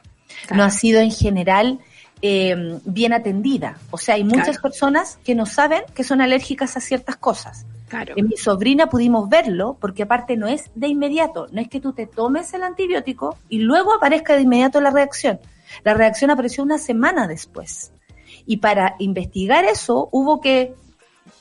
No 0.54 0.62
ha 0.64 0.70
sido 0.70 1.00
en 1.00 1.10
general 1.10 1.78
eh, 2.22 2.78
bien 2.84 3.12
atendida. 3.12 3.78
O 3.90 3.98
sea, 3.98 4.16
hay 4.16 4.24
muchas 4.24 4.58
Claro. 4.58 4.62
personas 4.62 5.18
que 5.24 5.34
no 5.34 5.46
saben 5.46 5.82
que 5.94 6.04
son 6.04 6.20
alérgicas 6.20 6.76
a 6.76 6.80
ciertas 6.80 7.16
cosas. 7.16 7.66
Claro. 7.88 8.14
En 8.16 8.28
mi 8.28 8.36
sobrina 8.36 8.88
pudimos 8.88 9.28
verlo, 9.28 9.76
porque 9.80 10.04
aparte 10.04 10.36
no 10.36 10.46
es 10.46 10.70
de 10.74 10.86
inmediato, 10.88 11.48
no 11.50 11.60
es 11.60 11.68
que 11.68 11.80
tú 11.80 11.92
te 11.92 12.06
tomes 12.06 12.54
el 12.54 12.62
antibiótico 12.62 13.36
y 13.48 13.58
luego 13.58 13.94
aparezca 13.94 14.36
de 14.36 14.42
inmediato 14.42 14.80
la 14.80 14.90
reacción. 14.90 15.40
La 15.82 15.94
reacción 15.94 16.30
apareció 16.30 16.62
una 16.62 16.78
semana 16.78 17.26
después. 17.26 17.92
Y 18.46 18.58
para 18.58 18.94
investigar 18.98 19.64
eso 19.64 20.08
hubo 20.12 20.40
que 20.40 20.74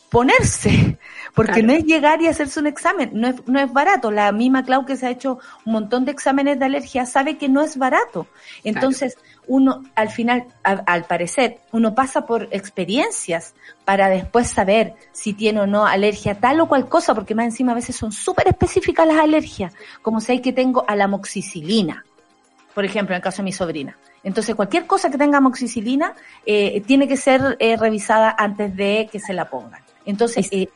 ponerse, 0.09 0.97
porque 1.35 1.53
Claro. 1.61 1.67
no 1.67 1.73
es 1.73 1.83
llegar 1.85 2.21
y 2.21 2.27
hacerse 2.27 2.59
un 2.59 2.67
examen, 2.67 3.11
no 3.13 3.27
es, 3.27 3.35
no 3.47 3.59
es 3.59 3.71
barato. 3.71 4.11
La 4.11 4.31
misma 4.31 4.63
Clau 4.63 4.85
que 4.85 4.95
se 4.97 5.07
ha 5.07 5.09
hecho 5.11 5.39
un 5.65 5.73
montón 5.73 6.05
de 6.05 6.11
exámenes 6.11 6.59
de 6.59 6.65
alergia 6.65 7.05
sabe 7.05 7.37
que 7.37 7.47
no 7.49 7.61
es 7.61 7.77
barato. 7.77 8.27
Entonces, 8.63 9.17
uno 9.47 9.83
al 9.95 10.09
final, 10.09 10.45
a- 10.63 10.83
al 10.85 11.05
parecer, 11.05 11.57
uno 11.71 11.95
pasa 11.95 12.25
por 12.25 12.47
experiencias 12.51 13.53
para 13.85 14.09
después 14.09 14.47
saber 14.47 14.93
si 15.11 15.33
tiene 15.33 15.61
o 15.61 15.67
no 15.67 15.85
alergia 15.85 16.33
a 16.33 16.35
tal 16.35 16.59
o 16.61 16.67
cual 16.67 16.87
cosa, 16.89 17.13
porque 17.15 17.35
más 17.35 17.45
encima 17.45 17.71
a 17.71 17.75
veces 17.75 17.95
son 17.95 18.11
súper 18.11 18.47
específicas 18.47 19.07
las 19.07 19.17
alergias, 19.17 19.73
como 20.01 20.19
si 20.21 20.33
hay 20.33 20.39
que 20.41 20.53
tengo 20.53 20.85
a 20.87 20.95
la 20.95 21.07
moxicilina, 21.07 22.03
por 22.73 22.85
ejemplo, 22.85 23.13
en 23.15 23.17
el 23.17 23.23
caso 23.23 23.37
de 23.37 23.43
mi 23.43 23.51
sobrina. 23.53 23.95
Entonces, 24.23 24.53
cualquier 24.55 24.85
cosa 24.85 25.09
que 25.09 25.17
tenga 25.17 25.37
amoxicilina 25.37 26.13
eh, 26.45 26.81
tiene 26.85 27.07
que 27.07 27.15
ser 27.17 27.55
eh, 27.59 27.77
revisada 27.77 28.35
antes 28.37 28.75
de 28.75 29.07
que 29.11 29.19
se 29.19 29.33
la 29.33 29.49
pongan. 29.49 29.81
Entonces, 30.05 30.47
eh, 30.51 30.67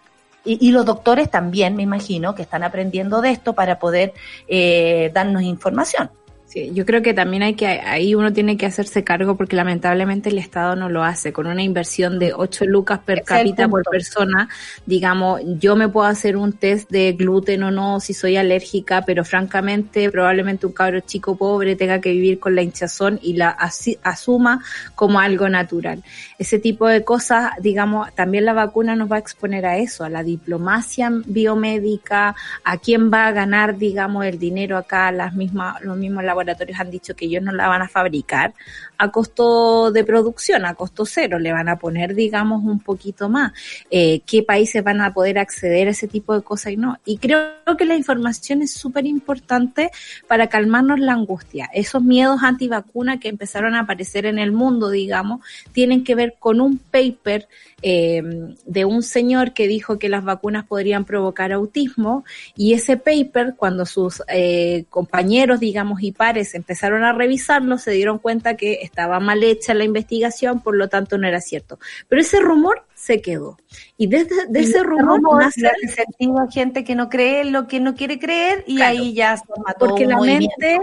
y, 0.46 0.72
los 0.72 0.86
doctores 0.86 1.30
también, 1.30 1.76
me 1.76 1.84
imagino, 1.84 2.36
que 2.36 2.42
están 2.42 2.64
aprendiendo 2.64 3.22
de 3.22 3.32
esto 3.32 3.54
para 3.54 3.80
poder 3.80 4.14
eh, 4.48 5.10
darnos 5.14 5.44
información. 5.44 6.10
Sí, 6.54 6.70
yo 6.72 6.86
creo 6.86 7.02
que 7.02 7.16
también 7.16 7.42
hay 7.42 7.56
que, 7.56 7.66
ahí 7.66 8.14
uno 8.14 8.32
tiene 8.32 8.58
que 8.58 8.68
hacerse 8.68 9.04
cargo 9.04 9.36
porque 9.36 9.56
lamentablemente 9.56 10.30
el 10.30 10.38
Estado 10.38 10.76
no 10.76 10.88
lo 10.88 11.04
hace. 11.04 11.34
Con 11.34 11.48
una 11.48 11.64
inversión 11.64 12.20
de 12.20 12.32
8 12.32 12.66
lucas 12.66 13.00
per 13.00 13.24
cápita 13.24 13.68
por 13.68 13.82
persona, 13.82 14.48
digamos, 14.86 15.42
yo 15.44 15.76
me 15.76 15.90
puedo 15.90 16.06
hacer 16.06 16.38
un 16.38 16.54
test 16.54 16.92
de 16.92 17.14
gluten 17.14 17.64
o 17.64 17.72
no, 17.72 18.00
si 18.00 18.14
soy 18.14 18.38
alérgica, 18.38 19.02
pero 19.04 19.26
francamente 19.26 20.12
probablemente 20.12 20.68
un 20.68 20.74
cabro 20.74 21.00
chico 21.00 21.36
pobre 21.36 21.76
tenga 21.76 22.00
que 22.00 22.12
vivir 22.12 22.38
con 22.40 22.54
la 22.54 22.62
hinchazón 22.62 23.20
y 23.24 23.34
la 23.34 23.58
asuma 24.04 24.64
como 24.94 25.20
algo 25.20 25.50
natural. 25.50 26.04
Ese 26.38 26.60
tipo 26.60 26.88
de 26.88 27.04
cosas, 27.04 27.50
digamos, 27.62 28.14
también 28.14 28.46
la 28.46 28.54
vacuna 28.54 28.96
nos 28.96 29.12
va 29.12 29.16
a 29.16 29.20
exponer 29.20 29.66
a 29.66 29.80
eso, 29.80 30.04
a 30.04 30.10
la 30.10 30.22
diplomacia 30.22 31.12
biomédica, 31.26 32.36
a 32.64 32.78
quién 32.78 33.12
va 33.12 33.26
a 33.26 33.32
ganar, 33.32 33.80
digamos, 33.80 34.24
el 34.28 34.38
dinero 34.38 34.78
acá, 34.78 35.12
las 35.12 35.34
mismas, 35.34 35.82
los 35.82 35.98
mismos 35.98 36.24
laboratorios 36.24 36.43
han 36.50 36.92
dicho 36.92 37.16
que 37.16 37.26
ellos 37.26 37.44
no 37.44 37.52
la 37.52 37.68
van 37.68 37.82
a 37.82 37.88
fabricar 37.88 38.54
a 38.98 39.12
costo 39.12 39.92
de 39.92 40.04
producción, 40.04 40.66
a 40.66 40.76
costo 40.76 41.06
cero, 41.06 41.40
le 41.40 41.52
van 41.52 41.70
a 41.70 41.78
poner, 41.78 42.16
digamos, 42.16 42.64
un 42.64 42.80
poquito 42.80 43.30
más. 43.30 43.52
Eh, 43.90 44.22
¿Qué 44.26 44.44
países 44.44 44.84
van 44.84 45.02
a 45.02 45.14
poder 45.14 45.40
acceder 45.40 45.88
a 45.88 45.92
ese 45.92 46.08
tipo 46.08 46.34
de 46.36 46.42
cosas 46.42 46.74
y 46.74 46.78
no? 46.78 46.98
Y 47.06 47.18
creo 47.18 47.54
que 47.78 47.86
la 47.86 47.96
información 47.96 48.62
es 48.62 48.74
súper 48.74 49.06
importante 49.06 49.92
para 50.28 50.48
calmarnos 50.48 51.00
la 51.00 51.14
angustia. 51.14 51.70
Esos 51.74 52.04
miedos 52.04 52.44
antivacuna 52.44 53.20
que 53.20 53.30
empezaron 53.30 53.76
a 53.76 53.82
aparecer 53.82 54.26
en 54.26 54.40
el 54.40 54.52
mundo, 54.52 54.90
digamos, 54.90 55.42
tienen 55.72 56.04
que 56.04 56.16
ver 56.16 56.36
con 56.40 56.62
un 56.62 56.78
paper 56.78 57.48
eh, 57.82 58.22
de 58.66 58.86
un 58.86 59.04
señor 59.04 59.54
que 59.54 59.68
dijo 59.68 60.00
que 60.00 60.10
las 60.10 60.24
vacunas 60.24 60.66
podrían 60.66 61.06
provocar 61.06 61.52
autismo 61.52 62.24
y 62.56 62.74
ese 62.74 62.98
paper, 62.98 63.56
cuando 63.58 63.86
sus 63.86 64.22
eh, 64.28 64.86
compañeros, 64.90 65.60
digamos, 65.60 66.02
y 66.02 66.12
pares 66.12 66.33
empezaron 66.56 67.04
a 67.04 67.14
revisarlo, 67.14 67.78
se 67.78 67.92
dieron 67.92 68.18
cuenta 68.20 68.56
que 68.56 68.80
estaba 68.82 69.20
mal 69.20 69.44
hecha 69.44 69.74
la 69.74 69.84
investigación, 69.84 70.62
por 70.62 70.76
lo 70.76 70.88
tanto 70.90 71.18
no 71.18 71.28
era 71.28 71.42
cierto. 71.42 71.80
Pero 72.10 72.22
ese 72.22 72.40
rumor 72.40 72.84
se 72.96 73.22
quedó. 73.22 73.58
Y 73.98 74.08
desde 74.08 74.46
de 74.48 74.60
ese 74.62 74.82
rumor, 74.82 75.20
nace 75.44 75.62
le 75.62 75.68
hace 75.70 75.88
sentido 75.90 76.40
a 76.40 76.50
gente 76.50 76.84
que 76.86 76.96
no 76.96 77.10
cree 77.10 77.44
lo 77.44 77.68
que 77.68 77.80
no 77.82 77.96
quiere 77.96 78.18
creer 78.20 78.64
y 78.66 78.78
Claro. 78.78 78.92
ahí 79.00 79.14
ya 79.14 79.36
se 79.38 79.44
mató 79.66 79.88
porque 79.88 80.06
la 80.06 80.16
movimiento. 80.18 80.56
mente 80.60 80.80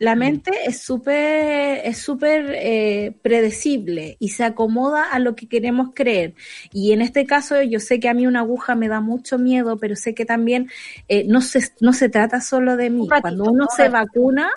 la 0.00 0.14
mente 0.16 0.50
es 0.66 0.82
súper 0.82 1.80
es 1.84 1.98
súper 1.98 2.52
eh, 2.56 3.12
predecible 3.22 4.16
y 4.18 4.30
se 4.30 4.44
acomoda 4.44 5.04
a 5.04 5.18
lo 5.20 5.34
que 5.36 5.48
queremos 5.48 5.90
creer 5.94 6.34
y 6.72 6.92
en 6.92 7.02
este 7.02 7.24
caso 7.26 7.62
yo 7.62 7.78
sé 7.80 8.00
que 8.00 8.08
a 8.08 8.14
mí 8.14 8.26
una 8.26 8.40
aguja 8.40 8.74
me 8.74 8.88
da 8.88 9.00
mucho 9.00 9.38
miedo 9.38 9.76
pero 9.78 9.94
sé 9.96 10.14
que 10.14 10.24
también 10.24 10.68
eh, 11.08 11.24
no 11.28 11.40
se 11.40 11.60
no 11.80 11.92
se 11.92 12.08
trata 12.08 12.40
solo 12.40 12.76
de 12.76 12.90
mí 12.90 13.00
Un 13.02 13.10
ratito, 13.10 13.22
cuando 13.22 13.44
uno 13.44 13.64
un 13.64 13.76
se 13.76 13.88
ratito. 13.88 13.92
vacuna 13.92 14.50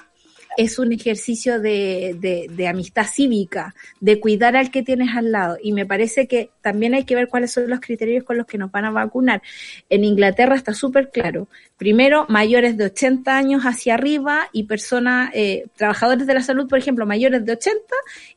es 0.57 0.79
un 0.79 0.91
ejercicio 0.93 1.59
de, 1.59 2.15
de, 2.19 2.47
de 2.49 2.67
amistad 2.67 3.05
cívica, 3.05 3.73
de 3.99 4.19
cuidar 4.19 4.55
al 4.55 4.71
que 4.71 4.83
tienes 4.83 5.15
al 5.15 5.31
lado. 5.31 5.57
Y 5.61 5.73
me 5.73 5.85
parece 5.85 6.27
que 6.27 6.49
también 6.61 6.93
hay 6.93 7.03
que 7.05 7.15
ver 7.15 7.27
cuáles 7.27 7.51
son 7.51 7.69
los 7.69 7.79
criterios 7.79 8.23
con 8.23 8.37
los 8.37 8.45
que 8.45 8.57
nos 8.57 8.71
van 8.71 8.85
a 8.85 8.91
vacunar. 8.91 9.41
En 9.89 10.03
Inglaterra 10.03 10.55
está 10.55 10.73
súper 10.73 11.09
claro. 11.11 11.47
Primero, 11.77 12.25
mayores 12.29 12.77
de 12.77 12.85
80 12.85 13.35
años 13.35 13.63
hacia 13.63 13.95
arriba 13.95 14.49
y 14.51 14.63
personas, 14.63 15.31
eh, 15.33 15.65
trabajadores 15.75 16.27
de 16.27 16.33
la 16.33 16.41
salud, 16.41 16.67
por 16.67 16.79
ejemplo, 16.79 17.05
mayores 17.05 17.45
de 17.45 17.53
80 17.53 17.77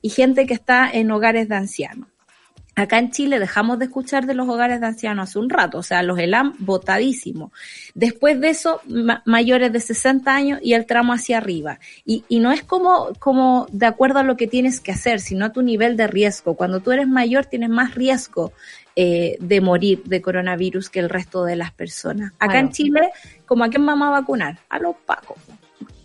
y 0.03 0.09
gente 0.11 0.47
que 0.47 0.55
está 0.55 0.91
en 0.91 1.11
hogares 1.11 1.49
de 1.49 1.55
ancianos. 1.55 2.09
Acá 2.79 2.99
en 2.99 3.11
Chile 3.11 3.39
dejamos 3.39 3.79
de 3.79 3.87
escuchar 3.87 4.27
de 4.27 4.35
los 4.35 4.47
hogares 4.51 4.81
de 4.83 4.87
ancianos 4.87 5.31
hace 5.31 5.39
un 5.39 5.49
rato, 5.49 5.79
o 5.79 5.83
sea, 5.83 6.03
los 6.03 6.19
ELAM 6.19 6.55
votadísimos. 6.59 7.51
Después 7.95 8.39
de 8.39 8.51
eso, 8.51 8.83
ma- 8.87 9.23
mayores 9.25 9.73
de 9.73 9.81
60 9.81 10.35
años 10.35 10.61
y 10.63 10.75
el 10.75 10.85
tramo 10.85 11.15
hacia 11.15 11.39
arriba. 11.39 11.79
Y, 12.05 12.25
y 12.29 12.39
no 12.39 12.53
es 12.53 12.63
como, 12.63 13.13
como 13.19 13.67
de 13.73 13.87
acuerdo 13.87 14.19
a 14.19 14.23
lo 14.25 14.37
que 14.37 14.47
tienes 14.47 14.81
que 14.81 14.93
hacer, 14.93 15.21
sino 15.21 15.47
a 15.47 15.53
tu 15.53 15.63
nivel 15.63 15.97
de 15.97 16.07
riesgo. 16.07 16.55
Cuando 16.55 16.81
tú 16.81 16.93
eres 16.93 17.09
mayor 17.09 17.47
tienes 17.47 17.71
más 17.71 17.95
riesgo 17.95 18.53
eh, 18.95 19.39
de 19.41 19.61
morir 19.63 20.03
de 20.05 20.21
coronavirus 20.21 20.91
que 20.91 21.01
el 21.01 21.09
resto 21.09 21.45
de 21.45 21.57
las 21.57 21.73
personas. 21.73 22.33
Acá 22.39 22.59
en. 22.59 22.71
Chile, 22.73 23.09
¿como 23.47 23.65
a 23.65 23.71
quién 23.71 23.87
vamos 23.87 24.09
a 24.09 24.11
vacunar? 24.11 24.59
A 24.69 24.79
los 24.79 24.97
pacos. 25.07 25.39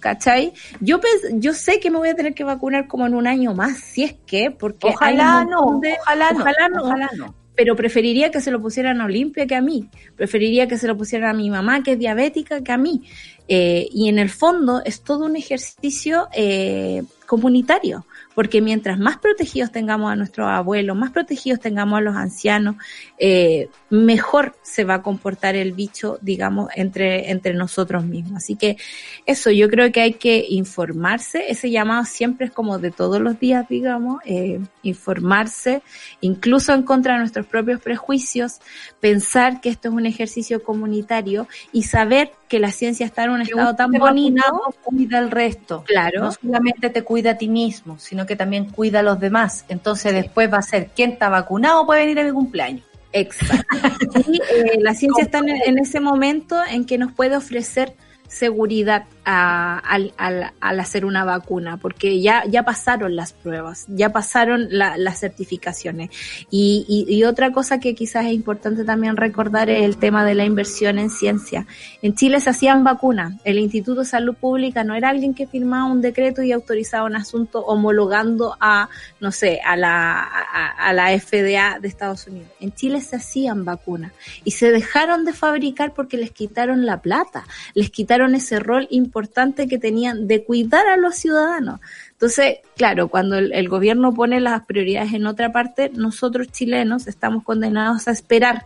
¿Cachai? 0.01 0.51
Yo 0.81 0.99
yo 1.35 1.53
sé 1.53 1.79
que 1.79 1.89
me 1.89 1.97
voy 1.97 2.09
a 2.09 2.15
tener 2.15 2.33
que 2.33 2.43
vacunar 2.43 2.87
como 2.87 3.05
en 3.07 3.13
un 3.15 3.27
año 3.27 3.53
más, 3.53 3.77
si 3.77 4.03
es 4.03 4.15
que, 4.25 4.51
porque 4.51 4.87
Ojalá 4.89 5.45
no, 5.45 5.79
de- 5.79 5.95
ojalá 6.01 6.31
no, 6.33 6.39
ojalá 6.39 6.69
no, 6.69 6.83
ojalá 6.83 7.09
no. 7.15 7.35
pero 7.55 7.75
preferiría 7.75 8.31
que 8.31 8.41
se 8.41 8.49
lo 8.51 8.59
pusieran 8.59 8.99
a 8.99 9.05
Olimpia 9.05 9.45
que 9.45 9.55
a 9.55 9.61
mí, 9.61 9.87
preferiría 10.17 10.67
que 10.67 10.77
se 10.77 10.87
lo 10.87 10.97
pusieran 10.97 11.29
a 11.29 11.33
mi 11.33 11.49
mamá 11.49 11.83
que 11.83 11.93
es 11.93 11.99
diabética 11.99 12.61
que 12.61 12.71
a 12.73 12.77
mí. 12.77 13.03
Eh, 13.47 13.87
y 13.91 14.09
en 14.09 14.17
el 14.17 14.29
fondo 14.29 14.81
es 14.83 15.01
todo 15.03 15.25
un 15.25 15.35
ejercicio 15.35 16.27
eh, 16.33 17.03
comunitario, 17.27 18.05
porque 18.33 18.61
mientras 18.61 18.99
más 18.99 19.17
protegidos 19.17 19.71
tengamos 19.71 20.11
a 20.11 20.15
nuestros 20.15 20.47
abuelos, 20.47 20.95
más 20.95 21.11
protegidos 21.11 21.59
tengamos 21.59 21.97
a 21.97 22.01
los 22.01 22.15
ancianos, 22.15 22.75
eh, 23.17 23.69
mejor 23.89 24.55
se 24.61 24.83
va 24.83 24.95
a 24.95 25.01
comportar 25.01 25.55
el 25.55 25.73
bicho, 25.73 26.17
digamos, 26.21 26.69
entre, 26.75 27.31
entre 27.31 27.53
nosotros 27.53 28.05
mismos. 28.05 28.37
Así 28.37 28.55
que 28.55 28.77
eso, 29.25 29.51
yo 29.51 29.69
creo 29.69 29.91
que 29.91 30.01
hay 30.01 30.13
que 30.13 30.45
informarse, 30.49 31.51
ese 31.51 31.69
llamado 31.69 32.05
siempre 32.05 32.47
es 32.47 32.51
como 32.51 32.79
de 32.79 32.91
todos 32.91 33.19
los 33.19 33.39
días, 33.39 33.67
digamos, 33.67 34.21
eh, 34.25 34.59
informarse, 34.83 35.81
incluso 36.21 36.73
en 36.73 36.83
contra 36.83 37.13
de 37.13 37.19
nuestros 37.19 37.45
propios 37.45 37.81
prejuicios, 37.81 38.59
pensar 38.99 39.61
que 39.61 39.69
esto 39.69 39.89
es 39.89 39.93
un 39.93 40.05
ejercicio 40.05 40.63
comunitario 40.63 41.47
y 41.71 41.83
saber 41.83 42.31
que 42.47 42.59
la 42.59 42.71
ciencia 42.71 43.05
está 43.05 43.23
en 43.23 43.29
un 43.29 43.41
estado 43.41 43.75
tan 43.75 43.91
bonito. 43.91 44.43
cuida 44.83 45.19
al 45.19 45.31
resto. 45.31 45.83
Claro. 45.85 46.19
No 46.19 46.31
solamente 46.33 46.89
te 46.89 47.01
cuida 47.01 47.31
a 47.31 47.37
ti 47.37 47.47
mismo, 47.47 47.97
sino 47.97 48.20
que 48.25 48.35
también 48.35 48.65
cuida 48.65 48.99
a 48.99 49.03
los 49.03 49.19
demás. 49.19 49.65
Entonces 49.69 50.13
después 50.13 50.51
va 50.51 50.57
a 50.57 50.61
ser 50.63 50.89
quién 50.95 51.11
está 51.11 51.29
vacunado 51.29 51.85
puede 51.85 52.01
venir 52.01 52.19
a 52.19 52.23
mi 52.23 52.31
cumpleaños. 52.31 52.85
Exacto. 53.13 53.65
Y 54.27 54.37
eh, 54.37 54.79
la 54.79 54.93
ciencia 54.93 55.23
está 55.23 55.39
en, 55.39 55.49
en 55.49 55.79
ese 55.79 55.99
momento 55.99 56.55
en 56.69 56.85
que 56.85 56.97
nos 56.97 57.11
puede 57.11 57.35
ofrecer 57.35 57.93
seguridad 58.31 59.03
a- 59.25 59.77
al, 59.79 60.13
al- 60.17 60.53
al 60.59 60.79
hacer 60.79 61.05
una 61.05 61.25
vacuna, 61.25 61.77
porque 61.77 62.21
ya, 62.21 62.43
ya 62.47 62.63
pasaron 62.63 63.15
las 63.15 63.33
pruebas, 63.33 63.85
ya 63.89 64.11
pasaron 64.11 64.67
la- 64.71 64.97
las 64.97 65.19
certificaciones. 65.19 66.09
Y, 66.49 66.85
y- 66.87 67.13
y 67.13 67.23
otra 67.25 67.51
cosa 67.51 67.79
que 67.79 67.93
quizás 67.93 68.25
es 68.25 68.31
importante 68.33 68.83
también 68.85 69.17
recordar 69.17 69.69
es 69.69 69.83
el 69.83 69.97
tema 69.97 70.23
de 70.25 70.33
la 70.33 70.45
inversión 70.45 70.97
en 70.97 71.09
ciencia. 71.09 71.67
En 72.01 72.15
Chile 72.15 72.39
se 72.39 72.49
hacían 72.49 72.83
vacunas. 72.83 73.33
El 73.43 73.59
Instituto 73.59 73.99
de 74.01 74.05
Salud 74.05 74.33
Pública 74.35 74.83
no 74.83 74.95
era 74.95 75.09
alguien 75.09 75.33
que 75.33 75.45
firmaba 75.45 75.85
un 75.85 76.01
decreto 76.01 76.41
y 76.41 76.51
autorizaba 76.53 77.05
un 77.05 77.15
asunto 77.15 77.59
homologando 77.65 78.55
a, 78.61 78.89
no 79.19 79.31
sé, 79.31 79.59
a 79.65 79.75
la, 79.75 80.21
a, 80.23 80.87
a 80.87 80.93
la 80.93 81.11
FDA 81.19 81.79
de 81.79 81.87
Estados 81.87 82.25
Unidos. 82.27 82.47
En 82.61 82.71
Chile 82.73 83.01
se 83.01 83.17
hacían 83.17 83.65
vacunas 83.65 84.13
y 84.45 84.51
se 84.51 84.71
dejaron 84.71 85.25
de 85.25 85.33
fabricar 85.33 85.93
porque 85.93 86.17
les 86.17 86.31
quitaron 86.31 86.85
la 86.85 87.01
plata, 87.01 87.43
les 87.73 87.89
quitaron 87.91 88.20
ese 88.29 88.59
rol 88.59 88.87
importante 88.91 89.67
que 89.67 89.77
tenían 89.77 90.27
de 90.27 90.43
cuidar 90.43 90.87
a 90.87 90.97
los 90.97 91.15
ciudadanos. 91.15 91.79
Entonces, 92.11 92.59
claro, 92.75 93.07
cuando 93.07 93.37
el, 93.37 93.51
el 93.53 93.69
gobierno 93.69 94.13
pone 94.13 94.39
las 94.39 94.65
prioridades 94.65 95.13
en 95.13 95.25
otra 95.25 95.51
parte, 95.51 95.91
nosotros 95.93 96.47
chilenos 96.51 97.07
estamos 97.07 97.43
condenados 97.43 98.07
a 98.07 98.11
esperar 98.11 98.65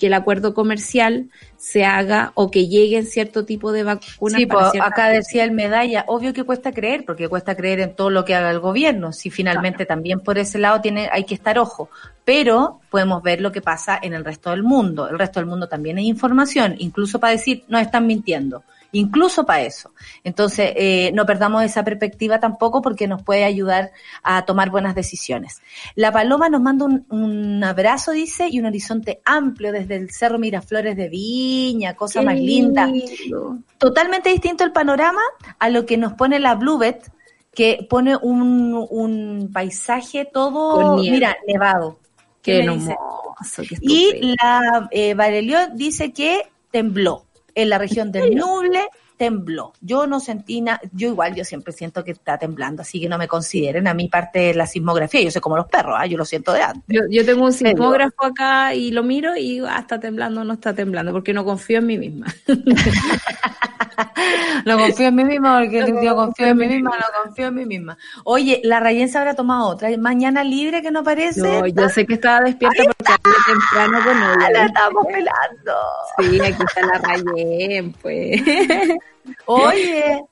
que 0.00 0.06
el 0.06 0.14
acuerdo 0.14 0.54
comercial 0.54 1.28
se 1.58 1.84
haga 1.84 2.32
o 2.34 2.50
que 2.50 2.66
lleguen 2.66 3.04
cierto 3.04 3.44
tipo 3.44 3.70
de 3.70 3.82
vacunas. 3.82 4.40
Sí, 4.40 4.46
para 4.46 4.70
pues, 4.70 4.82
acá 4.82 5.08
decía 5.10 5.44
el 5.44 5.52
medalla, 5.52 6.06
obvio 6.08 6.32
que 6.32 6.42
cuesta 6.42 6.72
creer, 6.72 7.04
porque 7.04 7.28
cuesta 7.28 7.54
creer 7.54 7.80
en 7.80 7.94
todo 7.94 8.08
lo 8.08 8.24
que 8.24 8.34
haga 8.34 8.50
el 8.50 8.60
gobierno. 8.60 9.12
Si 9.12 9.28
finalmente 9.28 9.84
también 9.84 10.20
por 10.20 10.38
ese 10.38 10.58
lado 10.58 10.80
tiene, 10.80 11.10
hay 11.12 11.24
que 11.24 11.34
estar 11.34 11.58
ojo. 11.58 11.90
Pero 12.24 12.80
podemos 12.90 13.22
ver 13.22 13.42
lo 13.42 13.52
que 13.52 13.60
pasa 13.60 13.98
en 14.00 14.14
el 14.14 14.24
resto 14.24 14.50
del 14.50 14.62
mundo. 14.62 15.06
El 15.06 15.18
resto 15.18 15.38
del 15.38 15.46
mundo 15.46 15.68
también 15.68 15.98
hay 15.98 16.08
información, 16.08 16.76
incluso 16.78 17.20
para 17.20 17.32
decir, 17.32 17.64
no 17.68 17.78
están 17.78 18.06
mintiendo. 18.06 18.64
Incluso 18.92 19.44
para 19.44 19.62
eso. 19.62 19.92
Entonces, 20.24 20.72
eh, 20.76 21.12
no 21.14 21.26
perdamos 21.26 21.62
esa 21.62 21.84
perspectiva 21.84 22.40
tampoco 22.40 22.82
porque 22.82 23.06
nos 23.06 23.22
puede 23.22 23.44
ayudar 23.44 23.92
a 24.22 24.44
tomar 24.44 24.70
buenas 24.70 24.94
decisiones. 24.94 25.62
La 25.94 26.12
Paloma 26.12 26.48
nos 26.48 26.60
manda 26.60 26.84
un, 26.86 27.06
un 27.08 27.62
abrazo, 27.62 28.12
dice, 28.12 28.48
y 28.50 28.58
un 28.58 28.66
horizonte 28.66 29.20
amplio 29.24 29.72
desde 29.72 29.96
el 29.96 30.10
Cerro 30.10 30.38
Miraflores 30.38 30.96
de 30.96 31.08
Viña, 31.08 31.94
cosa 31.94 32.20
Qué 32.20 32.26
más 32.26 32.34
linda 32.36 32.86
lindo. 32.86 33.58
totalmente 33.78 34.30
distinto 34.30 34.64
el 34.64 34.72
panorama 34.72 35.22
a 35.58 35.68
lo 35.68 35.86
que 35.86 35.96
nos 35.96 36.14
pone 36.14 36.40
la 36.40 36.54
Bluebet, 36.54 37.10
que 37.54 37.86
pone 37.88 38.16
un, 38.16 38.86
un 38.90 39.50
paisaje 39.52 40.24
todo, 40.24 40.96
mira, 40.96 41.36
nevado. 41.46 41.98
Qué 42.42 42.60
hermoso, 42.60 42.96
qué 43.68 43.76
Y 43.82 44.34
la 44.40 44.88
eh, 44.90 45.14
dice 45.74 46.12
que 46.12 46.50
tembló. 46.70 47.26
En 47.54 47.68
la 47.68 47.78
región 47.78 48.12
del 48.12 48.34
Ñuble 48.34 48.88
tembló. 49.20 49.74
Yo 49.82 50.06
no 50.06 50.18
sentí 50.18 50.62
nada, 50.62 50.80
yo 50.92 51.08
igual, 51.08 51.34
yo 51.34 51.44
siempre 51.44 51.74
siento 51.74 52.02
que 52.02 52.12
está 52.12 52.38
temblando, 52.38 52.80
así 52.80 52.98
que 52.98 53.06
no 53.06 53.18
me 53.18 53.28
consideren 53.28 53.86
a 53.86 53.92
mi 53.92 54.08
parte 54.08 54.38
de 54.38 54.54
la 54.54 54.66
sismografía, 54.66 55.20
yo 55.20 55.30
soy 55.30 55.42
como 55.42 55.58
los 55.58 55.66
perros, 55.66 55.94
¿ah? 55.98 56.06
yo 56.06 56.16
lo 56.16 56.24
siento 56.24 56.54
de 56.54 56.62
antes. 56.62 56.82
Yo, 56.88 57.02
yo 57.10 57.22
tengo 57.26 57.44
un 57.44 57.52
sismógrafo 57.52 58.24
acá 58.24 58.74
y 58.74 58.92
lo 58.92 59.02
miro 59.02 59.36
y 59.36 59.42
digo, 59.42 59.66
ah, 59.68 59.80
está 59.80 60.00
temblando 60.00 60.42
no 60.42 60.54
está 60.54 60.72
temblando, 60.72 61.12
porque 61.12 61.34
no 61.34 61.44
confío 61.44 61.80
en 61.80 61.86
mí 61.86 61.98
misma. 61.98 62.28
No 64.64 64.78
confío 64.78 65.08
en 65.08 65.14
mí 65.14 65.24
misma 65.24 65.60
porque 65.60 65.80
No 65.80 66.02
yo 66.02 66.14
confío 66.14 66.46
en 66.46 66.56
mí 66.56 66.66
mí 66.66 66.74
misma, 66.74 66.90
no 66.96 67.04
confío 67.24 67.46
en 67.48 67.54
mí 67.54 67.66
misma. 67.66 67.98
Oye, 68.24 68.60
la 68.64 68.80
Rayen 68.80 69.08
se 69.08 69.18
habrá 69.18 69.34
tomado 69.34 69.66
otra. 69.68 69.88
Mañana 69.98 70.44
libre 70.44 70.82
que 70.82 70.90
no 70.90 71.02
parece. 71.02 71.40
Yo, 71.40 71.66
yo 71.66 71.88
sé 71.88 72.06
que 72.06 72.14
estaba 72.14 72.40
despierta 72.40 72.82
porque 72.84 73.12
hablé 73.12 73.36
temprano 73.46 74.04
con 74.04 74.16
Ah, 74.22 74.36
la 74.38 74.48
ella. 74.50 74.66
estamos 74.66 75.06
pelando. 75.06 75.72
Sí, 76.18 76.40
aquí 76.40 76.62
está 76.62 76.86
la 76.86 76.98
Rayén, 76.98 77.92
pues. 78.00 78.40
Oye, 79.46 80.08
eh, 80.14 80.22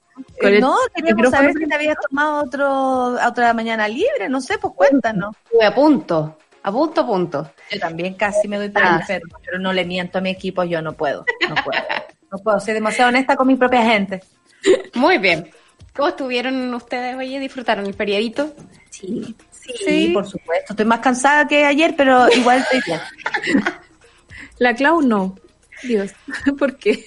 el 0.40 0.60
no, 0.60 0.76
queríamos 0.94 1.30
saber 1.30 1.54
si 1.54 1.66
te 1.66 1.74
habías 1.74 1.96
tomado 2.08 2.42
otro, 2.44 3.14
otra 3.26 3.52
mañana 3.54 3.88
libre, 3.88 4.28
no 4.28 4.40
sé, 4.40 4.58
pues 4.58 4.74
cuéntanos. 4.74 5.34
Estuve 5.44 5.64
a 5.66 5.74
punto, 5.74 6.38
a 6.62 6.72
punto, 6.72 7.00
a 7.00 7.06
punto. 7.06 7.50
Yo 7.70 7.78
también 7.80 8.14
casi 8.14 8.48
me 8.48 8.56
doy 8.58 8.68
por 8.70 8.82
Ah. 8.82 8.98
enfermo, 9.00 9.38
pero 9.44 9.58
no 9.58 9.72
le 9.72 9.84
miento 9.84 10.18
a 10.18 10.20
mi 10.20 10.30
equipo, 10.30 10.64
yo 10.64 10.82
no 10.82 10.92
puedo, 10.92 11.24
no 11.48 11.54
puedo. 11.56 11.82
No 12.30 12.38
puedo, 12.38 12.60
soy 12.60 12.74
demasiado 12.74 13.08
honesta 13.08 13.36
con 13.36 13.46
mi 13.46 13.56
propia 13.56 13.82
gente. 13.84 14.22
Muy 14.94 15.18
bien. 15.18 15.50
¿Cómo 15.96 16.08
estuvieron 16.08 16.74
ustedes, 16.74 17.16
oye? 17.16 17.40
¿Disfrutaron 17.40 17.86
el 17.86 17.94
feriadito? 17.94 18.52
Sí. 18.90 19.34
Sí, 19.50 20.10
por 20.14 20.26
supuesto. 20.26 20.72
Estoy 20.72 20.86
más 20.86 21.00
cansada 21.00 21.46
que 21.48 21.64
ayer, 21.64 21.94
pero 21.96 22.28
igual 22.32 22.58
estoy 22.58 22.80
bien. 22.86 23.00
La 24.58 24.74
Clau 24.74 25.00
no. 25.02 25.36
Dios, 25.82 26.12
¿por 26.59 26.76
qué? 26.76 26.98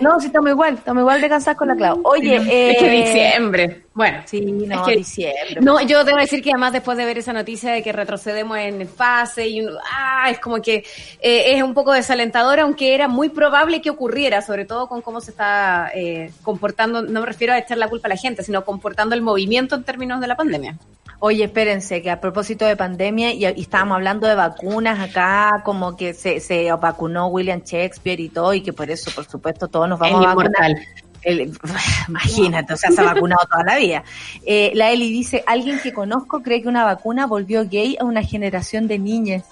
No, 0.00 0.18
sí, 0.20 0.26
estamos 0.26 0.50
igual, 0.50 0.74
estamos 0.74 1.00
igual 1.02 1.20
de 1.20 1.28
cansadas 1.28 1.58
con 1.58 1.68
la 1.68 1.76
Clau. 1.76 2.00
Oye, 2.04 2.36
eh, 2.36 2.70
Es 2.72 2.78
que 2.78 2.90
diciembre. 2.90 3.85
Bueno. 3.96 4.18
Sí, 4.26 4.42
no, 4.42 4.74
es 4.82 4.86
que- 4.86 4.96
diciembre. 4.98 5.56
No, 5.62 5.80
yo 5.80 6.04
debo 6.04 6.18
decir 6.18 6.42
que 6.42 6.50
además 6.50 6.72
después 6.74 6.98
de 6.98 7.06
ver 7.06 7.16
esa 7.16 7.32
noticia 7.32 7.72
de 7.72 7.82
que 7.82 7.92
retrocedemos 7.92 8.58
en 8.58 8.86
fase 8.86 9.48
y 9.48 9.62
uno, 9.62 9.78
ah, 9.90 10.28
es 10.30 10.38
como 10.38 10.60
que 10.60 10.84
eh, 11.22 11.56
es 11.56 11.62
un 11.62 11.72
poco 11.72 11.92
desalentador, 11.94 12.60
aunque 12.60 12.94
era 12.94 13.08
muy 13.08 13.30
probable 13.30 13.80
que 13.80 13.88
ocurriera, 13.88 14.42
sobre 14.42 14.66
todo 14.66 14.86
con 14.86 15.00
cómo 15.00 15.22
se 15.22 15.30
está 15.30 15.90
eh, 15.94 16.30
comportando, 16.42 17.00
no 17.00 17.20
me 17.20 17.26
refiero 17.26 17.54
a 17.54 17.58
echar 17.58 17.78
la 17.78 17.88
culpa 17.88 18.08
a 18.08 18.10
la 18.10 18.16
gente, 18.18 18.42
sino 18.42 18.66
comportando 18.66 19.14
el 19.14 19.22
movimiento 19.22 19.74
en 19.74 19.82
términos 19.84 20.20
de 20.20 20.26
la 20.26 20.36
pandemia. 20.36 20.76
Oye, 21.18 21.44
espérense, 21.44 22.02
que 22.02 22.10
a 22.10 22.20
propósito 22.20 22.66
de 22.66 22.76
pandemia, 22.76 23.32
y, 23.32 23.46
y 23.46 23.62
estábamos 23.62 23.94
hablando 23.96 24.26
de 24.26 24.34
vacunas 24.34 25.00
acá, 25.00 25.62
como 25.64 25.96
que 25.96 26.12
se, 26.12 26.40
se 26.40 26.70
vacunó 26.72 27.28
William 27.28 27.62
Shakespeare 27.64 28.20
y 28.20 28.28
todo, 28.28 28.52
y 28.52 28.60
que 28.60 28.74
por 28.74 28.90
eso, 28.90 29.10
por 29.14 29.24
supuesto, 29.24 29.68
todos 29.68 29.88
nos 29.88 29.98
vamos 29.98 30.20
El 30.20 30.26
a 30.26 30.34
vacunar. 30.34 30.70
inmortal. 30.70 30.86
El- 31.26 31.58
imagínate, 32.08 32.72
o 32.72 32.76
sea, 32.76 32.92
se 32.92 33.00
ha 33.00 33.04
vacunado 33.04 33.42
toda 33.50 33.64
la 33.64 33.76
vida. 33.78 34.04
Eh, 34.46 34.70
la 34.74 34.92
Eli 34.92 35.10
dice, 35.10 35.42
alguien 35.46 35.80
que 35.80 35.92
conozco 35.92 36.40
cree 36.40 36.62
que 36.62 36.68
una 36.68 36.84
vacuna 36.84 37.26
volvió 37.26 37.68
gay 37.68 37.96
a 38.00 38.04
una 38.04 38.22
generación 38.22 38.86
de 38.86 39.00
niñas. 39.00 39.42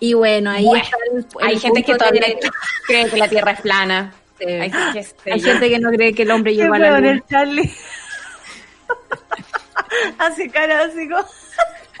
Y 0.00 0.14
bueno, 0.14 0.50
ahí 0.50 0.64
Bueno, 0.64 0.82
está 0.82 0.96
el, 1.14 1.26
Hay 1.48 1.58
gente 1.60 1.84
que 1.84 1.94
todavía 1.94 2.22
de- 2.26 2.50
cree 2.86 3.08
que 3.08 3.16
la 3.16 3.28
Tierra 3.28 3.52
es 3.52 3.60
plana. 3.60 4.12
Hay, 4.40 5.40
gente 5.40 5.70
que 5.70 5.78
no 5.78 5.90
cree 5.90 6.12
que 6.12 6.22
el 6.22 6.32
hombre 6.32 6.56
llegó 6.56 6.74
a 6.74 6.78
la 6.80 6.98
luna. 6.98 7.22
Charlie. 7.30 7.72
Hace 10.18 10.48
cara 10.50 10.84
así 10.84 11.08
como... 11.08 11.24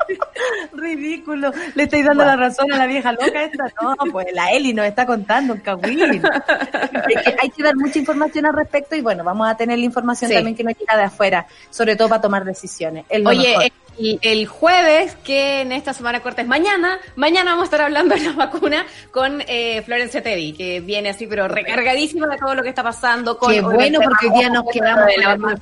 Ridículo. 0.72 1.52
Le 1.74 1.82
estáis 1.84 2.04
dando 2.04 2.24
la 2.24 2.36
razón 2.36 2.72
a 2.72 2.76
la 2.76 2.86
vieja 2.86 3.12
loca 3.12 3.44
esta. 3.44 3.64
No, 3.82 3.96
pues 4.10 4.26
la 4.32 4.50
Eli 4.52 4.72
nos 4.72 4.86
está 4.86 5.06
contando 5.06 5.54
un 5.54 5.60
cagüín. 5.60 6.02
hay, 6.02 7.14
que, 7.24 7.36
hay 7.40 7.50
que 7.50 7.62
dar 7.62 7.76
mucha 7.76 7.98
información 7.98 8.46
al 8.46 8.54
respecto 8.54 8.96
y 8.96 9.00
bueno, 9.00 9.24
vamos 9.24 9.48
a 9.48 9.56
tener 9.56 9.78
la 9.78 9.84
información 9.84 10.30
Sí. 10.30 10.34
también 10.34 10.56
que 10.56 10.64
nos 10.64 10.78
llega 10.78 10.96
de 10.96 11.04
afuera, 11.04 11.46
sobre 11.70 11.96
todo 11.96 12.08
para 12.08 12.20
tomar 12.20 12.44
decisiones. 12.44 13.04
Oye, 13.24 13.72
el, 13.98 14.18
el 14.22 14.46
jueves, 14.46 15.16
que 15.24 15.60
en 15.62 15.72
esta 15.72 15.92
semana 15.92 16.20
corta 16.20 16.42
es 16.42 16.48
mañana, 16.48 16.98
mañana 17.16 17.52
vamos 17.52 17.62
a 17.62 17.66
estar 17.66 17.80
hablando 17.82 18.14
de 18.14 18.22
la 18.22 18.32
vacuna 18.32 18.86
con 19.10 19.42
eh, 19.46 19.82
Florencia 19.82 20.22
Tevi, 20.22 20.52
que 20.52 20.80
viene 20.80 21.10
así, 21.10 21.26
pero 21.26 21.48
recargadísima 21.48 22.26
de 22.26 22.38
todo 22.38 22.54
lo 22.54 22.62
que 22.62 22.70
está 22.70 22.82
pasando. 22.82 23.36
Con, 23.36 23.52
Qué 23.52 23.60
bueno, 23.60 24.00
porque 24.02 24.28
hoy 24.28 24.38
día 24.38 24.48
nos 24.48 24.64
quedamos 24.72 25.06
de 25.06 25.16
la 25.18 25.28
vacuna 25.36 25.56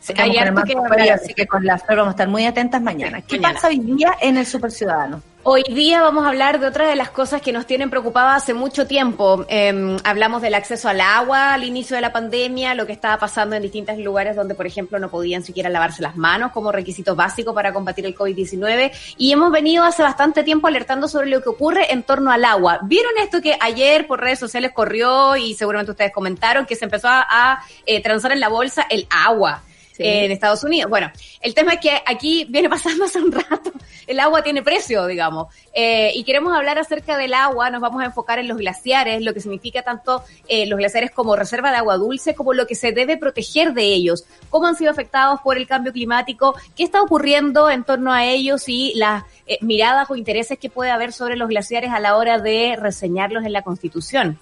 Sí, 0.00 0.14
hay 0.16 0.36
harto 0.36 0.62
que 0.64 0.74
hablar. 0.74 1.12
así 1.12 1.34
que 1.34 1.46
con 1.46 1.64
la 1.64 1.78
flor 1.78 1.98
vamos 1.98 2.12
a 2.12 2.14
estar 2.14 2.28
muy 2.28 2.46
atentas 2.46 2.80
mañana. 2.80 3.20
¿Qué 3.22 3.36
Mañana. 3.36 3.54
pasa 3.54 3.68
hoy 3.68 3.78
día 3.80 4.14
en 4.20 4.36
el 4.36 4.46
Super 4.46 4.70
Ciudadano? 4.70 5.22
Hoy 5.44 5.62
día 5.62 6.02
vamos 6.02 6.26
a 6.26 6.28
hablar 6.28 6.60
de 6.60 6.66
otra 6.66 6.86
de 6.88 6.94
las 6.96 7.10
cosas 7.10 7.40
que 7.40 7.52
nos 7.52 7.64
tienen 7.64 7.88
preocupadas 7.88 8.42
hace 8.42 8.54
mucho 8.54 8.86
tiempo. 8.86 9.46
Eh, 9.48 9.96
hablamos 10.04 10.42
del 10.42 10.54
acceso 10.54 10.88
al 10.88 11.00
agua 11.00 11.54
al 11.54 11.64
inicio 11.64 11.96
de 11.96 12.02
la 12.02 12.12
pandemia, 12.12 12.74
lo 12.74 12.86
que 12.86 12.92
estaba 12.92 13.16
pasando 13.18 13.56
en 13.56 13.62
distintos 13.62 13.96
lugares 13.98 14.36
donde, 14.36 14.54
por 14.54 14.66
ejemplo, 14.66 14.98
no 14.98 15.08
podían 15.08 15.42
siquiera 15.42 15.70
lavarse 15.70 16.02
las 16.02 16.16
manos 16.16 16.52
como 16.52 16.70
requisito 16.70 17.16
básico 17.16 17.54
para 17.54 17.72
combatir 17.72 18.04
el 18.04 18.14
COVID-19. 18.14 18.92
Y 19.16 19.32
hemos 19.32 19.50
venido 19.50 19.84
hace 19.84 20.02
bastante 20.02 20.42
tiempo 20.42 20.66
alertando 20.66 21.08
sobre 21.08 21.28
lo 21.28 21.40
que 21.40 21.48
ocurre 21.48 21.92
en 21.92 22.02
torno 22.02 22.30
al 22.30 22.44
agua. 22.44 22.80
¿Vieron 22.82 23.12
esto 23.18 23.40
que 23.40 23.56
ayer 23.58 24.06
por 24.06 24.20
redes 24.20 24.40
sociales 24.40 24.72
corrió 24.74 25.34
y 25.36 25.54
seguramente 25.54 25.92
ustedes 25.92 26.12
comentaron 26.12 26.66
que 26.66 26.76
se 26.76 26.84
empezó 26.84 27.08
a, 27.08 27.26
a, 27.28 27.62
eh, 27.86 28.02
transar 28.02 28.32
en 28.32 28.40
la 28.40 28.48
bolsa 28.48 28.86
el 28.90 29.06
agua? 29.08 29.62
En 29.98 30.30
Estados 30.30 30.62
Unidos. 30.64 30.88
Bueno, 30.90 31.10
el 31.40 31.54
tema 31.54 31.74
es 31.74 31.80
que 31.80 31.90
aquí 32.06 32.46
viene 32.48 32.68
pasando 32.70 33.04
hace 33.04 33.20
un 33.20 33.32
rato, 33.32 33.72
el 34.06 34.20
agua 34.20 34.42
tiene 34.42 34.62
precio, 34.62 35.06
digamos, 35.06 35.52
eh, 35.72 36.12
y 36.14 36.24
queremos 36.24 36.56
hablar 36.56 36.78
acerca 36.78 37.16
del 37.16 37.34
agua, 37.34 37.70
nos 37.70 37.80
vamos 37.80 38.02
a 38.02 38.06
enfocar 38.06 38.38
en 38.38 38.48
los 38.48 38.58
glaciares, 38.58 39.22
lo 39.22 39.34
que 39.34 39.40
significa 39.40 39.82
tanto 39.82 40.22
eh, 40.48 40.66
los 40.66 40.78
glaciares 40.78 41.10
como 41.10 41.36
reserva 41.36 41.70
de 41.70 41.78
agua 41.78 41.96
dulce, 41.96 42.34
como 42.34 42.54
lo 42.54 42.66
que 42.66 42.74
se 42.74 42.92
debe 42.92 43.16
proteger 43.16 43.72
de 43.74 43.84
ellos, 43.84 44.24
cómo 44.50 44.66
han 44.66 44.76
sido 44.76 44.90
afectados 44.90 45.40
por 45.40 45.56
el 45.56 45.66
cambio 45.66 45.92
climático, 45.92 46.54
qué 46.76 46.84
está 46.84 47.02
ocurriendo 47.02 47.70
en 47.70 47.84
torno 47.84 48.12
a 48.12 48.24
ellos 48.24 48.68
y 48.68 48.92
las 48.94 49.24
eh, 49.46 49.58
miradas 49.60 50.10
o 50.10 50.16
intereses 50.16 50.58
que 50.58 50.70
puede 50.70 50.90
haber 50.90 51.12
sobre 51.12 51.36
los 51.36 51.48
glaciares 51.48 51.90
a 51.90 52.00
la 52.00 52.16
hora 52.16 52.38
de 52.38 52.76
reseñarlos 52.76 53.44
en 53.44 53.52
la 53.52 53.62
Constitución 53.62 54.38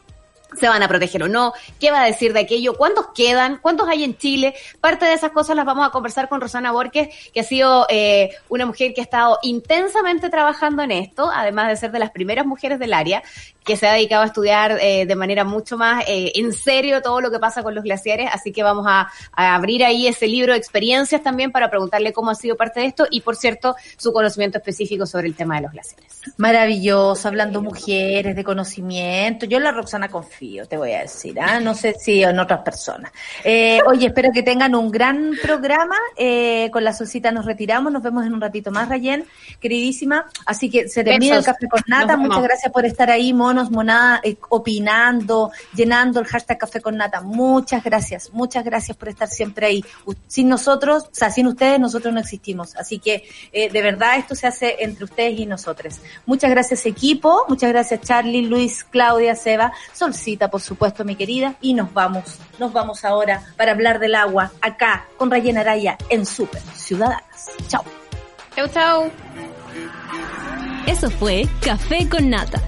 se 0.58 0.68
van 0.68 0.82
a 0.82 0.88
proteger 0.88 1.22
o 1.22 1.28
no, 1.28 1.52
qué 1.80 1.90
va 1.90 2.02
a 2.02 2.06
decir 2.06 2.32
de 2.32 2.40
aquello, 2.40 2.74
cuántos 2.74 3.08
quedan, 3.14 3.58
cuántos 3.60 3.88
hay 3.88 4.04
en 4.04 4.16
Chile. 4.16 4.54
Parte 4.80 5.04
de 5.04 5.14
esas 5.14 5.32
cosas 5.32 5.56
las 5.56 5.66
vamos 5.66 5.86
a 5.86 5.90
conversar 5.90 6.28
con 6.28 6.40
Rosana 6.40 6.72
Borges, 6.72 7.08
que 7.32 7.40
ha 7.40 7.44
sido 7.44 7.86
eh, 7.88 8.30
una 8.48 8.66
mujer 8.66 8.94
que 8.94 9.00
ha 9.00 9.04
estado 9.04 9.38
intensamente 9.42 10.30
trabajando 10.30 10.82
en 10.82 10.92
esto, 10.92 11.30
además 11.32 11.68
de 11.68 11.76
ser 11.76 11.90
de 11.90 11.98
las 11.98 12.10
primeras 12.10 12.46
mujeres 12.46 12.78
del 12.78 12.94
área, 12.94 13.22
que 13.64 13.76
se 13.76 13.88
ha 13.88 13.92
dedicado 13.92 14.22
a 14.22 14.26
estudiar 14.26 14.78
eh, 14.80 15.06
de 15.06 15.16
manera 15.16 15.42
mucho 15.44 15.76
más 15.76 16.04
eh, 16.06 16.32
en 16.36 16.52
serio 16.52 17.02
todo 17.02 17.20
lo 17.20 17.32
que 17.32 17.40
pasa 17.40 17.64
con 17.64 17.74
los 17.74 17.82
glaciares. 17.82 18.30
Así 18.32 18.52
que 18.52 18.62
vamos 18.62 18.86
a, 18.88 19.10
a 19.32 19.54
abrir 19.54 19.84
ahí 19.84 20.06
ese 20.06 20.28
libro 20.28 20.52
de 20.52 20.58
experiencias 20.58 21.22
también 21.22 21.50
para 21.50 21.68
preguntarle 21.68 22.12
cómo 22.12 22.30
ha 22.30 22.36
sido 22.36 22.56
parte 22.56 22.80
de 22.80 22.86
esto 22.86 23.06
y, 23.10 23.22
por 23.22 23.34
cierto, 23.34 23.74
su 23.96 24.12
conocimiento 24.12 24.58
específico 24.58 25.04
sobre 25.04 25.26
el 25.26 25.34
tema 25.34 25.56
de 25.56 25.62
los 25.62 25.72
glaciares. 25.72 26.06
Maravilloso, 26.36 27.26
hablando 27.26 27.60
mujeres, 27.60 28.36
de 28.36 28.44
conocimiento. 28.44 29.46
Yo 29.46 29.58
la 29.58 29.72
Roxana 29.72 30.08
confío, 30.08 30.35
te 30.68 30.76
voy 30.76 30.92
a 30.92 31.00
decir, 31.00 31.38
¿ah? 31.40 31.60
no 31.60 31.74
sé 31.74 31.94
si 31.98 32.22
en 32.22 32.38
otras 32.38 32.60
personas. 32.60 33.12
Eh, 33.42 33.80
oye, 33.86 34.08
espero 34.08 34.30
que 34.32 34.42
tengan 34.42 34.74
un 34.74 34.90
gran 34.90 35.32
programa. 35.42 35.96
Eh, 36.16 36.70
con 36.72 36.84
la 36.84 36.92
solcita 36.92 37.30
nos 37.32 37.44
retiramos, 37.44 37.92
nos 37.92 38.02
vemos 38.02 38.26
en 38.26 38.34
un 38.34 38.40
ratito 38.40 38.70
más, 38.70 38.88
Rayen, 38.88 39.24
queridísima. 39.60 40.26
Así 40.44 40.70
que 40.70 40.88
se 40.88 41.02
termina 41.04 41.36
Besos. 41.36 41.48
el 41.48 41.54
café 41.54 41.68
con 41.68 41.82
nata. 41.86 42.16
Muchas 42.16 42.42
gracias 42.42 42.72
por 42.72 42.84
estar 42.84 43.10
ahí, 43.10 43.32
monos, 43.32 43.70
monada, 43.70 44.20
eh, 44.22 44.36
opinando, 44.50 45.50
llenando 45.74 46.20
el 46.20 46.26
hashtag 46.26 46.58
café 46.58 46.80
con 46.80 46.96
nata. 46.96 47.20
Muchas 47.22 47.82
gracias, 47.82 48.30
muchas 48.32 48.64
gracias 48.64 48.96
por 48.96 49.08
estar 49.08 49.28
siempre 49.28 49.66
ahí. 49.66 49.84
Sin 50.26 50.48
nosotros, 50.48 51.04
o 51.04 51.14
sea, 51.14 51.30
sin 51.30 51.46
ustedes, 51.46 51.80
nosotros 51.80 52.12
no 52.12 52.20
existimos. 52.20 52.76
Así 52.76 52.98
que, 52.98 53.28
de 53.52 53.82
verdad, 53.82 54.18
esto 54.18 54.34
se 54.34 54.46
hace 54.46 54.76
entre 54.80 55.04
ustedes 55.04 55.38
y 55.38 55.46
nosotros. 55.46 56.00
Muchas 56.26 56.50
gracias, 56.50 56.84
equipo. 56.86 57.44
Muchas 57.48 57.70
gracias, 57.70 58.00
Charlie, 58.02 58.42
Luis, 58.42 58.84
Claudia, 58.84 59.34
Seba, 59.34 59.72
Solcita, 59.92 60.25
por 60.50 60.60
supuesto, 60.60 61.04
mi 61.04 61.14
querida. 61.14 61.54
Y 61.60 61.74
nos 61.74 61.92
vamos, 61.92 62.38
nos 62.58 62.72
vamos 62.72 63.04
ahora 63.04 63.42
para 63.56 63.72
hablar 63.72 63.98
del 63.98 64.14
agua 64.14 64.50
acá 64.60 65.06
con 65.16 65.30
Rayen 65.30 65.58
Araya 65.58 65.96
en 66.08 66.26
Super 66.26 66.60
Ciudadanas. 66.74 67.50
Chao. 67.68 67.84
Chau, 68.54 68.68
chau. 68.68 69.10
Eso 70.86 71.10
fue 71.10 71.46
Café 71.60 72.08
con 72.08 72.30
Nata. 72.30 72.60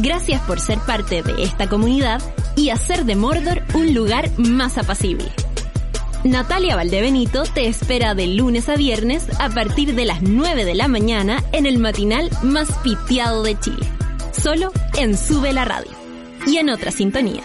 Gracias 0.00 0.40
por 0.42 0.60
ser 0.60 0.78
parte 0.80 1.22
de 1.22 1.42
esta 1.42 1.68
comunidad 1.68 2.20
y 2.56 2.70
hacer 2.70 3.04
de 3.04 3.16
Mordor 3.16 3.62
un 3.74 3.94
lugar 3.94 4.30
más 4.38 4.78
apacible. 4.78 5.30
Natalia 6.24 6.76
Valdebenito 6.76 7.44
te 7.44 7.68
espera 7.68 8.14
de 8.14 8.26
lunes 8.26 8.68
a 8.68 8.74
viernes 8.74 9.28
a 9.38 9.48
partir 9.50 9.94
de 9.94 10.04
las 10.04 10.22
9 10.22 10.64
de 10.64 10.74
la 10.74 10.88
mañana 10.88 11.42
en 11.52 11.66
el 11.66 11.78
matinal 11.78 12.30
más 12.42 12.70
piteado 12.82 13.42
de 13.42 13.58
Chile. 13.58 13.86
Solo 14.32 14.72
en 14.96 15.16
Sube 15.16 15.52
la 15.52 15.64
Radio 15.64 15.97
y 16.46 16.58
en 16.58 16.70
otra 16.70 16.90
sintonía. 16.90 17.42